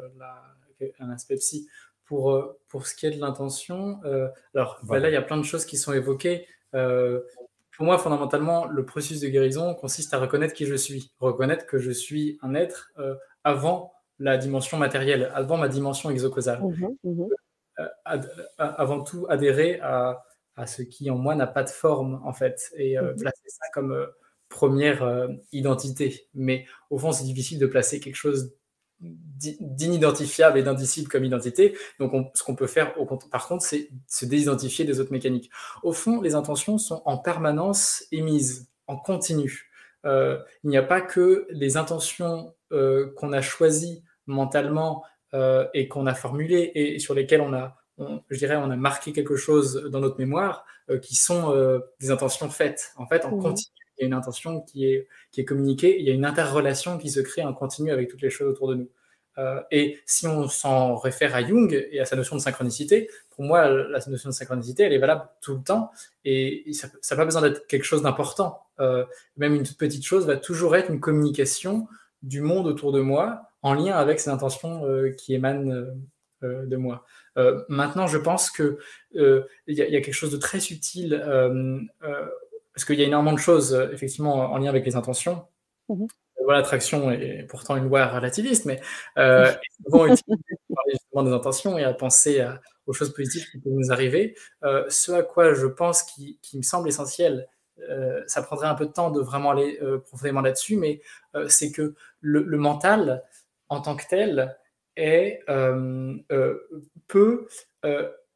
un 1.00 1.10
aspect 1.10 1.36
psy. 1.36 1.68
Pour 2.06 2.32
euh, 2.32 2.60
pour 2.68 2.86
ce 2.86 2.96
qui 2.96 3.06
est 3.06 3.12
de 3.12 3.20
l'intention, 3.20 4.00
euh, 4.04 4.28
alors 4.54 4.80
bah 4.84 5.00
là 5.00 5.10
il 5.10 5.14
y 5.14 5.18
a 5.18 5.22
plein 5.22 5.38
de 5.38 5.44
choses 5.44 5.66
qui 5.66 5.78
sont 5.78 5.94
évoquées. 5.94 6.48
Pour 7.76 7.86
moi 7.86 7.98
fondamentalement 7.98 8.66
le 8.66 8.86
processus 8.86 9.20
de 9.22 9.28
guérison 9.28 9.74
consiste 9.74 10.14
à 10.14 10.20
reconnaître 10.20 10.54
qui 10.54 10.66
je 10.66 10.76
suis, 10.76 11.12
reconnaître 11.20 11.66
que 11.66 11.78
je 11.78 11.92
suis 11.92 12.38
un 12.42 12.54
être 12.56 12.92
avant 13.44 13.94
la 14.20 14.38
dimension 14.38 14.78
matérielle, 14.78 15.32
avant 15.34 15.58
ma 15.58 15.68
dimension 15.68 16.10
exocausale. 16.10 16.62
Mmh 16.62 16.88
mmh 17.04 17.24
avant 18.60 19.04
tout 19.04 19.26
adhérer 19.30 19.80
à 19.82 20.24
à 20.56 20.68
ce 20.68 20.82
qui 20.82 21.10
en 21.10 21.18
moi 21.18 21.36
n'a 21.36 21.48
pas 21.48 21.64
de 21.64 21.70
forme 21.70 22.22
en 22.24 22.34
fait 22.34 22.72
et 22.76 22.98
euh, 22.98 23.12
mhm. 23.14 23.20
placer 23.20 23.48
ça 23.48 23.66
comme 23.74 23.92
euh, 23.92 24.08
première 24.50 25.04
euh, 25.04 25.28
identité. 25.52 26.28
Mais 26.34 26.66
au 26.90 26.98
fond, 26.98 27.12
c'est 27.12 27.24
difficile 27.24 27.60
de 27.60 27.66
placer 27.66 28.00
quelque 28.00 28.16
chose 28.16 28.54
d'inidentifiable 29.04 30.58
et 30.58 30.64
d'indicible 30.64 31.10
comme 31.10 31.26
identité. 31.26 31.76
Donc, 32.00 32.32
ce 32.34 32.44
qu'on 32.44 32.56
peut 32.56 32.68
faire, 32.68 33.00
au, 33.00 33.06
par 33.06 33.48
contre, 33.48 33.64
c'est 33.64 33.90
se 34.08 34.26
désidentifier 34.26 34.86
des 34.86 35.00
autres 35.00 35.12
mécaniques. 35.12 35.50
Au 35.84 35.94
fond, 35.94 36.22
les 36.22 36.36
intentions 36.36 36.78
sont 36.78 37.02
en 37.06 37.18
permanence 37.18 38.06
émises, 38.12 38.70
en 38.88 38.98
continu. 38.98 39.70
il 40.06 40.40
n'y 40.64 40.78
a 40.78 40.84
pas 40.84 41.02
que 41.02 41.48
les 41.50 41.78
intentions 41.78 42.54
qu'on 42.70 43.34
a 43.34 43.42
choisies 43.42 44.04
mentalement 44.28 45.04
et 45.74 45.88
qu'on 45.90 46.06
a 46.06 46.14
formulées 46.14 46.72
et 46.76 47.00
sur 47.00 47.14
lesquelles 47.14 47.42
on 47.42 47.54
a 47.54 47.84
je 48.30 48.38
dirais, 48.38 48.56
on 48.56 48.72
a 48.72 48.76
marqué 48.76 49.14
quelque 49.14 49.36
chose 49.36 49.90
dans 49.92 50.00
notre 50.00 50.18
mémoire 50.18 50.66
euh, 50.90 51.00
qui 51.00 51.16
sont 51.16 51.52
euh, 51.52 51.80
des 52.00 52.12
intentions 52.12 52.50
faites. 52.50 52.94
En 52.98 53.08
fait, 53.08 53.26
en 53.26 53.38
continu, 53.38 53.72
il 53.98 54.02
y 54.02 54.04
a 54.04 54.08
une 54.08 54.14
intention 54.14 54.62
qui 54.62 54.86
est, 54.86 55.08
qui 55.32 55.42
est 55.42 55.46
communiquée, 55.46 56.00
il 56.00 56.06
y 56.06 56.12
a 56.12 56.14
une 56.14 56.26
interrelation 56.26 56.98
qui 56.98 57.10
se 57.10 57.20
crée 57.20 57.44
en 57.44 57.54
continu 57.54 57.92
avec 57.92 58.10
toutes 58.10 58.22
les 58.22 58.30
choses 58.30 58.48
autour 58.48 58.70
de 58.70 58.76
nous. 58.76 58.90
et 59.72 60.00
si 60.06 60.28
on 60.28 60.48
s'en 60.48 60.96
réfère 60.96 61.36
à 61.36 61.44
Jung 61.44 61.74
et 61.92 62.00
à 62.00 62.06
sa 62.06 62.16
notion 62.16 62.36
de 62.36 62.42
synchronicité, 62.42 63.10
pour 63.32 63.44
moi, 63.44 63.68
la 63.68 64.00
notion 64.08 64.30
de 64.30 64.34
synchronicité, 64.34 64.84
elle 64.84 64.94
est 64.94 65.00
valable 65.00 65.28
tout 65.42 65.56
le 65.56 65.64
temps 65.64 65.92
et 66.24 66.66
ça 66.74 66.88
n'a 66.88 67.18
pas 67.18 67.26
besoin 67.26 67.42
d'être 67.42 67.66
quelque 67.68 67.86
chose 67.86 68.04
d'important. 68.04 68.68
même 69.38 69.56
une 69.56 69.64
toute 69.64 69.78
petite 69.78 70.06
chose 70.06 70.26
va 70.26 70.38
toujours 70.38 70.76
être 70.76 70.90
une 70.90 71.00
communication 71.00 71.88
du 72.22 72.42
monde 72.42 72.68
autour 72.68 72.92
de 72.92 73.02
moi 73.02 73.50
en 73.62 73.74
lien 73.74 73.96
avec 73.96 74.20
ces 74.20 74.30
intentions 74.30 74.84
qui 75.18 75.34
émanent 75.34 75.88
de 76.42 76.76
moi. 76.76 77.06
maintenant, 77.70 78.08
je 78.08 78.18
pense 78.18 78.52
qu'il 78.52 78.78
il 79.14 79.76
y, 79.76 79.82
a 79.82 80.02
quelque 80.02 80.14
chose 80.14 80.32
de 80.32 80.38
très 80.38 80.60
subtil 80.60 81.14
parce 82.74 82.86
qu'il 82.86 83.00
y 83.00 83.04
a 83.04 83.06
énormément 83.06 83.34
de 83.34 83.40
choses, 83.40 83.74
euh, 83.74 83.92
effectivement, 83.92 84.52
en 84.52 84.58
lien 84.58 84.70
avec 84.70 84.86
les 84.86 84.96
intentions. 84.96 85.46
Mmh 85.90 86.06
l'attraction 86.52 87.12
est 87.12 87.44
pourtant 87.50 87.78
une 87.78 87.86
loi 87.86 88.08
relativiste, 88.08 88.66
mais 88.66 88.82
euh, 89.18 89.52
souvent 89.86 90.06
utilisée 90.06 90.58
pour 90.68 90.76
parler 90.76 90.94
justement 90.94 91.24
des 91.24 91.32
intentions 91.32 91.78
et 91.78 91.84
à 91.84 91.94
penser 91.94 92.46
aux 92.86 92.94
choses 92.94 93.14
positives 93.14 93.50
qui 93.50 93.60
peuvent 93.60 93.74
nous 93.74 93.92
arriver. 93.92 94.36
Euh, 94.64 94.86
ce 94.90 95.12
à 95.12 95.24
quoi 95.24 95.54
je 95.54 95.68
pense 95.68 96.04
qui, 96.04 96.40
me 96.54 96.62
semble 96.62 96.90
essentiel, 96.90 97.48
euh, 97.90 98.22
ça 98.28 98.42
prendrait 98.42 98.68
un 98.68 98.76
peu 98.76 98.86
de 98.86 98.92
temps 98.92 99.12
de 99.12 99.22
vraiment 99.22 99.52
aller 99.52 99.80
profondément 100.06 100.42
là-dessus, 100.42 100.78
mais 100.78 101.02
c'est 101.48 101.72
que 101.72 101.96
le, 102.22 102.44
le, 102.44 102.58
mental, 102.58 103.24
en 103.70 103.82
tant 103.82 103.96
que 103.96 104.04
tel, 104.10 104.58
est, 104.96 105.44
peut, 107.08 107.48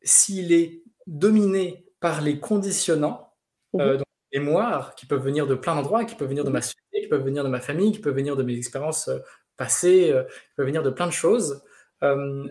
s'il 0.01 0.53
est 0.53 0.81
dominé 1.05 1.85
par 1.99 2.21
les 2.21 2.39
conditionnants, 2.39 3.33
mmh 3.73 3.97
mémoires 4.33 4.95
qui 4.95 5.05
peuvent 5.05 5.23
venir 5.23 5.47
de 5.47 5.55
plein 5.55 5.75
d'endroits, 5.75 6.05
qui 6.05 6.15
peuvent 6.15 6.27
venir 6.27 6.43
de 6.43 6.49
ma 6.49 6.61
société, 6.61 7.01
qui 7.01 7.07
peuvent 7.07 7.23
venir 7.23 7.43
de 7.43 7.49
ma 7.49 7.59
famille, 7.59 7.91
qui 7.91 7.99
peuvent 7.99 8.15
venir 8.15 8.35
de 8.35 8.43
mes 8.43 8.57
expériences 8.57 9.07
euh, 9.07 9.19
passées, 9.55 10.11
euh, 10.11 10.23
qui 10.23 10.55
peuvent 10.57 10.65
venir 10.65 10.83
de 10.83 10.89
plein 10.89 11.07
de 11.07 11.11
choses, 11.11 11.63
euh, 12.03 12.47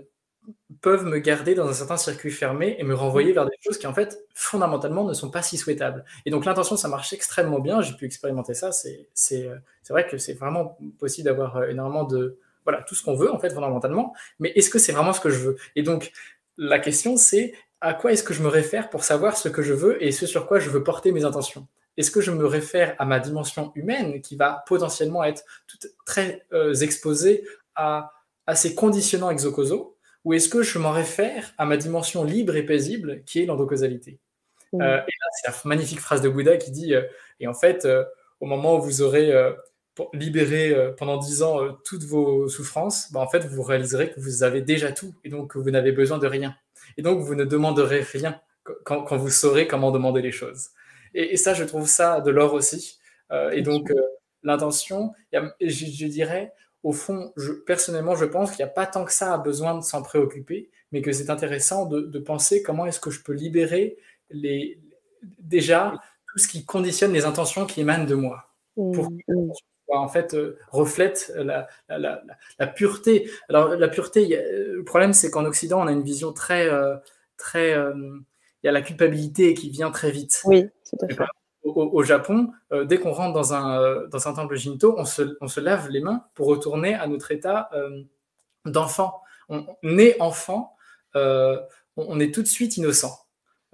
peuvent 0.80 1.04
me 1.04 1.18
garder 1.18 1.54
dans 1.54 1.68
un 1.68 1.72
certain 1.72 1.96
circuit 1.96 2.30
fermé 2.30 2.76
et 2.78 2.84
me 2.84 2.94
renvoyer 2.94 3.32
vers 3.32 3.46
des 3.46 3.56
choses 3.60 3.78
qui, 3.78 3.86
en 3.86 3.94
fait, 3.94 4.24
fondamentalement, 4.34 5.04
ne 5.04 5.12
sont 5.12 5.30
pas 5.30 5.42
si 5.42 5.56
souhaitables. 5.56 6.04
Et 6.24 6.30
donc, 6.30 6.44
l'intention, 6.44 6.76
ça 6.76 6.88
marche 6.88 7.12
extrêmement 7.12 7.58
bien. 7.58 7.80
J'ai 7.82 7.94
pu 7.94 8.04
expérimenter 8.04 8.54
ça. 8.54 8.70
C'est 8.72 9.08
vrai 9.88 10.06
que 10.06 10.18
c'est 10.18 10.34
vraiment 10.34 10.78
possible 10.98 11.26
d'avoir 11.26 11.64
énormément 11.64 12.04
de. 12.04 12.38
Voilà, 12.64 12.82
tout 12.82 12.94
ce 12.94 13.02
qu'on 13.04 13.14
veut, 13.14 13.32
en 13.32 13.38
fait, 13.38 13.50
fondamentalement. 13.50 14.14
Mais 14.38 14.50
est-ce 14.56 14.70
que 14.70 14.78
c'est 14.78 14.92
vraiment 14.92 15.12
ce 15.12 15.20
que 15.20 15.30
je 15.30 15.38
veux? 15.38 15.56
Et 15.76 15.82
donc, 15.82 16.12
la 16.58 16.78
question, 16.78 17.16
c'est 17.16 17.52
à 17.80 17.94
quoi 17.94 18.12
est-ce 18.12 18.22
que 18.22 18.34
je 18.34 18.42
me 18.42 18.48
réfère 18.48 18.90
pour 18.90 19.04
savoir 19.04 19.36
ce 19.36 19.48
que 19.48 19.62
je 19.62 19.74
veux 19.74 20.02
et 20.02 20.12
ce 20.12 20.26
sur 20.26 20.46
quoi 20.46 20.58
je 20.58 20.70
veux 20.70 20.82
porter 20.82 21.12
mes 21.12 21.24
intentions? 21.24 21.66
Est-ce 21.96 22.10
que 22.10 22.20
je 22.20 22.30
me 22.30 22.46
réfère 22.46 22.94
à 22.98 23.04
ma 23.04 23.20
dimension 23.20 23.72
humaine 23.74 24.20
qui 24.20 24.36
va 24.36 24.64
potentiellement 24.66 25.24
être 25.24 25.44
très 26.04 26.46
euh, 26.52 26.74
exposée 26.74 27.46
à, 27.74 28.12
ces 28.54 28.74
conditionnants 28.74 29.30
exocausaux? 29.30 29.96
Ou 30.24 30.34
est-ce 30.34 30.48
que 30.48 30.62
je 30.62 30.78
m'en 30.78 30.90
réfère 30.90 31.54
à 31.56 31.64
ma 31.66 31.76
dimension 31.76 32.24
libre 32.24 32.56
et 32.56 32.64
paisible 32.64 33.22
qui 33.24 33.42
est 33.42 33.46
l'endocausalité? 33.46 34.18
Mmh. 34.72 34.82
euh, 34.82 34.96
Et 34.96 35.12
là, 35.20 35.26
c'est 35.32 35.48
la 35.48 35.54
magnifique 35.64 36.00
phrase 36.00 36.20
de 36.20 36.28
Bouddha 36.28 36.56
qui 36.56 36.70
dit, 36.70 36.94
euh, 36.94 37.02
et 37.40 37.46
en 37.46 37.54
fait, 37.54 37.86
au 38.40 38.46
moment 38.46 38.76
où 38.76 38.82
vous 38.82 39.02
aurez 39.02 39.32
libéré 40.12 40.74
pendant 40.98 41.16
dix 41.18 41.42
ans 41.42 41.72
toutes 41.84 42.04
vos 42.04 42.48
souffrances, 42.48 43.12
bah, 43.12 43.20
en 43.20 43.28
fait, 43.28 43.46
vous 43.46 43.62
réaliserez 43.62 44.10
que 44.10 44.20
vous 44.20 44.42
avez 44.42 44.60
déjà 44.60 44.92
tout 44.92 45.14
et 45.24 45.28
donc 45.28 45.52
que 45.52 45.58
vous 45.58 45.70
n'avez 45.70 45.92
besoin 45.92 46.18
de 46.18 46.26
rien. 46.26 46.56
Et 46.96 47.02
donc, 47.02 47.20
vous 47.20 47.34
ne 47.34 47.44
demanderez 47.44 48.00
rien 48.00 48.40
quand, 48.84 49.16
vous 49.16 49.30
saurez 49.30 49.66
comment 49.66 49.90
demander 49.90 50.22
les 50.22 50.32
choses. 50.32 50.70
Et, 51.14 51.36
ça, 51.36 51.54
je 51.54 51.64
trouve 51.64 51.86
ça 51.86 52.20
de 52.20 52.30
l'or 52.30 52.54
aussi. 52.54 52.98
Euh, 53.32 53.50
et 53.50 53.62
donc, 53.62 53.90
euh, 53.90 54.02
l'intention, 54.42 55.12
je, 55.32 56.06
dirais, 56.06 56.52
au 56.82 56.92
fond, 56.92 57.32
je, 57.36 57.52
personnellement, 57.52 58.14
je 58.14 58.24
pense 58.24 58.50
qu'il 58.50 58.64
n'y 58.64 58.70
a 58.70 58.72
pas 58.72 58.86
tant 58.86 59.04
que 59.04 59.12
ça 59.12 59.34
à 59.34 59.38
besoin 59.38 59.76
de 59.76 59.82
s'en 59.82 60.02
préoccuper, 60.02 60.70
mais 60.92 61.02
que 61.02 61.12
c'est 61.12 61.30
intéressant 61.30 61.86
de, 61.86 62.18
penser 62.18 62.62
comment 62.62 62.86
est-ce 62.86 63.00
que 63.00 63.10
je 63.10 63.22
peux 63.22 63.32
libérer 63.32 63.98
les, 64.30 64.80
déjà 65.38 65.94
tout 66.32 66.38
ce 66.38 66.48
qui 66.48 66.64
conditionne 66.64 67.12
les 67.12 67.24
intentions 67.24 67.66
qui 67.66 67.80
émanent 67.80 68.04
de 68.04 68.14
moi. 68.14 68.52
Pour 68.74 69.10
mmh 69.10 69.52
en 69.88 70.08
fait 70.08 70.34
euh, 70.34 70.58
reflète 70.70 71.32
la, 71.36 71.68
la, 71.88 72.66
pureté. 72.66 73.30
Alors 73.48 73.68
la 73.70 73.88
pureté, 73.88 74.26
le 74.28 74.82
problème 74.84 75.12
c'est 75.12 75.30
qu'en 75.30 75.44
Occident 75.44 75.82
on 75.82 75.86
a 75.86 75.92
une 75.92 76.02
vision 76.02 76.32
très 76.32 76.68
euh, 76.68 76.96
très 77.36 77.74
euh, 77.74 77.94
il 78.62 78.66
y 78.66 78.68
a 78.68 78.72
la 78.72 78.82
culpabilité 78.82 79.54
qui 79.54 79.70
vient 79.70 79.90
très 79.90 80.10
vite. 80.10 80.40
Oui, 80.44 80.68
tout 80.88 81.04
à 81.04 81.08
fait. 81.08 81.24
Au, 81.62 82.04
Japon, 82.04 82.52
dès 82.84 82.98
qu'on 82.98 83.10
rentre 83.10 83.34
dans 83.34 83.52
un, 83.52 84.06
dans 84.06 84.28
un 84.28 84.34
temple 84.34 84.56
Shinto, 84.56 84.94
on 84.96 85.04
se, 85.04 85.36
on 85.40 85.48
se, 85.48 85.58
lave 85.58 85.88
les 85.88 86.00
mains 86.00 86.24
pour 86.34 86.46
retourner 86.46 86.94
à 86.94 87.08
notre 87.08 87.32
état 87.32 87.70
d'enfant. 88.64 89.20
On, 89.48 89.66
né 89.82 90.14
enfant, 90.20 90.76
on 91.14 92.20
est 92.20 92.32
tout 92.32 92.42
de 92.42 92.46
suite 92.46 92.76
innocent. 92.76 93.25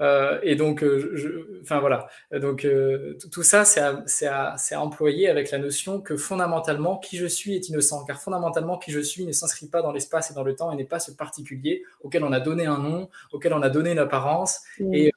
Euh, 0.02 0.40
et 0.42 0.56
donc, 0.56 0.82
euh, 0.82 1.60
enfin 1.62 1.78
voilà. 1.78 2.08
Donc 2.32 2.64
euh, 2.64 3.16
tout 3.30 3.44
ça, 3.44 3.64
c'est 3.64 3.80
à, 4.26 4.54
à, 4.56 4.80
employer 4.80 5.28
avec 5.28 5.50
la 5.52 5.58
notion 5.58 6.00
que 6.00 6.16
fondamentalement, 6.16 6.98
qui 6.98 7.16
je 7.16 7.26
suis 7.26 7.54
est 7.54 7.68
innocent, 7.68 8.04
car 8.04 8.20
fondamentalement, 8.20 8.78
qui 8.78 8.90
je 8.90 8.98
suis 8.98 9.24
ne 9.24 9.32
s'inscrit 9.32 9.68
pas 9.68 9.80
dans 9.80 9.92
l'espace 9.92 10.30
et 10.30 10.34
dans 10.34 10.42
le 10.42 10.56
temps 10.56 10.72
et 10.72 10.76
n'est 10.76 10.84
pas 10.84 10.98
ce 10.98 11.12
particulier 11.12 11.84
auquel 12.00 12.24
on 12.24 12.32
a 12.32 12.40
donné 12.40 12.66
un 12.66 12.78
nom, 12.78 13.08
auquel 13.32 13.52
on 13.52 13.62
a 13.62 13.70
donné 13.70 13.92
une 13.92 14.00
apparence 14.00 14.60
mmh. 14.80 14.94
et, 14.94 15.12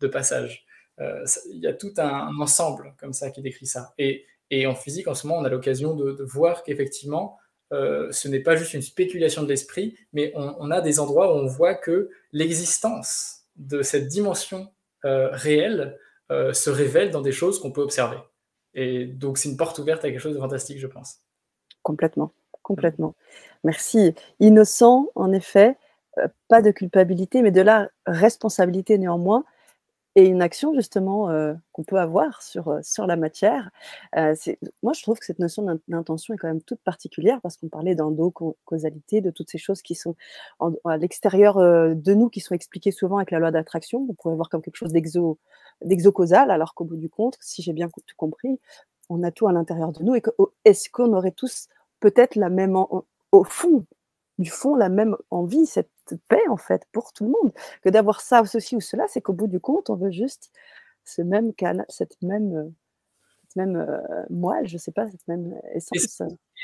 de 0.00 0.06
passage. 0.06 0.64
Il 0.98 1.60
y 1.60 1.66
a 1.66 1.72
tout 1.72 1.92
un, 1.98 2.30
ensemble 2.38 2.94
comme 2.98 3.12
ça 3.12 3.30
qui 3.30 3.42
décrit 3.42 3.66
ça. 3.66 3.92
Et, 3.98 4.24
et, 4.50 4.66
en 4.66 4.74
physique, 4.74 5.08
en 5.08 5.14
ce 5.14 5.26
moment, 5.26 5.40
on 5.40 5.44
a 5.44 5.48
l'occasion 5.48 5.94
de, 5.94 6.22
voir 6.22 6.62
qu'effectivement, 6.62 7.38
ce 7.70 8.28
n'est 8.28 8.40
pas 8.40 8.56
juste 8.56 8.74
une 8.74 8.82
spéculation 8.82 9.42
de 9.42 9.48
l'esprit, 9.48 9.96
mais 10.12 10.32
on, 10.34 10.54
on, 10.58 10.70
a 10.70 10.80
des 10.80 10.98
endroits 11.00 11.34
où 11.34 11.38
on 11.38 11.46
voit 11.46 11.74
que 11.74 12.10
l'existence 12.32 13.43
de 13.56 13.82
cette 13.82 14.08
dimension 14.08 14.72
euh, 15.04 15.28
réelle 15.32 15.98
euh, 16.30 16.52
se 16.52 16.70
révèle 16.70 17.10
dans 17.10 17.20
des 17.20 17.32
choses 17.32 17.60
qu'on 17.60 17.72
peut 17.72 17.82
observer. 17.82 18.18
Et 18.74 19.04
donc, 19.04 19.38
c'est 19.38 19.48
une 19.48 19.56
porte 19.56 19.78
ouverte 19.78 20.04
à 20.04 20.10
quelque 20.10 20.20
chose 20.20 20.34
de 20.34 20.40
fantastique, 20.40 20.78
je 20.78 20.86
pense. 20.86 21.18
Complètement, 21.82 22.32
complètement. 22.62 23.14
Merci. 23.62 24.14
Innocent, 24.40 25.10
en 25.14 25.32
effet, 25.32 25.76
euh, 26.18 26.28
pas 26.48 26.62
de 26.62 26.70
culpabilité, 26.70 27.42
mais 27.42 27.50
de 27.50 27.60
la 27.60 27.88
responsabilité 28.06 28.98
néanmoins 28.98 29.44
et 30.16 30.26
une 30.26 30.42
action 30.42 30.74
justement 30.74 31.28
euh, 31.30 31.54
qu'on 31.72 31.82
peut 31.82 31.98
avoir 31.98 32.42
sur, 32.42 32.68
euh, 32.68 32.80
sur 32.82 33.06
la 33.06 33.16
matière. 33.16 33.70
Euh, 34.16 34.34
moi, 34.82 34.92
je 34.92 35.02
trouve 35.02 35.18
que 35.18 35.24
cette 35.24 35.38
notion 35.38 35.80
d'intention 35.88 36.34
est 36.34 36.36
quand 36.36 36.48
même 36.48 36.62
toute 36.62 36.80
particulière 36.80 37.40
parce 37.40 37.56
qu'on 37.56 37.68
parlait 37.68 37.94
d'endo-causalité, 37.94 39.20
de 39.20 39.30
toutes 39.30 39.50
ces 39.50 39.58
choses 39.58 39.82
qui 39.82 39.94
sont 39.94 40.14
à 40.84 40.96
l'extérieur 40.96 41.56
de 41.58 42.14
nous, 42.14 42.28
qui 42.28 42.40
sont 42.40 42.54
expliquées 42.54 42.92
souvent 42.92 43.16
avec 43.16 43.30
la 43.30 43.38
loi 43.38 43.50
d'attraction. 43.50 44.06
On 44.08 44.14
pourrait 44.14 44.36
voir 44.36 44.48
comme 44.48 44.62
quelque 44.62 44.76
chose 44.76 44.92
d'exo-causal, 44.92 46.50
alors 46.50 46.74
qu'au 46.74 46.84
bout 46.84 46.96
du 46.96 47.08
compte, 47.08 47.36
si 47.40 47.62
j'ai 47.62 47.72
bien 47.72 47.88
tout 47.88 48.02
compris, 48.16 48.60
on 49.08 49.22
a 49.22 49.30
tout 49.30 49.48
à 49.48 49.52
l'intérieur 49.52 49.92
de 49.92 50.02
nous. 50.02 50.14
Et 50.14 50.22
est-ce 50.64 50.88
qu'on 50.90 51.12
aurait 51.12 51.32
tous 51.32 51.68
peut-être 52.00 52.36
la 52.36 52.50
même, 52.50 52.76
au 52.76 53.44
fond, 53.44 53.84
du 54.38 54.50
fond, 54.50 54.74
la 54.74 54.88
même 54.88 55.16
envie, 55.30 55.66
cette 55.66 55.90
paix, 56.28 56.42
en 56.48 56.56
fait, 56.56 56.82
pour 56.92 57.12
tout 57.12 57.24
le 57.24 57.30
monde. 57.30 57.52
Que 57.82 57.88
d'avoir 57.88 58.20
ça, 58.20 58.44
ceci 58.44 58.76
ou 58.76 58.80
cela, 58.80 59.04
c'est 59.08 59.20
qu'au 59.20 59.32
bout 59.32 59.46
du 59.46 59.60
compte, 59.60 59.90
on 59.90 59.96
veut 59.96 60.10
juste 60.10 60.50
ce 61.04 61.22
même 61.22 61.54
canal, 61.54 61.86
cette 61.88 62.20
même, 62.22 62.56
euh, 62.56 62.70
cette 63.42 63.56
même 63.56 63.76
euh, 63.76 64.00
moelle, 64.30 64.66
je 64.66 64.78
sais 64.78 64.90
pas, 64.90 65.08
cette 65.08 65.26
même 65.28 65.54
essence. 65.74 66.22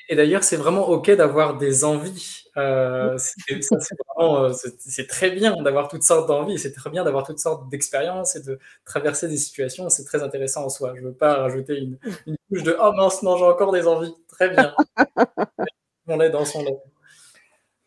Et, 0.09 0.17
d'ailleurs, 0.17 0.43
c'est 0.43 0.57
vraiment 0.57 0.89
OK 0.89 1.11
d'avoir 1.11 1.59
des 1.59 1.85
envies. 1.85 2.45
Euh, 2.57 3.17
c'est 4.87 5.07
très 5.07 5.31
bien 5.31 5.63
d'avoir 5.63 5.89
toutes 5.89 6.03
sortes 6.03 6.27
d'envies, 6.27 6.59
c'est 6.59 6.73
très 6.73 6.91
bien 6.91 7.05
d'avoir 7.05 7.25
toutes 7.25 7.39
sortes 7.39 7.69
d'expériences 7.69 8.35
et 8.35 8.43
de 8.43 8.59
traverser 8.85 9.29
des 9.29 9.37
situations. 9.37 9.89
C'est 9.91 10.05
très 10.05 10.23
intéressant 10.23 10.65
en 10.65 10.69
soi. 10.71 10.95
Je 10.97 11.03
ne 11.03 11.09
veux 11.09 11.15
pas 11.15 11.35
rajouter 11.37 11.79
une, 11.79 11.99
une 12.27 12.37
couche 12.49 12.63
de 12.65 12.77
Oh 12.83 12.93
mince, 12.97 13.23
non, 13.23 13.37
j'ai 13.37 13.45
encore 13.45 13.73
des 13.73 13.87
envies. 13.87 14.15
Très 14.29 14.49
bien. 14.51 14.75
on 16.09 16.21
est 16.21 16.31
dans 16.31 16.45
son. 16.45 16.65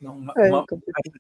Non, 0.03 0.15
moi, 0.15 0.65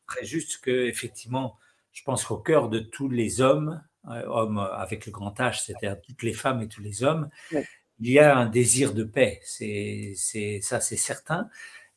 très 0.07 0.25
juste 0.25 0.61
que 0.61 0.87
effectivement, 0.87 1.57
je 1.91 2.03
pense 2.03 2.25
qu'au 2.25 2.37
cœur 2.37 2.69
de 2.69 2.79
tous 2.79 3.09
les 3.09 3.41
hommes, 3.41 3.81
euh, 4.09 4.23
hommes 4.27 4.57
avec 4.57 5.05
le 5.05 5.11
grand 5.11 5.33
H, 5.39 5.63
c'est-à-dire 5.65 6.01
toutes 6.01 6.23
les 6.23 6.33
femmes 6.33 6.61
et 6.61 6.67
tous 6.67 6.81
les 6.81 7.03
hommes, 7.03 7.29
il 7.51 8.11
y 8.11 8.19
a 8.19 8.35
un 8.35 8.45
désir 8.47 8.93
de 8.93 9.03
paix. 9.03 9.39
C'est, 9.43 10.13
c'est 10.15 10.59
ça, 10.61 10.79
c'est 10.79 10.97
certain. 10.97 11.49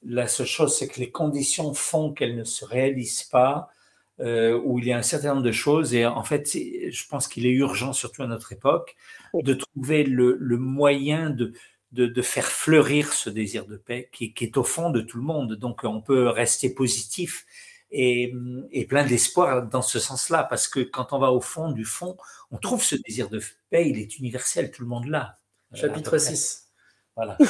La 0.05 0.29
seule 0.29 0.47
chose, 0.47 0.77
c'est 0.77 0.89
que 0.89 1.01
les 1.01 1.11
conditions 1.11 1.75
font 1.75 2.13
qu'elles 2.13 2.37
ne 2.37 2.45
se 2.45 2.65
réalisent 2.65 3.25
pas, 3.25 3.71
euh, 4.21 4.61
où 4.65 4.79
il 4.79 4.87
y 4.87 4.93
a 4.93 4.99
un 4.99 5.03
certain 5.03 5.31
nombre 5.31 5.43
de 5.43 5.53
choses. 5.53 5.95
Et 5.95 6.07
en 6.07 6.23
fait, 6.23 6.49
je 6.55 7.09
pense 7.09 7.27
qu'il 7.27 7.47
est 7.47 7.51
urgent, 7.51 7.93
surtout 7.93 8.23
à 8.23 8.27
notre 8.27 8.53
époque, 8.53 8.97
de 9.35 9.55
trouver 9.55 10.05
le, 10.05 10.37
le 10.39 10.59
moyen 10.59 11.31
de, 11.31 11.53
de, 11.93 12.23
faire 12.23 12.47
fleurir 12.47 13.13
ce 13.13 13.31
désir 13.31 13.67
de 13.67 13.77
paix 13.77 14.11
qui, 14.13 14.35
est 14.41 14.57
au 14.57 14.65
fond 14.65 14.91
de 14.91 15.01
tout 15.01 15.19
le 15.19 15.25
monde. 15.25 15.55
Donc 15.55 15.85
on 15.85 16.01
peut 16.01 16.29
rester 16.29 16.75
positif 16.75 17.47
et, 17.91 18.35
plein 18.89 19.07
d'espoir 19.07 19.67
dans 19.67 19.83
ce 19.83 19.99
sens-là, 19.99 20.45
parce 20.45 20.69
que 20.69 20.81
quand 20.81 21.13
on 21.13 21.19
va 21.19 21.33
au 21.33 21.41
fond 21.41 21.73
du 21.73 21.85
fond, 21.85 22.17
on 22.51 22.59
trouve 22.59 22.83
ce 22.83 22.97
désir 22.97 23.29
de 23.29 23.41
paix, 23.71 23.89
il 23.89 23.99
est 23.99 24.19
universel, 24.19 24.71
tout 24.71 24.83
le 24.83 24.89
monde 24.89 25.07
l'a. 25.07 25.39
Euh, 25.73 25.77
Chapitre 25.77 26.19
6. 26.19 26.71
Voilà. 27.15 27.39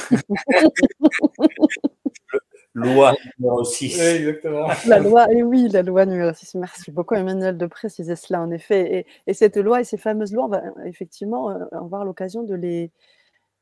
loi 2.73 3.15
numéro 3.39 3.63
6. 3.63 3.99
exactement. 3.99 4.67
La 4.87 4.99
loi, 4.99 5.31
et 5.33 5.43
oui, 5.43 5.67
la 5.67 5.81
loi 5.81 6.05
numéro 6.05 6.31
6. 6.31 6.55
Merci 6.55 6.91
beaucoup, 6.91 7.15
Emmanuel, 7.15 7.57
de 7.57 7.65
préciser 7.65 8.15
cela, 8.15 8.41
en 8.41 8.51
effet. 8.51 9.07
Et, 9.25 9.33
cette 9.33 9.57
loi 9.57 9.81
et 9.81 9.83
ces 9.83 9.97
fameuses 9.97 10.31
lois, 10.31 10.45
on 10.45 10.49
va 10.49 10.61
effectivement 10.85 11.49
euh, 11.49 11.65
avoir 11.71 12.05
l'occasion 12.05 12.43
de 12.43 12.53
les, 12.53 12.91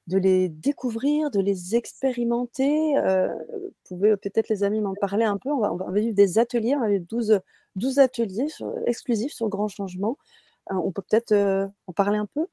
de 0.07 0.17
les 0.17 0.49
découvrir, 0.49 1.31
de 1.31 1.39
les 1.39 1.75
expérimenter. 1.75 2.97
Euh, 2.97 3.27
vous 3.27 3.73
pouvez 3.87 4.15
peut-être, 4.17 4.49
les 4.49 4.63
amis, 4.63 4.81
m'en 4.81 4.93
parler 4.93 5.25
un 5.25 5.37
peu. 5.37 5.49
On 5.49 5.59
va, 5.59 5.73
on 5.73 5.77
va 5.77 5.91
vivre 5.91 6.13
des 6.13 6.37
ateliers, 6.37 6.75
on 6.75 6.81
va 6.81 6.89
vivre 6.89 7.05
12, 7.09 7.39
12 7.75 7.99
ateliers 7.99 8.47
exclusifs 8.85 9.33
sur 9.33 9.45
le 9.45 9.49
grand 9.49 9.67
changement. 9.67 10.17
Euh, 10.71 10.75
on 10.75 10.91
peut 10.91 11.01
peut-être 11.01 11.31
euh, 11.31 11.67
en 11.87 11.93
parler 11.93 12.17
un 12.17 12.27
peu? 12.27 12.45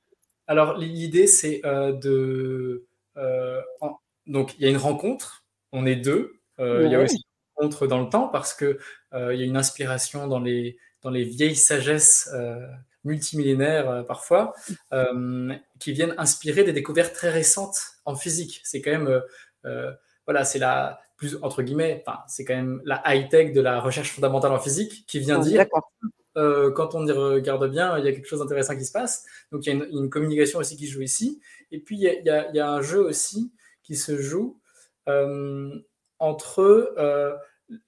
Alors, 0.47 0.77
l'idée, 0.79 1.27
c'est 1.27 1.61
de. 1.65 2.87
donc, 4.27 4.55
il 4.59 4.65
y 4.65 4.67
a 4.67 4.71
une 4.71 4.77
rencontre, 4.77 5.45
on 5.73 5.87
est 5.87 5.97
deux. 5.97 6.41
Il 6.59 6.91
y 6.91 6.95
a 6.95 7.01
aussi 7.01 7.17
une 7.17 7.23
rencontre 7.57 7.87
dans 7.87 8.01
le 8.01 8.09
temps 8.09 8.29
parce 8.29 8.55
qu'il 8.55 8.79
il 9.13 9.37
y 9.37 9.43
a 9.43 9.45
une 9.45 9.57
inspiration 9.57 10.27
dans 10.27 10.41
les, 10.41 10.77
dans 11.03 11.11
les 11.11 11.25
vieilles 11.25 11.57
sagesses 11.57 12.29
multimillénaires 13.05 13.91
euh, 13.91 14.03
parfois, 14.03 14.55
euh, 14.93 15.55
qui 15.79 15.93
viennent 15.93 16.15
inspirer 16.19 16.65
des 16.65 16.73
découvertes 16.73 17.15
très 17.15 17.31
récentes 17.31 17.79
en 18.05 18.15
physique. 18.15 18.61
C'est 18.65 18.81
quand 18.81 18.91
même, 18.91 19.23
euh, 19.65 19.93
voilà, 20.27 20.45
c'est 20.45 20.59
la 20.59 21.01
plus 21.17 21.39
entre 21.43 21.63
guillemets, 21.63 22.03
enfin, 22.05 22.19
c'est 22.27 22.45
quand 22.45 22.57
même 22.57 22.83
la 22.85 23.01
high 23.07 23.29
tech 23.29 23.53
de 23.53 23.61
la 23.61 23.81
recherche 23.81 24.11
fondamentale 24.13 24.51
en 24.53 24.59
physique 24.59 25.05
qui 25.07 25.21
vient 25.21 25.39
dire. 25.39 25.67
quand 26.35 26.95
on 26.95 27.07
y 27.07 27.13
regarde 27.13 27.71
bien, 27.71 27.97
il 27.99 28.05
y 28.05 28.09
a 28.09 28.13
quelque 28.13 28.27
chose 28.27 28.41
d'intéressant 28.41 28.77
qui 28.77 28.85
se 28.85 28.93
passe. 28.93 29.25
Donc 29.53 29.65
il 29.65 29.69
y 29.69 29.81
a 29.81 29.85
une, 29.85 30.11
communication 30.11 30.59
aussi 30.59 30.77
qui 30.77 30.89
joue 30.89 31.03
ici. 31.03 31.41
Et 31.71 31.79
puis 31.79 31.97
il 31.97 32.03
y 32.03 32.09
a, 32.09 32.49
il 32.49 32.57
y 32.57 32.61
a 32.61 32.69
un 32.69 32.83
jeu 32.83 33.01
aussi 33.01 33.53
qui 33.85 33.95
se 33.95 34.17
joue 34.17 34.59
entre 36.19 37.39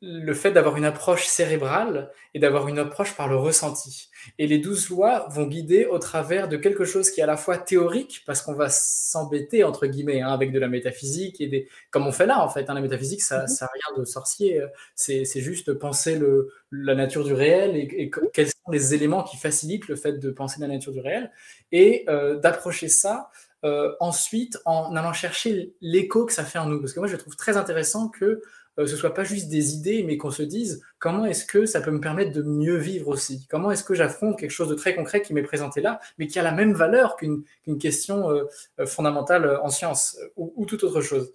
le 0.01 0.35
fait 0.35 0.53
d'avoir 0.53 0.76
une 0.76 0.85
approche 0.85 1.26
cérébrale 1.26 2.11
et 2.32 2.39
d'avoir 2.39 2.68
une 2.68 2.78
approche 2.78 3.14
par 3.16 3.28
le 3.28 3.37
ressenti. 3.37 4.09
Et 4.39 4.47
les 4.47 4.59
douze 4.59 4.89
lois 4.89 5.26
vont 5.30 5.47
guider 5.47 5.87
au 5.87 5.99
travers 5.99 6.49
de 6.49 6.57
quelque 6.57 6.85
chose 6.85 7.11
qui 7.11 7.20
est 7.20 7.22
à 7.22 7.26
la 7.26 7.37
fois 7.37 7.59
théorique, 7.59 8.22
parce 8.26 8.43
qu'on 8.43 8.55
va 8.55 8.68
s'embêter, 8.70 9.64
entre 9.64 9.87
guillemets, 9.87 10.20
hein, 10.20 10.28
avec 10.28 10.53
de 10.53 10.59
la 10.59 10.68
métaphysique, 10.68 11.41
et 11.41 11.47
des... 11.47 11.68
comme 11.91 12.07
on 12.07 12.12
fait 12.12 12.26
là, 12.26 12.43
en 12.43 12.49
fait. 12.49 12.68
Hein, 12.70 12.74
la 12.74 12.80
métaphysique, 12.80 13.22
ça 13.22 13.39
n'a 13.39 13.45
mhm. 13.45 13.68
rien 13.72 13.99
de 13.99 14.05
sorcier. 14.05 14.62
C'est 14.95 15.24
juste 15.41 15.72
penser 15.74 16.18
le, 16.18 16.51
la 16.70 16.95
nature 16.95 17.24
du 17.24 17.32
réel 17.32 17.76
et, 17.76 18.11
quels 18.32 18.49
sont 18.49 18.70
les 18.70 18.95
éléments 18.95 19.22
qui 19.22 19.37
facilitent 19.37 19.89
le 19.89 19.97
fait 19.97 20.14
de 20.18 20.30
penser 20.30 20.61
la 20.61 20.68
nature 20.68 20.93
du 20.93 21.01
réel, 21.01 21.30
et 21.72 22.05
euh, 22.09 22.39
d'approcher 22.39 22.89
ça 22.89 23.30
euh, 23.64 23.95
ensuite 23.99 24.59
en 24.66 24.95
allant 24.95 25.14
chercher 25.14 25.74
l'écho 25.80 26.26
que 26.26 26.32
ça 26.35 26.45
fait 26.45 26.59
en 26.59 26.66
nous. 26.66 26.80
Parce 26.80 26.93
que 26.93 27.01
moi, 27.01 27.09
je 27.09 27.16
trouve 27.16 27.35
très 27.35 27.57
intéressant 27.57 28.09
que 28.09 28.43
euh, 28.79 28.87
ce 28.87 28.97
soit 28.97 29.14
pas 29.14 29.25
juste 29.25 29.49
des 29.49 29.75
idées, 29.75 30.03
mais 30.03 30.16
qu'on 30.16 30.31
se 30.31 30.43
dise 30.43 30.83
comment 30.99 31.27
est-ce 31.27 31.45
que 31.45 31.64
ça 31.64 31.81
peut 31.81 31.93
me 31.93 32.01
permettre 32.01 32.33
de 32.33 32.43
mieux 32.43 32.77
vivre 32.77 33.09
aussi? 33.09 33.47
Comment 33.49 33.70
est-ce 33.70 33.85
que 33.85 33.95
j'affronte 33.95 34.39
quelque 34.39 34.51
chose 34.51 34.68
de 34.68 34.75
très 34.75 34.95
concret 34.95 35.22
qui 35.22 35.33
m'est 35.33 35.43
présenté 35.43 35.81
là, 35.81 36.01
mais 36.18 36.27
qui 36.27 36.39
a 36.39 36.43
la 36.43 36.53
même 36.53 36.72
valeur 36.72 37.16
qu'une 37.16 37.45
question 37.81 38.31
euh, 38.31 38.45
euh, 38.81 38.87
fondamentale 38.87 39.59
en 39.62 39.68
science 39.68 40.18
ou, 40.37 40.64
toute 40.66 40.83
autre 40.83 41.01
chose? 41.01 41.33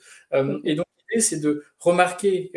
Et 0.63 0.75
donc 0.75 0.85
l'idée, 1.09 1.21
c'est 1.21 1.39
de 1.39 1.63
remarquer 1.79 2.51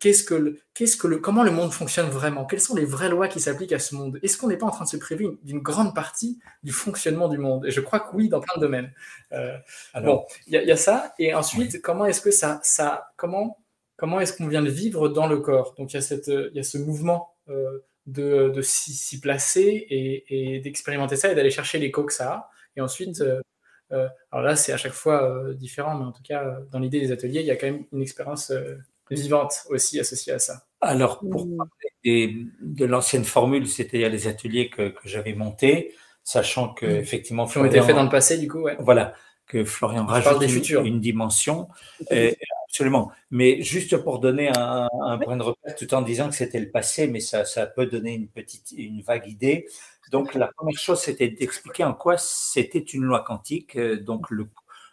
qu'est-ce 0.00 0.24
que, 0.24 0.58
qu'est-ce 0.72 0.96
que 0.96 1.06
le, 1.06 1.18
comment 1.18 1.42
le 1.42 1.50
monde 1.50 1.72
fonctionne 1.72 2.08
vraiment? 2.08 2.46
Quelles 2.46 2.60
sont 2.60 2.74
les 2.74 2.84
vraies 2.84 3.08
lois 3.08 3.28
qui 3.28 3.40
s'appliquent 3.40 3.72
à 3.72 3.78
ce 3.78 3.94
monde? 3.94 4.18
Est-ce 4.22 4.38
qu'on 4.38 4.48
n'est 4.48 4.56
pas 4.56 4.66
en 4.66 4.70
train 4.70 4.84
de 4.84 4.90
se 4.90 4.96
priver 4.96 5.28
d'une 5.42 5.60
grande 5.60 5.94
partie 5.94 6.38
du 6.62 6.72
fonctionnement 6.72 7.28
du 7.28 7.38
monde? 7.38 7.66
Et 7.66 7.70
je 7.70 7.80
crois 7.80 8.00
que 8.00 8.14
oui, 8.14 8.28
dans 8.28 8.40
plein 8.40 8.56
de 8.56 8.60
domaines. 8.62 8.92
bon, 10.02 10.24
il 10.46 10.54
y, 10.54 10.72
a 10.72 10.76
ça. 10.76 11.14
Et 11.18 11.34
ensuite, 11.34 11.82
comment 11.82 12.06
est-ce 12.06 12.20
que 12.20 12.30
ça, 12.30 12.60
ça, 12.62 13.12
comment 13.16 13.58
comment 13.96 14.20
est-ce 14.20 14.36
qu'on 14.36 14.48
vient 14.48 14.62
de 14.62 14.70
vivre 14.70 15.08
dans 15.08 15.26
le 15.26 15.38
corps. 15.38 15.74
Donc 15.78 15.92
il 15.92 15.96
y 15.96 15.98
a, 15.98 16.02
cette, 16.02 16.28
il 16.28 16.54
y 16.54 16.60
a 16.60 16.62
ce 16.62 16.78
mouvement 16.78 17.34
euh, 17.48 17.80
de, 18.06 18.50
de 18.54 18.62
s'y 18.62 19.20
placer 19.20 19.86
et, 19.88 20.60
d'expérimenter 20.60 21.16
ça 21.16 21.32
et 21.32 21.34
d'aller 21.34 21.50
chercher 21.50 21.78
l'écho 21.78 22.04
que 22.04 22.12
ça 22.12 22.32
a. 22.32 22.50
Et 22.76 22.80
ensuite, 22.80 23.20
euh, 23.20 23.40
euh, 23.92 24.08
alors 24.32 24.44
là 24.44 24.56
c'est 24.56 24.72
à 24.72 24.76
chaque 24.76 24.92
fois 24.92 25.42
différent, 25.54 25.96
mais 25.96 26.04
en 26.04 26.12
tout 26.12 26.22
cas 26.22 26.58
dans 26.70 26.78
l'idée 26.78 27.00
des 27.00 27.12
ateliers, 27.12 27.40
il 27.40 27.46
y 27.46 27.50
a 27.50 27.56
quand 27.56 27.66
même 27.66 27.84
une 27.92 28.02
expérience 28.02 28.52
vivante 29.10 29.64
aussi 29.68 30.00
associée 30.00 30.32
à 30.32 30.38
ça. 30.38 30.66
Alors 30.80 31.20
pour 31.20 31.46
mmh. 31.46 31.56
parler 31.56 32.46
de 32.60 32.84
l'ancienne 32.84 33.24
formule, 33.24 33.68
c'est-à-dire 33.68 34.10
les 34.10 34.26
ateliers 34.26 34.68
que, 34.68 34.88
que 34.88 35.08
j'avais 35.08 35.34
montés, 35.34 35.94
sachant 36.24 36.74
que 36.74 36.84
mmh. 36.84 36.90
effectivement, 36.90 37.46
qui 37.46 37.58
ont 37.58 37.64
été 37.64 37.80
faits 37.80 37.94
dans 37.94 38.02
le 38.02 38.10
passé 38.10 38.38
du 38.38 38.48
coup, 38.48 38.60
ouais. 38.60 38.76
Voilà, 38.80 39.14
que 39.46 39.64
Florian 39.64 40.04
rajoute 40.04 40.42
une, 40.42 40.86
une, 40.86 41.00
dimension. 41.00 41.68
Et, 42.10 42.36
Absolument. 42.74 43.12
Mais 43.30 43.62
juste 43.62 43.96
pour 43.98 44.18
donner 44.18 44.50
un, 44.56 44.88
point 45.18 45.36
de 45.36 45.44
repère, 45.44 45.76
tout 45.76 45.94
en 45.94 46.02
disant 46.02 46.28
que 46.28 46.34
c'était 46.34 46.58
le 46.58 46.72
passé, 46.72 47.06
mais 47.06 47.20
ça, 47.20 47.44
ça, 47.44 47.66
peut 47.66 47.86
donner 47.86 48.14
une 48.14 48.26
petite, 48.26 48.74
une 48.76 49.00
vague 49.00 49.28
idée. 49.28 49.68
Donc, 50.10 50.34
la 50.34 50.48
première 50.48 50.76
chose, 50.76 51.00
c'était 51.00 51.28
d'expliquer 51.28 51.84
en 51.84 51.94
quoi 51.94 52.18
c'était 52.18 52.80
une 52.80 53.04
loi 53.04 53.22
quantique. 53.22 53.76
Euh, 53.76 54.02
donc, 54.02 54.28
le, 54.28 54.48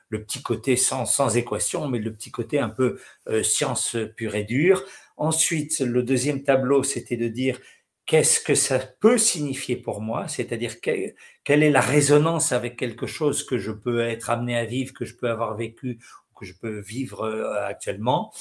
le 0.10 0.24
petit 0.24 0.44
côté 0.44 0.76
sans, 0.76 1.08
sans, 1.08 1.36
équation, 1.36 1.88
mais 1.88 1.98
le 1.98 2.14
petit 2.14 2.30
côté 2.30 2.60
un 2.60 2.70
peu 2.70 3.00
euh, 3.28 3.42
science 3.42 3.98
pure 4.16 4.36
et 4.36 4.44
dure. 4.44 4.84
Ensuite, 5.18 5.80
le 5.80 6.04
deuxième 6.04 6.44
tableau, 6.44 6.84
c'était 6.84 7.18
de 7.18 7.30
dire 7.30 7.58
qu'est-ce 8.06 8.40
que 8.42 8.56
ça 8.56 8.78
peut 8.78 9.18
signifier 9.18 9.76
pour 9.76 10.02
moi, 10.02 10.28
c'est-à-dire 10.28 10.82
quelle 10.82 11.14
est 11.46 11.70
la 11.72 11.82
résonance 11.82 12.52
avec 12.52 12.78
quelque 12.78 13.08
chose 13.08 13.44
que 13.44 13.58
je 13.58 13.72
peux 13.72 14.02
être 14.02 14.30
amené 14.30 14.58
à 14.58 14.66
vivre, 14.66 14.94
que 14.94 15.06
je 15.06 15.16
peux 15.16 15.30
avoir 15.30 15.56
vécu 15.56 15.98
que 16.42 16.48
je 16.48 16.54
peux 16.54 16.80
vivre 16.80 17.22
euh, 17.22 17.66
actuellement. 17.66 18.34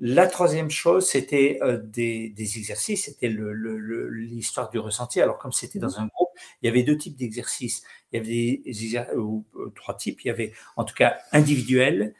La 0.00 0.28
troisième 0.28 0.70
chose, 0.70 1.08
c'était 1.08 1.58
euh, 1.62 1.78
des, 1.82 2.32
exercices, 2.36 3.06
c'était 3.06 3.28
l'histoire 3.28 4.70
du 4.70 4.78
ressenti. 4.78 5.20
Alors, 5.20 5.38
comme 5.38 5.50
c'était 5.50 5.80
dans 5.80 5.98
un 5.98 6.06
groupe, 6.06 6.28
il 6.62 6.66
y 6.66 6.68
avait 6.68 6.84
deux 6.84 6.96
types 6.96 7.16
d'exercices. 7.16 7.82
Il 8.12 8.16
y 8.16 8.20
avait 8.20 8.62
des, 8.64 9.16
ou, 9.16 9.44
euh, 9.56 9.72
trois 9.74 9.96
types. 9.96 10.24
Il 10.24 10.28
y 10.28 10.30
avait 10.30 10.52
en 10.76 10.84
tout 10.84 10.94
cas 10.94 11.18
individuel, 11.32 12.14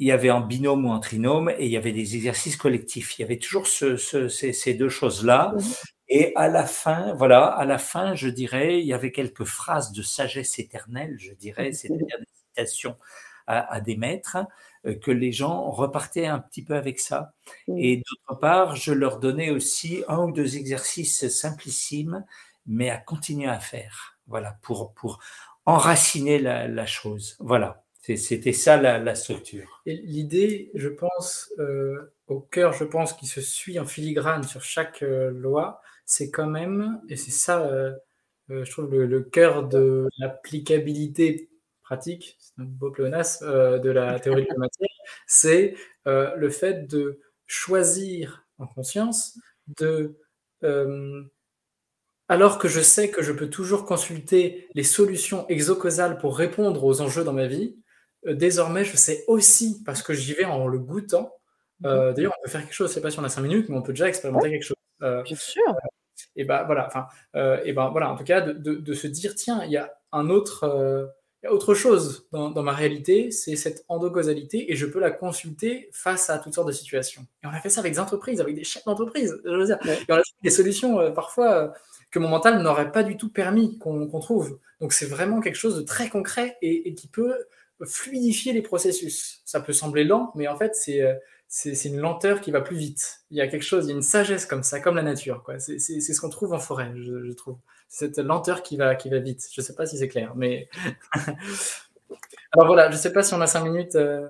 il 0.00 0.08
y 0.08 0.10
avait 0.10 0.32
en 0.32 0.40
binôme 0.40 0.84
ou 0.86 0.88
en 0.88 0.98
trinôme, 0.98 1.50
et 1.58 1.66
il 1.66 1.70
y 1.70 1.76
avait 1.76 1.92
des 1.92 2.16
exercices 2.16 2.56
collectifs. 2.56 3.16
Il 3.18 3.22
y 3.22 3.24
avait 3.24 3.38
toujours 3.38 3.68
ces, 3.68 4.74
deux 4.74 4.88
choses-là. 4.88 5.54
Et 6.08 6.32
à 6.34 6.48
la 6.48 6.66
fin, 6.66 7.14
voilà, 7.14 7.44
à 7.46 7.64
la 7.64 7.78
fin, 7.78 8.16
je 8.16 8.28
dirais, 8.28 8.80
il 8.80 8.86
y 8.86 8.92
avait 8.92 9.12
quelques 9.12 9.44
phrases 9.44 9.92
de 9.92 10.02
sagesse 10.02 10.58
éternelle, 10.58 11.16
je 11.20 11.32
dirais, 11.32 11.72
c'est-à-dire 11.72 12.18
des 12.18 12.26
citations 12.48 12.96
à, 13.46 13.80
des 13.80 13.96
maîtres, 13.96 14.38
euh, 14.86 14.94
que 14.94 15.10
les 15.10 15.32
gens 15.32 15.70
repartaient 15.70 16.26
un 16.26 16.38
petit 16.38 16.64
peu 16.64 16.74
avec 16.74 17.00
ça. 17.00 17.32
Et 17.76 17.98
d'autre 17.98 18.40
part, 18.40 18.76
je 18.76 18.92
leur 18.92 19.18
donnais 19.18 19.50
aussi 19.50 20.04
un 20.08 20.18
ou 20.24 20.32
deux 20.32 20.56
exercices 20.56 21.28
simplissimes, 21.28 22.24
mais 22.66 22.90
à 22.90 22.98
continuer 22.98 23.48
à 23.48 23.58
faire. 23.58 24.18
Voilà, 24.26 24.58
pour, 24.62 24.94
pour 24.94 25.20
enraciner 25.66 26.38
la, 26.38 26.86
chose. 26.86 27.36
Voilà, 27.40 27.84
c'était 28.00 28.52
ça 28.52 28.76
la, 28.76 29.14
structure. 29.14 29.82
Et 29.86 29.96
l'idée, 29.96 30.70
je 30.74 30.88
pense, 30.88 31.52
euh, 31.58 32.14
au 32.28 32.40
cœur, 32.40 32.72
je 32.72 32.84
pense, 32.84 33.12
qui 33.12 33.26
se 33.26 33.40
suit 33.40 33.78
en 33.78 33.86
filigrane 33.86 34.44
sur 34.44 34.62
chaque 34.62 35.02
euh, 35.02 35.30
loi, 35.30 35.80
c'est 36.06 36.30
quand 36.30 36.48
même, 36.48 37.00
et 37.08 37.16
c'est 37.16 37.30
ça, 37.30 37.70
je 38.48 38.70
trouve, 38.70 38.90
le, 38.90 39.06
le 39.06 39.22
cœur 39.22 39.68
de 39.68 40.08
l'applicabilité 40.18 41.48
pratique, 41.82 42.36
c'est 42.38 42.62
un 42.62 42.64
beau 42.64 42.90
pléonasme 42.90 43.44
euh, 43.46 43.78
de 43.78 43.90
la 43.90 44.18
théorie 44.18 44.44
de 44.44 44.48
la 44.48 44.58
matière, 44.58 44.88
c'est 45.26 45.74
euh, 46.06 46.34
le 46.36 46.50
fait 46.50 46.86
de 46.86 47.20
choisir 47.46 48.46
en 48.58 48.66
conscience 48.66 49.38
de 49.78 50.18
euh, 50.64 51.22
alors 52.28 52.58
que 52.58 52.68
je 52.68 52.80
sais 52.80 53.10
que 53.10 53.22
je 53.22 53.32
peux 53.32 53.50
toujours 53.50 53.84
consulter 53.84 54.68
les 54.74 54.84
solutions 54.84 55.46
exocausales 55.48 56.18
pour 56.18 56.38
répondre 56.38 56.84
aux 56.84 57.00
enjeux 57.00 57.24
dans 57.24 57.32
ma 57.32 57.46
vie, 57.46 57.76
désormais 58.24 58.84
je 58.84 58.96
sais 58.96 59.24
aussi, 59.26 59.82
parce 59.84 60.02
que 60.02 60.14
j'y 60.14 60.32
vais 60.32 60.44
en 60.44 60.66
le 60.68 60.78
goûtant, 60.78 61.34
mhm. 61.80 62.14
d'ailleurs 62.14 62.32
on 62.38 62.44
peut 62.44 62.50
faire 62.50 62.62
quelque 62.62 62.72
chose, 62.72 62.88
je 62.88 62.92
ne 62.92 62.94
sais 62.94 63.00
pas 63.02 63.10
si 63.10 63.18
on 63.18 63.24
a 63.24 63.28
cinq 63.28 63.42
minutes, 63.42 63.68
mais 63.68 63.76
on 63.76 63.82
peut 63.82 63.92
déjà 63.92 64.08
expérimenter 64.08 64.50
quelque 64.50 64.64
chose. 64.64 64.76
Bien 65.00 65.36
sûr. 65.36 65.62
et 66.36 66.44
ben 66.44 66.62
voilà, 66.62 66.86
enfin, 66.86 67.06
et 67.64 67.72
ben 67.72 67.90
voilà, 67.90 68.10
en 68.10 68.16
tout 68.16 68.24
cas, 68.24 68.40
de, 68.40 68.52
de, 68.52 68.94
se 68.94 69.08
dire, 69.08 69.34
tiens, 69.34 69.64
il 69.64 69.72
y 69.72 69.76
a 69.76 69.92
un 70.12 70.30
autre 70.30 71.12
il 71.42 71.46
y 71.46 71.48
a 71.48 71.52
autre 71.52 71.74
chose 71.74 72.28
dans, 72.30 72.62
ma 72.62 72.72
réalité, 72.72 73.32
c'est 73.32 73.56
cette 73.56 73.84
endocausalité 73.88 74.70
et 74.70 74.76
je 74.76 74.86
peux 74.86 75.00
la 75.00 75.10
consulter 75.10 75.88
face 75.92 76.30
à 76.30 76.38
toutes 76.38 76.54
sortes 76.54 76.68
de 76.68 76.72
situations. 76.72 77.26
Et 77.42 77.48
on 77.48 77.50
a 77.50 77.58
fait 77.58 77.68
ça 77.68 77.80
avec 77.80 77.94
des 77.94 77.98
entreprises, 77.98 78.40
avec 78.40 78.54
des 78.54 78.62
chefs 78.62 78.84
d'entreprise. 78.84 79.40
Et 79.44 79.48
on 79.48 80.14
a 80.14 80.22
des 80.42 80.50
solutions 80.50 81.00
euh, 81.00 81.10
parfois 81.10 81.52
euh, 81.54 81.68
que 82.12 82.20
mon 82.20 82.28
mental 82.28 82.62
n'aurait 82.62 82.92
pas 82.92 83.02
du 83.02 83.16
tout 83.16 83.28
permis 83.28 83.76
qu'on 83.78 84.20
trouve. 84.20 84.60
Donc 84.80 84.92
c'est 84.92 85.06
vraiment 85.06 85.40
quelque 85.40 85.56
chose 85.56 85.76
de 85.76 85.82
très 85.82 86.08
concret 86.08 86.58
et, 86.62 86.94
qui 86.94 87.08
peut 87.08 87.34
fluidifier 87.84 88.52
les 88.52 88.62
processus. 88.62 89.42
Ça 89.44 89.60
peut 89.60 89.72
sembler 89.72 90.04
lent, 90.04 90.30
mais 90.36 90.46
en 90.46 90.56
fait 90.56 90.76
c'est 90.76 91.02
euh, 91.02 91.14
c'est 91.48 91.84
une 91.84 91.98
lenteur 91.98 92.40
qui 92.40 92.50
va 92.50 92.60
plus 92.60 92.76
vite. 92.76 93.24
Il 93.30 93.36
y 93.36 93.40
a 93.40 93.48
quelque 93.48 93.64
chose, 93.64 93.86
il 93.86 93.90
y 93.90 93.92
a 93.92 93.96
une 93.96 94.02
sagesse 94.02 94.46
comme 94.46 94.62
ça, 94.62 94.80
comme 94.80 94.94
la 94.94 95.02
nature. 95.02 95.44
C'est 95.58 95.78
ce 95.78 96.20
qu'on 96.20 96.30
trouve 96.30 96.54
en 96.54 96.58
forêt, 96.58 96.90
je 96.96 97.30
trouve 97.32 97.58
cette 97.92 98.16
lenteur 98.16 98.62
qui 98.62 98.78
va, 98.78 98.94
qui 98.94 99.10
va 99.10 99.18
vite. 99.18 99.46
Je 99.52 99.60
ne 99.60 99.64
sais 99.64 99.74
pas 99.74 99.84
si 99.84 99.98
c'est 99.98 100.08
clair, 100.08 100.32
mais. 100.34 100.66
Alors 102.52 102.66
voilà, 102.66 102.88
je 102.88 102.96
ne 102.96 102.98
sais 102.98 103.12
pas 103.12 103.22
si 103.22 103.34
on 103.34 103.40
a 103.42 103.46
cinq 103.46 103.64
minutes. 103.64 103.96
Euh. 103.96 104.26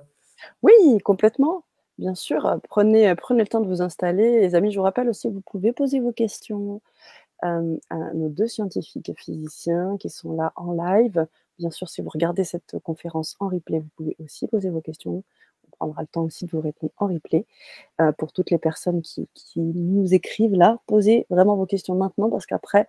Oui, 0.61 0.73
complètement. 1.03 1.63
Bien 1.97 2.13
sûr, 2.13 2.59
prenez, 2.67 3.07
le 3.09 3.45
temps 3.45 3.61
de 3.61 3.67
vous 3.67 3.81
installer. 3.81 4.41
Les 4.41 4.55
amis, 4.55 4.71
je 4.71 4.77
vous 4.77 4.83
rappelle 4.83 5.07
aussi, 5.07 5.29
vous 5.29 5.41
pouvez 5.41 5.71
poser 5.71 6.01
vos 6.01 6.11
questions, 6.11 6.81
à 7.41 7.61
nos 8.13 8.29
deux 8.29 8.47
scientifiques 8.47 9.11
physiciens 9.17 9.97
qui 9.97 10.09
sont 10.09 10.35
là 10.35 10.51
en 10.55 10.73
live. 10.73 11.25
Bien 11.57 11.71
sûr, 11.71 11.87
si 11.87 12.01
vous 12.01 12.09
regardez 12.09 12.43
cette 12.43 12.79
conférence 12.83 13.37
en 13.39 13.47
replay, 13.47 13.79
vous 13.79 13.89
pouvez 13.95 14.15
aussi 14.19 14.47
poser 14.47 14.71
vos 14.71 14.81
questions. 14.81 15.23
On 15.67 15.75
prendra 15.77 16.01
le 16.01 16.07
temps 16.07 16.23
aussi 16.23 16.45
de 16.45 16.51
vous 16.51 16.61
répondre 16.61 16.91
en 16.97 17.07
replay. 17.07 17.45
pour 18.17 18.33
toutes 18.33 18.51
les 18.51 18.57
personnes 18.57 19.01
qui 19.01 19.27
nous 19.55 20.13
écrivent 20.13 20.55
là, 20.55 20.79
posez 20.87 21.27
vraiment 21.29 21.55
vos 21.55 21.65
questions 21.65 21.95
maintenant 21.95 22.29
parce 22.29 22.45
qu'après, 22.45 22.87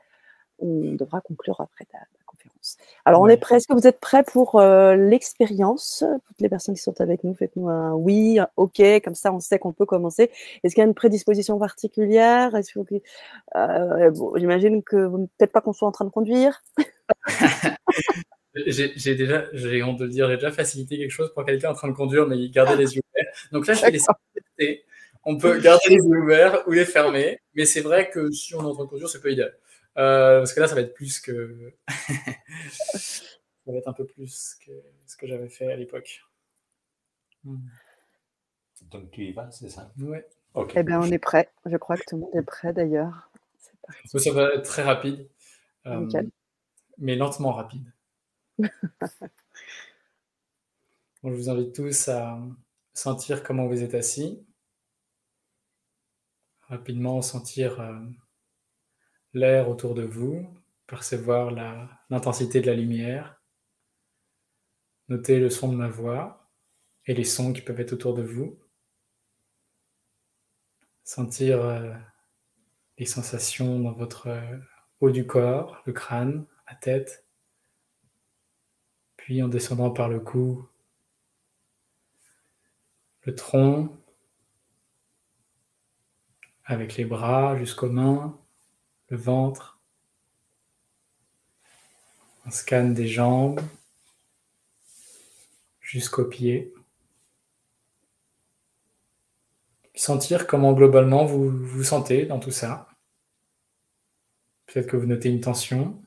on 0.58 0.94
devra 0.94 1.20
conclure 1.20 1.60
après 1.60 1.86
la 1.92 2.00
conférence. 2.26 2.76
Alors 3.04 3.20
on 3.20 3.28
est 3.28 3.36
prêt. 3.36 3.56
Est-ce 3.56 3.66
que 3.66 3.74
vous 3.74 3.86
êtes 3.86 4.00
prêts 4.00 4.24
pour, 4.24 4.60
l'expérience? 4.60 6.04
Toutes 6.26 6.40
les 6.40 6.48
personnes 6.48 6.74
qui 6.74 6.82
sont 6.82 7.00
avec 7.00 7.24
nous, 7.24 7.34
faites-nous 7.34 7.68
un 7.68 7.92
oui, 7.92 8.38
un 8.38 8.48
OK, 8.56 8.82
comme 9.02 9.14
ça 9.14 9.32
on 9.32 9.40
sait 9.40 9.58
qu'on 9.58 9.72
peut 9.72 9.86
commencer. 9.86 10.30
Est-ce 10.62 10.74
qu'il 10.74 10.82
y 10.82 10.84
a 10.84 10.88
une 10.88 10.94
prédisposition 10.94 11.58
particulière? 11.58 12.54
Est-ce 12.54 12.72
que 12.72 14.10
bon, 14.10 14.36
j'imagine 14.36 14.82
que 14.82 15.08
peut-être 15.38 15.52
pas 15.52 15.60
qu'on 15.60 15.72
soit 15.72 15.88
en 15.88 15.92
train 15.92 16.04
de 16.04 16.10
conduire? 16.10 16.62
J'ai 18.54 19.16
déjà, 19.16 19.46
j'ai 19.52 19.82
honte 19.82 19.98
de 19.98 20.04
le 20.04 20.10
dire, 20.10 20.28
j'ai 20.28 20.36
déjà 20.36 20.52
facilité 20.52 20.96
quelque 20.96 21.10
chose 21.10 21.32
pour 21.34 21.44
quelqu'un 21.44 21.70
en 21.70 21.74
train 21.74 21.88
de 21.88 21.94
conduire, 21.94 22.26
mais 22.28 22.38
il 22.38 22.50
gardait 22.50 22.76
les 22.76 22.94
yeux 22.94 23.02
ouverts. 23.12 23.32
Donc 23.50 23.66
là, 23.66 23.74
je 23.74 23.82
vais 23.82 23.90
laisser 23.90 24.06
On 25.26 25.38
peut 25.38 25.58
garder 25.58 25.88
les 25.88 25.96
yeux 25.96 26.22
ouverts 26.22 26.62
ou 26.68 26.72
les 26.72 26.84
fermer, 26.84 27.40
mais 27.54 27.64
c'est 27.64 27.80
vrai 27.80 28.10
que 28.10 28.30
si 28.30 28.54
on 28.54 28.60
est 28.60 28.66
en 28.66 28.74
train 28.74 28.84
de 28.84 28.90
conduire, 28.90 29.08
c'est 29.08 29.22
pas 29.22 29.30
idéal. 29.30 29.56
Euh, 29.96 30.38
parce 30.38 30.52
que 30.52 30.60
là, 30.60 30.68
ça 30.68 30.74
va 30.74 30.80
être 30.80 30.94
plus 30.94 31.20
que. 31.20 31.72
ça 32.94 33.72
va 33.72 33.78
être 33.78 33.88
un 33.88 33.92
peu 33.92 34.06
plus 34.06 34.56
que 34.64 34.72
ce 35.06 35.16
que 35.16 35.26
j'avais 35.26 35.48
fait 35.48 35.72
à 35.72 35.76
l'époque. 35.76 36.22
Hmm. 37.44 37.58
Donc 38.90 39.10
tu 39.10 39.24
y 39.24 39.32
vas, 39.32 39.50
c'est 39.50 39.68
ça? 39.68 39.90
Ouais. 39.98 40.26
Eh 40.74 40.82
bien, 40.82 41.00
on 41.00 41.10
est 41.10 41.18
prêt. 41.18 41.50
Je 41.66 41.76
crois 41.76 41.96
que 41.96 42.04
tout 42.06 42.16
le 42.16 42.22
monde 42.22 42.34
est 42.34 42.42
prêt 42.42 42.72
d'ailleurs. 42.72 43.30
Ça 44.04 44.32
va 44.32 44.54
être 44.54 44.64
très 44.64 44.82
rapide. 44.82 45.28
Euh, 45.86 46.06
mais 46.98 47.16
lentement 47.16 47.52
rapide. 47.52 47.84
je 48.58 48.68
vous 51.22 51.50
invite 51.50 51.74
tous 51.74 52.08
à 52.08 52.38
sentir 52.94 53.42
comment 53.42 53.66
vous 53.66 53.82
êtes 53.82 53.94
assis. 53.94 54.42
Rapidement 56.68 57.20
sentir 57.20 57.80
euh, 57.80 57.98
l'air 59.34 59.68
autour 59.68 59.94
de 59.94 60.02
vous, 60.02 60.48
percevoir 60.86 61.50
l'intensité 62.08 62.60
de 62.60 62.66
la 62.66 62.74
lumière, 62.74 63.42
noter 65.08 65.40
le 65.40 65.50
son 65.50 65.70
de 65.70 65.76
ma 65.76 65.88
voix 65.88 66.50
et 67.06 67.14
les 67.14 67.24
sons 67.24 67.52
qui 67.52 67.60
peuvent 67.60 67.80
être 67.80 67.92
autour 67.92 68.14
de 68.14 68.22
vous, 68.22 68.58
sentir 71.02 71.62
euh, 71.62 71.92
les 72.96 73.06
sensations 73.06 73.80
dans 73.80 73.92
votre 73.92 74.28
euh, 74.28 74.58
haut 75.00 75.10
du 75.10 75.26
corps, 75.26 75.82
le 75.84 75.92
crâne, 75.92 76.46
la 76.68 76.76
tête, 76.76 77.26
puis 79.16 79.42
en 79.42 79.48
descendant 79.48 79.90
par 79.90 80.08
le 80.08 80.20
cou, 80.20 80.66
le 83.22 83.34
tronc, 83.34 83.98
avec 86.64 86.96
les 86.96 87.04
bras 87.04 87.56
jusqu'aux 87.58 87.90
mains, 87.90 88.38
le 89.08 89.16
ventre. 89.16 89.78
On 92.46 92.50
scanne 92.50 92.94
des 92.94 93.08
jambes 93.08 93.60
jusqu'aux 95.80 96.24
pieds. 96.24 96.72
Sentir 99.94 100.46
comment 100.46 100.72
globalement 100.72 101.24
vous 101.24 101.50
vous 101.50 101.84
sentez 101.84 102.26
dans 102.26 102.40
tout 102.40 102.50
ça. 102.50 102.88
Peut-être 104.66 104.88
que 104.88 104.96
vous 104.96 105.06
notez 105.06 105.28
une 105.28 105.40
tension, 105.40 106.00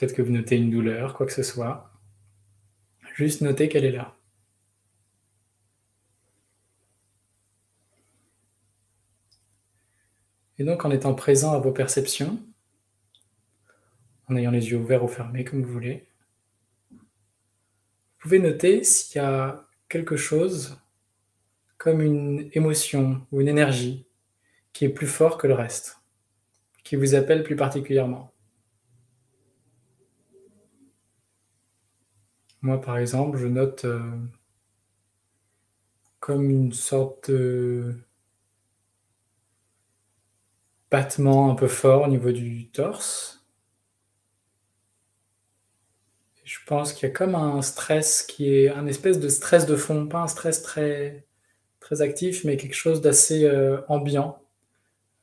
Peut-être 0.00 0.14
que 0.14 0.22
vous 0.22 0.32
notez 0.32 0.56
une 0.56 0.70
douleur, 0.70 1.12
quoi 1.12 1.26
que 1.26 1.32
ce 1.32 1.42
soit. 1.42 1.90
Juste 3.16 3.42
notez 3.42 3.68
qu'elle 3.68 3.84
est 3.84 3.92
là. 3.92 4.16
Et 10.60 10.64
donc 10.64 10.84
en 10.84 10.90
étant 10.90 11.14
présent 11.14 11.54
à 11.54 11.58
vos 11.58 11.72
perceptions, 11.72 12.38
en 14.28 14.36
ayant 14.36 14.50
les 14.50 14.68
yeux 14.68 14.76
ouverts 14.76 15.02
ou 15.02 15.08
fermés 15.08 15.42
comme 15.42 15.62
vous 15.62 15.72
voulez, 15.72 16.06
vous 16.90 16.98
pouvez 18.18 18.40
noter 18.40 18.84
s'il 18.84 19.22
y 19.22 19.24
a 19.24 19.66
quelque 19.88 20.16
chose 20.16 20.78
comme 21.78 22.02
une 22.02 22.50
émotion 22.52 23.26
ou 23.32 23.40
une 23.40 23.48
énergie 23.48 24.06
qui 24.74 24.84
est 24.84 24.90
plus 24.90 25.06
fort 25.06 25.38
que 25.38 25.46
le 25.46 25.54
reste, 25.54 26.02
qui 26.84 26.94
vous 26.94 27.14
appelle 27.14 27.42
plus 27.42 27.56
particulièrement. 27.56 28.30
Moi, 32.60 32.78
par 32.82 32.98
exemple, 32.98 33.38
je 33.38 33.46
note 33.46 33.86
euh, 33.86 33.98
comme 36.18 36.50
une 36.50 36.74
sorte 36.74 37.30
de 37.30 37.94
battement 40.90 41.50
un 41.50 41.54
peu 41.54 41.68
fort 41.68 42.02
au 42.02 42.08
niveau 42.08 42.32
du 42.32 42.68
torse. 42.70 43.36
je 46.44 46.58
pense 46.66 46.92
qu'il 46.92 47.08
y 47.08 47.12
a 47.12 47.14
comme 47.14 47.36
un 47.36 47.62
stress 47.62 48.24
qui 48.24 48.52
est 48.52 48.68
un 48.70 48.86
espèce 48.86 49.20
de 49.20 49.28
stress 49.28 49.66
de 49.66 49.76
fond, 49.76 50.08
pas 50.08 50.20
un 50.20 50.26
stress 50.26 50.62
très, 50.62 51.24
très 51.78 52.02
actif, 52.02 52.44
mais 52.44 52.56
quelque 52.56 52.74
chose 52.74 53.00
d'assez 53.00 53.44
euh, 53.44 53.80
ambiant 53.88 54.42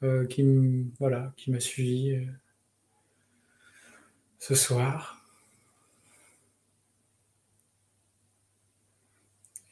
euh, 0.03 0.26
qui, 0.26 0.45
voilà, 0.99 1.34
qui 1.35 1.52
m'a 1.52 1.60
suivi 1.60 2.27
ce 4.39 4.56
soir. 4.56 5.18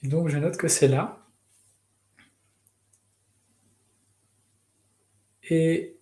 donc 0.03 0.29
je 0.29 0.37
note 0.37 0.57
que 0.57 0.67
c'est 0.67 0.87
là. 0.87 1.24
Et 5.49 5.97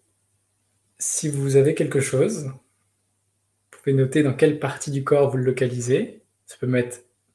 si 0.98 1.30
vous 1.30 1.56
avez 1.56 1.76
quelque 1.76 2.00
chose, 2.00 2.46
vous 2.46 2.54
pouvez 3.72 3.94
noter 3.94 4.24
dans 4.24 4.34
quelle 4.34 4.60
partie 4.60 4.92
du 4.92 5.04
corps 5.04 5.30
vous 5.30 5.38
le 5.38 5.44
localisez. 5.44 6.24
Ça 6.46 6.56
peut, 6.60 6.72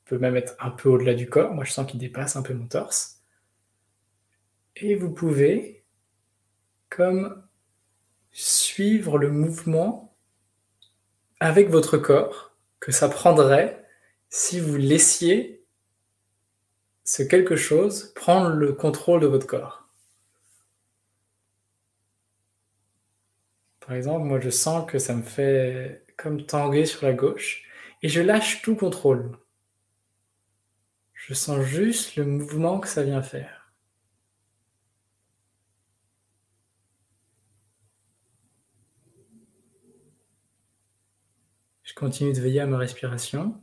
peut 0.04 0.18
même 0.18 0.36
être 0.36 0.56
un 0.60 0.70
peu 0.70 0.88
au-delà 0.88 1.14
du 1.14 1.28
corps. 1.28 1.52
Moi, 1.52 1.64
je 1.64 1.72
sens 1.72 1.90
qu'il 1.90 2.00
dépasse 2.00 2.36
un 2.36 2.42
peu 2.42 2.54
mon 2.54 2.66
torse. 2.66 3.22
Et 4.76 4.94
vous 4.94 5.10
pouvez, 5.10 5.84
comme 6.88 7.42
suivre 8.30 9.18
le 9.18 9.30
mouvement 9.30 10.16
avec 11.40 11.68
votre 11.68 11.98
corps 11.98 12.56
que 12.80 12.92
ça 12.92 13.08
prendrait 13.08 13.84
si 14.30 14.60
vous 14.60 14.76
laissiez 14.76 15.64
ce 17.04 17.22
quelque 17.22 17.56
chose 17.56 18.12
prendre 18.14 18.50
le 18.50 18.72
contrôle 18.72 19.20
de 19.20 19.26
votre 19.26 19.46
corps. 19.46 19.87
Par 23.88 23.96
exemple, 23.96 24.26
moi 24.26 24.38
je 24.38 24.50
sens 24.50 24.84
que 24.86 24.98
ça 24.98 25.14
me 25.14 25.22
fait 25.22 26.04
comme 26.18 26.44
tanguer 26.44 26.84
sur 26.84 27.06
la 27.06 27.14
gauche 27.14 27.64
et 28.02 28.10
je 28.10 28.20
lâche 28.20 28.60
tout 28.60 28.76
contrôle. 28.76 29.38
Je 31.14 31.32
sens 31.32 31.64
juste 31.64 32.16
le 32.16 32.26
mouvement 32.26 32.80
que 32.80 32.88
ça 32.88 33.02
vient 33.02 33.22
faire. 33.22 33.72
Je 41.82 41.94
continue 41.94 42.34
de 42.34 42.40
veiller 42.42 42.60
à 42.60 42.66
ma 42.66 42.76
respiration 42.76 43.58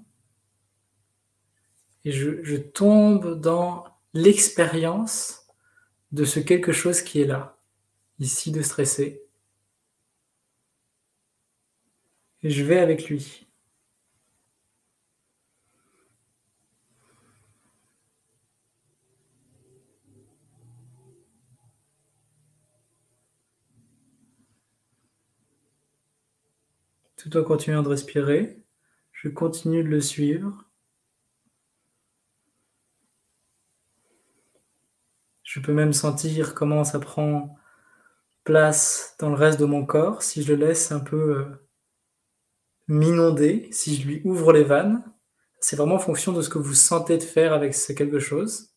et 2.03 2.11
je, 2.11 2.57
tombe 2.57 3.39
dans 3.39 3.85
l'expérience 4.15 5.45
de 6.11 6.26
ce 6.26 6.39
quelque 6.39 6.72
chose 6.72 7.03
qui 7.03 7.22
est 7.22 7.27
là, 7.27 7.60
ici 8.18 8.52
de 8.52 8.64
stresser. 8.64 9.22
Et 12.35 12.35
je 12.50 12.64
vais 12.64 12.80
avec 12.80 13.10
lui. 13.10 13.48
Tout 27.18 27.36
en 27.38 27.44
continuant 27.44 27.82
de 27.82 27.90
respirer, 27.90 28.62
je 29.12 29.30
continue 29.30 29.84
de 29.84 29.90
le 29.90 30.02
suivre 30.02 30.66
Je 35.56 35.62
peux 35.62 35.74
même 35.74 35.94
sentir 35.94 36.54
comment 36.54 36.84
ça 36.84 37.00
prend 37.00 37.58
place 38.44 39.16
dans 39.20 39.30
le 39.30 39.36
reste 39.36 39.58
de 39.60 39.66
mon 39.66 39.86
corps 39.86 40.22
si 40.22 40.44
je 40.44 40.54
le 40.54 40.68
laisse 40.68 40.92
un 40.92 41.00
peu 41.00 41.38
euh, 41.38 41.65
m'inonder, 42.88 43.68
si 43.72 43.95
je 43.95 44.07
lui 44.07 44.22
ouvre 44.26 44.53
les 44.53 44.64
vannes. 44.64 45.03
C'est 45.60 45.76
vraiment 45.76 45.95
en 45.95 45.99
fonction 45.99 46.34
de 46.34 46.41
ce 46.41 46.49
que 46.49 46.60
vous 46.60 46.74
sentez 46.74 47.18
de 47.18 47.24
faire 47.24 47.53
avec 47.53 47.74
ce 47.74 47.94
quelque 47.94 48.20
chose. 48.20 48.76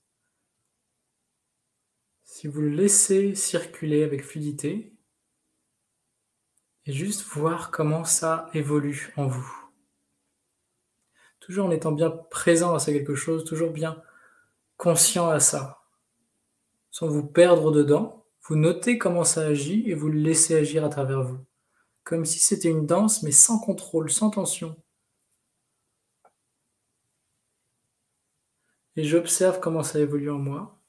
si 2.25 2.47
vous 2.47 2.61
le 2.61 2.69
laissez 2.69 3.35
circuler 3.35 4.05
avec 4.05 4.23
fluidité, 4.23 4.93
et 6.89 6.93
juste 6.93 7.23
voir 7.23 7.71
comment 7.71 8.05
ça 8.05 8.49
évolue 8.55 9.13
en 9.17 9.27
vous. 9.27 9.53
Toujours 11.41 11.67
en 11.67 11.71
étant 11.71 11.91
bien 11.91 12.11
présent 12.11 12.75
à 12.75 12.79
ça 12.79 12.93
quelque 12.93 13.15
chose, 13.15 13.45
toujours 13.45 13.73
bien 13.73 14.01
conscient 14.77 15.29
à 15.29 15.41
ça, 15.41 15.83
sans 16.91 17.09
vous 17.09 17.27
perdre 17.27 17.73
dedans. 17.73 18.25
Vous 18.47 18.57
notez 18.57 18.97
comment 18.97 19.25
ça 19.25 19.43
agit 19.43 19.91
et 19.91 19.95
vous 19.95 20.09
le 20.09 20.19
laissez 20.19 20.55
agir 20.55 20.85
à 20.85 20.89
travers 20.89 21.23
vous, 21.23 21.45
comme 22.09 22.25
si 22.25 22.39
c'était 22.39 22.71
une 22.71 22.87
danse 22.87 23.23
mais 23.23 23.33
sans 23.33 23.59
contrôle, 23.59 24.11
sans 24.11 24.31
tension. 24.31 24.83
Et 28.97 29.05
j'observe 29.05 29.61
comment 29.61 29.83
ça 29.83 30.01
évolue 30.01 30.31
en 30.31 30.39
moi. 30.39 30.83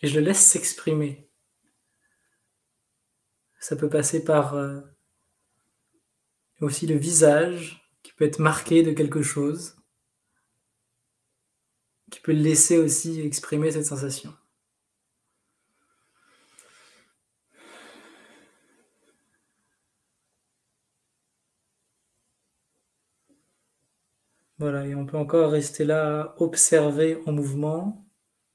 Et 0.00 0.08
je 0.08 0.18
le 0.18 0.24
laisse 0.24 0.40
s'exprimer. 0.40 1.30
Ça 3.60 3.76
peut 3.76 3.90
passer 3.90 4.24
par 4.24 4.54
euh, 4.54 4.80
aussi 6.62 6.86
le 6.86 6.96
visage 6.96 7.86
qui 8.02 8.14
peut 8.14 8.24
être 8.24 8.38
marqué 8.38 8.82
de 8.82 8.92
quelque 8.92 9.20
chose, 9.20 9.76
qui 12.10 12.20
peut 12.20 12.32
laisser 12.32 12.78
aussi 12.78 13.20
exprimer 13.20 13.70
cette 13.70 13.84
sensation. 13.84 14.34
Voilà, 24.58 24.86
et 24.86 24.94
on 24.94 25.04
peut 25.04 25.18
encore 25.18 25.50
rester 25.50 25.84
là, 25.84 26.34
observer 26.38 27.18
en 27.26 27.32
mouvement 27.32 28.06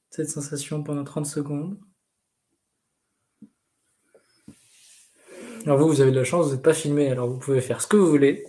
cette 0.10 0.30
sensation 0.30 0.84
pendant 0.84 1.04
30 1.04 1.26
secondes. 1.28 1.80
Alors 5.66 5.78
vous, 5.78 5.88
vous 5.88 6.02
avez 6.02 6.12
de 6.12 6.16
la 6.18 6.24
chance, 6.24 6.48
vous 6.48 6.54
n'êtes 6.54 6.64
pas 6.64 6.74
filmé, 6.74 7.10
alors 7.10 7.30
vous 7.30 7.38
pouvez 7.38 7.62
faire 7.62 7.82
ce 7.82 7.88
que 7.88 7.98
vous 7.98 8.08
voulez. 8.08 8.46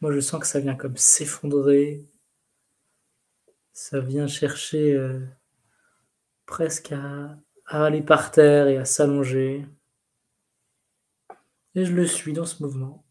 Moi, 0.00 0.12
je 0.12 0.20
sens 0.20 0.40
que 0.40 0.46
ça 0.46 0.60
vient 0.60 0.76
comme 0.76 0.96
s'effondrer. 0.96 2.06
Ça 3.88 4.00
vient 4.00 4.26
chercher 4.26 4.94
euh, 4.94 5.24
presque 6.44 6.90
à, 6.90 7.38
à 7.66 7.84
aller 7.84 8.02
par 8.02 8.32
terre 8.32 8.66
et 8.66 8.78
à 8.78 8.84
s'allonger. 8.84 9.64
Et 11.76 11.84
je 11.84 11.92
le 11.92 12.04
suis 12.04 12.32
dans 12.32 12.46
ce 12.46 12.64
mouvement. 12.64 13.04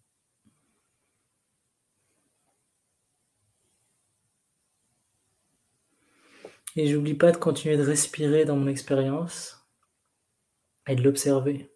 Et 6.76 6.88
j'oublie 6.88 7.14
pas 7.14 7.32
de 7.32 7.38
continuer 7.38 7.78
de 7.78 7.84
respirer 7.84 8.44
dans 8.44 8.58
mon 8.58 8.68
expérience 8.68 9.66
et 10.88 10.96
de 10.96 11.04
l'observer. 11.04 11.72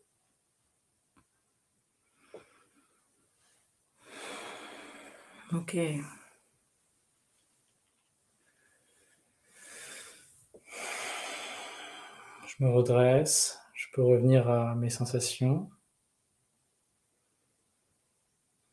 Ok. 5.54 5.78
Je 12.60 12.66
me 12.66 12.72
redresse, 12.72 13.60
je 13.74 13.88
peux 13.94 14.04
revenir 14.04 14.50
à 14.50 14.76
mes 14.76 14.90
sensations. 14.90 15.70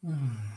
Hmm. 0.03 0.57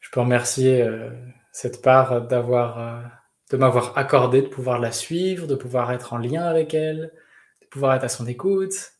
Je 0.00 0.10
peux 0.10 0.20
remercier 0.20 0.82
euh, 0.82 1.10
cette 1.52 1.82
part 1.82 2.26
d'avoir, 2.26 2.78
euh, 2.78 3.02
de 3.50 3.56
m'avoir 3.56 3.96
accordé 3.96 4.42
de 4.42 4.48
pouvoir 4.48 4.78
la 4.78 4.92
suivre, 4.92 5.46
de 5.46 5.54
pouvoir 5.54 5.92
être 5.92 6.12
en 6.12 6.18
lien 6.18 6.44
avec 6.44 6.74
elle, 6.74 7.12
de 7.62 7.66
pouvoir 7.66 7.94
être 7.94 8.04
à 8.04 8.08
son 8.08 8.26
écoute. 8.26 8.92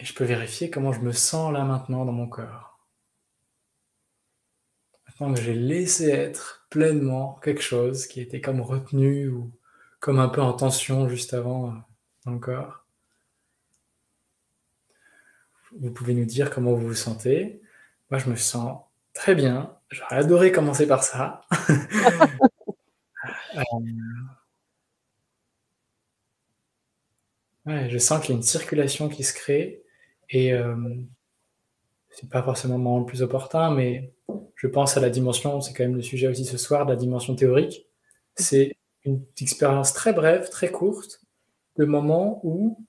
Et 0.00 0.04
je 0.04 0.14
peux 0.14 0.24
vérifier 0.24 0.70
comment 0.70 0.92
je 0.92 1.00
me 1.00 1.12
sens 1.12 1.52
là 1.52 1.64
maintenant 1.64 2.04
dans 2.04 2.12
mon 2.12 2.28
corps. 2.28 2.77
Que 5.18 5.34
j'ai 5.34 5.54
laissé 5.54 6.10
être 6.10 6.66
pleinement 6.70 7.40
quelque 7.42 7.60
chose 7.60 8.06
qui 8.06 8.20
était 8.20 8.40
comme 8.40 8.60
retenu 8.60 9.28
ou 9.28 9.50
comme 9.98 10.20
un 10.20 10.28
peu 10.28 10.40
en 10.40 10.52
tension 10.52 11.08
juste 11.08 11.34
avant 11.34 11.70
euh, 11.70 11.74
dans 12.24 12.32
le 12.32 12.38
corps. 12.38 12.84
Vous 15.80 15.90
pouvez 15.90 16.14
nous 16.14 16.24
dire 16.24 16.50
comment 16.50 16.72
vous 16.72 16.86
vous 16.88 16.94
sentez. 16.94 17.60
Moi, 18.10 18.20
je 18.20 18.30
me 18.30 18.36
sens 18.36 18.80
très 19.12 19.34
bien. 19.34 19.76
J'aurais 19.90 20.16
adoré 20.16 20.52
commencer 20.52 20.86
par 20.86 21.02
ça. 21.02 21.42
Euh, 27.66 27.86
je 27.90 27.98
sens 27.98 28.20
qu'il 28.20 28.30
y 28.30 28.32
a 28.32 28.36
une 28.36 28.42
circulation 28.42 29.08
qui 29.10 29.24
se 29.24 29.34
crée 29.34 29.82
et 30.30 30.54
euh, 30.54 30.74
c'est 32.18 32.28
pas 32.28 32.42
forcément 32.42 32.98
le 32.98 33.04
plus 33.04 33.22
opportun, 33.22 33.72
mais 33.72 34.12
je 34.56 34.66
pense 34.66 34.96
à 34.96 35.00
la 35.00 35.08
dimension, 35.08 35.60
c'est 35.60 35.72
quand 35.72 35.84
même 35.84 35.94
le 35.94 36.02
sujet 36.02 36.26
aussi 36.26 36.44
ce 36.44 36.58
soir, 36.58 36.84
de 36.84 36.90
la 36.90 36.96
dimension 36.96 37.36
théorique. 37.36 37.86
C'est 38.34 38.76
une 39.04 39.22
expérience 39.40 39.92
très 39.92 40.12
brève, 40.12 40.50
très 40.50 40.72
courte, 40.72 41.20
de 41.76 41.84
moment 41.84 42.40
où 42.42 42.84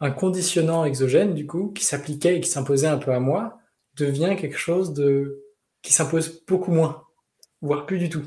un 0.00 0.10
conditionnant 0.10 0.86
exogène, 0.86 1.34
du 1.34 1.46
coup, 1.46 1.72
qui 1.72 1.84
s'appliquait 1.84 2.36
et 2.36 2.40
qui 2.40 2.48
s'imposait 2.48 2.86
un 2.86 2.96
peu 2.96 3.12
à 3.12 3.20
moi, 3.20 3.58
devient 3.96 4.34
quelque 4.38 4.56
chose 4.56 4.94
de 4.94 5.44
qui 5.82 5.92
s'impose 5.92 6.42
beaucoup 6.46 6.72
moins, 6.72 7.04
voire 7.60 7.84
plus 7.84 7.98
du 7.98 8.08
tout. 8.08 8.24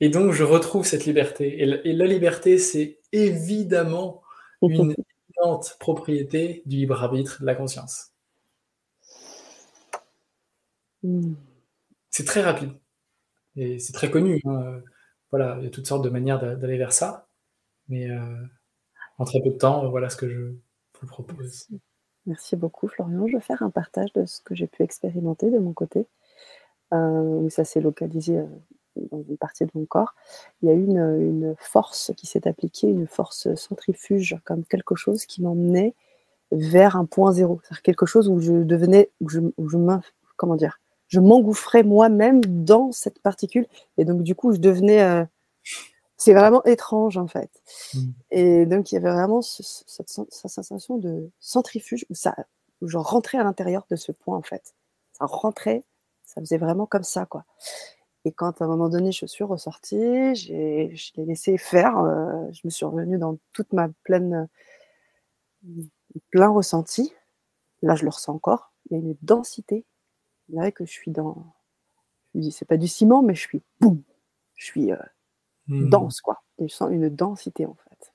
Et 0.00 0.08
donc, 0.08 0.32
je 0.32 0.44
retrouve 0.44 0.86
cette 0.86 1.04
liberté. 1.04 1.60
Et 1.60 1.92
la, 1.92 2.06
liberté, 2.06 2.56
c'est 2.56 3.00
évidemment 3.12 4.22
une 4.62 4.94
évidente 5.28 5.76
propriété 5.78 6.62
du 6.64 6.76
libre 6.76 7.02
arbitre 7.02 7.42
de 7.42 7.46
la 7.46 7.54
conscience. 7.54 8.12
Hmm. 11.02 11.34
C'est 12.10 12.24
très 12.24 12.42
rapide. 12.42 12.72
Et 13.56 13.78
c'est 13.78 13.92
très 13.92 14.10
connu. 14.10 14.40
Hein. 14.44 14.80
Voilà, 15.30 15.56
il 15.58 15.64
y 15.64 15.66
a 15.66 15.70
toutes 15.70 15.86
sortes 15.86 16.04
de 16.04 16.10
manières 16.10 16.40
d'aller 16.40 16.78
vers 16.78 16.92
ça. 16.92 17.28
Mais 17.88 18.10
euh, 18.10 18.44
en 19.18 19.24
très 19.24 19.40
peu 19.40 19.50
de 19.50 19.56
temps, 19.56 19.88
voilà 19.90 20.08
ce 20.10 20.16
que 20.16 20.28
je, 20.28 20.52
propose. 21.06 21.68
Merci. 22.26 22.56
beaucoup, 22.56 22.88
Florian. 22.88 23.26
Je 23.26 23.36
vais 23.36 23.42
faire 23.42 23.62
un 23.62 23.70
partage 23.70 24.12
de 24.12 24.26
ce 24.26 24.40
que 24.40 24.54
j'ai 24.54 24.66
pu 24.66 24.82
expérimenter 24.82 25.50
de 25.50 25.58
mon 25.58 25.72
côté. 25.72 26.06
Euh, 26.92 27.48
ça 27.50 27.64
s'est 27.64 27.80
localisé 27.80 28.38
euh, 28.38 28.46
dans 29.12 29.22
une 29.22 29.36
partie 29.36 29.64
de 29.64 29.70
mon 29.74 29.86
corps. 29.86 30.14
Il 30.62 30.68
y 30.68 30.72
a 30.72 30.74
eu 30.74 30.84
une, 30.84 31.54
force 31.58 32.12
qui 32.16 32.26
s'est 32.26 32.48
appliquée, 32.48 32.88
une 32.88 33.06
force 33.06 33.54
centrifuge, 33.54 34.36
comme 34.44 34.64
quelque 34.64 34.96
chose 34.96 35.24
qui 35.24 35.42
m'emmenait 35.42 35.94
vers 36.50 36.96
un 36.96 37.04
point 37.04 37.32
zéro. 37.32 37.60
C'est-à-dire 37.62 37.82
quelque 37.82 38.06
chose 38.06 38.28
où 38.28 38.40
je 38.40 38.52
devenais, 38.52 39.10
où 39.20 39.28
je, 39.28 39.40
où 39.56 39.68
je 39.68 39.78
comment 40.36 40.56
dire, 40.56 40.80
je 41.08 41.20
m'engouffrais 41.20 41.82
moi-même 41.82 42.44
dans 42.44 42.92
cette 42.92 43.18
particule. 43.20 43.66
Et 43.96 44.04
donc, 44.04 44.22
du 44.22 44.34
coup, 44.34 44.52
je 44.52 44.58
devenais 44.58 45.02
euh, 45.02 45.24
c'est 46.18 46.34
vraiment 46.34 46.62
étrange 46.64 47.16
en 47.16 47.28
fait. 47.28 47.50
Mmh. 47.94 48.00
Et 48.32 48.66
donc 48.66 48.90
il 48.90 48.96
y 48.96 48.98
avait 48.98 49.10
vraiment 49.10 49.40
cette, 49.40 50.08
sensation 50.08 50.98
de 50.98 51.30
centrifuge 51.38 52.04
où, 52.10 52.14
ça, 52.14 52.34
où 52.82 52.88
je 52.88 52.98
rentrais 52.98 53.38
à 53.38 53.44
l'intérieur 53.44 53.86
de 53.88 53.96
ce 53.96 54.12
point 54.12 54.36
en 54.36 54.42
fait. 54.42 54.74
Ça 55.12 55.26
rentrait, 55.26 55.84
ça 56.24 56.40
faisait 56.40 56.58
vraiment 56.58 56.86
comme 56.86 57.04
ça 57.04 57.24
quoi. 57.24 57.44
Et 58.24 58.32
quand 58.32 58.60
à 58.60 58.64
un 58.64 58.68
moment 58.68 58.88
donné 58.88 59.12
je 59.12 59.26
suis 59.26 59.44
ressortie, 59.44 60.34
j'ai, 60.34 60.94
je 60.94 61.12
l'ai 61.16 61.24
laissé 61.24 61.56
faire, 61.56 61.98
euh, 61.98 62.50
je 62.52 62.62
me 62.64 62.70
suis 62.70 62.84
revenue 62.84 63.16
dans 63.16 63.38
toute 63.52 63.72
ma 63.72 63.88
pleine, 64.02 64.48
plein 66.30 66.48
ressenti. 66.48 67.14
Là 67.80 67.94
je 67.94 68.02
le 68.02 68.10
ressens 68.10 68.34
encore. 68.34 68.72
Il 68.90 68.98
y 68.98 69.00
a 69.00 69.04
une 69.04 69.16
densité. 69.22 69.84
Il 70.48 70.54
dirait 70.54 70.72
que 70.72 70.84
je 70.84 70.92
suis 70.92 71.10
dans, 71.10 71.54
je 72.34 72.40
dis 72.40 72.52
c'est 72.52 72.64
pas 72.64 72.76
du 72.76 72.88
ciment 72.88 73.22
mais 73.22 73.34
je 73.34 73.40
suis 73.40 73.62
boum, 73.80 74.02
je 74.54 74.64
suis 74.64 74.92
euh, 74.92 74.96
Mmh. 75.68 75.90
dense, 75.90 76.20
quoi. 76.20 76.42
Je 76.58 76.66
sens 76.68 76.90
une 76.90 77.08
densité, 77.08 77.66
en 77.66 77.74
fait. 77.74 78.12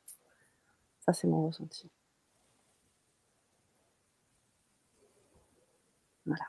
Ça, 1.06 1.14
c'est 1.14 1.28
mon 1.28 1.48
ressenti. 1.48 1.90
Voilà. 6.26 6.46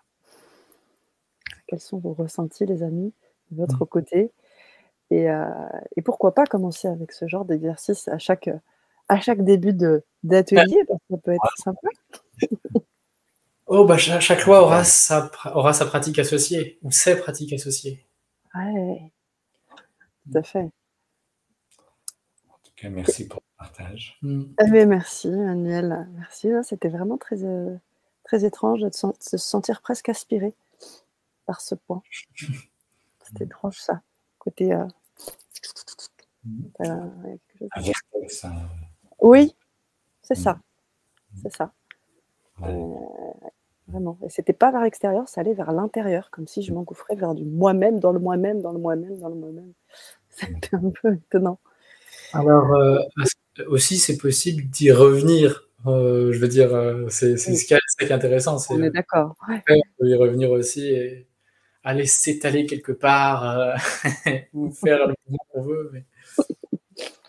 Quels 1.67 1.81
sont 1.81 1.99
vos 1.99 2.15
ressentis, 2.15 2.65
les 2.65 2.83
amis, 2.83 3.13
de 3.51 3.57
votre 3.57 3.85
mmh. 3.85 3.89
côté? 3.89 4.33
Euh, 5.13 5.69
et, 5.97 6.03
pourquoi 6.03 6.35
pas 6.35 6.47
commencer 6.47 6.89
avec 6.89 7.13
ce 7.13 7.29
genre 7.29 7.45
d'exercice 7.45 8.09
à 8.09 8.19
chaque, 8.19 8.51
à 9.09 9.21
chaque 9.21 9.45
début 9.45 9.75
d'atelier, 10.23 10.85
parce 10.89 11.01
que 11.01 11.15
ça 11.15 11.19
peut 11.19 11.33
être 11.33 11.59
sympa. 11.59 11.89
oh, 13.75 13.85
bah, 13.85 13.99
chaque, 13.99 14.45
loi 14.47 14.63
aura 14.63 14.85
sa, 14.85 15.31
aura 15.55 15.73
sa 15.73 15.87
pratique 15.87 16.19
associée, 16.19 16.79
ou 16.83 16.91
ses 16.91 17.17
pratiques 17.17 17.53
associées. 17.53 18.07
Ouais. 18.55 19.13
tout 20.23 20.39
à 20.39 20.43
fait. 20.43 20.71
En 22.49 22.59
tout 22.63 22.73
cas, 22.77 22.89
merci 22.89 23.27
pour 23.27 23.41
le 23.41 23.65
partage. 23.65 24.19
Mm. 24.23 24.45
Eh 24.65 24.71
ben, 24.71 24.89
merci, 24.89 25.29
Manuel. 25.29 26.09
Merci. 26.15 26.49
C'était 26.63 26.89
vraiment 26.89 27.19
très, 27.19 27.45
euh, 27.45 27.77
très 28.25 28.45
étrange 28.45 28.81
de 28.81 28.91
se 28.93 29.37
sentir 29.37 29.81
presque 29.83 30.09
aspiré 30.09 30.55
par 31.47 31.61
ce 31.61 31.75
point. 31.75 32.03
C'était 33.25 33.45
étrange, 33.45 33.79
ça. 33.79 34.03
Côté. 34.39 34.73
Euh, 34.73 34.87
oui, 39.21 39.55
c'est 40.23 40.35
ça. 40.35 40.59
C'est 41.43 41.55
ça. 41.55 41.73
Euh, 42.63 42.95
vraiment. 43.89 44.19
Et 44.25 44.31
c'était 44.31 44.53
pas 44.53 44.71
vers 44.71 44.83
l'extérieur, 44.83 45.29
ça 45.29 45.41
allait 45.41 45.55
vers 45.55 45.73
l'intérieur, 45.73 46.31
comme 46.31 46.47
si 46.47 46.63
je 46.63 46.73
m'engouffrais 46.73 47.17
vers 47.17 47.35
du 47.35 47.45
moi-même, 47.45 48.01
dans 48.01 48.13
le 48.13 48.19
moi-même, 48.19 48.61
dans 48.63 48.73
le 48.73 48.79
moi-même, 48.79 49.19
dans 49.19 49.29
le 49.29 49.35
moi-même. 49.35 49.73
C'était 50.31 50.77
un 50.77 50.91
peu 50.91 51.15
étonnant. 51.15 51.59
Alors, 52.33 52.73
euh, 52.75 52.99
aussi, 53.69 53.99
c'est 53.99 54.19
possible 54.19 54.65
d'y 54.65 54.91
revenir. 54.91 55.69
Euh, 55.87 56.33
je 56.33 56.39
veux 56.39 56.49
dire, 56.49 56.71
c'est 57.09 57.37
ce, 57.37 57.67
qui 57.67 57.75
est 58.05 58.13
intéressant. 58.13 58.57
On 58.71 58.83
est 58.83 58.91
d'accord. 58.91 59.37
On 59.49 59.61
peut 59.99 60.09
y 60.09 60.15
revenir 60.15 60.51
aussi 60.51 60.89
et 60.89 61.29
aller 61.85 62.07
s'étaler 62.07 62.67
quelque 62.67 62.93
part 62.93 63.77
ou 64.55 64.73
faire 64.73 65.07
le 65.07 65.15
mouvement 65.29 65.47
qu'on 65.51 65.63
veut. 65.63 65.91
Mais... 65.93 66.05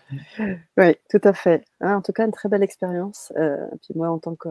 Oui, 0.77 0.95
tout 1.09 1.21
à 1.23 1.33
fait. 1.33 1.63
Hein, 1.81 1.95
en 1.97 2.01
tout 2.01 2.13
cas, 2.13 2.25
une 2.25 2.31
très 2.31 2.49
belle 2.49 2.63
expérience. 2.63 3.33
Euh, 3.37 3.67
puis 3.81 3.93
moi, 3.95 4.09
en 4.09 4.19
tant 4.19 4.35
que, 4.35 4.49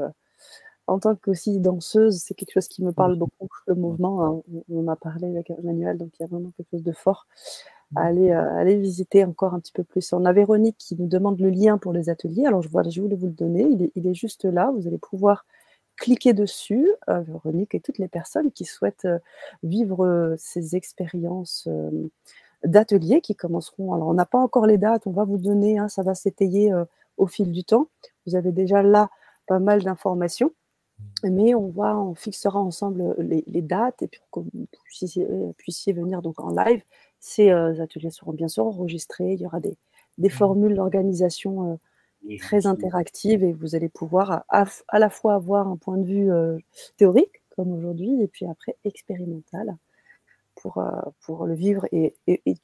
en 0.86 0.98
tant 0.98 1.15
qu'aussi 1.16 1.61
danseuse, 1.61 2.19
c'est 2.19 2.35
quelque 2.35 2.52
chose 2.52 2.69
qui 2.69 2.82
me 2.82 2.93
parle 2.93 3.16
beaucoup, 3.16 3.48
le 3.66 3.74
mouvement. 3.74 4.24
Hein. 4.24 4.43
On, 4.70 4.86
en 4.86 4.89
a 4.89 4.97
parlé 4.97 5.28
avec 5.28 5.51
Emmanuel, 5.51 5.98
donc 5.98 6.11
il 6.19 6.23
y 6.23 6.24
a 6.24 6.28
vraiment 6.28 6.51
quelque 6.56 6.70
chose 6.70 6.82
de 6.82 6.93
fort 6.93 7.27
à 7.97 8.02
aller, 8.02 8.31
euh, 8.31 8.56
aller 8.59 8.77
visiter 8.77 9.24
encore 9.24 9.55
un 9.55 9.61
petit 9.61 9.73
peu 9.73 9.85
plus. 9.85 10.12
On 10.12 10.24
a 10.24 10.32
Véronique 10.32 10.77
qui 10.78 10.97
nous 10.97 11.06
demande 11.06 11.40
le 11.40 11.51
lien 11.51 11.78
pour 11.78 11.93
les 11.93 12.11
ateliers. 12.11 12.47
Alors, 12.47 12.62
je, 12.62 12.69
vois, 12.69 12.82
je 12.82 13.01
voulais 13.01 13.16
vous 13.16 13.27
le 13.27 13.32
donner. 13.32 13.62
Il 13.62 13.82
est, 13.82 13.93
il 13.94 14.06
est 14.06 14.15
juste 14.15 14.44
là. 14.44 14.73
Vous 14.77 14.86
allez 14.86 14.98
pouvoir 14.98 15.47
cliquer 15.97 16.32
dessus, 16.32 16.90
euh, 17.09 17.20
Véronique 17.20 17.74
et 17.74 17.81
toutes 17.81 17.98
les 17.98 18.09
personnes 18.09 18.51
qui 18.51 18.65
souhaitent 18.65 19.09
vivre 19.62 20.35
ces 20.39 20.77
expériences 20.77 21.69
d'ateliers 22.65 23.20
qui 23.20 23.35
commenceront. 23.35 23.93
Alors, 23.93 24.09
on 24.09 24.15
n'a 24.15 24.27
pas 24.27 24.39
encore 24.39 24.66
les 24.66 24.78
dates, 24.78 25.06
on 25.06 25.12
va 25.12 25.24
vous 25.24 25.39
donner, 25.39 25.78
hein, 25.78 25.89
ça 25.89 26.02
va 26.02 26.15
s'étayer 26.15 26.73
euh, 26.73 26.85
au 27.16 27.27
fil 27.27 27.52
du 27.52 27.65
temps. 27.65 27.89
Vous 28.27 28.36
avez 28.36 28.52
déjà 28.52 28.82
là 28.82 29.11
pas 29.47 29.59
mal 29.59 29.82
d'informations, 29.82 30.52
mais 31.22 31.54
on 31.54 31.68
va, 31.68 31.98
on 31.98 32.14
fixera 32.14 32.60
ensemble 32.60 33.00
euh, 33.02 33.42
les, 33.46 33.62
dates 33.62 34.02
et 34.02 34.08
puis 34.08 34.20
que 34.30 34.40
vous 34.40 34.50
euh, 35.18 35.52
puissiez, 35.56 35.92
venir 35.92 36.22
donc 36.22 36.40
en 36.40 36.50
live. 36.50 36.82
Ces 37.20 37.50
ateliers 37.50 38.10
seront 38.10 38.32
bien 38.32 38.48
sûr 38.48 38.66
enregistrés, 38.66 39.32
il 39.32 39.40
y 39.40 39.46
aura 39.46 39.60
des, 39.60 39.76
des 40.18 40.28
mmh. 40.28 40.32
formules 40.32 40.74
d'organisation 40.74 41.78
très 42.38 42.66
interactives 42.66 43.42
et 43.42 43.52
vous 43.52 43.74
allez 43.74 43.88
pouvoir 43.88 44.44
à, 44.48 44.66
à, 44.88 44.98
la 44.98 45.08
fois 45.08 45.34
avoir 45.34 45.66
un 45.68 45.76
point 45.76 45.96
de 45.96 46.04
vue 46.04 46.30
théorique, 46.98 47.42
comme 47.56 47.72
aujourd'hui, 47.72 48.20
et 48.22 48.28
puis 48.28 48.44
après 48.44 48.76
expérimental 48.84 49.78
pour, 50.54 50.78
euh, 50.78 50.90
pour 51.20 51.46
le 51.46 51.54
vivre. 51.54 51.86
Et, 51.92 52.14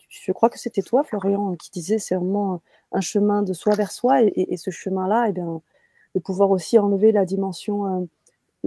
je 0.09 0.33
crois 0.33 0.49
que 0.51 0.59
c'était 0.59 0.83
toi, 0.83 1.05
Florian, 1.05 1.55
qui 1.57 1.71
disait 1.71 1.99
c'est 1.99 2.15
vraiment 2.15 2.63
un 2.93 3.01
chemin 3.01 3.43
de 3.43 3.53
soi 3.53 3.75
vers 3.75 3.93
soi. 3.93 4.23
Et, 4.23 4.57
ce 4.57 4.71
chemin-là, 4.71 5.27
et 5.27 5.31
eh 5.31 5.33
bien, 5.33 5.61
de 6.15 6.21
pouvoir 6.21 6.51
aussi 6.51 6.79
enlever 6.79 7.13
la 7.13 7.25
dimension, 7.25 7.87
euh, 7.87 8.07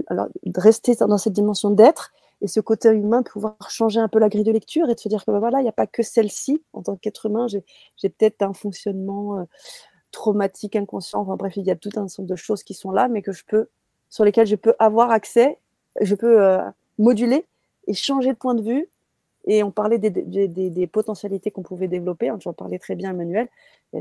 alors, 0.08 0.28
de 0.44 0.60
rester 0.60 0.94
dans 0.94 1.18
cette 1.18 1.32
dimension 1.32 1.70
d'être 1.70 2.12
et 2.40 2.48
ce 2.48 2.60
côté 2.60 2.90
humain, 2.90 3.22
pouvoir 3.22 3.56
changer 3.70 4.00
un 4.00 4.08
peu 4.08 4.18
la 4.18 4.28
grille 4.28 4.44
de 4.44 4.52
lecture 4.52 4.90
et 4.90 4.94
de 4.94 5.00
se 5.00 5.08
dire 5.08 5.24
que 5.24 5.30
ben 5.30 5.38
voilà, 5.38 5.60
il 5.60 5.62
n'y 5.62 5.68
a 5.68 5.72
pas 5.72 5.86
que 5.86 6.02
celle-ci. 6.02 6.62
En 6.72 6.82
tant 6.82 6.96
qu'être 6.96 7.26
humain, 7.26 7.46
j'ai 7.48 8.08
peut-être 8.08 8.42
un 8.42 8.52
fonctionnement 8.52 9.38
euh, 9.38 9.44
traumatique, 10.10 10.76
inconscient. 10.76 11.20
Enfin 11.20 11.36
bref, 11.36 11.56
il 11.56 11.64
y 11.64 11.70
a 11.70 11.76
tout 11.76 11.90
un 11.96 12.02
ensemble 12.02 12.28
de 12.28 12.36
choses 12.36 12.62
qui 12.62 12.74
sont 12.74 12.90
là, 12.90 13.08
mais 13.08 13.22
que 13.22 13.32
je 13.32 13.44
peux, 13.46 13.68
sur 14.10 14.24
lesquelles 14.24 14.46
je 14.46 14.56
peux 14.56 14.74
avoir 14.78 15.10
accès, 15.10 15.58
je 16.00 16.14
peux 16.14 16.58
moduler 16.98 17.46
et 17.86 17.94
changer 17.94 18.32
de 18.32 18.38
point 18.38 18.54
de 18.54 18.62
vue 18.62 18.88
et 19.46 19.62
on 19.62 19.70
parlait 19.70 19.98
des, 19.98 20.86
potentialités 20.86 21.50
qu'on 21.50 21.62
pouvait 21.62 21.88
développer, 21.88 22.28
hein, 22.28 22.38
tu 22.38 22.48
en 22.48 22.54
parlais 22.54 22.78
très 22.78 22.94
bien 22.94 23.10
Emmanuel, 23.10 23.48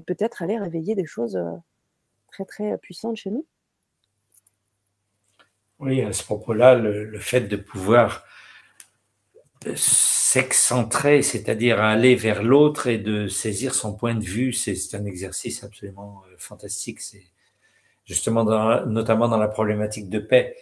peut-être 0.06 0.42
aller 0.42 0.58
réveiller 0.58 0.96
des 0.96 1.06
choses 1.06 1.36
euh, 1.36 1.52
très 2.32 2.46
très 2.46 2.78
puissantes 2.78 3.18
chez 3.18 3.30
nous. 3.30 3.46
Oui, 5.84 6.02
à 6.02 6.14
ce 6.14 6.24
propos-là, 6.24 6.76
le, 6.76 7.20
fait 7.20 7.42
de 7.42 7.58
pouvoir 7.58 8.26
s'excentrer, 9.76 11.22
c'est-à-dire 11.22 11.82
aller 11.82 12.16
vers 12.16 12.42
l'autre 12.42 12.88
et 12.88 12.98
de 12.98 13.28
saisir 13.28 13.76
son 13.76 13.94
point 13.94 14.16
de 14.16 14.24
vue, 14.24 14.54
c'est 14.54 14.76
un 14.96 15.06
exercice 15.06 15.64
absolument 15.64 16.24
euh, 16.28 16.36
fantastique. 16.38 17.02
C'est 17.02 17.24
justement 18.06 18.44
notamment 18.86 19.28
dans 19.28 19.38
la 19.38 19.48
problématique 19.48 20.10
de 20.10 20.20
paix 20.20 20.56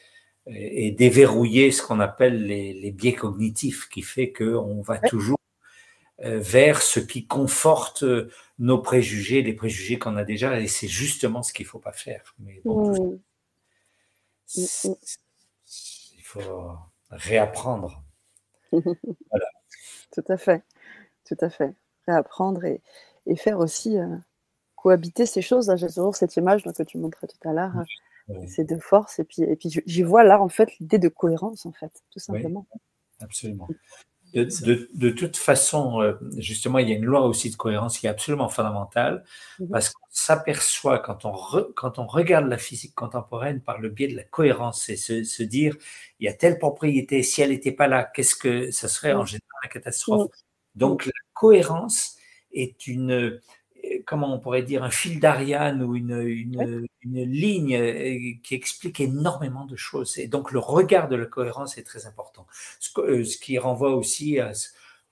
et 0.48 0.92
déverrouiller 0.92 1.72
ce 1.72 1.84
qu'on 1.84 2.00
appelle 2.00 2.46
les, 2.46 2.92
biais 2.92 3.14
cognitifs, 3.14 3.90
qui 3.90 4.02
fait 4.02 4.32
qu'on 4.32 4.82
va 4.82 4.98
toujours 4.98 5.40
euh, 6.24 6.40
vers 6.40 6.82
ce 6.82 7.00
qui 7.00 7.28
conforte 7.28 8.04
nos 8.60 8.80
préjugés, 8.80 9.42
les 9.42 9.54
préjugés 9.54 10.00
qu'on 10.00 10.18
a 10.18 10.24
déjà, 10.24 10.60
et 10.60 10.68
c'est 10.68 10.88
justement 10.88 11.44
ce 11.44 11.54
qu'il 11.54 11.66
ne 11.66 11.70
faut 11.70 11.80
pas 11.80 11.94
faire. 11.94 12.36
Mais 12.40 12.62
bon, 12.66 12.92
mmh. 12.92 13.20
Mmh, 14.58 14.90
mmh. 14.90 14.94
il 16.18 16.24
faut 16.24 16.78
réapprendre. 17.10 18.04
voilà. 18.72 19.46
Tout 20.12 20.24
à 20.28 20.38
fait, 20.38 20.64
tout 21.26 21.38
à 21.42 21.50
fait. 21.50 21.74
Réapprendre 22.08 22.66
et, 22.66 22.82
et 23.26 23.36
faire 23.36 23.60
aussi 23.60 23.98
euh, 23.98 24.18
cohabiter 24.76 25.26
ces 25.26 25.42
choses. 25.42 25.72
J'ai 25.76 25.88
toujours 25.88 26.16
cette 26.16 26.36
image 26.36 26.64
que 26.64 26.84
tu 26.84 26.98
montrais 26.98 27.28
tout 27.28 27.48
à 27.48 27.54
l'heure. 27.54 27.74
C'est 28.48 28.64
de 28.64 28.78
force. 28.78 29.20
Et 29.20 29.24
puis, 29.24 29.44
et 29.44 29.56
puis 29.56 29.70
j'y 29.86 30.04
vois 30.04 30.24
là, 30.24 30.42
en 30.42 30.50
fait, 30.50 30.78
l'idée 30.80 31.00
de 31.00 31.10
cohérence, 31.10 31.66
en 31.66 31.72
fait, 31.72 31.92
tout 32.12 32.20
simplement. 32.20 32.66
absolument. 33.20 33.68
De, 34.34 35.10
toute 35.10 35.36
façon, 35.36 36.02
euh, 36.02 36.14
justement, 36.38 36.80
il 36.80 36.90
y 36.90 36.94
a 36.94 36.96
une 36.96 37.06
loi 37.06 37.22
aussi 37.26 37.50
de 37.50 37.56
cohérence 37.56 37.98
qui 37.98 38.08
est 38.08 38.10
absolument 38.10 38.48
fondamentale 38.48 39.26
mmh 39.60 39.68
parce 39.70 39.90
qu'on 39.90 40.08
s'aperçoit 40.10 41.00
quand 41.00 41.26
on, 41.26 41.34
quand 41.76 42.00
on 42.00 42.08
regarde 42.08 42.48
la 42.48 42.58
physique 42.58 42.96
contemporaine 42.96 43.62
par 43.62 43.80
le 43.80 43.90
biais 43.90 44.08
de 44.08 44.16
la 44.16 44.24
cohérence 44.24 44.90
et 44.90 44.96
se, 44.96 45.44
dire 45.44 45.76
il 46.20 46.26
y 46.26 46.30
a 46.30 46.34
telle 46.34 46.60
propriété, 46.60 47.24
si 47.24 47.42
elle 47.42 47.50
n'était 47.50 47.72
pas 47.72 47.88
là, 47.88 48.04
qu'est-ce 48.04 48.36
que 48.36 48.72
ça 48.72 48.88
serait 48.88 49.14
en 49.14 49.24
mmh. 49.24 49.28
général 49.28 49.60
la 49.64 49.70
catastrophe? 49.70 50.28
Mmh. 50.28 50.80
Donc 50.80 51.06
la 51.06 51.12
cohérence 51.34 52.16
est 52.54 52.88
une, 52.88 53.40
comment 54.06 54.34
on 54.34 54.40
pourrait 54.40 54.64
dire, 54.64 54.84
un 54.84 54.90
fil 54.90 55.20
d'Ariane 55.20 55.82
ou 55.84 55.96
une, 55.96 56.20
une, 56.22 56.88
ligne 57.04 57.76
euh, 57.76 58.34
qui 58.44 58.56
explique 58.56 59.00
énormément 59.00 59.66
de 59.66 59.76
choses. 59.76 60.18
Et 60.18 60.28
donc 60.28 60.52
le 60.52 60.60
regard 60.60 61.08
de 61.08 61.16
la 61.16 61.26
cohérence 61.26 61.78
est 61.78 61.84
très 61.84 62.06
important. 62.06 62.48
Ce, 62.80 62.90
euh, 63.00 63.24
qui 63.42 63.58
renvoie 63.58 63.96
aussi, 63.96 64.40
à, 64.40 64.52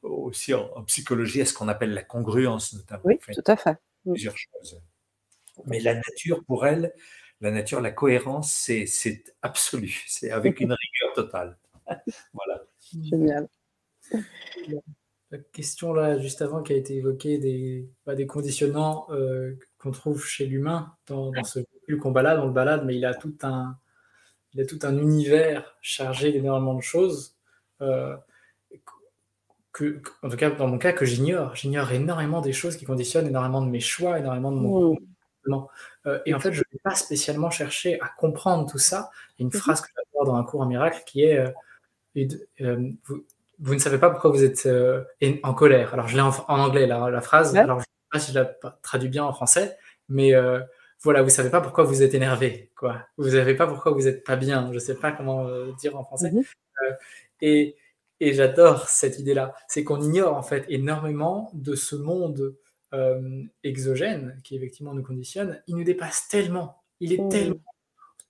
aussi 0.01 0.53
en, 0.53 0.83
psychologie 0.83 1.41
à 1.41 1.45
ce 1.45 1.53
qu'on 1.53 1.67
appelle 1.67 1.93
la 1.93 2.03
congruence, 2.03 2.73
notamment. 2.73 3.03
Oui, 3.05 3.19
tout 3.33 3.43
à 3.45 3.55
fait. 3.55 3.77
Mm. 4.05 4.11
Plusieurs 4.11 4.37
choses. 4.37 4.81
Mais 5.65 5.79
la 5.79 5.95
nature, 5.95 6.43
pour 6.45 6.65
elle, 6.65 6.93
la 7.41 7.51
nature, 7.51 7.81
la 7.81 7.91
cohérence, 7.91 8.51
c'est 8.51 9.23
absolu. 9.41 10.03
C'est 10.07 10.31
avec 10.31 10.59
une 10.59 10.73
rigueur 10.73 11.13
totale. 11.15 11.57
voilà. 12.33 12.63
Génial 13.01 13.47
la 15.31 15.37
question 15.37 15.93
là, 15.93 16.17
juste 16.17 16.41
avant, 16.41 16.63
qui 16.63 16.73
a 16.73 16.75
été 16.75 16.95
évoquée, 16.95 17.37
des, 17.37 17.87
bah, 18.05 18.15
des 18.15 18.25
conditionnements 18.25 19.07
euh, 19.11 19.57
qu'on 19.77 19.91
trouve 19.91 20.25
chez 20.25 20.45
l'humain 20.45 20.93
dans, 21.07 21.31
ce 21.43 21.59
véhicule 21.59 21.99
qu'on 21.99 22.11
balade, 22.11 22.39
on 22.39 22.47
le 22.47 22.53
balade, 22.53 22.83
mais 22.85 22.95
il 22.95 23.05
a 23.05 23.13
tout 23.13 23.35
un, 23.43 23.77
il 24.53 24.61
a 24.61 24.65
tout 24.65 24.79
un 24.83 24.97
univers 24.97 25.77
chargé 25.81 26.31
d'énormément 26.31 26.73
de 26.73 26.81
choses. 26.81 27.35
Euh, 27.81 28.15
que, 29.71 30.01
en 30.23 30.29
tout 30.29 30.35
cas, 30.35 30.49
dans 30.49 30.67
mon 30.67 30.79
cas, 30.79 30.93
que 30.93 31.05
j'ignore. 31.05 31.55
J'ignore 31.55 31.91
énormément 31.91 32.41
des 32.41 32.53
choses 32.53 32.75
qui 32.75 32.85
conditionnent 32.85 33.27
énormément 33.27 33.61
de 33.61 33.69
mes 33.69 33.79
choix, 33.79 34.17
énormément 34.17 34.51
de 34.51 34.57
mon 34.57 34.93
mmh. 34.93 35.67
euh, 36.07 36.19
et 36.25 36.33
en 36.33 36.39
fait, 36.39 36.51
je 36.51 36.59
ne 36.59 36.65
vais 36.71 36.79
pas 36.83 36.95
spécialement 36.95 37.51
chercher 37.51 38.01
à 38.01 38.09
comprendre 38.17 38.69
tout 38.69 38.79
ça. 38.79 39.11
Il 39.37 39.43
y 39.43 39.43
a 39.43 39.45
une 39.45 39.49
mmh 39.49 39.61
phrase 39.61 39.81
que 39.81 39.87
j'adore 39.95 40.25
dans 40.25 40.35
un 40.35 40.43
cours 40.43 40.61
en 40.61 40.65
miracle 40.65 41.03
qui 41.05 41.21
est 41.21 41.53
vous, 42.15 43.25
vous 43.59 43.73
ne 43.73 43.79
savez 43.79 43.97
pas 43.97 44.09
pourquoi 44.09 44.31
vous 44.31 44.43
êtes 44.43 44.65
euh, 44.65 45.03
en 45.43 45.53
colère. 45.53 45.93
Alors, 45.93 46.07
je 46.07 46.15
l'ai 46.15 46.21
en, 46.21 46.31
anglais, 46.47 46.87
la, 46.87 47.09
la 47.09 47.21
phrase. 47.21 47.55
Alors, 47.55 47.79
je 47.79 47.83
ne 47.83 47.85
sais 47.85 48.09
pas 48.11 48.19
si 48.19 48.31
je 48.31 48.39
la 48.39 48.45
traduis 48.81 49.09
bien 49.09 49.25
en 49.25 49.33
français, 49.33 49.77
mais 50.07 50.33
euh, 50.33 50.59
voilà, 51.01 51.21
vous 51.21 51.27
ne 51.27 51.31
savez 51.31 51.49
pas 51.49 51.61
pourquoi 51.61 51.83
vous 51.83 52.01
êtes 52.01 52.13
énervé. 52.13 52.71
Quoi. 52.75 53.05
Vous 53.17 53.25
ne 53.25 53.31
savez 53.31 53.55
pas 53.55 53.67
pourquoi 53.67 53.91
vous 53.91 54.03
n'êtes 54.03 54.23
pas 54.23 54.37
bien. 54.37 54.67
Je 54.69 54.75
ne 54.75 54.79
sais 54.79 54.95
pas 54.95 55.11
comment 55.11 55.45
euh, 55.47 55.71
dire 55.79 55.97
en 55.97 56.03
français. 56.03 56.31
Mhm. 56.31 56.43
et, 57.41 57.75
et 58.21 58.33
j'adore 58.33 58.87
cette 58.87 59.19
idée-là. 59.19 59.53
C'est 59.67 59.83
qu'on 59.83 60.01
ignore 60.01 60.35
en 60.35 60.43
fait 60.43 60.65
énormément 60.69 61.51
de 61.53 61.75
ce 61.75 61.95
monde 61.95 62.55
exogène 63.63 64.41
qui 64.43 64.55
effectivement 64.55 64.95
nous 64.95 65.03
conditionne. 65.03 65.61
Il 65.67 65.75
nous 65.75 65.83
dépasse 65.83 66.27
tellement. 66.27 66.81
Il 66.99 67.13
est 67.13 67.21
mhm. 67.21 67.29
tellement 67.29 67.61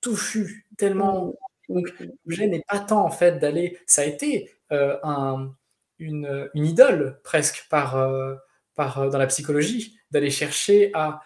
touffu, 0.02 0.68
tellement. 0.78 1.28
Mhm. 1.28 1.34
Donc, 1.76 1.94
l'objet 2.26 2.48
n'est 2.48 2.64
pas 2.68 2.80
tant 2.80 3.06
en 3.06 3.12
fait 3.12 3.40
d'aller. 3.40 3.78
Ça 3.86 4.02
a 4.02 4.06
été 4.06 4.52
un, 4.72 5.54
une, 5.98 6.50
une, 6.54 6.66
idole 6.66 7.20
presque 7.24 7.68
par, 7.70 7.98
euh, 7.98 8.36
par, 8.76 9.10
dans 9.10 9.18
la 9.18 9.28
psychologie, 9.28 10.00
d'aller 10.12 10.32
chercher 10.32 10.92
à 10.94 11.22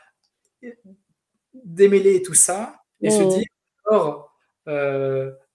démêler 1.53 2.21
tout 2.21 2.33
ça 2.33 2.75
et 3.01 3.09
se 3.09 3.21
mmh. 3.21 3.29
dire 3.29 3.47
alors, 3.89 4.37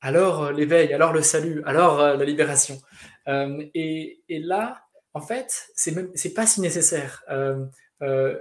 alors 0.00 0.52
l'éveil, 0.52 0.92
alors 0.92 1.12
le 1.12 1.22
salut, 1.22 1.62
alors 1.64 1.98
la 1.98 2.24
libération. 2.24 2.78
Et, 3.26 4.22
et, 4.28 4.38
là, 4.38 4.82
en 5.14 5.20
fait, 5.20 5.68
c'est 5.74 5.92
même 5.92 6.10
c'est 6.14 6.34
pas 6.34 6.46
si 6.46 6.60
nécessaire. 6.60 7.24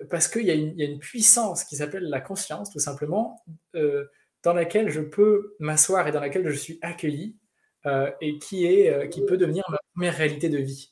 parce 0.09 0.27
qu'il 0.27 0.43
y, 0.43 0.47
y, 0.47 0.83
a 0.83 0.85
une 0.85 0.99
puissance 0.99 1.63
qui 1.63 1.77
s'appelle 1.77 2.03
la 2.03 2.19
conscience, 2.19 2.71
tout 2.71 2.79
simplement, 2.79 3.41
dans 4.43 4.53
laquelle 4.53 4.89
je 4.89 5.01
peux 5.01 5.55
m'asseoir 5.59 6.07
et 6.07 6.11
dans 6.11 6.21
laquelle 6.21 6.47
je 6.49 6.55
suis 6.55 6.79
accueilli, 6.81 7.35
et 7.85 8.37
qui, 8.39 8.65
est, 8.65 9.09
qui 9.09 9.25
peut 9.25 9.37
devenir 9.37 9.63
ma 9.69 9.77
première 9.93 10.15
réalité 10.15 10.49
de 10.49 10.57
vie. 10.57 10.89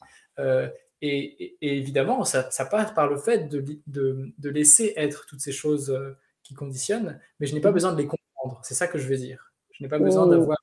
Et, 1.02 1.58
évidemment, 1.62 2.24
ça, 2.24 2.44
passe 2.70 2.94
par 2.94 3.08
le 3.08 3.18
fait 3.18 3.50
de, 3.50 3.64
de, 3.88 4.50
laisser 4.50 4.94
être 4.96 5.26
toutes 5.26 5.42
ces 5.42 5.52
choses 5.52 5.98
qui 6.44 6.54
conditionnent, 6.54 7.20
mais 7.40 7.48
je 7.48 7.54
n'ai 7.54 7.62
pas 7.62 7.72
mmh 7.72 7.74
besoin 7.74 7.92
de 7.94 7.98
les 7.98 8.08
comprendre. 8.08 8.62
C'est 8.64 8.76
ça 8.76 8.88
que 8.88 8.98
je 8.98 9.08
veux 9.08 9.18
dire. 9.18 9.52
Je 9.72 9.84
n'ai 9.84 9.90
pas 9.90 10.00
besoin 10.00 10.26
mmh. 10.26 10.30
d'avoir 10.30 10.58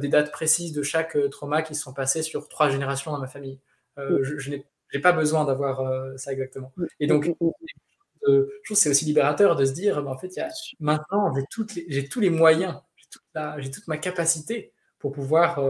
des 0.00 0.08
dates 0.08 0.32
précises 0.32 0.72
de 0.72 0.82
chaque 0.82 1.16
trauma 1.30 1.62
qui 1.62 1.74
sont 1.74 1.92
passés 1.92 2.22
sur 2.22 2.48
trois 2.48 2.68
générations 2.68 3.10
dans 3.12 3.20
ma 3.20 3.26
famille. 3.26 3.58
Je, 3.96 4.50
n'ai 4.50 5.00
pas 5.00 5.12
besoin 5.12 5.44
d'avoir 5.44 5.82
ça 6.18 6.32
exactement. 6.32 6.72
Et 7.00 7.06
donc, 7.06 7.30
je 8.26 8.42
trouve 8.64 8.64
que 8.68 8.74
c'est 8.74 8.90
aussi 8.90 9.04
libérateur 9.04 9.56
de 9.56 9.64
se 9.64 9.72
dire, 9.72 10.02
bah, 10.02 10.10
en 10.10 10.18
fait, 10.18 10.34
y 10.36 10.40
a, 10.40 10.48
maintenant, 10.80 11.32
j'ai 11.88 12.08
tous 12.08 12.20
les 12.20 12.30
moyens, 12.30 12.80
j'ai 13.58 13.70
toute, 13.70 13.88
ma 13.88 13.98
capacité 13.98 14.72
pour 15.04 15.12
pouvoir 15.12 15.60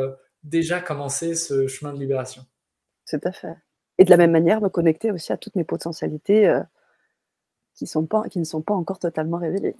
déjà 0.45 0.81
commencer 0.81 1.35
ce 1.35 1.67
chemin 1.67 1.93
de 1.93 1.99
libération. 1.99 2.47
Tout 3.11 3.19
à 3.25 3.33
fait. 3.33 3.57
Et 3.99 4.05
de 4.05 4.11
la 4.11 4.17
même 4.17 4.31
manière, 4.31 4.61
me 4.61 4.69
connecter 4.69 5.11
aussi 5.11 5.33
à 5.33 5.37
toutes 5.37 5.57
mes 5.57 5.65
potentialités 5.65 6.47
euh, 6.47 6.63
qui, 7.75 7.89
sont 7.89 8.07
pas, 8.07 8.29
qui 8.29 8.39
ne 8.39 8.45
sont 8.45 8.63
pas 8.63 8.75
encore 8.75 9.01
totalement 9.01 9.39
révélées. 9.39 9.75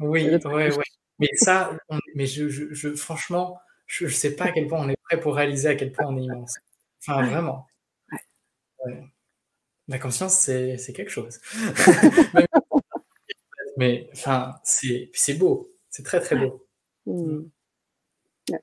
Oui, 0.00 0.28
oui, 0.28 0.68
oui. 0.76 0.84
Mais 1.20 1.28
ça, 1.36 1.70
mais 2.16 2.26
je, 2.26 2.48
je, 2.48 2.96
franchement, 2.96 3.60
je 3.86 4.06
ne 4.06 4.10
sais 4.10 4.34
pas 4.34 4.46
à 4.46 4.50
quel 4.50 4.66
point 4.66 4.84
on 4.84 4.88
est 4.88 4.98
prêt 5.04 5.20
pour 5.20 5.36
réaliser 5.36 5.68
à 5.68 5.76
quel 5.76 5.92
point 5.92 6.06
on 6.08 6.18
est 6.18 6.24
immense. 6.24 6.56
Enfin, 7.06 7.24
vraiment. 7.24 7.68
La 9.86 10.00
conscience, 10.00 10.36
c'est 10.36 10.92
quelque 10.92 11.12
chose. 11.12 11.38
mais 13.76 14.10
enfin, 14.14 14.56
c'est 14.64 15.38
beau. 15.38 15.70
C'est 15.90 16.02
très, 16.02 16.18
très 16.18 16.34
beau. 16.34 16.66
Mmh. 17.06 17.42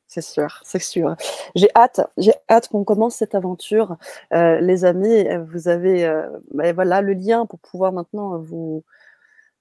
C'est 0.07 0.21
sûr, 0.21 0.61
c'est 0.63 0.81
sûr. 0.81 1.15
J'ai 1.55 1.69
hâte, 1.75 2.01
j'ai 2.17 2.33
hâte 2.49 2.67
qu'on 2.67 2.83
commence 2.83 3.15
cette 3.15 3.33
aventure. 3.33 3.97
Euh, 4.33 4.59
les 4.61 4.85
amis, 4.85 5.25
vous 5.49 5.67
avez 5.67 6.05
euh, 6.05 6.29
ben 6.53 6.73
voilà, 6.73 7.01
le 7.01 7.13
lien 7.13 7.45
pour 7.47 7.59
pouvoir 7.59 7.91
maintenant 7.91 8.37
vous, 8.37 8.83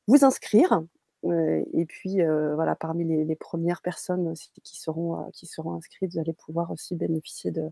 vous 0.09 0.25
inscrire. 0.25 0.83
Euh, 1.25 1.63
et 1.75 1.87
puis, 1.87 2.19
voilà, 2.55 2.75
parmi 2.77 3.05
les, 3.05 3.37
premières 3.37 3.83
personnes 3.83 4.35
qui 4.63 4.77
seront, 4.79 5.31
qui 5.33 5.47
seront 5.47 5.75
inscrites, 5.75 6.13
vous 6.13 6.21
allez 6.21 6.35
pouvoir 6.35 6.71
aussi 6.71 6.97
bénéficier 6.97 7.51
de, 7.51 7.71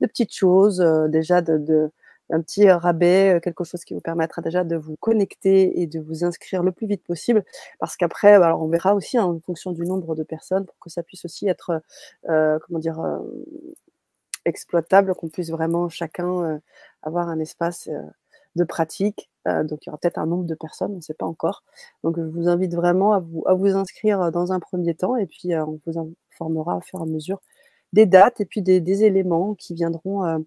de 0.00 0.06
petites 0.06 0.34
choses, 0.34 0.80
déjà 1.08 1.42
de, 1.42 1.90
un 2.30 2.40
petit 2.40 2.70
rabais, 2.70 3.40
quelque 3.42 3.64
chose 3.64 3.84
qui 3.84 3.94
vous 3.94 4.00
permettra 4.00 4.42
déjà 4.42 4.64
de 4.64 4.76
vous 4.76 4.96
connecter 4.96 5.80
et 5.80 5.86
de 5.86 6.00
vous 6.00 6.24
inscrire 6.24 6.62
le 6.62 6.72
plus 6.72 6.86
vite 6.86 7.04
possible. 7.04 7.44
Parce 7.78 7.96
qu'après, 7.96 8.38
bah, 8.38 8.56
on 8.56 8.68
verra 8.68 8.94
aussi 8.94 9.18
hein, 9.18 9.24
en 9.24 9.40
fonction 9.40 9.72
du 9.72 9.82
nombre 9.82 10.14
de 10.14 10.22
personnes 10.22 10.66
pour 10.66 10.78
que 10.78 10.90
ça 10.90 11.02
puisse 11.02 11.24
aussi 11.24 11.48
être, 11.48 11.82
comment 12.26 12.78
dire, 12.78 13.00
exploitable, 14.44 15.14
qu'on 15.14 15.28
puisse 15.28 15.50
vraiment 15.50 15.88
chacun 15.88 16.60
avoir 17.02 17.28
un 17.28 17.38
espace 17.40 17.88
de 18.56 18.64
pratique. 18.64 19.30
donc 19.46 19.80
il 19.82 19.88
y 19.88 19.90
aura 19.90 19.98
peut-être 19.98 20.18
un 20.18 20.26
nombre 20.26 20.44
de 20.44 20.54
personnes, 20.54 20.92
on 20.92 20.96
ne 20.96 21.00
sait 21.00 21.14
pas 21.14 21.26
encore. 21.26 21.62
Donc 22.04 22.16
je 22.18 22.22
vous 22.22 22.48
invite 22.48 22.74
vraiment 22.74 23.12
à 23.14 23.20
vous, 23.20 23.44
inscrire 23.76 24.30
dans 24.32 24.52
un 24.52 24.60
premier 24.60 24.94
temps 24.94 25.16
et 25.16 25.26
puis 25.26 25.54
on 25.56 25.80
vous 25.86 26.12
informera 26.32 26.76
au 26.76 26.80
fur 26.80 27.00
et 27.00 27.02
à 27.02 27.06
mesure 27.06 27.40
des 27.92 28.06
dates 28.06 28.40
et 28.40 28.44
puis 28.44 28.62
des 28.62 29.04
éléments 29.04 29.54
qui 29.54 29.74
viendront 29.74 30.44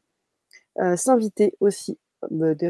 euh, 0.80 0.96
s'inviter 0.96 1.56
aussi 1.60 2.00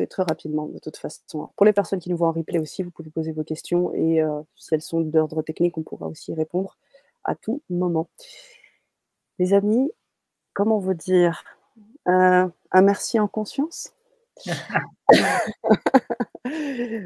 très 0.10 0.24
rapidement 0.24 0.66
de 0.66 0.80
toute 0.80 0.98
façon. 0.98 1.50
pour 1.56 1.66
les 1.66 1.74
personnes 1.74 2.00
qui 2.00 2.10
nous 2.10 2.18
voient 2.18 2.30
en 2.30 2.32
replay 2.32 2.58
aussi, 2.58 2.82
vous 2.82 2.90
pouvez 2.90 3.12
poser 3.12 3.32
vos 3.32 3.44
questions 3.44 3.94
et 3.94 4.20
euh, 4.22 4.42
si 4.56 4.74
elles 4.74 4.82
sont 4.82 5.02
d'ordre 5.02 5.44
technique, 5.44 5.78
on 5.78 5.84
pourra 5.84 6.08
aussi 6.08 6.34
répondre 6.34 6.76
à 7.24 7.36
tout 7.36 7.62
moment. 7.70 8.10
Les 9.38 9.54
amis, 9.54 9.92
comment 10.54 10.80
vous 10.80 10.96
dire 10.96 11.44
euh, 12.08 12.48
Un 12.72 12.82
merci 12.82 13.20
en 13.20 13.28
conscience? 13.28 13.94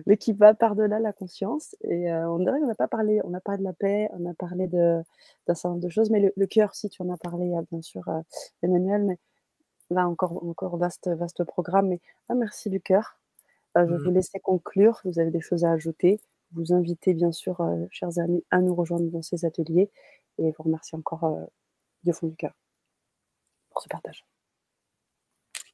Mais 0.08 0.18
qui 0.18 0.32
va 0.32 0.54
par-delà 0.54 1.00
la 1.00 1.12
conscience. 1.14 1.76
Et 1.84 2.12
on 2.12 2.40
dirait 2.40 2.60
qu'on 2.60 2.68
n'a 2.68 2.76
pas 2.76 2.88
parlé, 2.88 3.20
on 3.24 3.34
a 3.34 3.42
parlé 3.42 3.60
de 3.60 3.64
la 3.66 3.74
paix, 3.74 4.10
on 4.14 4.26
a 4.26 4.34
parlé 4.34 4.68
d'un 4.68 5.04
certain 5.48 5.70
nombre 5.70 5.82
de 5.82 5.90
choses, 5.90 6.10
mais 6.10 6.34
le, 6.36 6.48
cœur, 6.48 6.74
si 6.74 6.90
tu 6.90 7.02
en 7.02 7.10
as 7.10 7.18
parlé, 7.18 7.54
bien 7.72 7.82
sûr, 7.82 8.04
Emmanuel, 8.64 9.04
mais 9.04 9.20
là 9.90 10.08
encore, 10.08 10.44
encore 10.44 10.78
vaste, 10.78 11.08
vaste 11.08 11.44
programme, 11.44 11.90
mais 11.90 12.00
ah, 12.30 12.36
merci 12.36 12.70
du 12.70 12.82
cœur. 12.82 13.18
Euh, 13.78 13.86
je 13.86 13.94
vais 13.94 13.98
vous 13.98 14.12
mmh. 14.12 14.16
laisser 14.16 14.40
conclure. 14.40 15.00
Vous 15.06 15.20
avez 15.20 15.32
des 15.32 15.42
choses 15.42 15.66
à 15.66 15.72
ajouter. 15.72 16.20
Vous 16.54 16.74
invitez 16.74 17.14
bien 17.14 17.32
sûr, 17.32 17.62
euh, 17.62 17.86
chers 17.92 18.20
amis, 18.20 18.44
à 18.52 18.60
nous 18.60 18.74
rejoindre 18.74 19.10
dans 19.12 19.22
ces 19.22 19.46
ateliers 19.46 19.90
et 20.38 20.52
vous 20.52 20.64
remercie 20.64 20.96
encore 20.96 21.26
euh, 21.26 21.46
du 22.04 22.14
fond 22.14 22.28
du 22.28 22.36
cœur 22.36 22.54
pour 23.70 23.82
ce 23.82 23.90
partage. 23.90 24.26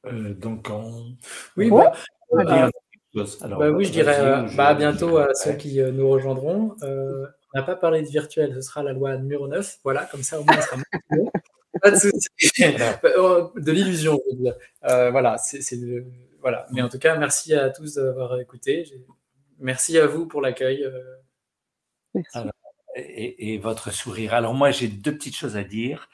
donc, 0.04 0.70
oui, 1.56 1.70
bah, 1.70 1.92
bah, 2.32 3.70
oui, 3.70 3.84
je 3.84 3.92
dirais 3.92 4.46
bah, 4.56 4.68
à 4.68 4.74
bientôt 4.74 5.16
à 5.16 5.32
ceux 5.34 5.52
qui 5.52 5.80
nous 5.80 6.10
rejoindront. 6.10 6.76
on 6.82 7.26
n'a 7.54 7.62
pas 7.62 7.76
parlé 7.76 8.02
de 8.02 8.08
virtuel, 8.08 8.52
ce 8.54 8.60
sera 8.60 8.82
la 8.82 8.92
loi 8.92 9.16
numéro 9.16 9.46
9. 9.46 9.78
Voilà, 9.84 10.04
comme 10.06 10.22
ça 10.22 10.40
au 10.40 10.44
moins, 10.44 10.56
ça 10.56 10.62
sera 10.62 10.76
pas 11.84 11.90
de 11.90 11.96
souci. 11.96 12.28
De 13.60 13.72
l'illusion, 13.72 14.18
euh, 14.84 15.10
voilà, 15.10 15.36
c'est 15.38 15.60
voilà. 16.40 16.66
Mais 16.72 16.82
en 16.82 16.88
tout 16.88 16.98
cas, 16.98 17.16
merci 17.16 17.54
à 17.54 17.70
tous 17.70 17.94
d'avoir 17.94 18.40
écouté. 18.40 18.84
Merci 19.58 19.98
à 19.98 20.06
vous 20.06 20.26
pour 20.26 20.40
l'accueil. 20.40 20.82
Euh. 20.84 22.22
Et, 22.96 23.58
votre 23.58 23.92
sourire. 23.92 24.34
Alors 24.34 24.54
moi, 24.54 24.70
j'ai 24.70 24.88
deux 24.88 25.14
petites 25.14 25.36
choses 25.36 25.56
à 25.56 25.64
dire. 25.64 26.08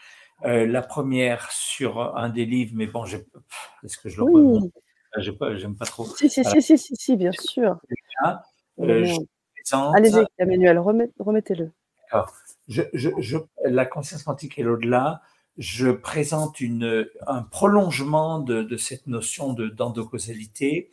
Euh, 0.44 0.66
la 0.66 0.82
première 0.82 1.52
sur 1.52 2.16
un 2.16 2.30
des 2.30 2.46
livres, 2.46 2.72
mais 2.74 2.86
bon, 2.86 3.04
est-ce 3.04 3.98
que 3.98 4.08
je 4.08 4.16
le 4.16 4.22
oui. 4.24 4.70
J'aime 5.18 5.76
pas, 5.76 5.84
trop. 5.84 6.06
Si, 6.16 6.30
si, 6.30 6.44
si, 6.44 6.78
si, 6.78 6.96
si, 6.96 7.16
bien 7.16 7.32
sûr. 7.32 7.78
Allez-y, 8.82 10.24
Emmanuel, 10.38 10.78
remettez-le. 10.78 11.70
Je, 12.68 12.82
je, 12.94 13.38
la 13.64 13.84
conscience 13.84 14.22
quantique 14.22 14.58
et 14.58 14.62
l'au-delà, 14.62 15.20
je 15.60 15.90
présente 15.90 16.62
une, 16.62 17.06
un 17.26 17.42
prolongement 17.42 18.40
de, 18.40 18.76
cette 18.78 19.06
notion 19.06 19.52
d'endocausalité 19.52 20.90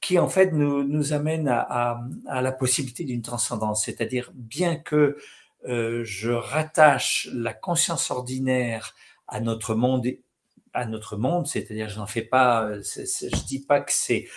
qui 0.00 0.18
en 0.18 0.28
fait 0.28 0.52
nous, 0.52 1.12
amène 1.12 1.48
à, 1.48 2.00
la 2.26 2.52
possibilité 2.52 3.04
d'une 3.04 3.20
transcendance. 3.20 3.84
C'est-à-dire, 3.84 4.32
bien 4.34 4.76
que 4.76 5.18
euh, 5.68 6.02
je 6.02 6.30
rattache 6.30 7.28
la 7.34 7.52
conscience 7.52 8.10
ordinaire 8.10 8.94
à 9.28 9.40
notre 9.40 9.74
monde, 9.74 10.06
à 10.72 10.86
notre 10.86 11.18
monde, 11.18 11.46
c'est-à-dire 11.46 11.90
je 11.90 11.98
n'en 11.98 12.06
fais 12.06 12.22
pas, 12.22 12.70
je 12.80 13.44
dis 13.46 13.60
pas 13.60 13.80
que 13.80 13.92
c'est 13.92 14.28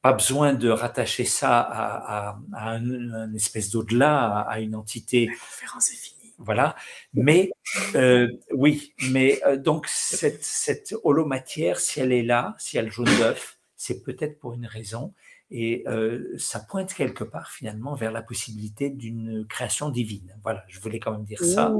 pas 0.00 0.14
besoin 0.14 0.54
de 0.54 0.70
rattacher 0.70 1.26
ça 1.26 1.60
à, 1.60 2.38
à, 2.54 2.76
une, 2.76 3.34
espèce 3.36 3.68
d'au-delà, 3.68 4.40
à, 4.48 4.60
une 4.60 4.74
entité. 4.74 5.26
La 5.26 5.32
conférence 5.34 5.90
est 5.90 5.96
finie. 5.96 6.19
Voilà. 6.40 6.74
Mais 7.12 7.50
euh, 7.94 8.28
oui, 8.52 8.94
mais 9.10 9.40
euh, 9.46 9.56
donc 9.56 9.86
cette, 9.88 10.42
cette 10.42 10.94
holomatière, 11.04 11.78
si 11.78 12.00
elle 12.00 12.12
est 12.12 12.22
là, 12.22 12.56
si 12.58 12.78
elle 12.78 12.90
jaune 12.90 13.14
d'œuf, 13.18 13.58
c'est 13.76 14.02
peut-être 14.02 14.38
pour 14.38 14.54
une 14.54 14.66
raison. 14.66 15.12
Et 15.50 15.84
euh, 15.86 16.34
ça 16.38 16.60
pointe 16.60 16.94
quelque 16.94 17.24
part 17.24 17.50
finalement 17.50 17.94
vers 17.94 18.10
la 18.10 18.22
possibilité 18.22 18.88
d'une 18.88 19.46
création 19.48 19.90
divine. 19.90 20.34
Voilà, 20.42 20.64
je 20.68 20.80
voulais 20.80 20.98
quand 20.98 21.12
même 21.12 21.24
dire 21.24 21.44
ça. 21.44 21.74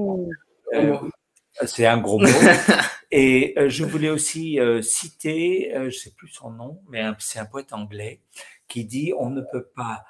c'est 1.64 1.86
un 1.86 1.98
gros 1.98 2.18
mot. 2.18 2.28
Et 3.12 3.56
je 3.66 3.84
voulais 3.84 4.10
aussi 4.10 4.60
citer, 4.82 5.72
je 5.74 5.84
ne 5.86 5.90
sais 5.90 6.12
plus 6.12 6.28
son 6.28 6.50
nom, 6.50 6.80
mais 6.88 7.02
c'est 7.18 7.40
un 7.40 7.44
poète 7.44 7.72
anglais 7.72 8.20
qui 8.68 8.84
dit 8.84 9.12
on 9.18 9.30
ne 9.30 9.40
peut 9.40 9.66
pas 9.74 10.04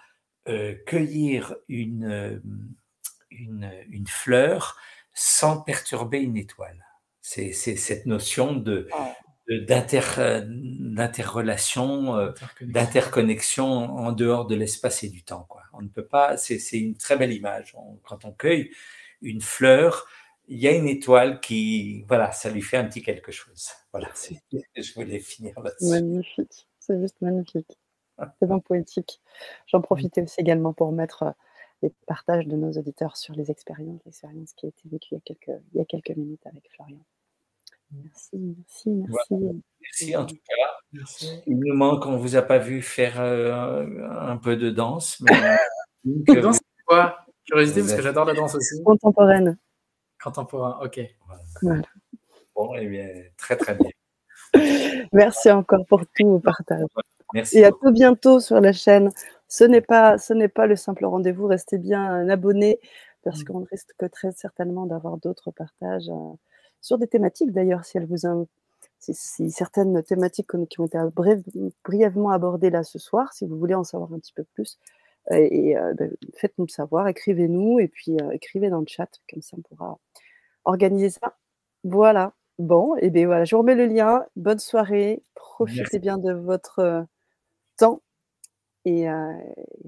cueillir 0.85 1.55
une 1.69 2.43
une, 3.31 4.07
fleur 4.07 4.77
sans 5.15 5.61
perturber 5.61 6.21
une 6.21 6.37
étoile. 6.37 6.87
C'est 7.21 7.53
cette 7.53 8.07
notion 8.07 8.55
de, 8.55 8.89
d'interrelation, 9.49 12.17
euh, 12.17 12.33
d'interconnexion 12.61 13.67
en 13.67 14.13
dehors 14.13 14.47
de 14.47 14.55
l'espace 14.55 15.03
et 15.05 15.09
du 15.09 15.23
temps. 15.23 15.47
Quoi. 15.49 15.63
On 15.73 15.81
ne 15.83 15.89
peut 15.89 16.07
pas, 16.07 16.37
c'est 16.37 16.59
une 16.73 16.97
très 16.97 17.17
belle 17.17 17.33
image. 17.33 17.75
quand 18.05 18.25
on 18.25 18.33
cueille 18.33 18.71
une 19.23 19.41
fleur, 19.41 20.07
il 20.49 20.59
y 20.59 20.67
a 20.67 20.73
une 20.73 20.89
étoile 20.89 21.41
qui, 21.41 22.05
voilà, 22.09 22.33
ça 22.33 22.51
lui 22.51 22.63
fait 22.63 22.77
un 22.77 22.85
petit 22.85 23.03
quelque 23.03 23.31
chose. 23.31 23.71
Voilà, 23.93 24.09
je 24.77 24.95
voulais 24.95 25.21
finir 25.21 25.61
là-dessus. 25.61 25.91
Magnifique, 25.91 26.67
c'est 26.81 27.01
juste 27.01 27.21
magnifique. 27.21 27.79
C'est 28.39 28.47
bien 28.47 28.59
poétique. 28.59 29.23
J'en 29.67 29.81
profitais 29.81 30.23
aussi 30.23 30.41
également 30.41 30.75
pour 30.75 30.93
mettre 30.93 31.35
les 31.83 31.93
partages 32.07 32.47
de 32.47 32.57
nos 32.57 32.73
auditeurs 32.73 33.17
sur 33.17 33.35
les 33.35 33.51
expériences, 33.51 34.01
l'expérience 34.05 34.53
qui 34.55 34.67
a 34.67 34.69
été 34.69 34.83
vécue 34.91 35.09
il 35.13 35.15
y 35.15 35.17
a 35.17 35.21
quelques, 35.25 35.63
il 35.73 35.79
y 35.79 35.81
a 35.81 35.85
quelques 35.85 36.17
minutes 36.17 36.47
avec 36.47 36.69
Florian. 36.75 37.01
Merci, 37.93 38.39
merci, 38.57 38.91
merci. 38.91 39.63
Merci 39.81 40.17
en 40.17 40.27
tout 40.27 40.37
cas. 40.37 41.01
Il 41.47 41.59
nous 41.59 41.75
manque, 41.75 42.07
on 42.07 42.13
ne 42.13 42.19
vous 42.19 42.37
a 42.37 42.43
pas 42.43 42.59
vu 42.59 42.83
faire 42.83 43.21
un 43.21 44.37
peu 44.37 44.57
de 44.57 44.71
danse. 44.71 45.21
Mais 45.21 45.33
danse, 46.41 46.57
c'est 46.57 46.85
quoi? 46.87 47.19
Curiosité, 47.47 47.81
parce 47.81 47.95
que 47.95 48.03
j'adore 48.03 48.25
la 48.27 48.35
danse 48.35 48.55
aussi. 48.55 48.83
Contemporaine. 48.85 49.59
Contemporain, 50.23 50.79
ok. 50.83 51.01
Bon, 52.55 52.75
eh 52.77 52.87
bien, 52.87 53.09
très 53.37 53.57
très 53.57 53.75
bien. 53.75 53.91
Merci 55.13 55.51
encore 55.51 55.85
pour 55.87 56.03
tout 56.15 56.29
vos 56.29 56.41
partages. 56.41 56.87
Merci. 57.33 57.59
Et 57.59 57.65
à 57.65 57.71
tout 57.71 57.91
bientôt 57.91 58.41
sur 58.41 58.61
la 58.61 58.73
chaîne. 58.73 59.11
Ce 59.51 59.65
n'est 59.65 59.81
pas, 59.81 60.17
ce 60.17 60.33
n'est 60.33 60.49
pas 60.49 60.67
le 60.69 60.77
simple 60.77 61.05
rendez-vous. 61.05 61.47
Restez 61.49 61.77
bien 61.77 62.03
un 62.03 62.29
abonné 62.29 62.79
parce 63.25 63.41
mm. 63.41 63.45
qu'on 63.45 63.65
risque 63.65 64.11
très 64.13 64.31
certainement 64.31 64.87
d'avoir 64.87 65.19
d'autres 65.19 65.51
partages 65.51 66.09
euh, 66.09 66.35
sur 66.81 66.99
des 66.99 67.09
thématiques 67.09 67.53
d'ailleurs, 67.53 67.85
si 67.85 67.99
elles 67.99 68.07
vous 68.07 68.47
si, 69.01 69.51
certaines 69.51 70.03
thématiques 70.05 70.47
qui 70.69 70.81
ont 70.81 70.87
été 70.87 70.99
brièvement 71.85 72.31
abordées 72.31 72.71
là 72.71 72.85
ce 72.85 72.99
soir, 72.99 73.33
si 73.33 73.45
vous 73.45 73.59
voulez 73.59 73.75
en 73.75 73.83
savoir 73.83 74.13
un 74.13 74.19
petit 74.19 74.33
peu 74.33 74.45
plus, 74.55 74.79
euh, 75.33 75.37
et, 75.37 75.77
euh, 75.77 75.95
ben, 75.95 76.15
faites-nous 76.37 76.67
le 76.67 76.71
savoir, 76.71 77.09
écrivez-nous 77.09 77.81
et 77.81 77.89
puis 77.89 78.17
écrivez 78.33 78.71
dans 78.71 78.81
le 78.81 78.87
chat, 78.87 79.09
comme 79.29 79.43
ça 79.43 79.57
on 79.59 79.63
pourra 79.63 79.99
organiser 80.65 81.11
ça. 81.11 81.37
Voilà. 81.83 82.35
Bon, 82.59 82.95
et 82.97 83.11
bien 83.11 83.27
voilà, 83.27 83.45
je 83.45 83.57
vous 83.57 83.63
remets 83.63 83.75
le 83.75 83.87
lien. 83.87 84.25
Bonne 84.37 84.59
soirée. 84.59 85.23
Profitez 85.35 85.99
bien 85.99 86.19
de 86.19 86.33
votre 86.33 87.07
temps. 87.79 88.03
Et, 88.85 89.07
à 89.07 89.33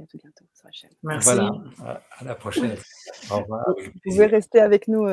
tout 0.08 0.18
bientôt 0.18 0.44
sur 0.52 0.66
la 0.66 0.72
chaîne. 0.72 0.90
Merci. 1.02 1.30
Voilà, 1.76 2.02
à 2.18 2.24
la 2.24 2.34
prochaine. 2.34 2.76
Au 3.30 3.38
revoir. 3.38 3.64
Vous 3.76 4.00
pouvez 4.04 4.26
rester 4.26 4.60
avec 4.60 4.88
nous. 4.88 5.06